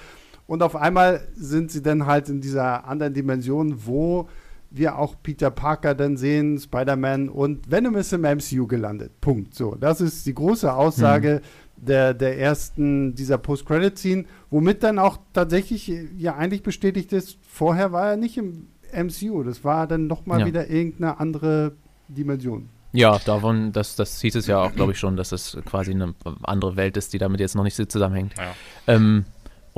Und 0.47 0.63
auf 0.63 0.75
einmal 0.75 1.27
sind 1.35 1.71
sie 1.71 1.81
dann 1.81 2.05
halt 2.05 2.29
in 2.29 2.41
dieser 2.41 2.87
anderen 2.87 3.13
Dimension, 3.13 3.85
wo 3.85 4.27
wir 4.71 4.97
auch 4.97 5.15
Peter 5.23 5.49
Parker 5.51 5.95
dann 5.95 6.15
sehen, 6.17 6.59
Spider-Man 6.59 7.29
und 7.29 7.69
Venom 7.71 7.95
ist 7.95 8.13
im 8.13 8.21
MCU 8.21 8.67
gelandet. 8.67 9.19
Punkt. 9.21 9.53
So, 9.55 9.75
das 9.75 9.99
ist 10.01 10.25
die 10.25 10.33
große 10.35 10.71
Aussage, 10.73 11.41
der, 11.75 12.13
der 12.13 12.37
ersten, 12.39 13.15
dieser 13.15 13.37
Post-Credit-Scene, 13.37 14.25
womit 14.49 14.83
dann 14.83 14.99
auch 14.99 15.17
tatsächlich 15.33 15.91
ja 16.17 16.35
eigentlich 16.35 16.61
bestätigt 16.63 17.13
ist, 17.13 17.37
vorher 17.41 17.91
war 17.91 18.11
er 18.11 18.17
nicht 18.17 18.37
im 18.37 18.67
MCU, 18.93 19.43
das 19.43 19.63
war 19.63 19.87
dann 19.87 20.07
nochmal 20.07 20.41
Ja. 20.41 20.45
wieder 20.45 20.69
irgendeine 20.69 21.19
andere 21.19 21.73
Dimension. 22.07 22.69
Ja, 22.91 23.19
davon, 23.19 23.71
das, 23.71 23.95
das 23.95 24.19
hieß 24.19 24.35
es 24.35 24.47
ja 24.47 24.63
auch, 24.63 24.73
glaube 24.73 24.93
ich, 24.93 24.99
schon, 24.99 25.15
dass 25.15 25.29
das 25.29 25.55
quasi 25.63 25.91
eine 25.91 26.15
andere 26.41 26.75
Welt 26.75 26.97
ist, 26.97 27.13
die 27.13 27.19
damit 27.19 27.39
jetzt 27.39 27.55
noch 27.55 27.63
nicht 27.63 27.75
so 27.75 27.85
zusammenhängt. 27.85 28.33
Ja. 28.35 28.55
Ähm, 28.87 29.25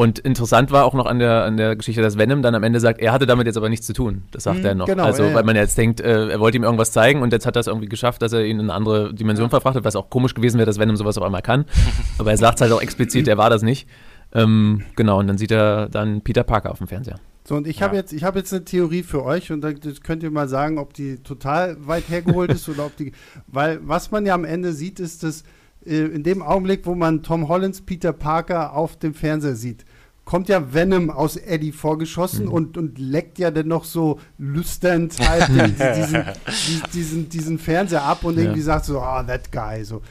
und 0.02 0.20
interessant 0.20 0.72
war 0.72 0.86
auch 0.86 0.94
noch 0.94 1.06
an 1.06 1.20
der, 1.20 1.44
an 1.44 1.58
der 1.58 1.76
Geschichte, 1.76 2.02
dass 2.02 2.18
Venom 2.18 2.42
dann 2.42 2.56
am 2.56 2.64
Ende 2.64 2.80
sagt, 2.80 3.00
er 3.02 3.12
hatte 3.12 3.26
damit 3.26 3.46
jetzt 3.48 3.58
aber 3.58 3.70
nichts 3.70 3.86
zu 3.86 3.94
tun. 3.94 4.24
Das 4.32 4.44
sagt 4.44 4.60
Mhm, 4.60 4.66
er 4.66 4.76
noch. 4.76 4.86
genau, 4.88 5.04
also, 5.04 5.24
ja, 5.24 5.30
ja. 5.30 5.36
weil 5.36 5.44
man 5.44 5.56
jetzt 5.56 5.78
denkt, 5.78 6.02
äh, 6.02 6.30
er 6.30 6.40
wollte 6.40 6.58
ihm 6.58 6.64
irgendwas 6.64 6.92
zeigen 6.92 7.22
und 7.22 7.32
jetzt 7.34 7.46
hat 7.46 7.56
er 7.56 7.60
es 7.62 7.68
irgendwie 7.68 7.88
geschafft, 7.90 8.22
dass 8.22 8.34
er 8.34 8.44
ihn 8.46 8.60
in 8.60 8.70
eine 8.70 8.74
andere 8.74 9.14
Dimension 9.14 9.50
verfrachtet, 9.50 9.84
was 9.84 9.96
auch 9.96 10.10
komisch 10.10 10.34
gewesen 10.34 10.58
wäre, 10.58 10.66
dass 10.66 10.80
Venom 10.80 10.96
sowas 10.98 11.18
auf 11.18 11.24
einmal 11.24 11.42
kann. 11.42 11.66
aber 12.18 12.32
er 12.32 12.38
sagt 12.38 12.62
halt 12.62 12.72
auch 12.72 12.82
explizit, 12.82 13.28
er 13.28 13.38
war 13.38 13.50
das 13.50 13.62
nicht. 13.62 13.88
Ähm, 14.34 14.84
genau, 14.96 15.20
und 15.20 15.28
dann 15.28 15.38
sieht 15.38 15.52
er 15.52 15.90
dann 15.90 16.22
Peter 16.22 16.44
Parker 16.44 16.72
auf 16.72 16.78
dem 16.80 16.88
Fernseher. 16.88 17.20
So, 17.44 17.56
und 17.56 17.68
ich 17.68 17.80
Ja. 17.80 17.88
habe 17.88 17.96
jetzt, 17.96 18.14
ich 18.14 18.24
habe 18.24 18.40
jetzt 18.40 18.54
eine 18.54 18.64
Theorie 18.64 19.04
für 19.04 19.26
euch 19.26 19.52
und 19.52 19.62
da 19.62 19.72
das 19.74 20.02
könnt 20.02 20.24
ihr 20.24 20.32
mal 20.32 20.48
sagen, 20.48 20.78
ob 20.78 20.94
die 20.94 21.18
total 21.18 21.76
weit 21.86 22.08
hergeholt 22.10 22.52
ist 22.52 22.70
oder 22.70 22.86
ob 22.86 22.96
die. 22.98 23.12
Weil 23.48 23.80
was 23.84 24.12
man 24.12 24.26
ja 24.26 24.34
am 24.36 24.46
Ende 24.46 24.74
sieht, 24.74 25.00
ist, 25.00 25.24
dass 25.24 25.44
äh, 25.86 25.96
in 26.06 26.22
dem 26.24 26.44
Augenblick, 26.44 26.86
wo 26.86 26.94
man 26.96 27.24
Tom 27.24 27.48
Hollands 27.50 27.82
Peter 27.82 28.14
Parker 28.14 28.74
auf 28.76 28.96
dem 28.98 29.14
Fernseher 29.16 29.56
sieht, 29.56 29.84
kommt 30.26 30.50
ja 30.50 30.74
Venom 30.74 31.10
aus 31.10 31.36
Eddie 31.36 31.72
vorgeschossen 31.72 32.48
und, 32.48 32.78
und 32.78 33.00
leckt 33.00 33.40
ja 33.40 33.52
dann 33.52 33.68
noch 33.68 33.84
so 33.84 34.20
lüsternd 34.38 35.18
halt 35.20 35.48
diesen, 35.50 36.24
diesen, 36.48 36.84
diesen, 36.94 37.30
diesen 37.30 37.60
Fernseher 37.60 38.04
ab 38.04 38.24
und 38.24 38.36
Ja. 38.36 38.44
irgendwie 38.44 38.62
sagt 38.62 38.86
so, 38.86 39.00
ah, 39.02 39.24
that 39.24 39.52
guy, 39.52 39.84
so. 39.84 40.02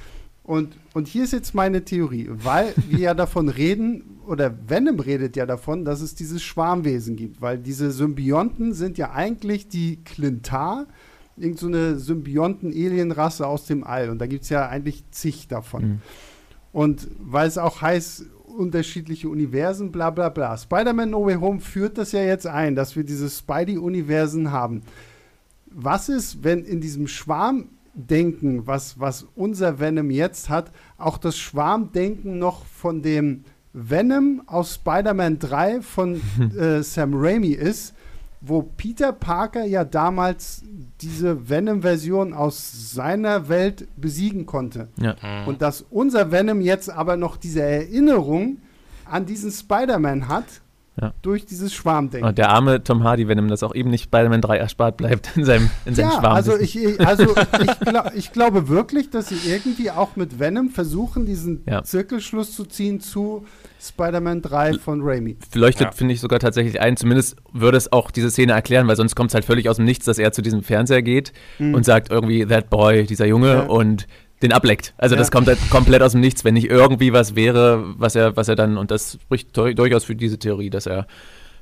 Und, 0.43 0.77
und 0.95 1.07
hier 1.07 1.23
ist 1.25 1.33
jetzt 1.33 1.55
meine 1.55 1.85
Theorie, 1.85 2.29
weil 2.29 2.75
wir 2.89 2.99
ja 2.99 3.15
davon 3.15 3.49
reden, 3.49 4.19
oder 4.27 4.53
Venom 4.69 4.99
redet 4.99 5.37
ja 5.37 5.47
davon, 5.47 5.85
dass 5.85 6.01
es 6.01 6.15
dieses 6.17 6.43
Schwarmwesen 6.43 7.15
gibt, 7.17 7.41
weil 7.41 7.59
diese 7.59 7.91
Symbionten 7.93 8.75
sind 8.75 8.99
ja 8.99 9.13
eigentlich 9.13 9.69
die 9.69 10.03
Clintar, 10.05 10.87
irgend 11.37 11.59
so 11.59 11.69
eine 11.69 11.99
Symbionten-Alienrasse 11.99 13.47
aus 13.47 13.67
dem 13.67 13.85
All. 13.85 14.11
Und 14.11 14.19
da 14.19 14.27
gibt 14.27 14.43
es 14.45 14.51
ja 14.51 14.69
eigentlich 14.69 15.05
zig 15.11 15.49
davon. 15.49 15.83
Mhm. 15.83 16.01
Und 16.73 17.09
weil 17.19 17.49
es 17.49 17.57
auch 17.59 17.81
heißt, 17.81 18.27
unterschiedliche 18.51 19.29
Universen, 19.29 19.93
bla 19.93 20.11
bla 20.11 20.29
bla. 20.29 20.57
Spider-Man 20.57 21.11
No 21.11 21.27
Way 21.27 21.37
Home 21.37 21.61
führt 21.61 21.99
das 21.99 22.13
ja 22.13 22.23
jetzt 22.23 22.47
ein, 22.47 22.75
dass 22.75 22.97
wir 22.97 23.05
diese 23.05 23.29
Spidey-Universen 23.29 24.51
haben. 24.51 24.83
Was 25.67 26.09
ist, 26.09 26.43
wenn 26.43 26.65
in 26.65 26.81
diesem 26.81 27.07
Schwarmdenken, 27.07 28.67
was, 28.67 28.99
was 28.99 29.27
unser 29.35 29.79
Venom 29.79 30.11
jetzt 30.11 30.49
hat, 30.49 30.73
auch 30.99 31.19
das 31.19 31.39
Schwarmdenken 31.39 32.39
noch 32.39 32.65
von 32.67 33.03
dem 33.03 33.45
Venom 33.73 34.43
aus 34.47 34.75
Spider-Man 34.75 35.39
3 35.39 35.83
von 35.83 36.21
äh, 36.59 36.83
Sam 36.83 37.13
Raimi 37.15 37.53
ist, 37.53 37.95
wo 38.41 38.63
Peter 38.63 39.13
Parker 39.13 39.65
ja 39.65 39.85
damals 39.85 40.63
diese 41.01 41.49
Venom-Version 41.49 42.33
aus 42.33 42.93
seiner 42.95 43.49
Welt 43.49 43.87
besiegen 43.97 44.47
konnte. 44.47 44.89
Ja. 44.99 45.17
Und 45.47 45.63
dass 45.63 45.83
unser 45.91 46.33
Venom 46.33 46.61
jetzt 46.61 46.91
aber 46.91 47.17
noch 47.17 47.37
diese 47.37 47.63
Erinnerung 47.63 48.59
an 49.05 49.27
diesen 49.27 49.51
Spider-Man 49.51 50.29
hat, 50.29 50.47
Ja. 51.01 51.15
durch 51.23 51.47
dieses 51.47 51.73
Schwarmdenken. 51.73 52.29
Und 52.29 52.37
der 52.39 52.51
arme 52.51 52.83
Tom 52.85 53.05
Hardy, 53.05 53.27
wenn 53.29 53.39
ihm 53.39 53.49
das 53.49 53.63
auch 53.63 53.75
eben 53.75 53.89
nicht 53.91 54.05
Spider-Man 54.05 54.43
3 54.43 54.57
erspart 54.59 54.97
bleibt 54.99 55.31
in 55.37 55.45
seinem, 55.45 55.71
in 55.87 55.95
seinem 55.95 56.11
ja, 56.11 56.19
Schwarm. 56.21 56.35
also 56.35 56.59
ich, 56.59 56.79
also 57.01 57.35
ich, 57.63 57.81
glaub, 57.81 58.13
ich 58.15 58.33
glaube 58.33 58.69
wirklich, 58.69 59.09
dass 59.11 59.29
sie 59.31 59.39
irgendwie 59.51 59.91
auch 59.91 60.17
mit 60.17 60.39
Venom 60.39 60.69
versuchen, 60.71 61.25
diesen 61.25 61.63
Ja. 61.67 61.83
Zirkelschluss 61.83 62.55
zu 62.55 62.65
ziehen 62.65 63.01
zu 63.01 63.47
Spider-Man 63.81 64.43
3 64.43 64.75
von 64.75 65.01
Raimi. 65.03 65.37
leuchtet, 65.55 65.87
Ja. 65.87 65.93
finde 65.93 66.13
ich, 66.15 66.21
sogar 66.21 66.39
tatsächlich 66.39 66.81
ein. 66.81 66.97
Zumindest 66.97 67.37
würde 67.53 67.79
es 67.79 67.91
auch 67.93 68.11
diese 68.11 68.31
Szene 68.31 68.53
erklären, 68.53 68.87
weil 68.89 68.97
sonst 68.97 69.15
kommt 69.15 69.31
es 69.31 69.35
halt 69.35 69.45
völlig 69.47 69.69
aus 69.71 69.77
dem 69.77 69.87
Nichts, 69.87 70.05
dass 70.05 70.19
er 70.19 70.33
zu 70.33 70.43
diesem 70.43 70.63
Fernseher 70.63 71.03
geht 71.03 71.33
und 71.59 71.85
sagt 71.85 72.11
irgendwie, 72.11 72.45
that 72.45 72.69
boy, 72.69 73.05
dieser 73.07 73.27
Junge, 73.27 73.55
Ja. 73.55 73.61
und 73.63 74.07
den 74.43 74.53
ableckt. 74.53 74.95
Also 74.99 75.15
Ja. 75.15 75.19
das 75.19 75.31
kommt 75.31 75.49
halt 75.49 75.59
komplett 75.71 76.03
aus 76.03 76.13
dem 76.13 76.21
Nichts, 76.21 76.45
wenn 76.45 76.55
nicht 76.55 76.71
irgendwie 76.71 77.13
was 77.13 77.35
wäre, 77.37 77.85
was 77.99 78.15
er, 78.15 78.37
was 78.37 78.49
er 78.49 78.57
dann, 78.57 78.77
und 78.79 78.91
das 78.91 79.19
spricht 79.23 79.57
dur- 79.57 79.75
durchaus 79.75 80.05
für 80.05 80.15
diese 80.17 80.39
Theorie, 80.39 80.71
dass 80.71 80.87
er, 80.87 81.07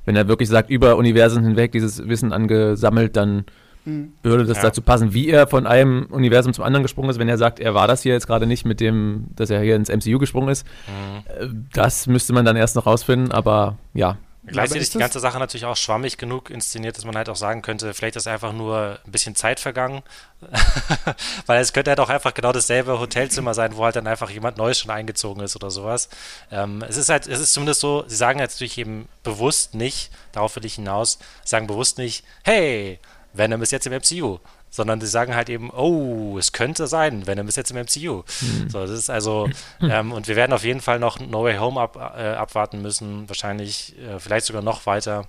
wenn 0.05 0.15
er 0.15 0.27
wirklich 0.27 0.49
sagt, 0.49 0.69
über 0.69 0.95
Universen 0.97 1.43
hinweg 1.43 1.71
dieses 1.71 2.07
Wissen 2.07 2.31
angesammelt, 2.33 3.15
dann 3.17 3.45
Mhm. 3.85 4.11
würde 4.23 4.45
das 4.45 4.57
Ja. 4.57 4.63
dazu 4.63 4.81
passen, 4.81 5.13
wie 5.13 5.29
er 5.29 5.47
von 5.47 5.65
einem 5.65 6.05
Universum 6.09 6.51
zum 6.53 6.65
anderen 6.65 6.83
gesprungen 6.83 7.09
ist, 7.09 7.17
wenn 7.19 7.29
er 7.29 7.37
sagt, 7.37 7.59
er 7.61 7.73
war 7.73 7.87
das 7.87 8.03
hier 8.03 8.11
jetzt 8.13 8.27
gerade 8.27 8.45
nicht 8.45 8.65
mit 8.65 8.81
dem, 8.81 9.27
dass 9.35 9.49
er 9.49 9.61
hier 9.61 9.75
ins 9.77 9.89
MCU 9.89 10.19
gesprungen 10.19 10.49
ist. 10.49 10.65
Mhm. 10.87 11.45
Äh, 11.45 11.49
Das 11.73 12.05
müsste 12.07 12.33
man 12.33 12.43
dann 12.45 12.57
erst 12.57 12.75
noch 12.75 12.85
rausfinden, 12.85 13.31
aber 13.31 13.77
ja, 13.93 14.17
Gleichzeitig 14.51 14.83
ist 14.83 14.93
die 14.93 14.99
ganze 14.99 15.19
Sache 15.19 15.39
natürlich 15.39 15.65
auch 15.65 15.77
schwammig 15.77 16.17
genug 16.17 16.49
inszeniert, 16.49 16.97
dass 16.97 17.05
man 17.05 17.15
halt 17.15 17.29
auch 17.29 17.35
sagen 17.35 17.61
könnte, 17.61 17.93
vielleicht 17.93 18.15
ist 18.15 18.27
einfach 18.27 18.53
nur 18.53 18.99
ein 19.05 19.11
bisschen 19.11 19.35
Zeit 19.35 19.59
vergangen. 19.59 20.03
Weil 21.45 21.61
es 21.61 21.73
könnte 21.73 21.91
halt 21.91 21.99
auch 21.99 22.09
einfach 22.09 22.33
genau 22.33 22.51
dasselbe 22.51 22.99
Hotelzimmer 22.99 23.53
sein, 23.53 23.75
wo 23.75 23.83
halt 23.83 23.95
dann 23.95 24.07
einfach 24.07 24.29
jemand 24.29 24.57
Neues 24.57 24.79
schon 24.79 24.91
eingezogen 24.91 25.43
ist 25.43 25.55
oder 25.55 25.69
sowas. 25.71 26.09
Ähm, 26.51 26.83
es 26.87 26.97
ist 26.97 27.09
halt, 27.09 27.27
es 27.27 27.39
ist 27.39 27.53
zumindest 27.53 27.81
so, 27.81 28.05
sie 28.07 28.15
sagen 28.15 28.39
jetzt 28.39 28.55
natürlich 28.55 28.77
eben 28.77 29.07
bewusst 29.23 29.73
nicht, 29.73 30.11
darauf 30.31 30.55
will 30.55 30.65
ich 30.65 30.75
hinaus, 30.75 31.19
sie 31.43 31.49
sagen 31.49 31.67
bewusst 31.67 31.97
nicht, 31.97 32.23
hey, 32.43 32.99
Venom 33.33 33.61
ist 33.61 33.71
jetzt 33.71 33.87
im 33.87 33.93
MCU. 33.93 34.39
Sondern 34.71 35.01
sie 35.01 35.07
sagen 35.07 35.35
halt 35.35 35.49
eben, 35.49 35.71
oh, 35.71 36.37
es 36.37 36.51
könnte 36.51 36.85
sein, 36.87 37.25
Venom 37.25 37.47
ist 37.47 37.57
jetzt 37.57 37.71
im 37.71 37.77
MCU. 37.77 38.23
So, 38.67 38.81
das 38.81 38.91
ist 38.91 39.09
also, 39.09 39.49
ähm, 39.81 40.11
und 40.11 40.27
wir 40.27 40.35
werden 40.35 40.53
auf 40.53 40.63
jeden 40.63 40.79
Fall 40.81 40.99
noch 40.99 41.19
No 41.19 41.43
Way 41.43 41.57
Home 41.57 41.81
ab, 41.81 41.95
äh, 41.95 42.33
abwarten 42.33 42.81
müssen, 42.81 43.27
wahrscheinlich, 43.27 43.95
äh, 43.99 44.19
vielleicht 44.19 44.45
sogar 44.45 44.61
noch 44.61 44.85
weiter, 44.85 45.27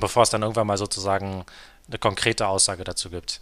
bevor 0.00 0.22
es 0.22 0.30
dann 0.30 0.42
irgendwann 0.42 0.66
mal 0.66 0.78
sozusagen 0.78 1.44
eine 1.88 1.98
konkrete 1.98 2.46
Aussage 2.48 2.84
dazu 2.84 3.10
gibt. 3.10 3.40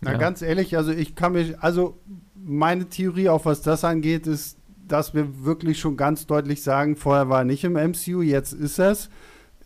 Na, 0.00 0.12
Ja. 0.12 0.18
ganz 0.18 0.42
ehrlich, 0.42 0.76
also 0.76 0.92
ich 0.92 1.14
kann 1.14 1.32
mich, 1.32 1.58
also 1.60 1.98
meine 2.34 2.88
Theorie, 2.88 3.28
auch 3.28 3.44
was 3.44 3.62
das 3.62 3.84
angeht, 3.84 4.26
ist, 4.26 4.56
dass 4.88 5.14
wir 5.14 5.44
wirklich 5.44 5.78
schon 5.78 5.96
ganz 5.96 6.26
deutlich 6.26 6.62
sagen, 6.62 6.96
vorher 6.96 7.28
war 7.28 7.40
er 7.40 7.44
nicht 7.44 7.64
im 7.64 7.74
MCU, 7.76 8.20
jetzt 8.22 8.52
ist 8.52 8.78
es. 8.78 9.08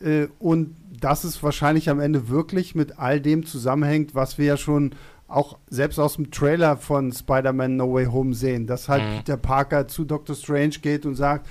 Äh, 0.01 0.29
und 0.39 0.75
dass 1.01 1.25
es 1.25 1.43
wahrscheinlich 1.43 1.91
am 1.91 2.01
Ende 2.01 2.29
wirklich 2.29 2.75
mit 2.75 2.99
all 2.99 3.21
dem 3.21 3.45
zusammenhängt, 3.45 4.15
was 4.15 4.39
wir 4.39 4.47
ja 4.47 4.57
schon 4.57 4.95
auch 5.29 5.59
selbst 5.69 5.99
aus 5.99 6.17
dem 6.17 6.31
Trailer 6.31 6.77
von 6.77 7.13
Spider-Man 7.13 7.77
No 7.77 7.93
Way 7.93 8.07
Home 8.07 8.33
sehen, 8.35 8.67
dass 8.67 8.89
halt 8.89 9.03
Mhm. 9.03 9.17
Peter 9.19 9.37
Parker 9.37 9.89
zu 9.89 10.05
Doctor 10.05 10.37
Strange 10.37 10.77
geht 10.81 11.05
und 11.05 11.17
sagt, 11.17 11.47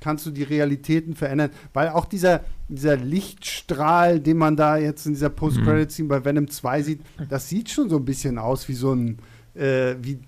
kannst 0.00 0.24
du 0.26 0.30
die 0.30 0.44
Realitäten 0.44 1.14
verändern? 1.16 1.50
Weil 1.72 1.88
auch 1.88 2.04
dieser, 2.04 2.42
dieser 2.68 2.96
Lichtstrahl, 2.96 4.20
den 4.20 4.36
man 4.36 4.56
da 4.56 4.76
jetzt 4.76 5.06
in 5.06 5.14
dieser 5.14 5.30
Post-Credit-Scene 5.30 6.08
bei 6.08 6.24
Venom 6.24 6.48
2 6.48 6.82
sieht, 6.82 7.00
das 7.28 7.48
sieht 7.48 7.70
schon 7.70 7.88
so 7.88 7.96
ein 7.96 8.04
bisschen 8.04 8.38
aus 8.38 8.68
wie 8.68 8.74
so 8.74 8.94
ein, 8.94 9.18
äh, 9.54 9.96
wie, 10.00 10.18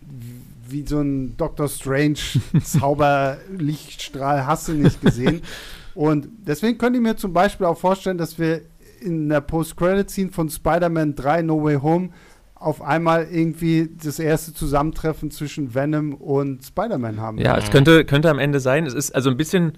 wie, 0.66 0.80
wie 0.82 0.86
so 0.86 1.00
ein 1.00 1.36
Doctor 1.36 1.68
Strange 1.68 2.18
Zauberlichtstrahl, 2.64 4.46
hast 4.46 4.68
du 4.68 4.72
nicht 4.72 5.00
gesehen. 5.00 5.42
Und 5.98 6.28
deswegen 6.46 6.78
könnte 6.78 6.98
ich 6.98 7.02
mir 7.02 7.16
zum 7.16 7.32
Beispiel 7.32 7.66
auch 7.66 7.76
vorstellen, 7.76 8.18
dass 8.18 8.38
wir 8.38 8.60
in 9.00 9.28
der 9.28 9.40
Post-Credit-Scene 9.40 10.30
von 10.30 10.48
Spider-Man 10.48 11.16
3 11.16 11.42
No 11.42 11.64
Way 11.64 11.78
Home 11.82 12.10
auf 12.54 12.82
einmal 12.82 13.26
irgendwie 13.28 13.88
das 14.00 14.20
erste 14.20 14.54
Zusammentreffen 14.54 15.32
zwischen 15.32 15.74
Venom 15.74 16.14
und 16.14 16.64
Spider-Man 16.64 17.20
haben. 17.20 17.38
Ja, 17.38 17.56
es 17.58 17.70
könnte, 17.70 18.04
könnte 18.04 18.30
am 18.30 18.38
Ende 18.38 18.60
sein. 18.60 18.86
Es 18.86 18.94
ist 18.94 19.12
also 19.12 19.28
ein 19.28 19.36
bisschen, 19.36 19.72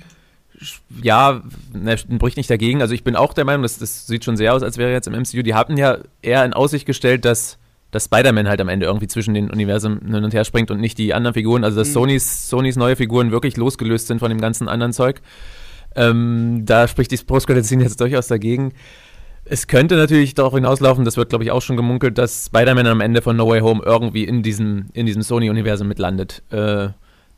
sch- 0.60 0.80
ja, 1.02 1.40
ne, 1.72 1.96
bricht 2.18 2.36
nicht 2.36 2.50
dagegen. 2.50 2.82
Also 2.82 2.92
ich 2.92 3.02
bin 3.02 3.16
auch 3.16 3.32
der 3.32 3.46
Meinung, 3.46 3.62
das, 3.62 3.78
das 3.78 4.06
sieht 4.06 4.22
schon 4.24 4.36
sehr 4.36 4.52
aus, 4.54 4.62
als 4.62 4.76
wäre 4.76 4.92
jetzt 4.92 5.06
im 5.08 5.14
MCU. 5.14 5.42
Die 5.42 5.54
hatten 5.54 5.78
ja 5.78 5.98
eher 6.20 6.44
in 6.44 6.52
Aussicht 6.52 6.84
gestellt, 6.84 7.24
dass, 7.24 7.56
dass 7.92 8.04
Spider-Man 8.04 8.46
halt 8.46 8.60
am 8.60 8.68
Ende 8.68 8.84
irgendwie 8.84 9.08
zwischen 9.08 9.32
den 9.32 9.50
Universen 9.50 10.00
hin 10.04 10.22
und 10.24 10.34
her 10.34 10.44
springt 10.44 10.70
und 10.70 10.80
nicht 10.80 10.98
die 10.98 11.14
anderen 11.14 11.32
Figuren. 11.32 11.64
Also 11.64 11.78
dass 11.78 11.88
Mhm. 11.88 11.92
Sonys, 11.94 12.48
Sonys 12.50 12.76
neue 12.76 12.96
Figuren 12.96 13.30
wirklich 13.30 13.56
losgelöst 13.56 14.06
sind 14.06 14.18
von 14.18 14.28
dem 14.30 14.40
ganzen 14.40 14.68
anderen 14.68 14.92
Zeug. 14.92 15.22
Ähm, 15.96 16.62
da 16.64 16.88
spricht 16.88 17.10
die 17.10 17.16
Post-Credit-Scene 17.16 17.82
jetzt 17.82 18.00
durchaus 18.00 18.28
dagegen. 18.28 18.72
Es 19.44 19.66
könnte 19.66 19.96
natürlich 19.96 20.34
darauf 20.34 20.54
hinauslaufen, 20.54 21.04
das 21.04 21.16
wird 21.16 21.30
glaube 21.30 21.44
ich 21.44 21.50
auch 21.50 21.62
schon 21.62 21.76
gemunkelt, 21.76 22.18
dass 22.18 22.46
Spider-Man 22.46 22.86
am 22.86 23.00
Ende 23.00 23.22
von 23.22 23.36
No 23.36 23.48
Way 23.48 23.60
Home 23.60 23.82
irgendwie 23.84 24.24
in 24.24 24.42
diesem, 24.42 24.86
in 24.92 25.06
diesem 25.06 25.22
Sony-Universum 25.22 25.88
mitlandet. 25.88 26.42
Äh, 26.50 26.90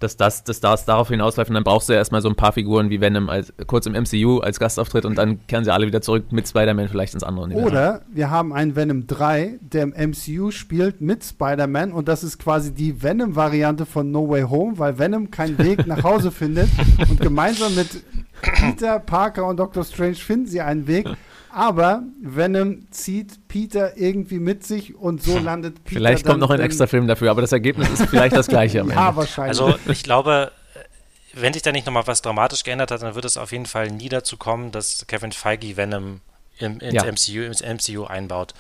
dass 0.03 0.17
das, 0.17 0.45
dass 0.45 0.61
das 0.61 0.85
darauf 0.85 1.09
hinausläuft 1.09 1.51
und 1.51 1.55
dann 1.55 1.65
brauchst 1.65 1.89
du 1.89 1.93
ja 1.93 1.99
erstmal 1.99 2.21
so 2.23 2.29
ein 2.29 2.35
paar 2.35 2.53
Figuren 2.53 2.91
wie 2.91 3.01
Venom 3.01 3.29
als, 3.29 3.53
kurz 3.67 3.87
im 3.87 3.93
MCU 3.93 4.39
als 4.39 4.59
Gastauftritt 4.59 5.05
und 5.05 5.17
dann 5.17 5.47
kehren 5.47 5.65
sie 5.65 5.73
alle 5.73 5.87
wieder 5.87 6.01
zurück 6.01 6.33
mit 6.33 6.49
Spider-Man 6.49 6.89
vielleicht 6.89 7.15
ins 7.15 7.23
andere 7.23 7.45
Universum. 7.45 7.71
Oder 7.71 8.03
wir 8.13 8.31
haben 8.31 8.53
einen 8.53 8.75
Venom 8.75 9.07
3, 9.07 9.59
der 9.61 9.85
im 9.85 10.11
MCU 10.11 10.51
spielt 10.51 11.01
mit 11.01 11.25
Spider-Man 11.25 11.93
und 11.93 12.09
das 12.09 12.25
ist 12.25 12.39
quasi 12.39 12.75
die 12.75 13.03
Venom-Variante 13.03 13.87
von 13.87 14.11
No 14.11 14.29
Way 14.29 14.43
Home, 14.43 14.79
weil 14.79 14.99
Venom 14.99 15.31
keinen 15.31 15.59
Weg 15.59 15.87
nach 15.87 16.03
Hause 16.03 16.31
findet 16.33 16.69
und 17.09 17.21
gemeinsam 17.21 17.75
mit 17.75 17.89
Peter, 18.43 18.99
Parker 18.99 19.47
und 19.47 19.57
Doctor 19.59 19.85
Strange 19.85 20.15
finden 20.17 20.47
sie 20.47 20.61
einen 20.61 20.87
Weg. 20.87 21.07
Aber 21.55 22.03
Venom 22.23 22.91
zieht 22.91 23.47
Peter 23.47 23.97
irgendwie 23.99 24.39
mit 24.39 24.65
sich 24.65 24.95
und 24.95 25.23
so 25.23 25.39
landet 25.39 25.85
Peter. 25.85 25.97
Vielleicht 26.01 26.25
kommt 26.25 26.35
dann 26.35 26.41
noch 26.41 26.51
ein 26.51 26.61
in- 26.61 26.65
extra 26.67 26.87
Film 26.87 27.07
dafür, 27.07 27.31
aber 27.31 27.43
das 27.43 27.53
Ergebnis 27.53 27.91
ist 27.91 28.07
vielleicht 28.09 28.35
das 28.35 28.47
gleiche 28.49 28.81
am 28.81 28.87
Ende. 28.91 29.01
Ja, 29.03 29.15
wahrscheinlich. 29.15 29.61
Also 29.61 29.75
ich 29.87 30.03
glaube, 30.03 30.51
wenn 31.35 31.53
sich 31.53 31.63
da 31.63 31.71
nicht 31.73 31.85
nochmal 31.87 32.07
was 32.07 32.23
dramatisch 32.23 32.65
geändert 32.65 32.91
hat, 32.91 33.03
dann 33.03 33.15
wird 33.15 33.25
es 33.27 33.37
auf 33.37 33.53
jeden 33.53 33.67
Fall 33.67 33.91
nie 33.91 34.09
dazu 34.09 34.37
kommen, 34.39 34.71
dass 34.73 35.07
Kevin 35.07 35.33
Feige 35.33 35.77
Venom 35.77 36.21
im, 36.59 36.81
ins, 36.81 36.95
ja. 36.95 37.05
MCU, 37.05 37.45
ins 37.47 37.63
MCU 37.63 38.05
einbaut. 38.05 38.55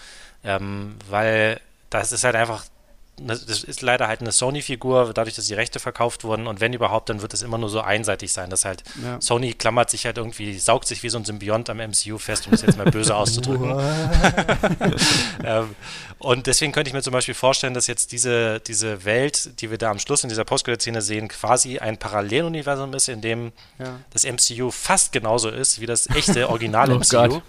Ähm, 0.44 0.96
weil 1.08 1.60
das 1.88 2.12
ist 2.12 2.24
halt 2.24 2.34
einfach 2.36 2.64
das 3.26 3.64
ist 3.64 3.82
leider 3.82 4.08
halt 4.08 4.20
eine 4.20 4.32
Sony-Figur, 4.32 5.12
dadurch, 5.14 5.34
dass 5.34 5.46
die 5.46 5.54
Rechte 5.54 5.78
verkauft 5.78 6.24
wurden. 6.24 6.46
Und 6.46 6.60
wenn 6.60 6.72
überhaupt, 6.72 7.08
dann 7.08 7.22
wird 7.22 7.34
es 7.34 7.42
immer 7.42 7.58
nur 7.58 7.68
so 7.68 7.80
einseitig 7.80 8.32
sein, 8.32 8.50
dass 8.50 8.64
halt 8.64 8.82
ja. 9.02 9.20
Sony 9.20 9.52
klammert 9.54 9.90
sich 9.90 10.06
halt 10.06 10.18
irgendwie, 10.18 10.58
saugt 10.58 10.86
sich 10.86 11.02
wie 11.02 11.08
so 11.08 11.18
ein 11.18 11.24
Symbiont 11.24 11.70
am 11.70 11.78
MCU 11.78 12.18
fest, 12.18 12.46
um 12.46 12.54
es 12.54 12.62
jetzt 12.62 12.76
mal 12.76 12.90
böse 12.90 13.14
auszudrücken. 13.22 13.70
ähm, 15.44 15.74
und 16.18 16.46
deswegen 16.46 16.72
könnte 16.72 16.88
ich 16.88 16.94
mir 16.94 17.02
zum 17.02 17.12
Beispiel 17.12 17.34
vorstellen, 17.34 17.74
dass 17.74 17.88
jetzt 17.88 18.12
diese, 18.12 18.60
diese 18.60 19.04
Welt, 19.04 19.60
die 19.60 19.70
wir 19.70 19.78
da 19.78 19.90
am 19.90 19.98
Schluss 19.98 20.22
in 20.22 20.28
dieser 20.28 20.44
Postcredit-Szene 20.44 21.02
sehen, 21.02 21.28
quasi 21.28 21.78
ein 21.78 21.98
Paralleluniversum 21.98 22.94
ist, 22.94 23.08
in 23.08 23.20
dem 23.20 23.52
ja. 23.78 23.98
das 24.10 24.24
MCU 24.24 24.70
fast 24.70 25.12
genauso 25.12 25.48
ist 25.48 25.80
wie 25.80 25.86
das 25.86 26.08
echte 26.10 26.48
Original-MCU. 26.48 27.42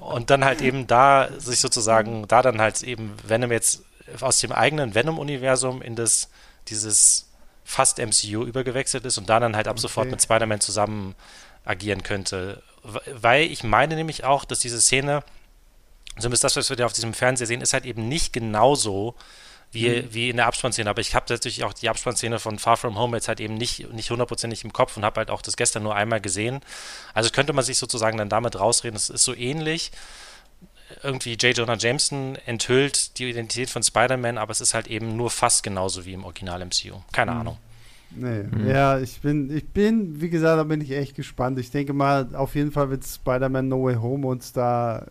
oh 0.00 0.04
und 0.04 0.30
dann 0.30 0.44
halt 0.44 0.62
eben 0.62 0.86
da 0.86 1.28
sich 1.38 1.60
sozusagen, 1.60 2.26
da 2.26 2.42
dann 2.42 2.60
halt 2.60 2.82
eben 2.82 3.14
Venom 3.26 3.52
jetzt 3.52 3.84
aus 4.20 4.38
dem 4.40 4.52
eigenen 4.52 4.94
Venom-Universum 4.94 5.82
in 5.82 5.96
das, 5.96 6.28
dieses 6.68 7.28
fast 7.64 7.98
MCU 7.98 8.44
übergewechselt 8.44 9.04
ist 9.04 9.18
und 9.18 9.28
da 9.28 9.40
dann 9.40 9.54
halt 9.54 9.68
ab 9.68 9.74
okay. 9.74 9.82
sofort 9.82 10.10
mit 10.10 10.22
Spider-Man 10.22 10.60
zusammen 10.60 11.14
agieren 11.64 12.02
könnte. 12.02 12.62
Weil 12.82 13.42
ich 13.44 13.62
meine 13.62 13.94
nämlich 13.94 14.24
auch, 14.24 14.44
dass 14.44 14.60
diese 14.60 14.80
Szene, 14.80 15.22
zumindest 16.16 16.44
das, 16.44 16.56
was 16.56 16.70
wir 16.70 16.76
da 16.76 16.86
auf 16.86 16.94
diesem 16.94 17.12
Fernseher 17.12 17.46
sehen, 17.46 17.60
ist 17.60 17.74
halt 17.74 17.84
eben 17.84 18.08
nicht 18.08 18.32
genauso 18.32 19.14
wie, 19.70 19.88
mhm. 19.88 20.14
wie 20.14 20.30
in 20.30 20.36
der 20.36 20.46
Abspannszene. 20.46 20.88
Aber 20.88 21.00
ich 21.00 21.14
habe 21.14 21.26
natürlich 21.28 21.64
auch 21.64 21.74
die 21.74 21.88
Abspannszene 21.88 22.38
von 22.38 22.58
Far 22.58 22.76
From 22.76 22.98
Home 22.98 23.16
jetzt 23.16 23.28
halt 23.28 23.40
eben 23.40 23.54
nicht, 23.54 23.92
nicht 23.92 24.10
hundertprozentig 24.10 24.64
im 24.64 24.72
Kopf 24.72 24.96
und 24.96 25.04
habe 25.04 25.18
halt 25.18 25.30
auch 25.30 25.42
das 25.42 25.56
gestern 25.56 25.82
nur 25.82 25.94
einmal 25.94 26.20
gesehen. 26.20 26.60
Also 27.12 27.30
könnte 27.30 27.52
man 27.52 27.64
sich 27.64 27.78
sozusagen 27.78 28.16
dann 28.16 28.28
damit 28.28 28.58
rausreden, 28.58 28.96
es 28.96 29.10
ist 29.10 29.24
so 29.24 29.34
ähnlich 29.34 29.90
irgendwie 31.02 31.34
J. 31.34 31.56
Jonah 31.56 31.76
Jameson 31.76 32.36
enthüllt 32.46 33.18
die 33.18 33.30
Identität 33.30 33.70
von 33.70 33.82
Spider-Man, 33.82 34.38
aber 34.38 34.50
es 34.50 34.60
ist 34.60 34.74
halt 34.74 34.86
eben 34.86 35.16
nur 35.16 35.30
fast 35.30 35.62
genauso 35.62 36.04
wie 36.04 36.12
im 36.12 36.24
Original 36.24 36.64
MCU. 36.64 36.96
Keine 37.12 37.32
mhm. 37.32 37.40
Ahnung. 37.40 37.58
Nee, 38.10 38.44
mhm. 38.44 38.66
ja, 38.66 38.98
ich 38.98 39.20
bin, 39.20 39.54
ich 39.54 39.68
bin, 39.68 40.20
wie 40.20 40.30
gesagt, 40.30 40.58
da 40.58 40.64
bin 40.64 40.80
ich 40.80 40.92
echt 40.92 41.14
gespannt. 41.14 41.58
Ich 41.58 41.70
denke 41.70 41.92
mal, 41.92 42.34
auf 42.34 42.54
jeden 42.54 42.72
Fall 42.72 42.90
wird 42.90 43.04
Spider-Man 43.04 43.68
No 43.68 43.84
Way 43.84 43.96
Home 43.96 44.26
uns 44.26 44.52
da 44.52 45.06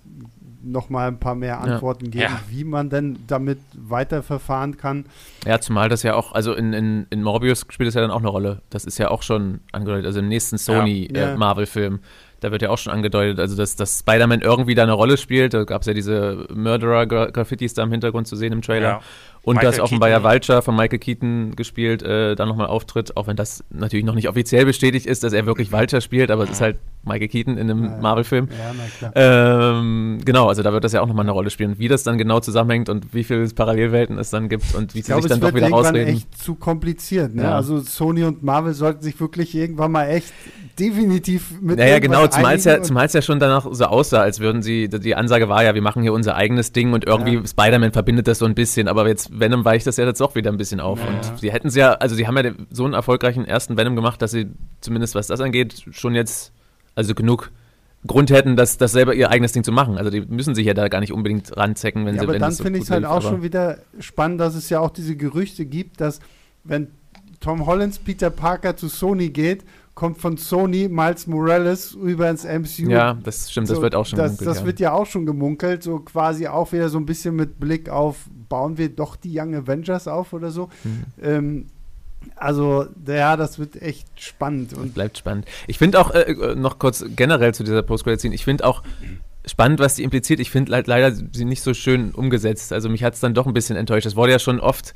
noch 0.64 0.90
mal 0.90 1.08
ein 1.08 1.20
paar 1.20 1.36
mehr 1.36 1.62
Antworten 1.62 2.06
ja. 2.06 2.12
geben, 2.12 2.34
ja. 2.34 2.40
wie 2.50 2.64
man 2.64 2.90
denn 2.90 3.20
damit 3.28 3.60
weiterverfahren 3.74 4.78
kann. 4.78 5.06
Ja, 5.46 5.60
zumal 5.60 5.90
das 5.90 6.04
ja 6.04 6.16
auch, 6.16 6.32
also 6.34 6.54
in, 6.54 6.74
in, 6.74 7.06
in 7.10 7.24
Morbius 7.24 7.66
spielt 7.70 7.90
es 7.90 7.96
ja 7.96 8.02
dann 8.02 8.12
auch 8.12 8.20
eine 8.20 8.30
Rolle. 8.30 8.62
Das 8.70 8.84
ist 8.84 8.98
ja 8.98 9.10
auch 9.10 9.22
schon 9.22 9.62
angedeutet, 9.72 10.08
also 10.08 10.20
im 10.20 10.28
nächsten 10.28 10.58
Sony-Marvel-Film. 10.58 11.94
Ja. 11.94 12.00
Äh, 12.00 12.02
da 12.40 12.52
wird 12.52 12.62
ja 12.62 12.70
auch 12.70 12.78
schon 12.78 12.94
angedeutet, 12.94 13.40
also 13.40 13.56
dass, 13.56 13.76
dass 13.76 14.00
Spider-Man 14.00 14.42
irgendwie 14.42 14.76
da 14.76 14.84
eine 14.84 14.94
Rolle 14.94 15.18
spielt. 15.18 15.54
Da 15.54 15.64
gab 15.64 15.82
es 15.82 15.88
ja 15.88 15.94
diese 15.94 16.48
Murderer-Graffitis 16.54 17.74
da 17.74 17.84
im 17.84 17.92
Hintergrund 17.92 18.28
zu 18.28 18.36
sehen 18.36 18.54
im 18.54 18.62
Trailer. 18.62 18.88
Ja. 18.88 19.02
Und 19.44 19.56
Michael 19.56 19.72
dass 19.72 19.80
offenbar 19.80 20.10
ja 20.10 20.24
Vulture 20.24 20.62
von 20.62 20.76
Michael 20.76 21.00
Keaton 21.00 21.56
gespielt 21.56 22.04
äh, 22.04 22.36
dann 22.36 22.50
nochmal 22.50 22.68
auftritt, 22.68 23.16
auch 23.16 23.28
wenn 23.28 23.38
das 23.38 23.64
natürlich 23.70 24.06
noch 24.06 24.14
nicht 24.14 24.28
offiziell 24.28 24.66
bestätigt 24.66 25.06
ist, 25.06 25.24
dass 25.24 25.32
er 25.32 25.46
wirklich 25.46 25.72
Vulture 25.72 26.02
spielt, 26.02 26.32
aber 26.32 26.44
es 26.44 26.50
ist 26.50 26.62
halt 26.62 26.78
Michael 27.06 27.30
Keaton 27.30 27.58
in 27.58 27.72
einem 27.72 27.84
ja, 27.86 27.98
Marvel-Film. 28.02 28.50
Ja, 28.52 28.74
na 28.78 29.12
klar. 29.12 29.12
Ähm, 29.16 30.20
genau, 30.26 30.50
also 30.50 30.64
da 30.64 30.74
wird 30.74 30.84
das 30.84 30.92
ja 30.92 31.02
auch 31.02 31.08
nochmal 31.08 31.24
eine 31.24 31.32
Rolle 31.32 31.50
spielen. 31.50 31.80
Wie 31.80 31.88
das 31.88 32.04
dann 32.04 32.18
genau 32.18 32.42
zusammenhängt 32.42 32.90
und 32.90 33.14
wie 33.14 33.24
viele 33.24 33.48
Parallelwelten 33.48 34.18
es 34.18 34.32
dann 34.32 34.50
gibt 34.50 34.76
und 34.76 34.94
wie 34.94 35.02
sie 35.02 35.14
sich 35.14 35.26
dann 35.28 35.40
doch 35.40 35.54
wieder 35.54 35.70
rausreden. 35.70 36.08
Das 36.08 36.16
ist 36.16 36.28
echt 36.34 36.44
zu 36.44 36.56
kompliziert. 36.56 37.34
Ne? 37.34 37.44
Ja. 37.44 37.56
Also 37.56 37.80
Sony 37.80 38.26
und 38.26 38.44
Marvel 38.44 38.74
sollten 38.74 39.02
sich 39.02 39.18
wirklich 39.20 39.56
irgendwann 39.56 39.94
mal 39.94 40.08
echt 40.10 40.34
definitiv 40.80 41.60
mit 41.62 41.78
Naja, 41.78 42.00
genau, 42.00 42.28
zumal 42.28 42.56
es, 42.56 42.66
ja, 42.66 42.82
zumal 42.82 43.06
es 43.06 43.14
ja 43.14 43.22
schon 43.22 43.40
danach 43.40 43.68
so 43.72 43.86
aussah, 43.86 44.22
als 44.22 44.40
würden 44.40 44.62
sie, 44.62 44.88
die 44.88 45.16
Ansage 45.16 45.50
war 45.50 45.64
ja, 45.64 45.74
wir 45.74 45.82
machen 45.82 46.02
hier 46.02 46.14
unser 46.14 46.36
eigenes 46.36 46.72
Ding 46.72 46.94
und 46.94 47.06
irgendwie 47.06 47.36
ja. 47.36 47.48
Spider-Man 47.48 47.92
verbindet 47.92 48.28
das 48.28 48.40
so 48.40 48.46
ein 48.46 48.56
bisschen, 48.56 48.88
aber 48.88 49.08
jetzt 49.08 49.40
Venom 49.40 49.66
weicht 49.66 49.88
das 49.88 49.98
ja 49.98 50.06
jetzt 50.06 50.22
doch 50.22 50.36
wieder 50.36 50.52
ein 50.52 50.58
bisschen 50.58 50.80
auf. 50.80 51.00
Ja. 51.00 51.08
Und 51.08 51.40
sie 51.40 51.52
hätten 51.52 51.68
es 51.68 51.76
ja, 51.76 51.94
also 51.94 52.16
sie 52.16 52.28
haben 52.28 52.38
ja 52.38 52.52
so 52.72 52.86
einen 52.86 52.94
erfolgreichen 52.94 53.46
ersten 53.46 53.78
Venom 53.78 53.96
gemacht, 53.96 54.22
dass 54.22 54.32
sie 54.32 54.48
zumindest 54.82 55.16
was 55.16 55.28
das 55.28 55.42
angeht, 55.42 55.86
schon 55.92 56.16
jetzt, 56.16 56.54
also 56.96 57.16
genug 57.16 57.52
Grund 58.06 58.30
hätten, 58.30 58.56
das, 58.56 58.78
das 58.78 58.92
selber 58.92 59.16
ihr 59.16 59.30
eigenes 59.30 59.52
Ding 59.52 59.64
zu 59.64 59.72
machen. 59.72 59.98
Also 59.98 60.12
die 60.12 60.22
müssen 60.22 60.56
sich 60.56 60.66
ja 60.66 60.74
da 60.74 60.88
gar 60.88 61.00
nicht 61.00 61.12
unbedingt 61.12 61.56
ranzecken, 61.58 62.06
wenn 62.06 62.16
ja, 62.16 62.22
sie 62.22 62.26
aber 62.26 62.34
wenn 62.34 62.42
dann 62.42 62.54
finde 62.54 62.80
ich 62.80 62.86
es 62.86 62.92
halt 62.92 63.06
auch 63.06 63.22
schon 63.22 63.42
wieder 63.42 63.80
spannend, 64.00 64.40
dass 64.40 64.56
es 64.56 64.70
ja 64.70 64.80
auch 64.80 64.92
diese 64.92 65.16
Gerüchte 65.16 65.66
gibt, 65.66 66.00
dass 66.00 66.20
wenn 66.64 66.88
Tom 67.40 67.66
Hollands 67.66 68.00
Peter 68.00 68.30
Parker 68.30 68.78
zu 68.78 68.88
Sony 68.88 69.30
geht 69.30 69.64
kommt 69.98 70.20
von 70.20 70.38
Sony 70.38 70.88
Miles 70.88 71.26
Morales 71.26 71.94
über 71.94 72.30
ins 72.30 72.44
MCU. 72.44 72.88
Ja, 72.88 73.18
das 73.24 73.52
stimmt, 73.52 73.68
so, 73.68 73.74
das 73.74 73.82
wird 73.82 73.96
auch 73.96 74.06
schon 74.06 74.18
das, 74.18 74.28
gemunkelt. 74.28 74.48
Das 74.48 74.60
ja. 74.60 74.66
wird 74.68 74.80
ja 74.80 74.94
auch 74.94 75.08
schon 75.08 75.26
gemunkelt, 75.26 75.82
so 75.82 75.98
quasi 76.00 76.46
auch 76.46 76.72
wieder 76.72 76.90
so 76.90 77.00
ein 77.00 77.08
bisschen 77.08 77.36
mit 77.36 77.60
Blick 77.60 77.90
auf, 77.90 78.30
bauen 78.48 78.78
wir 78.78 78.90
doch 78.90 79.16
die 79.16 79.32
Young 79.36 79.56
Avengers 79.56 80.08
auf 80.08 80.34
oder 80.34 80.52
so. 80.52 80.70
Mhm. 80.84 81.04
Ähm, 81.20 81.66
also, 82.36 82.86
ja, 83.08 83.36
das 83.38 83.58
wird 83.58 83.82
echt 83.82 84.08
spannend. 84.22 84.74
Und 84.74 84.86
das 84.86 84.92
bleibt 84.92 85.18
spannend. 85.18 85.48
Ich 85.66 85.80
finde 85.80 86.00
auch, 86.00 86.12
äh, 86.12 86.54
noch 86.56 86.78
kurz 86.78 87.04
generell 87.16 87.56
zu 87.56 87.64
dieser 87.64 87.82
Post-Credit-Scene, 87.82 88.36
ich 88.36 88.46
finde 88.46 88.66
auch 88.66 88.84
spannend, 89.48 89.80
was 89.80 89.96
die 89.96 90.04
impliziert. 90.04 90.40
Ich 90.40 90.52
finde 90.52 90.80
leider 90.86 91.12
sie 91.12 91.46
nicht 91.46 91.64
so 91.64 91.74
schön 91.74 92.12
umgesetzt. 92.12 92.72
Also 92.72 92.88
mich 92.88 93.04
hat 93.04 93.16
es 93.16 93.20
dann 93.20 93.34
doch 93.34 93.48
ein 93.48 93.54
bisschen 93.54 93.78
enttäuscht. 93.78 94.06
Es 94.06 94.16
wurde 94.16 94.34
ja 94.34 94.40
schon 94.40 94.60
oft 94.60 94.94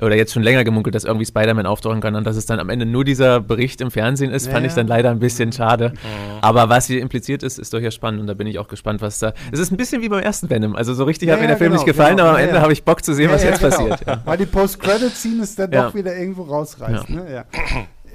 oder 0.00 0.16
jetzt 0.16 0.32
schon 0.32 0.42
länger 0.42 0.64
gemunkelt, 0.64 0.94
dass 0.94 1.04
irgendwie 1.04 1.24
Spider-Man 1.24 1.66
auftauchen 1.66 2.00
kann 2.00 2.14
und 2.14 2.26
dass 2.26 2.36
es 2.36 2.46
dann 2.46 2.60
am 2.60 2.68
Ende 2.68 2.84
nur 2.84 3.04
dieser 3.04 3.40
Bericht 3.40 3.80
im 3.80 3.90
Fernsehen 3.90 4.30
ist, 4.30 4.46
ja, 4.46 4.52
fand 4.52 4.66
ich 4.66 4.74
dann 4.74 4.86
leider 4.86 5.10
ein 5.10 5.18
bisschen 5.18 5.52
schade. 5.52 5.92
Oh. 5.94 6.38
Aber 6.42 6.68
was 6.68 6.86
hier 6.86 7.00
impliziert 7.00 7.42
ist, 7.42 7.58
ist 7.58 7.72
durchaus 7.72 7.94
spannend 7.94 8.20
und 8.20 8.26
da 8.26 8.34
bin 8.34 8.46
ich 8.46 8.58
auch 8.58 8.68
gespannt, 8.68 9.00
was 9.00 9.18
da. 9.18 9.32
Es 9.52 9.58
ist 9.58 9.72
ein 9.72 9.76
bisschen 9.76 10.02
wie 10.02 10.08
beim 10.08 10.22
ersten 10.22 10.50
Venom. 10.50 10.76
Also 10.76 10.92
so 10.94 11.04
richtig 11.04 11.28
ja, 11.28 11.34
hat 11.34 11.40
mir 11.40 11.48
der 11.48 11.56
Film 11.56 11.70
genau, 11.70 11.82
nicht 11.82 11.90
gefallen, 11.90 12.16
genau, 12.16 12.28
aber 12.28 12.38
am 12.38 12.44
Ende 12.44 12.60
habe 12.60 12.72
ich 12.72 12.84
Bock 12.84 13.02
zu 13.02 13.14
sehen, 13.14 13.30
was 13.30 13.42
jetzt 13.42 13.60
genau. 13.60 13.88
passiert. 13.88 14.00
Weil 14.24 14.38
die 14.38 14.46
Post-Credit-Scene 14.46 15.42
ist 15.42 15.58
dann 15.58 15.70
doch 15.70 15.94
wieder 15.94 16.16
irgendwo 16.16 16.42
rausreißt. 16.42 17.08
Ne? 17.08 17.44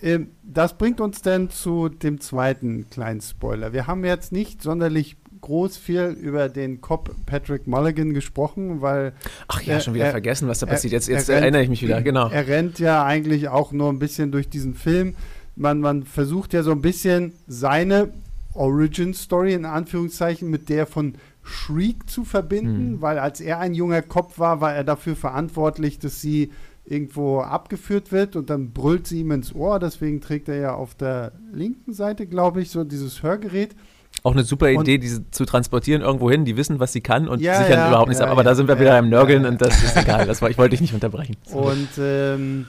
Ähm, 0.03 0.31
das 0.41 0.77
bringt 0.77 0.99
uns 0.99 1.21
dann 1.21 1.49
zu 1.49 1.89
dem 1.89 2.19
zweiten 2.19 2.89
kleinen 2.89 3.21
Spoiler. 3.21 3.73
Wir 3.73 3.87
haben 3.87 4.03
jetzt 4.03 4.31
nicht 4.31 4.61
sonderlich 4.61 5.17
groß 5.41 5.77
viel 5.77 6.15
über 6.19 6.49
den 6.49 6.81
Cop 6.81 7.13
Patrick 7.25 7.67
Mulligan 7.67 8.13
gesprochen, 8.13 8.81
weil. 8.81 9.13
Ach 9.47 9.61
ja, 9.61 9.75
er, 9.75 9.79
schon 9.79 9.93
wieder 9.93 10.05
er, 10.05 10.11
vergessen, 10.11 10.47
was 10.47 10.59
da 10.59 10.65
passiert. 10.65 10.93
Jetzt, 10.93 11.07
jetzt 11.07 11.29
rennt, 11.29 11.41
erinnere 11.41 11.63
ich 11.63 11.69
mich 11.69 11.81
wieder, 11.81 12.01
genau. 12.01 12.29
Er 12.29 12.47
rennt 12.47 12.79
ja 12.79 13.03
eigentlich 13.03 13.49
auch 13.49 13.71
nur 13.71 13.89
ein 13.89 13.99
bisschen 13.99 14.31
durch 14.31 14.49
diesen 14.49 14.75
Film. 14.75 15.15
Man, 15.55 15.79
man 15.79 16.03
versucht 16.03 16.53
ja 16.53 16.63
so 16.63 16.71
ein 16.71 16.81
bisschen 16.81 17.33
seine 17.47 18.09
Origin 18.53 19.13
Story 19.13 19.53
in 19.53 19.65
Anführungszeichen 19.65 20.49
mit 20.49 20.69
der 20.69 20.85
von 20.85 21.15
Shriek 21.43 22.09
zu 22.09 22.23
verbinden, 22.23 22.93
hm. 22.93 23.01
weil 23.01 23.17
als 23.19 23.41
er 23.41 23.59
ein 23.59 23.73
junger 23.73 24.01
Kopf 24.01 24.39
war, 24.39 24.61
war 24.61 24.73
er 24.73 24.83
dafür 24.83 25.15
verantwortlich, 25.15 25.99
dass 25.99 26.21
sie 26.21 26.51
irgendwo 26.85 27.39
abgeführt 27.39 28.11
wird 28.11 28.35
und 28.35 28.49
dann 28.49 28.71
brüllt 28.71 29.07
sie 29.07 29.21
ihm 29.21 29.31
ins 29.31 29.53
Ohr. 29.53 29.79
Deswegen 29.79 30.21
trägt 30.21 30.49
er 30.49 30.55
ja 30.55 30.73
auf 30.73 30.95
der 30.95 31.31
linken 31.51 31.93
Seite, 31.93 32.27
glaube 32.27 32.61
ich, 32.61 32.69
so 32.69 32.83
dieses 32.83 33.23
Hörgerät. 33.23 33.75
Auch 34.23 34.33
eine 34.33 34.43
super 34.43 34.69
Idee, 34.69 34.95
und, 34.95 35.03
diese 35.03 35.31
zu 35.31 35.45
transportieren 35.45 36.03
irgendwo 36.03 36.29
hin, 36.29 36.45
die 36.45 36.55
wissen, 36.55 36.79
was 36.79 36.93
sie 36.93 37.01
kann 37.01 37.27
und 37.27 37.41
ja, 37.41 37.57
sichern 37.57 37.79
ja, 37.79 37.87
überhaupt 37.87 38.09
nichts 38.09 38.19
ja, 38.19 38.27
ab. 38.27 38.31
Aber 38.31 38.43
da 38.43 38.53
sind 38.53 38.67
wir 38.67 38.79
wieder 38.79 38.97
im 38.99 39.09
Nörgeln 39.09 39.45
und 39.45 39.59
das 39.61 39.81
ist 39.81 39.97
egal. 39.97 40.27
Das 40.27 40.41
war, 40.43 40.49
ich 40.49 40.57
wollte 40.59 40.71
dich 40.71 40.81
nicht 40.81 40.93
unterbrechen. 40.93 41.37
Und 41.51 41.89
ähm, 41.97 42.67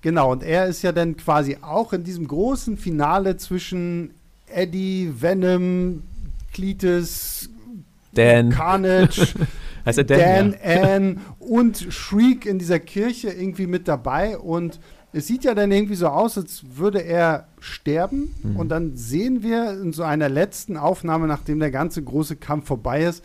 genau, 0.00 0.30
und 0.30 0.42
er 0.44 0.66
ist 0.66 0.82
ja 0.82 0.92
dann 0.92 1.16
quasi 1.16 1.58
auch 1.60 1.92
in 1.92 2.04
diesem 2.04 2.28
großen 2.28 2.76
Finale 2.76 3.36
zwischen 3.36 4.14
Eddie, 4.46 5.12
Venom, 5.18 6.02
Cletus, 6.52 7.48
Dan. 8.14 8.50
Carnage, 8.50 9.34
heißt 9.86 9.98
er 9.98 10.04
Dan, 10.04 10.18
Dan 10.18 10.56
Anne 10.62 11.16
und 11.40 11.88
Shriek 11.90 12.46
in 12.46 12.58
dieser 12.58 12.78
Kirche 12.78 13.30
irgendwie 13.30 13.66
mit 13.66 13.88
dabei 13.88 14.38
und 14.38 14.78
es 15.12 15.26
sieht 15.26 15.44
ja 15.44 15.54
dann 15.54 15.70
irgendwie 15.70 15.94
so 15.94 16.08
aus, 16.08 16.38
als 16.38 16.62
würde 16.76 17.00
er 17.00 17.48
sterben. 17.60 18.34
Mhm. 18.42 18.56
Und 18.56 18.68
dann 18.70 18.96
sehen 18.96 19.42
wir 19.42 19.72
in 19.72 19.92
so 19.92 20.02
einer 20.02 20.28
letzten 20.28 20.76
Aufnahme, 20.76 21.26
nachdem 21.26 21.58
der 21.58 21.70
ganze 21.70 22.02
große 22.02 22.36
Kampf 22.36 22.66
vorbei 22.66 23.04
ist, 23.04 23.24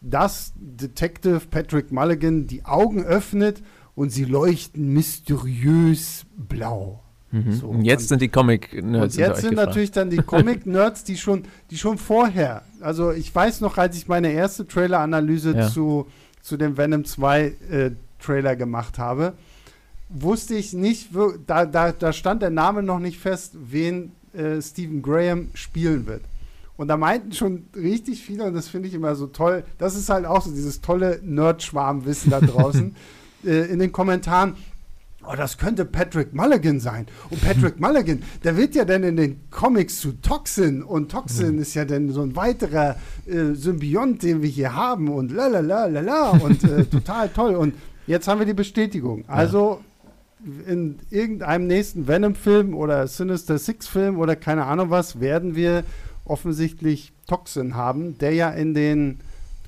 dass 0.00 0.52
Detective 0.56 1.42
Patrick 1.50 1.92
Mulligan 1.92 2.46
die 2.46 2.64
Augen 2.64 3.04
öffnet 3.04 3.62
und 3.94 4.10
sie 4.10 4.24
leuchten 4.24 4.92
mysteriös 4.92 6.26
blau. 6.36 7.02
Mhm. 7.32 7.52
So, 7.52 7.68
und 7.68 7.82
jetzt 7.82 8.02
und, 8.02 8.08
sind 8.08 8.22
die 8.22 8.28
Comic-Nerds. 8.28 9.16
Und 9.16 9.20
jetzt 9.20 9.40
sind 9.40 9.50
gefragt. 9.50 9.68
natürlich 9.68 9.90
dann 9.90 10.10
die 10.10 10.16
Comic-Nerds, 10.22 11.04
die 11.04 11.16
schon, 11.16 11.44
die 11.70 11.76
schon 11.76 11.98
vorher, 11.98 12.62
also 12.80 13.10
ich 13.12 13.34
weiß 13.34 13.60
noch, 13.60 13.78
als 13.78 13.96
ich 13.96 14.06
meine 14.08 14.32
erste 14.32 14.66
Trailer-Analyse 14.66 15.56
ja. 15.56 15.68
zu, 15.68 16.06
zu 16.40 16.56
dem 16.56 16.76
Venom 16.76 17.04
2 17.04 17.44
äh, 17.44 17.90
Trailer 18.20 18.56
gemacht 18.56 18.98
habe, 18.98 19.34
wusste 20.08 20.54
ich 20.54 20.72
nicht, 20.72 21.10
da, 21.46 21.66
da, 21.66 21.92
da 21.92 22.12
stand 22.12 22.42
der 22.42 22.50
Name 22.50 22.82
noch 22.82 22.98
nicht 22.98 23.18
fest, 23.18 23.54
wen 23.54 24.12
äh, 24.32 24.60
Stephen 24.62 25.02
Graham 25.02 25.48
spielen 25.54 26.06
wird. 26.06 26.22
Und 26.76 26.88
da 26.88 26.96
meinten 26.96 27.32
schon 27.32 27.66
richtig 27.74 28.22
viele, 28.22 28.44
und 28.44 28.54
das 28.54 28.68
finde 28.68 28.88
ich 28.88 28.94
immer 28.94 29.14
so 29.14 29.26
toll, 29.26 29.64
das 29.78 29.96
ist 29.96 30.10
halt 30.10 30.26
auch 30.26 30.42
so 30.42 30.50
dieses 30.50 30.80
tolle 30.80 31.20
Nerd-Schwarmwissen 31.22 32.30
da 32.30 32.40
draußen, 32.40 32.94
äh, 33.44 33.72
in 33.72 33.78
den 33.78 33.92
Kommentaren, 33.92 34.54
oh, 35.26 35.34
das 35.34 35.56
könnte 35.56 35.84
Patrick 35.86 36.34
Mulligan 36.34 36.80
sein. 36.80 37.06
Und 37.30 37.40
Patrick 37.40 37.80
Mulligan, 37.80 38.22
der 38.44 38.56
wird 38.56 38.74
ja 38.74 38.84
dann 38.84 39.02
in 39.04 39.16
den 39.16 39.50
Comics 39.50 40.00
zu 40.00 40.12
Toxin 40.20 40.82
und 40.82 41.10
Toxin 41.10 41.56
mhm. 41.56 41.62
ist 41.62 41.74
ja 41.74 41.84
dann 41.84 42.10
so 42.10 42.22
ein 42.22 42.36
weiterer 42.36 42.96
äh, 43.26 43.54
Symbiont, 43.54 44.22
den 44.22 44.42
wir 44.42 44.50
hier 44.50 44.74
haben 44.74 45.08
und 45.08 45.32
la 45.32 45.46
la 45.46 45.60
la 45.60 45.86
la 45.86 46.00
la 46.00 46.30
und 46.30 46.62
äh, 46.64 46.84
total 46.90 47.30
toll. 47.30 47.54
Und 47.54 47.74
jetzt 48.06 48.28
haben 48.28 48.38
wir 48.38 48.46
die 48.46 48.54
Bestätigung. 48.54 49.24
Also 49.28 49.80
in 50.66 50.98
irgendeinem 51.10 51.66
nächsten 51.66 52.06
Venom-Film 52.06 52.74
oder 52.74 53.06
Sinister 53.06 53.58
Six-Film 53.58 54.18
oder 54.18 54.36
keine 54.36 54.64
Ahnung 54.64 54.90
was, 54.90 55.20
werden 55.20 55.56
wir 55.56 55.84
offensichtlich 56.24 57.12
Toxin 57.26 57.74
haben, 57.74 58.18
der 58.18 58.32
ja 58.34 58.50
in 58.50 58.74
den 58.74 59.20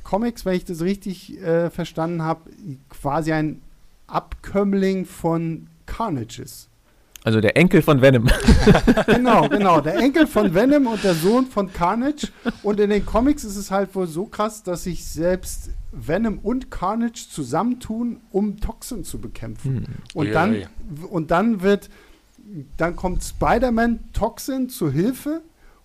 Comics, 0.03 0.45
wenn 0.45 0.55
ich 0.55 0.65
das 0.65 0.83
richtig 0.83 1.41
äh, 1.41 1.71
verstanden 1.71 2.23
habe, 2.23 2.51
quasi 2.89 3.33
ein 3.33 3.63
Abkömmling 4.07 5.05
von 5.05 5.69
Carnage 5.87 6.43
ist. 6.43 6.68
Also 7.29 7.43
der 7.43 7.59
Enkel 7.59 7.83
von 7.83 8.01
Venom. 8.01 8.27
genau, 9.07 9.49
genau. 9.51 9.83
Der 9.83 9.97
Enkel 9.97 10.27
von 10.27 10.55
Venom 10.55 10.87
und 10.87 11.05
der 11.05 11.13
Sohn 11.13 11.45
von 11.45 11.71
Carnage. 11.71 12.29
Und 12.63 12.81
in 12.81 12.89
den 12.89 13.05
Comics 13.05 13.45
ist 13.45 13.57
es 13.57 13.71
halt 13.71 13.95
wohl 13.95 14.07
so 14.07 14.25
krass, 14.25 14.63
dass 14.63 14.85
sich 14.85 15.05
selbst 15.05 15.69
Venom 15.93 16.39
und 16.39 16.71
Carnage 16.71 17.29
zusammentun, 17.31 18.23
um 18.31 18.59
Toxin 18.61 19.05
zu 19.05 19.21
bekämpfen. 19.21 19.75
Hm. 19.75 19.85
Und, 20.15 20.33
dann, 20.33 20.63
und 21.11 21.31
dann 21.31 21.61
wird, 21.61 21.91
dann 22.79 22.97
kommt 22.97 23.23
Spider-Man 23.23 23.99
Toxin 24.15 24.71
zur 24.71 24.91
Hilfe 24.91 25.43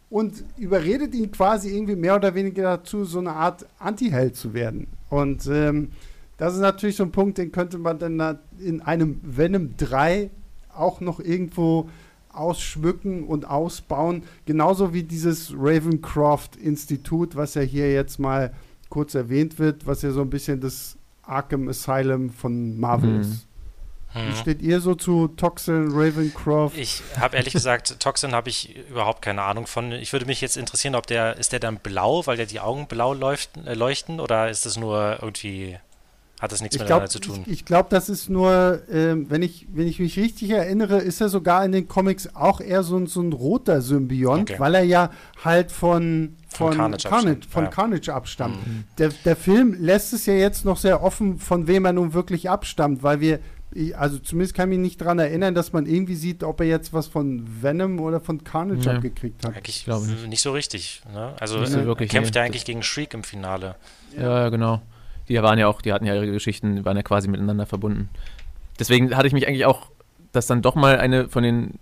und 0.09 0.45
überredet 0.55 1.13
ihn 1.13 1.29
quasi 1.29 1.75
irgendwie 1.75 1.97
mehr 1.97 2.15
oder 2.15 2.35
weniger 2.35 2.77
dazu, 2.77 3.03
so 3.03 3.19
eine 3.19 3.33
Art 3.33 3.65
Anti-Held 3.79 4.37
zu 4.37 4.53
werden. 4.53 4.87
Und 5.09 5.45
ähm, 5.47 5.89
das 6.37 6.53
ist 6.53 6.61
natürlich 6.61 6.95
so 6.95 7.03
ein 7.03 7.11
Punkt, 7.11 7.37
den 7.37 7.51
könnte 7.51 7.79
man 7.79 7.99
dann 7.99 8.39
in 8.59 8.79
einem 8.79 9.19
Venom 9.23 9.75
3 9.75 10.29
auch 10.75 10.99
noch 11.01 11.19
irgendwo 11.19 11.89
ausschmücken 12.31 13.25
und 13.25 13.45
ausbauen. 13.45 14.23
Genauso 14.45 14.93
wie 14.93 15.03
dieses 15.03 15.53
Ravencroft-Institut, 15.55 17.35
was 17.35 17.53
ja 17.53 17.61
hier 17.61 17.91
jetzt 17.91 18.19
mal 18.19 18.53
kurz 18.89 19.15
erwähnt 19.15 19.59
wird, 19.59 19.85
was 19.85 20.01
ja 20.01 20.11
so 20.11 20.21
ein 20.21 20.29
bisschen 20.29 20.59
das 20.59 20.97
Arkham 21.23 21.67
Asylum 21.67 22.29
von 22.29 22.79
Marvel 22.79 23.11
mhm. 23.11 23.21
ist. 23.21 23.47
Hm. 24.13 24.27
Wie 24.29 24.35
steht 24.35 24.61
ihr 24.61 24.79
so 24.79 24.93
zu 24.93 25.27
Toxin, 25.29 25.89
Ravencroft? 25.91 26.77
Ich 26.77 27.01
habe 27.19 27.35
ehrlich 27.35 27.53
gesagt, 27.53 27.99
Toxin 27.99 28.33
habe 28.33 28.49
ich 28.49 28.75
überhaupt 28.89 29.23
keine 29.23 29.41
Ahnung 29.41 29.65
von. 29.65 29.91
Ich 29.91 30.13
würde 30.13 30.27
mich 30.27 30.39
jetzt 30.39 30.55
interessieren, 30.55 30.93
ob 30.93 31.07
der, 31.07 31.37
ist 31.37 31.51
der 31.51 31.59
dann 31.59 31.77
blau, 31.77 32.25
weil 32.27 32.37
der 32.37 32.45
die 32.45 32.59
Augen 32.59 32.87
blau 32.87 33.13
leuchten, 33.13 33.65
äh, 33.65 33.73
leuchten 33.73 34.19
oder 34.19 34.49
ist 34.49 34.67
das 34.67 34.77
nur 34.77 35.17
irgendwie, 35.21 35.79
hat 36.43 36.51
das 36.51 36.61
nichts 36.61 36.75
ich 36.75 36.81
miteinander 36.81 37.07
glaub, 37.07 37.11
zu 37.11 37.19
tun? 37.19 37.43
Ich, 37.45 37.53
ich 37.53 37.65
glaube, 37.65 37.87
das 37.89 38.09
ist 38.09 38.29
nur, 38.29 38.81
ähm, 38.91 39.29
wenn, 39.29 39.41
ich, 39.41 39.65
wenn 39.71 39.87
ich 39.87 39.99
mich 39.99 40.17
richtig 40.17 40.49
erinnere, 40.49 40.97
ist 40.97 41.21
er 41.21 41.29
sogar 41.29 41.63
in 41.63 41.71
den 41.71 41.87
Comics 41.87 42.35
auch 42.35 42.59
eher 42.59 42.83
so, 42.83 43.05
so 43.05 43.21
ein 43.21 43.31
roter 43.31 43.81
Symbiont, 43.81 44.51
okay. 44.51 44.59
weil 44.59 44.75
er 44.75 44.83
ja 44.83 45.09
halt 45.41 45.71
von 45.71 46.35
von, 46.49 46.67
von 46.67 46.77
Carnage, 46.77 47.07
Carnage, 47.07 47.47
von 47.49 47.63
ja. 47.63 47.69
Carnage 47.69 48.13
abstammt. 48.13 48.67
Mhm. 48.67 48.83
Der, 48.97 49.09
der 49.23 49.35
Film 49.37 49.75
lässt 49.79 50.11
es 50.11 50.25
ja 50.25 50.33
jetzt 50.33 50.65
noch 50.65 50.77
sehr 50.77 51.01
offen, 51.01 51.39
von 51.39 51.65
wem 51.65 51.85
er 51.85 51.93
nun 51.93 52.13
wirklich 52.13 52.49
abstammt, 52.49 53.01
weil 53.01 53.21
wir 53.21 53.39
also 53.97 54.19
zumindest 54.19 54.53
kann 54.53 54.71
ich 54.71 54.77
mich 54.77 54.83
nicht 54.83 55.01
daran 55.01 55.17
erinnern, 55.17 55.55
dass 55.55 55.73
man 55.73 55.87
irgendwie 55.87 56.13
sieht, 56.13 56.43
ob 56.43 56.59
er 56.59 56.67
jetzt 56.67 56.93
was 56.93 57.07
von 57.07 57.43
Venom 57.63 57.99
oder 57.99 58.19
von 58.19 58.43
Carnage 58.43 58.87
nee. 58.87 58.95
abgekriegt 58.95 59.43
hat. 59.43 59.55
Eigentlich 59.55 59.85
glaube 59.85 60.05
nicht. 60.05 60.27
nicht 60.27 60.41
so 60.43 60.51
richtig. 60.51 61.01
Ne? 61.11 61.33
Also 61.39 61.65
so 61.65 61.83
wirklich, 61.85 62.11
kämpft 62.11 62.35
nee. 62.35 62.39
er 62.39 62.43
eigentlich 62.43 62.65
gegen 62.65 62.83
Shriek 62.83 63.15
im 63.15 63.23
Finale. 63.23 63.75
Ja, 64.15 64.43
ja, 64.43 64.49
genau. 64.49 64.83
Die 65.29 65.41
waren 65.41 65.59
ja 65.59 65.67
auch, 65.67 65.81
die 65.81 65.93
hatten 65.93 66.05
ja 66.05 66.15
ihre 66.15 66.31
Geschichten, 66.31 66.85
waren 66.85 66.97
ja 66.97 67.03
quasi 67.03 67.27
miteinander 67.27 67.65
verbunden. 67.65 68.09
Deswegen 68.79 69.15
hatte 69.15 69.27
ich 69.27 69.33
mich 69.33 69.47
eigentlich 69.47 69.65
auch, 69.65 69.89
dass 70.31 70.47
dann 70.47 70.61
doch 70.61 70.75
mal 70.75 70.97
eine 70.97 71.29
von 71.29 71.43
den 71.43 71.79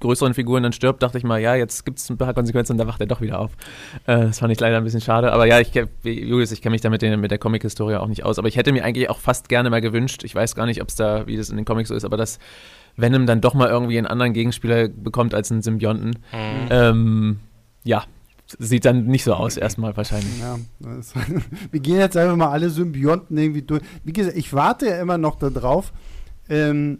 größeren 0.00 0.34
Figuren 0.34 0.62
dann 0.62 0.72
stirbt, 0.72 1.02
dachte 1.02 1.18
ich 1.18 1.24
mal, 1.24 1.40
ja, 1.40 1.54
jetzt 1.54 1.84
gibt 1.84 1.98
es 1.98 2.08
ein 2.08 2.16
paar 2.16 2.32
Konsequenzen 2.32 2.72
und 2.72 2.78
dann 2.78 2.86
wacht 2.86 3.00
er 3.00 3.06
doch 3.06 3.20
wieder 3.20 3.40
auf. 3.40 3.52
Äh, 4.06 4.26
das 4.26 4.38
fand 4.38 4.52
ich 4.52 4.60
leider 4.60 4.76
ein 4.76 4.84
bisschen 4.84 5.00
schade. 5.00 5.32
Aber 5.32 5.46
ja, 5.46 5.58
ich, 5.60 5.72
Julius, 6.04 6.52
ich 6.52 6.62
kenne 6.62 6.72
mich 6.72 6.80
da 6.80 6.90
mit, 6.90 7.02
den, 7.02 7.18
mit 7.20 7.30
der 7.30 7.38
Comic-Historie 7.38 7.96
auch 7.96 8.06
nicht 8.06 8.24
aus. 8.24 8.38
Aber 8.38 8.48
ich 8.48 8.56
hätte 8.56 8.72
mir 8.72 8.84
eigentlich 8.84 9.10
auch 9.10 9.18
fast 9.18 9.48
gerne 9.48 9.70
mal 9.70 9.80
gewünscht, 9.80 10.22
ich 10.24 10.34
weiß 10.34 10.54
gar 10.54 10.66
nicht, 10.66 10.80
ob 10.80 10.88
es 10.88 10.96
da, 10.96 11.26
wie 11.26 11.36
das 11.36 11.50
in 11.50 11.56
den 11.56 11.64
Comics 11.64 11.88
so 11.88 11.94
ist, 11.94 12.04
aber 12.04 12.16
dass 12.16 12.38
Venom 12.96 13.26
dann 13.26 13.40
doch 13.40 13.54
mal 13.54 13.68
irgendwie 13.68 13.98
einen 13.98 14.06
anderen 14.06 14.32
Gegenspieler 14.32 14.88
bekommt 14.88 15.34
als 15.34 15.50
einen 15.50 15.62
Symbionten. 15.62 16.10
Mhm. 16.32 16.68
Ähm, 16.70 17.40
ja, 17.82 18.04
sieht 18.58 18.84
dann 18.84 19.06
nicht 19.06 19.24
so 19.24 19.34
aus, 19.34 19.56
erstmal 19.56 19.96
wahrscheinlich. 19.96 20.40
Ja, 20.40 20.58
das, 20.80 21.14
wir 21.70 21.80
gehen 21.80 21.98
jetzt 21.98 22.16
einfach 22.16 22.36
mal 22.36 22.50
alle 22.50 22.70
Symbionten 22.70 23.36
irgendwie 23.36 23.62
durch. 23.62 23.82
Wie 24.04 24.12
gesagt, 24.12 24.36
ich 24.36 24.52
warte 24.52 24.86
ja 24.86 25.00
immer 25.00 25.18
noch 25.18 25.36
darauf. 25.36 25.92
Ähm, 26.48 26.98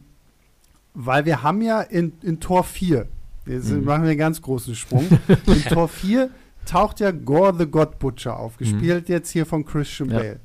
weil 0.95 1.25
wir 1.25 1.43
haben 1.43 1.61
ja 1.61 1.83
in, 1.83 2.13
in 2.23 2.41
Tor 2.41 2.65
4, 2.65 3.07
jetzt 3.47 3.71
mhm. 3.71 3.85
machen 3.85 4.05
wir 4.05 4.11
einen 4.11 4.19
ganz 4.19 4.41
großen 4.41 4.75
Sprung, 4.75 5.07
in 5.47 5.63
Tor 5.65 5.89
4 5.89 6.31
taucht 6.65 7.01
ja 7.01 7.11
Gore 7.11 7.55
the 7.59 7.67
God 7.67 7.99
Butcher 7.99 8.39
auf, 8.39 8.57
gespielt 8.57 9.09
mhm. 9.09 9.15
jetzt 9.15 9.31
hier 9.31 9.45
von 9.45 9.65
Christian 9.65 10.11
ja. 10.11 10.19
Bale. 10.19 10.41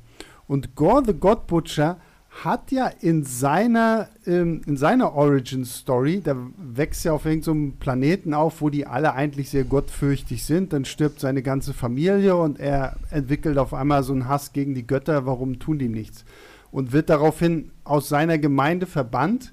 Und 0.46 0.74
Gore 0.74 1.02
the 1.06 1.14
God 1.14 1.46
Butcher 1.46 1.98
hat 2.30 2.70
ja 2.70 2.86
in 2.86 3.24
seiner, 3.24 4.08
ähm, 4.24 4.62
in 4.66 4.76
seiner 4.76 5.14
Origin 5.14 5.64
Story, 5.64 6.20
da 6.22 6.36
wächst 6.56 7.04
ja 7.04 7.12
auf 7.12 7.26
irgendeinem 7.26 7.70
so 7.70 7.76
Planeten 7.80 8.34
auf, 8.34 8.60
wo 8.60 8.70
die 8.70 8.86
alle 8.86 9.14
eigentlich 9.14 9.50
sehr 9.50 9.64
gottfürchtig 9.64 10.44
sind. 10.44 10.72
Dann 10.72 10.84
stirbt 10.84 11.20
seine 11.20 11.42
ganze 11.42 11.74
Familie 11.74 12.36
und 12.36 12.60
er 12.60 12.96
entwickelt 13.10 13.58
auf 13.58 13.74
einmal 13.74 14.04
so 14.04 14.12
einen 14.12 14.28
Hass 14.28 14.52
gegen 14.52 14.74
die 14.74 14.86
Götter. 14.86 15.26
Warum 15.26 15.58
tun 15.58 15.78
die 15.78 15.88
nichts? 15.88 16.24
Und 16.70 16.92
wird 16.92 17.10
daraufhin 17.10 17.72
aus 17.82 18.08
seiner 18.08 18.38
Gemeinde 18.38 18.86
verbannt 18.86 19.52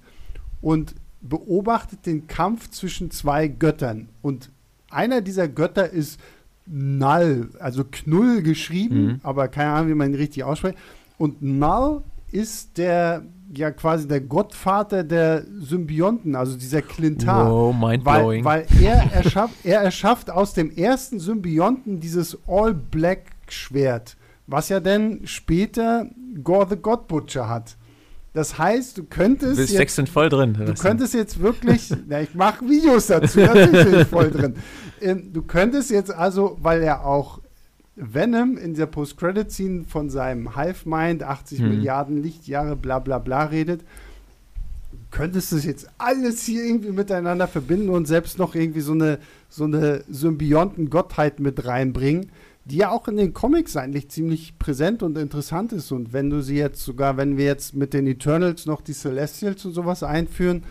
und 0.62 0.94
beobachtet 1.22 2.06
den 2.06 2.28
Kampf 2.28 2.70
zwischen 2.70 3.10
zwei 3.10 3.48
Göttern. 3.48 4.10
Und 4.22 4.52
einer 4.92 5.22
dieser 5.22 5.48
Götter 5.48 5.90
ist 5.90 6.20
Null, 6.68 7.50
also 7.60 7.84
Knull 7.84 8.44
geschrieben, 8.44 9.04
mhm. 9.04 9.20
aber 9.24 9.48
keine 9.48 9.72
Ahnung, 9.72 9.90
wie 9.90 9.96
man 9.96 10.12
ihn 10.12 10.16
richtig 10.16 10.44
ausspricht. 10.44 10.78
Und 11.18 11.42
Null 11.42 12.04
ist 12.32 12.78
der, 12.78 13.24
ja 13.56 13.72
quasi 13.72 14.08
der 14.08 14.22
Gottvater 14.22 15.04
der 15.04 15.46
Symbionten, 15.60 16.36
also 16.36 16.58
dieser 16.58 16.82
Clintar. 16.82 17.50
Wow, 17.50 17.76
mindblowing. 17.76 18.44
Weil, 18.44 18.66
weil 18.70 18.84
er, 18.84 19.12
erschafft, 19.14 19.54
er 19.64 19.82
erschafft 19.82 20.30
aus 20.30 20.54
dem 20.54 20.72
ersten 20.72 21.20
Symbionten 21.20 22.00
dieses 22.00 22.38
All-Black-Schwert, 22.48 24.18
was 24.46 24.70
ja 24.70 24.80
dann 24.80 25.22
später 25.26 26.08
Gore 26.44 26.68
the 26.70 26.76
God 26.76 27.08
Butcher 27.08 27.48
hat. 27.50 27.78
Das 28.34 28.60
heißt, 28.60 29.00
du 29.00 29.04
könntest. 29.04 29.58
Bis 29.58 29.72
jetzt, 29.72 29.96
sind 29.96 30.10
voll 30.10 30.30
drin. 30.30 30.54
Du 30.54 30.74
könntest 30.76 31.16
jetzt 31.16 31.40
wirklich. 31.40 31.90
ja, 32.10 32.20
ich 32.20 32.36
mache 32.36 32.70
Videos 32.70 33.08
dazu, 33.08 33.40
natürlich 33.40 33.86
bin 33.86 34.00
ich 34.02 34.08
voll 34.08 34.30
drin. 34.30 34.56
Ähm, 35.02 35.34
du 35.34 35.42
könntest 35.42 35.90
jetzt 35.90 36.14
also, 36.14 36.58
weil 36.62 36.84
er 36.84 37.04
auch 37.04 37.40
Venom 37.98 38.58
in 38.58 38.76
der 38.76 38.86
Post-Credit-Scene 38.86 39.84
von 39.86 40.10
seinem 40.10 40.56
Hive-Mind, 40.56 41.24
80 41.24 41.60
hm. 41.60 41.70
Milliarden 41.70 42.24
Lichtjahre, 42.24 42.76
bla 42.76 43.00
bla 43.00 43.18
bla 43.18 43.46
redet, 43.46 43.82
könntest 45.12 45.52
du 45.52 45.58
jetzt 45.58 45.90
alles 45.98 46.44
hier 46.44 46.64
irgendwie 46.64 46.92
miteinander 46.92 47.48
verbinden 47.48 47.90
und 47.90 48.08
selbst 48.08 48.38
noch 48.38 48.56
irgendwie 48.56 48.82
so 48.82 48.94
eine, 48.94 49.20
so 49.50 49.64
eine 49.64 50.04
Symbionten-Gottheit 50.10 51.40
mit 51.40 51.66
reinbringen 51.66 52.32
die 52.68 52.78
ja 52.78 52.92
auch 52.92 53.08
in 53.08 53.16
den 53.16 53.34
Comics 53.34 53.78
eigentlich 53.78 54.10
ziemlich 54.10 54.60
präsent 54.60 55.02
und 55.02 55.18
interessant 55.18 55.72
ist. 55.72 55.92
Und 55.92 56.12
wenn 56.12 56.30
du 56.30 56.42
sie 56.42 56.58
jetzt 56.58 56.84
sogar, 56.84 57.16
wenn 57.16 57.38
wir 57.38 57.46
jetzt 57.46 57.76
mit 57.76 57.94
den 57.94 58.08
Eternals 58.08 58.66
noch 58.66 58.82
die 58.82 58.94
Celestials 58.94 59.64
und 59.66 59.72
sowas 59.72 60.04
einführen, 60.04 60.64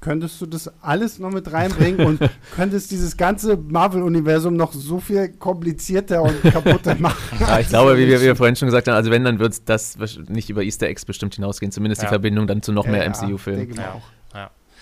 könntest 0.00 0.40
du 0.40 0.46
das 0.46 0.70
alles 0.82 1.18
noch 1.18 1.30
mit 1.30 1.52
reinbringen 1.52 2.06
und 2.06 2.20
könntest 2.56 2.90
dieses 2.90 3.16
ganze 3.16 3.56
Marvel-Universum 3.56 4.54
noch 4.54 4.72
so 4.72 5.00
viel 5.00 5.28
komplizierter 5.28 6.22
und 6.22 6.42
kaputter 6.42 6.94
machen. 6.98 7.38
Ja, 7.40 7.58
ich 7.58 7.68
glaube, 7.68 7.96
wie 7.96 8.06
wir, 8.06 8.20
wie 8.20 8.26
wir, 8.26 8.36
vorhin 8.36 8.56
schon 8.56 8.66
gesagt 8.66 8.88
haben, 8.88 8.94
also 8.94 9.10
wenn, 9.10 9.24
dann 9.24 9.38
wird 9.38 9.68
das 9.68 9.98
nicht 10.28 10.50
über 10.50 10.62
Easter 10.62 10.86
Eggs 10.86 11.04
bestimmt 11.04 11.34
hinausgehen, 11.34 11.72
zumindest 11.72 12.02
ja. 12.02 12.08
die 12.08 12.12
Verbindung 12.12 12.46
dann 12.46 12.62
zu 12.62 12.72
noch 12.72 12.84
ja, 12.86 12.92
mehr 12.92 13.10
MCU-Filmen. 13.10 13.74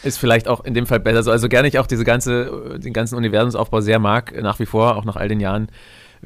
Ist 0.03 0.19
vielleicht 0.19 0.47
auch 0.47 0.63
in 0.63 0.75
dem 0.75 0.87
Fall 0.87 1.01
besser. 1.01 1.33
Also 1.33 1.49
gerne 1.49 1.69
ich 1.69 1.79
auch 1.79 1.87
diese 1.87 2.05
ganze, 2.05 2.79
den 2.79 2.93
ganzen 2.93 3.17
Universumsaufbau 3.17 3.81
sehr 3.81 3.99
mag, 3.99 4.35
nach 4.41 4.59
wie 4.59 4.67
vor, 4.67 4.97
auch 4.97 5.07
nach 5.07 5.17
all 5.17 5.29
den 5.29 5.41
Jahren 5.41 5.69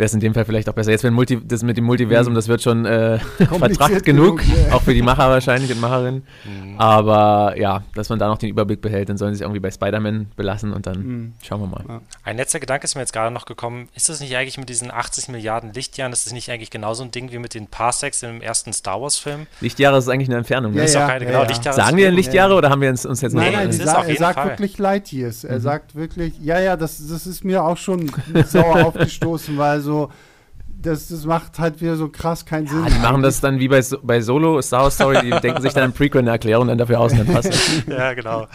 wäre 0.00 0.06
es 0.06 0.14
in 0.14 0.20
dem 0.20 0.32
Fall 0.32 0.46
vielleicht 0.46 0.66
auch 0.68 0.72
besser. 0.72 0.90
Jetzt, 0.90 1.04
wenn 1.04 1.12
Multi, 1.12 1.38
das 1.44 1.62
mit 1.62 1.76
dem 1.76 1.84
Multiversum, 1.84 2.32
mhm. 2.32 2.36
das 2.36 2.48
wird 2.48 2.62
schon 2.62 2.86
äh, 2.86 3.18
vertragt 3.36 4.02
genug, 4.02 4.42
yeah. 4.48 4.74
auch 4.74 4.80
für 4.82 4.94
die 4.94 5.02
Macher 5.02 5.28
wahrscheinlich 5.28 5.70
und 5.70 5.78
Macherinnen. 5.78 6.22
Mhm. 6.44 6.80
Aber 6.80 7.54
ja, 7.58 7.82
dass 7.94 8.08
man 8.08 8.18
da 8.18 8.28
noch 8.28 8.38
den 8.38 8.48
Überblick 8.48 8.80
behält, 8.80 9.10
dann 9.10 9.18
sollen 9.18 9.34
sie 9.34 9.38
sich 9.38 9.42
irgendwie 9.42 9.60
bei 9.60 9.70
Spider-Man 9.70 10.32
belassen 10.36 10.72
und 10.72 10.86
dann 10.86 10.98
mhm. 10.98 11.32
schauen 11.42 11.60
wir 11.60 11.66
mal. 11.66 11.84
Ja. 11.86 12.00
Ein 12.24 12.38
letzter 12.38 12.60
Gedanke 12.60 12.84
ist 12.84 12.94
mir 12.94 13.02
jetzt 13.02 13.12
gerade 13.12 13.32
noch 13.32 13.44
gekommen. 13.44 13.90
Ist 13.94 14.08
das 14.08 14.20
nicht 14.20 14.34
eigentlich 14.34 14.56
mit 14.56 14.70
diesen 14.70 14.90
80 14.90 15.28
Milliarden 15.28 15.74
Lichtjahren, 15.74 16.14
ist 16.14 16.24
das 16.24 16.32
nicht 16.32 16.50
eigentlich 16.50 16.70
genauso 16.70 17.04
ein 17.04 17.10
Ding 17.10 17.30
wie 17.30 17.38
mit 17.38 17.52
den 17.52 17.66
Parsecs 17.66 18.22
im 18.22 18.40
ersten 18.40 18.72
Star 18.72 19.02
Wars-Film? 19.02 19.46
Lichtjahre 19.60 19.98
ist 19.98 20.08
eigentlich 20.08 20.30
eine 20.30 20.38
Entfernung. 20.38 20.72
Ne? 20.72 20.86
Ja, 20.86 21.00
ja, 21.00 21.06
keine, 21.08 21.26
genau, 21.26 21.72
Sagen 21.72 21.98
wir 21.98 22.06
denn 22.06 22.14
Lichtjahre 22.14 22.54
oder 22.54 22.70
haben 22.70 22.80
wir 22.80 22.88
uns, 22.88 23.04
uns 23.04 23.20
jetzt 23.20 23.34
Nein, 23.34 23.52
nein, 23.52 23.70
sa 23.70 24.02
er 24.02 24.16
sagt 24.16 24.38
Fall. 24.38 24.48
wirklich 24.48 24.78
Light 24.78 25.12
Years. 25.12 25.44
Er 25.44 25.56
mhm. 25.56 25.60
sagt 25.60 25.94
wirklich, 25.94 26.32
ja, 26.40 26.58
ja, 26.58 26.78
das, 26.78 27.06
das 27.06 27.26
ist 27.26 27.44
mir 27.44 27.62
auch 27.62 27.76
schon 27.76 28.10
sauer 28.46 28.86
aufgestoßen, 28.86 29.58
weil 29.58 29.82
so 29.82 29.89
das, 30.82 31.08
das 31.08 31.24
macht 31.24 31.58
halt 31.58 31.80
wieder 31.80 31.96
so 31.96 32.08
krass 32.08 32.44
keinen 32.44 32.66
Sinn. 32.66 32.84
die 32.86 32.98
machen 32.98 33.22
das 33.22 33.40
dann 33.40 33.58
wie 33.58 33.68
bei, 33.68 33.82
bei 34.02 34.20
Solo, 34.20 34.60
Star 34.62 34.84
Wars 34.84 34.94
Story, 34.94 35.18
die 35.22 35.30
denken 35.42 35.60
sich 35.62 35.72
dann 35.72 35.84
im 35.84 35.92
Prequel 35.92 36.20
eine 36.20 36.30
Erklärung 36.30 36.68
dann 36.68 36.78
dafür 36.78 37.00
aus 37.00 37.12
und 37.12 37.18
dann 37.18 37.26
passt 37.28 37.52
ja, 37.86 38.14
genau. 38.14 38.46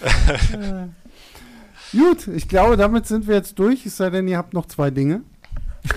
Gut, 1.92 2.28
ich 2.28 2.48
glaube, 2.48 2.76
damit 2.76 3.06
sind 3.06 3.26
wir 3.26 3.36
jetzt 3.36 3.58
durch, 3.58 3.86
es 3.86 3.96
sei 3.96 4.10
denn, 4.10 4.28
ihr 4.28 4.36
habt 4.36 4.52
noch 4.52 4.66
zwei 4.66 4.90
Dinge. 4.90 5.22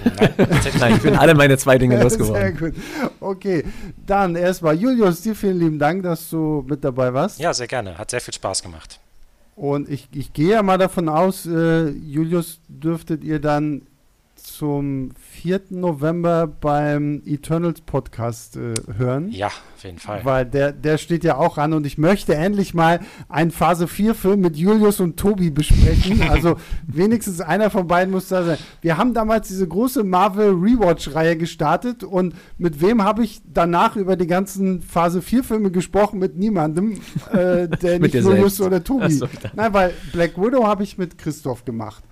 Nein, 0.06 0.34
Nein, 0.80 0.96
ich 0.96 1.02
bin 1.02 1.16
alle 1.18 1.36
meine 1.36 1.58
zwei 1.58 1.78
Dinge 1.78 2.02
losgeworden. 2.02 2.42
Sehr 2.42 2.52
gut. 2.54 2.74
Okay, 3.20 3.66
dann 4.06 4.36
erstmal, 4.36 4.76
Julius, 4.76 5.22
dir 5.22 5.36
vielen 5.36 5.60
lieben 5.60 5.80
Dank, 5.80 6.04
dass 6.04 6.30
du 6.30 6.64
mit 6.68 6.84
dabei 6.84 7.14
warst. 7.14 7.40
Ja, 7.40 7.54
sehr 7.54 7.68
gerne. 7.68 7.98
Hat 7.98 8.10
sehr 8.10 8.22
viel 8.22 8.34
Spaß 8.34 8.64
gemacht. 8.64 9.02
Und 9.56 9.90
ich, 9.90 10.08
ich 10.14 10.32
gehe 10.32 10.52
ja 10.52 10.64
mal 10.64 10.78
davon 10.78 11.10
aus, 11.10 11.46
äh, 11.46 11.90
Julius, 11.90 12.62
dürftet 12.70 13.24
ihr 13.24 13.40
dann 13.40 13.82
zum 14.62 15.10
4. 15.18 15.62
November 15.72 16.46
beim 16.46 17.24
Eternals 17.26 17.82
Podcast 17.82 18.58
äh, 18.58 18.76
hören. 18.96 19.30
Ja, 19.32 19.48
auf 19.48 19.84
jeden 19.84 19.98
Fall. 19.98 20.24
Weil 20.24 20.46
der, 20.46 20.72
der 20.72 21.00
steht 21.00 21.24
ja 21.24 21.38
auch 21.38 21.58
an 21.58 21.74
und 21.74 21.88
ich 21.88 21.98
möchte 21.98 22.36
endlich 22.36 22.76
mal 22.76 23.00
einen 23.28 23.50
Phase 23.50 23.88
4 23.88 24.14
Film 24.14 24.42
mit 24.42 24.58
Julius 24.58 25.00
und 25.00 25.18
Tobi 25.18 25.50
besprechen. 25.50 26.22
Also 26.32 26.58
wenigstens 26.86 27.42
einer 27.42 27.72
von 27.72 27.88
beiden 27.88 28.12
muss 28.12 28.28
da 28.28 28.44
sein. 28.44 28.58
Wir 28.82 28.98
haben 28.98 29.16
damals 29.16 29.48
diese 29.48 29.68
große 29.68 30.04
Marvel 30.04 30.52
Rewatch-Reihe 30.52 31.38
gestartet 31.38 32.04
und 32.04 32.36
mit 32.60 32.82
wem 32.82 33.04
habe 33.04 33.24
ich 33.24 33.42
danach 33.52 33.96
über 33.96 34.16
die 34.16 34.28
ganzen 34.28 34.82
Phase 34.84 35.24
4 35.24 35.44
Filme 35.44 35.72
gesprochen? 35.72 36.20
Mit 36.20 36.38
niemandem, 36.38 37.02
äh, 37.32 37.68
der 37.68 38.00
nicht 38.00 38.14
Julius 38.14 38.58
selbst. 38.58 38.62
oder 38.62 38.84
Tobi. 38.84 39.12
So, 39.12 39.28
Nein, 39.56 39.74
weil 39.74 39.94
Black 40.14 40.38
Widow 40.38 40.68
habe 40.68 40.84
ich 40.84 41.00
mit 41.00 41.18
Christoph 41.18 41.66
gemacht. 41.66 42.04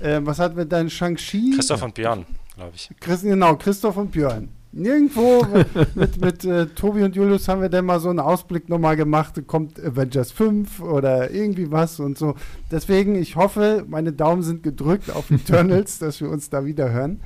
Äh, 0.00 0.20
was 0.22 0.38
hat 0.38 0.56
mit 0.56 0.70
deinem 0.70 0.90
Shang-Chi? 0.90 1.52
Christoph 1.54 1.82
und 1.82 1.94
Björn, 1.94 2.26
glaube 2.56 2.72
ich. 2.74 2.90
Christ, 3.00 3.22
genau, 3.22 3.56
Christoph 3.56 3.96
und 3.96 4.12
Björn. 4.12 4.48
Nirgendwo 4.72 5.46
mit, 5.94 6.20
mit 6.20 6.44
äh, 6.44 6.66
Tobi 6.66 7.02
und 7.02 7.16
Julius 7.16 7.48
haben 7.48 7.62
wir 7.62 7.70
dann 7.70 7.86
mal 7.86 7.98
so 7.98 8.10
einen 8.10 8.20
Ausblick 8.20 8.68
nochmal 8.68 8.96
gemacht, 8.96 9.40
kommt 9.46 9.82
Avengers 9.82 10.32
5 10.32 10.80
oder 10.80 11.30
irgendwie 11.30 11.70
was 11.70 11.98
und 11.98 12.18
so. 12.18 12.34
Deswegen, 12.70 13.14
ich 13.14 13.36
hoffe, 13.36 13.84
meine 13.88 14.12
Daumen 14.12 14.42
sind 14.42 14.62
gedrückt 14.62 15.10
auf 15.10 15.30
Eternals, 15.30 15.98
dass 16.00 16.20
wir 16.20 16.28
uns 16.28 16.50
da 16.50 16.66
wieder 16.66 16.90
hören. 16.90 17.20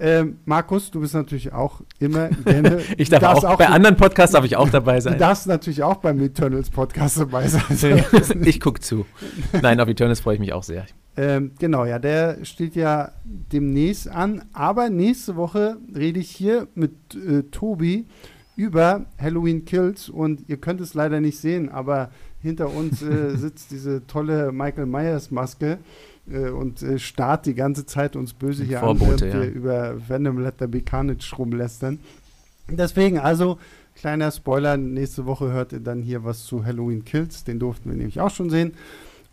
Ähm, 0.00 0.38
Markus, 0.44 0.92
du 0.92 1.00
bist 1.00 1.14
natürlich 1.14 1.52
auch 1.52 1.80
immer 1.98 2.28
gerne. 2.28 2.80
ich 2.96 3.08
darf 3.08 3.24
auch, 3.24 3.42
auch, 3.42 3.58
bei 3.58 3.66
anderen 3.66 3.96
Podcasts 3.96 4.32
darf 4.32 4.44
ich 4.44 4.56
auch 4.56 4.68
dabei 4.70 5.00
sein. 5.00 5.14
Du 5.14 5.18
darfst 5.18 5.48
natürlich 5.48 5.82
auch 5.82 5.96
beim 5.96 6.20
Eternals 6.20 6.70
Podcast 6.70 7.18
dabei 7.18 7.48
sein. 7.48 8.04
ich 8.42 8.60
gucke 8.60 8.80
zu. 8.80 9.04
Nein, 9.60 9.80
auf 9.80 9.88
Eternals 9.88 10.20
freue 10.20 10.34
ich 10.34 10.40
mich 10.40 10.52
auch 10.52 10.62
sehr. 10.62 10.86
Ähm, 11.18 11.50
genau, 11.58 11.84
ja, 11.84 11.98
der 11.98 12.44
steht 12.44 12.76
ja 12.76 13.10
demnächst 13.24 14.08
an. 14.08 14.44
Aber 14.52 14.88
nächste 14.88 15.34
Woche 15.34 15.76
rede 15.92 16.20
ich 16.20 16.30
hier 16.30 16.68
mit 16.76 16.92
äh, 17.16 17.42
Tobi 17.50 18.06
über 18.54 19.06
Halloween 19.20 19.64
Kills 19.64 20.08
und 20.08 20.48
ihr 20.48 20.58
könnt 20.58 20.80
es 20.80 20.94
leider 20.94 21.20
nicht 21.20 21.38
sehen, 21.38 21.70
aber 21.70 22.10
hinter 22.40 22.72
uns 22.72 23.02
äh, 23.02 23.30
sitzt 23.36 23.72
diese 23.72 24.06
tolle 24.06 24.52
Michael 24.52 24.86
Myers 24.86 25.32
Maske 25.32 25.78
äh, 26.30 26.50
und 26.50 26.82
äh, 26.82 27.00
starrt 27.00 27.46
die 27.46 27.54
ganze 27.54 27.84
Zeit 27.84 28.14
uns 28.14 28.32
böse 28.32 28.62
hier 28.62 28.78
Vorbote, 28.78 29.04
an, 29.04 29.20
während 29.20 29.34
ja. 29.34 29.40
wir 29.42 29.50
über 29.50 30.08
Venom 30.08 30.38
Let 30.38 30.58
There 30.58 30.68
Be 30.68 30.82
Carnage 30.82 31.34
rumlästern. 31.36 31.98
Deswegen 32.70 33.18
also, 33.18 33.58
kleiner 33.96 34.30
Spoiler, 34.30 34.76
nächste 34.76 35.26
Woche 35.26 35.50
hört 35.50 35.72
ihr 35.72 35.80
dann 35.80 36.00
hier 36.00 36.22
was 36.22 36.44
zu 36.44 36.64
Halloween 36.64 37.04
Kills, 37.04 37.42
den 37.42 37.58
durften 37.58 37.90
wir 37.90 37.96
nämlich 37.96 38.20
auch 38.20 38.30
schon 38.30 38.50
sehen. 38.50 38.74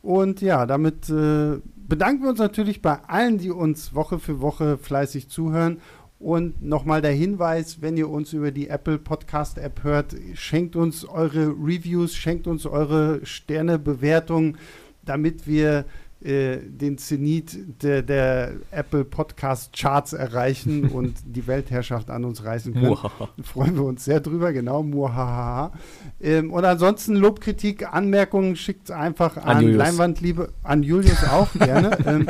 Und 0.05 0.41
ja, 0.41 0.67
damit 0.67 1.09
äh, 1.09 1.57
bedanken 1.75 2.21
wir 2.21 2.29
uns 2.29 2.37
natürlich 2.37 2.83
bei 2.83 2.99
allen, 3.07 3.39
die 3.39 3.49
uns 3.49 3.95
Woche 3.95 4.19
für 4.19 4.39
Woche 4.39 4.77
fleißig 4.77 5.29
zuhören. 5.29 5.81
Und 6.19 6.61
nochmal 6.61 7.01
der 7.01 7.13
Hinweis, 7.13 7.81
wenn 7.81 7.97
ihr 7.97 8.07
uns 8.07 8.31
über 8.31 8.51
die 8.51 8.67
Apple 8.69 8.99
Podcast 8.99 9.57
App 9.57 9.83
hört, 9.83 10.15
schenkt 10.35 10.75
uns 10.75 11.05
eure 11.05 11.47
Reviews, 11.47 12.13
schenkt 12.13 12.45
uns 12.45 12.67
eure 12.67 13.25
Sternebewertungen, 13.25 14.59
damit 15.03 15.47
wir 15.47 15.85
äh, 16.23 16.57
den 16.57 16.97
Zenit 16.97 17.83
der, 17.83 18.01
der, 18.01 18.53
Apple 18.71 19.05
Podcast 19.05 19.73
Charts 19.73 20.13
erreichen 20.13 20.85
und 20.93 21.17
die 21.25 21.45
Weltherrschaft 21.45 22.09
an 22.09 22.25
uns 22.25 22.43
reißen 22.43 22.73
können. 22.73 22.97
Freuen 23.43 23.75
wir 23.75 23.83
uns 23.83 24.05
sehr 24.05 24.21
drüber, 24.21 24.51
genau. 24.53 24.81
Muhaha. 24.81 25.73
Ähm, 26.19 26.51
und 26.51 26.65
ansonsten 26.65 27.15
Lobkritik, 27.15 27.93
Anmerkungen 27.93 28.55
schickt 28.55 28.91
einfach 28.91 29.37
an, 29.37 29.57
an 29.57 29.73
Leinwandliebe, 29.73 30.53
an 30.63 30.83
Julius 30.83 31.23
auch 31.25 31.51
gerne. 31.53 31.97
ähm, 32.05 32.27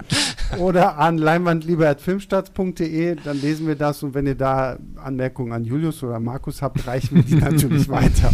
oder 0.59 0.97
an 0.97 1.17
leinwandliebe.filmstarts.de, 1.17 3.15
dann 3.23 3.39
lesen 3.39 3.67
wir 3.67 3.75
das 3.75 4.03
und 4.03 4.13
wenn 4.13 4.27
ihr 4.27 4.35
da 4.35 4.77
Anmerkungen 4.95 5.53
an 5.53 5.63
Julius 5.63 6.03
oder 6.03 6.19
Markus 6.19 6.61
habt, 6.61 6.85
reichen 6.87 7.15
wir 7.17 7.23
die 7.23 7.35
natürlich 7.35 7.87
weiter. 7.89 8.31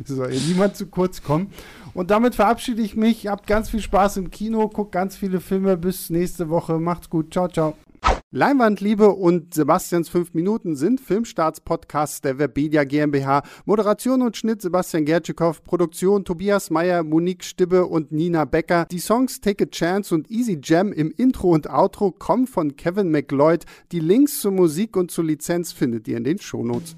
Also 0.00 0.14
soll 0.14 0.32
niemand 0.48 0.76
zu 0.76 0.86
kurz 0.86 1.22
kommen. 1.22 1.50
Und 1.96 2.10
damit 2.10 2.34
verabschiede 2.34 2.82
ich 2.82 2.94
mich. 2.94 3.26
Habt 3.26 3.46
ganz 3.46 3.70
viel 3.70 3.80
Spaß 3.80 4.18
im 4.18 4.30
Kino, 4.30 4.68
guckt 4.68 4.92
ganz 4.92 5.16
viele 5.16 5.40
Filme. 5.40 5.78
Bis 5.78 6.10
nächste 6.10 6.50
Woche. 6.50 6.78
Macht's 6.78 7.08
gut. 7.08 7.32
Ciao, 7.32 7.48
ciao. 7.48 7.74
Leinwandliebe 8.30 9.08
und 9.08 9.54
Sebastians 9.54 10.10
5 10.10 10.34
Minuten 10.34 10.76
sind 10.76 11.00
Filmstarts-Podcasts 11.00 12.20
der 12.20 12.38
Webedia 12.38 12.84
GmbH. 12.84 13.44
Moderation 13.64 14.20
und 14.20 14.36
Schnitt 14.36 14.60
Sebastian 14.60 15.06
Gertschikow, 15.06 15.64
Produktion 15.64 16.26
Tobias 16.26 16.68
Meyer, 16.68 17.02
Monique 17.02 17.44
Stibbe 17.44 17.86
und 17.86 18.12
Nina 18.12 18.44
Becker. 18.44 18.84
Die 18.90 18.98
Songs 18.98 19.40
Take 19.40 19.64
a 19.64 19.66
Chance 19.68 20.14
und 20.14 20.30
Easy 20.30 20.60
Jam 20.62 20.92
im 20.92 21.10
Intro 21.16 21.48
und 21.48 21.70
Outro 21.70 22.10
kommen 22.10 22.46
von 22.46 22.76
Kevin 22.76 23.10
McLeod. 23.10 23.64
Die 23.90 24.00
Links 24.00 24.40
zur 24.40 24.52
Musik 24.52 24.98
und 24.98 25.10
zur 25.10 25.24
Lizenz 25.24 25.72
findet 25.72 26.06
ihr 26.08 26.18
in 26.18 26.24
den 26.24 26.38
Shownotes. 26.38 26.94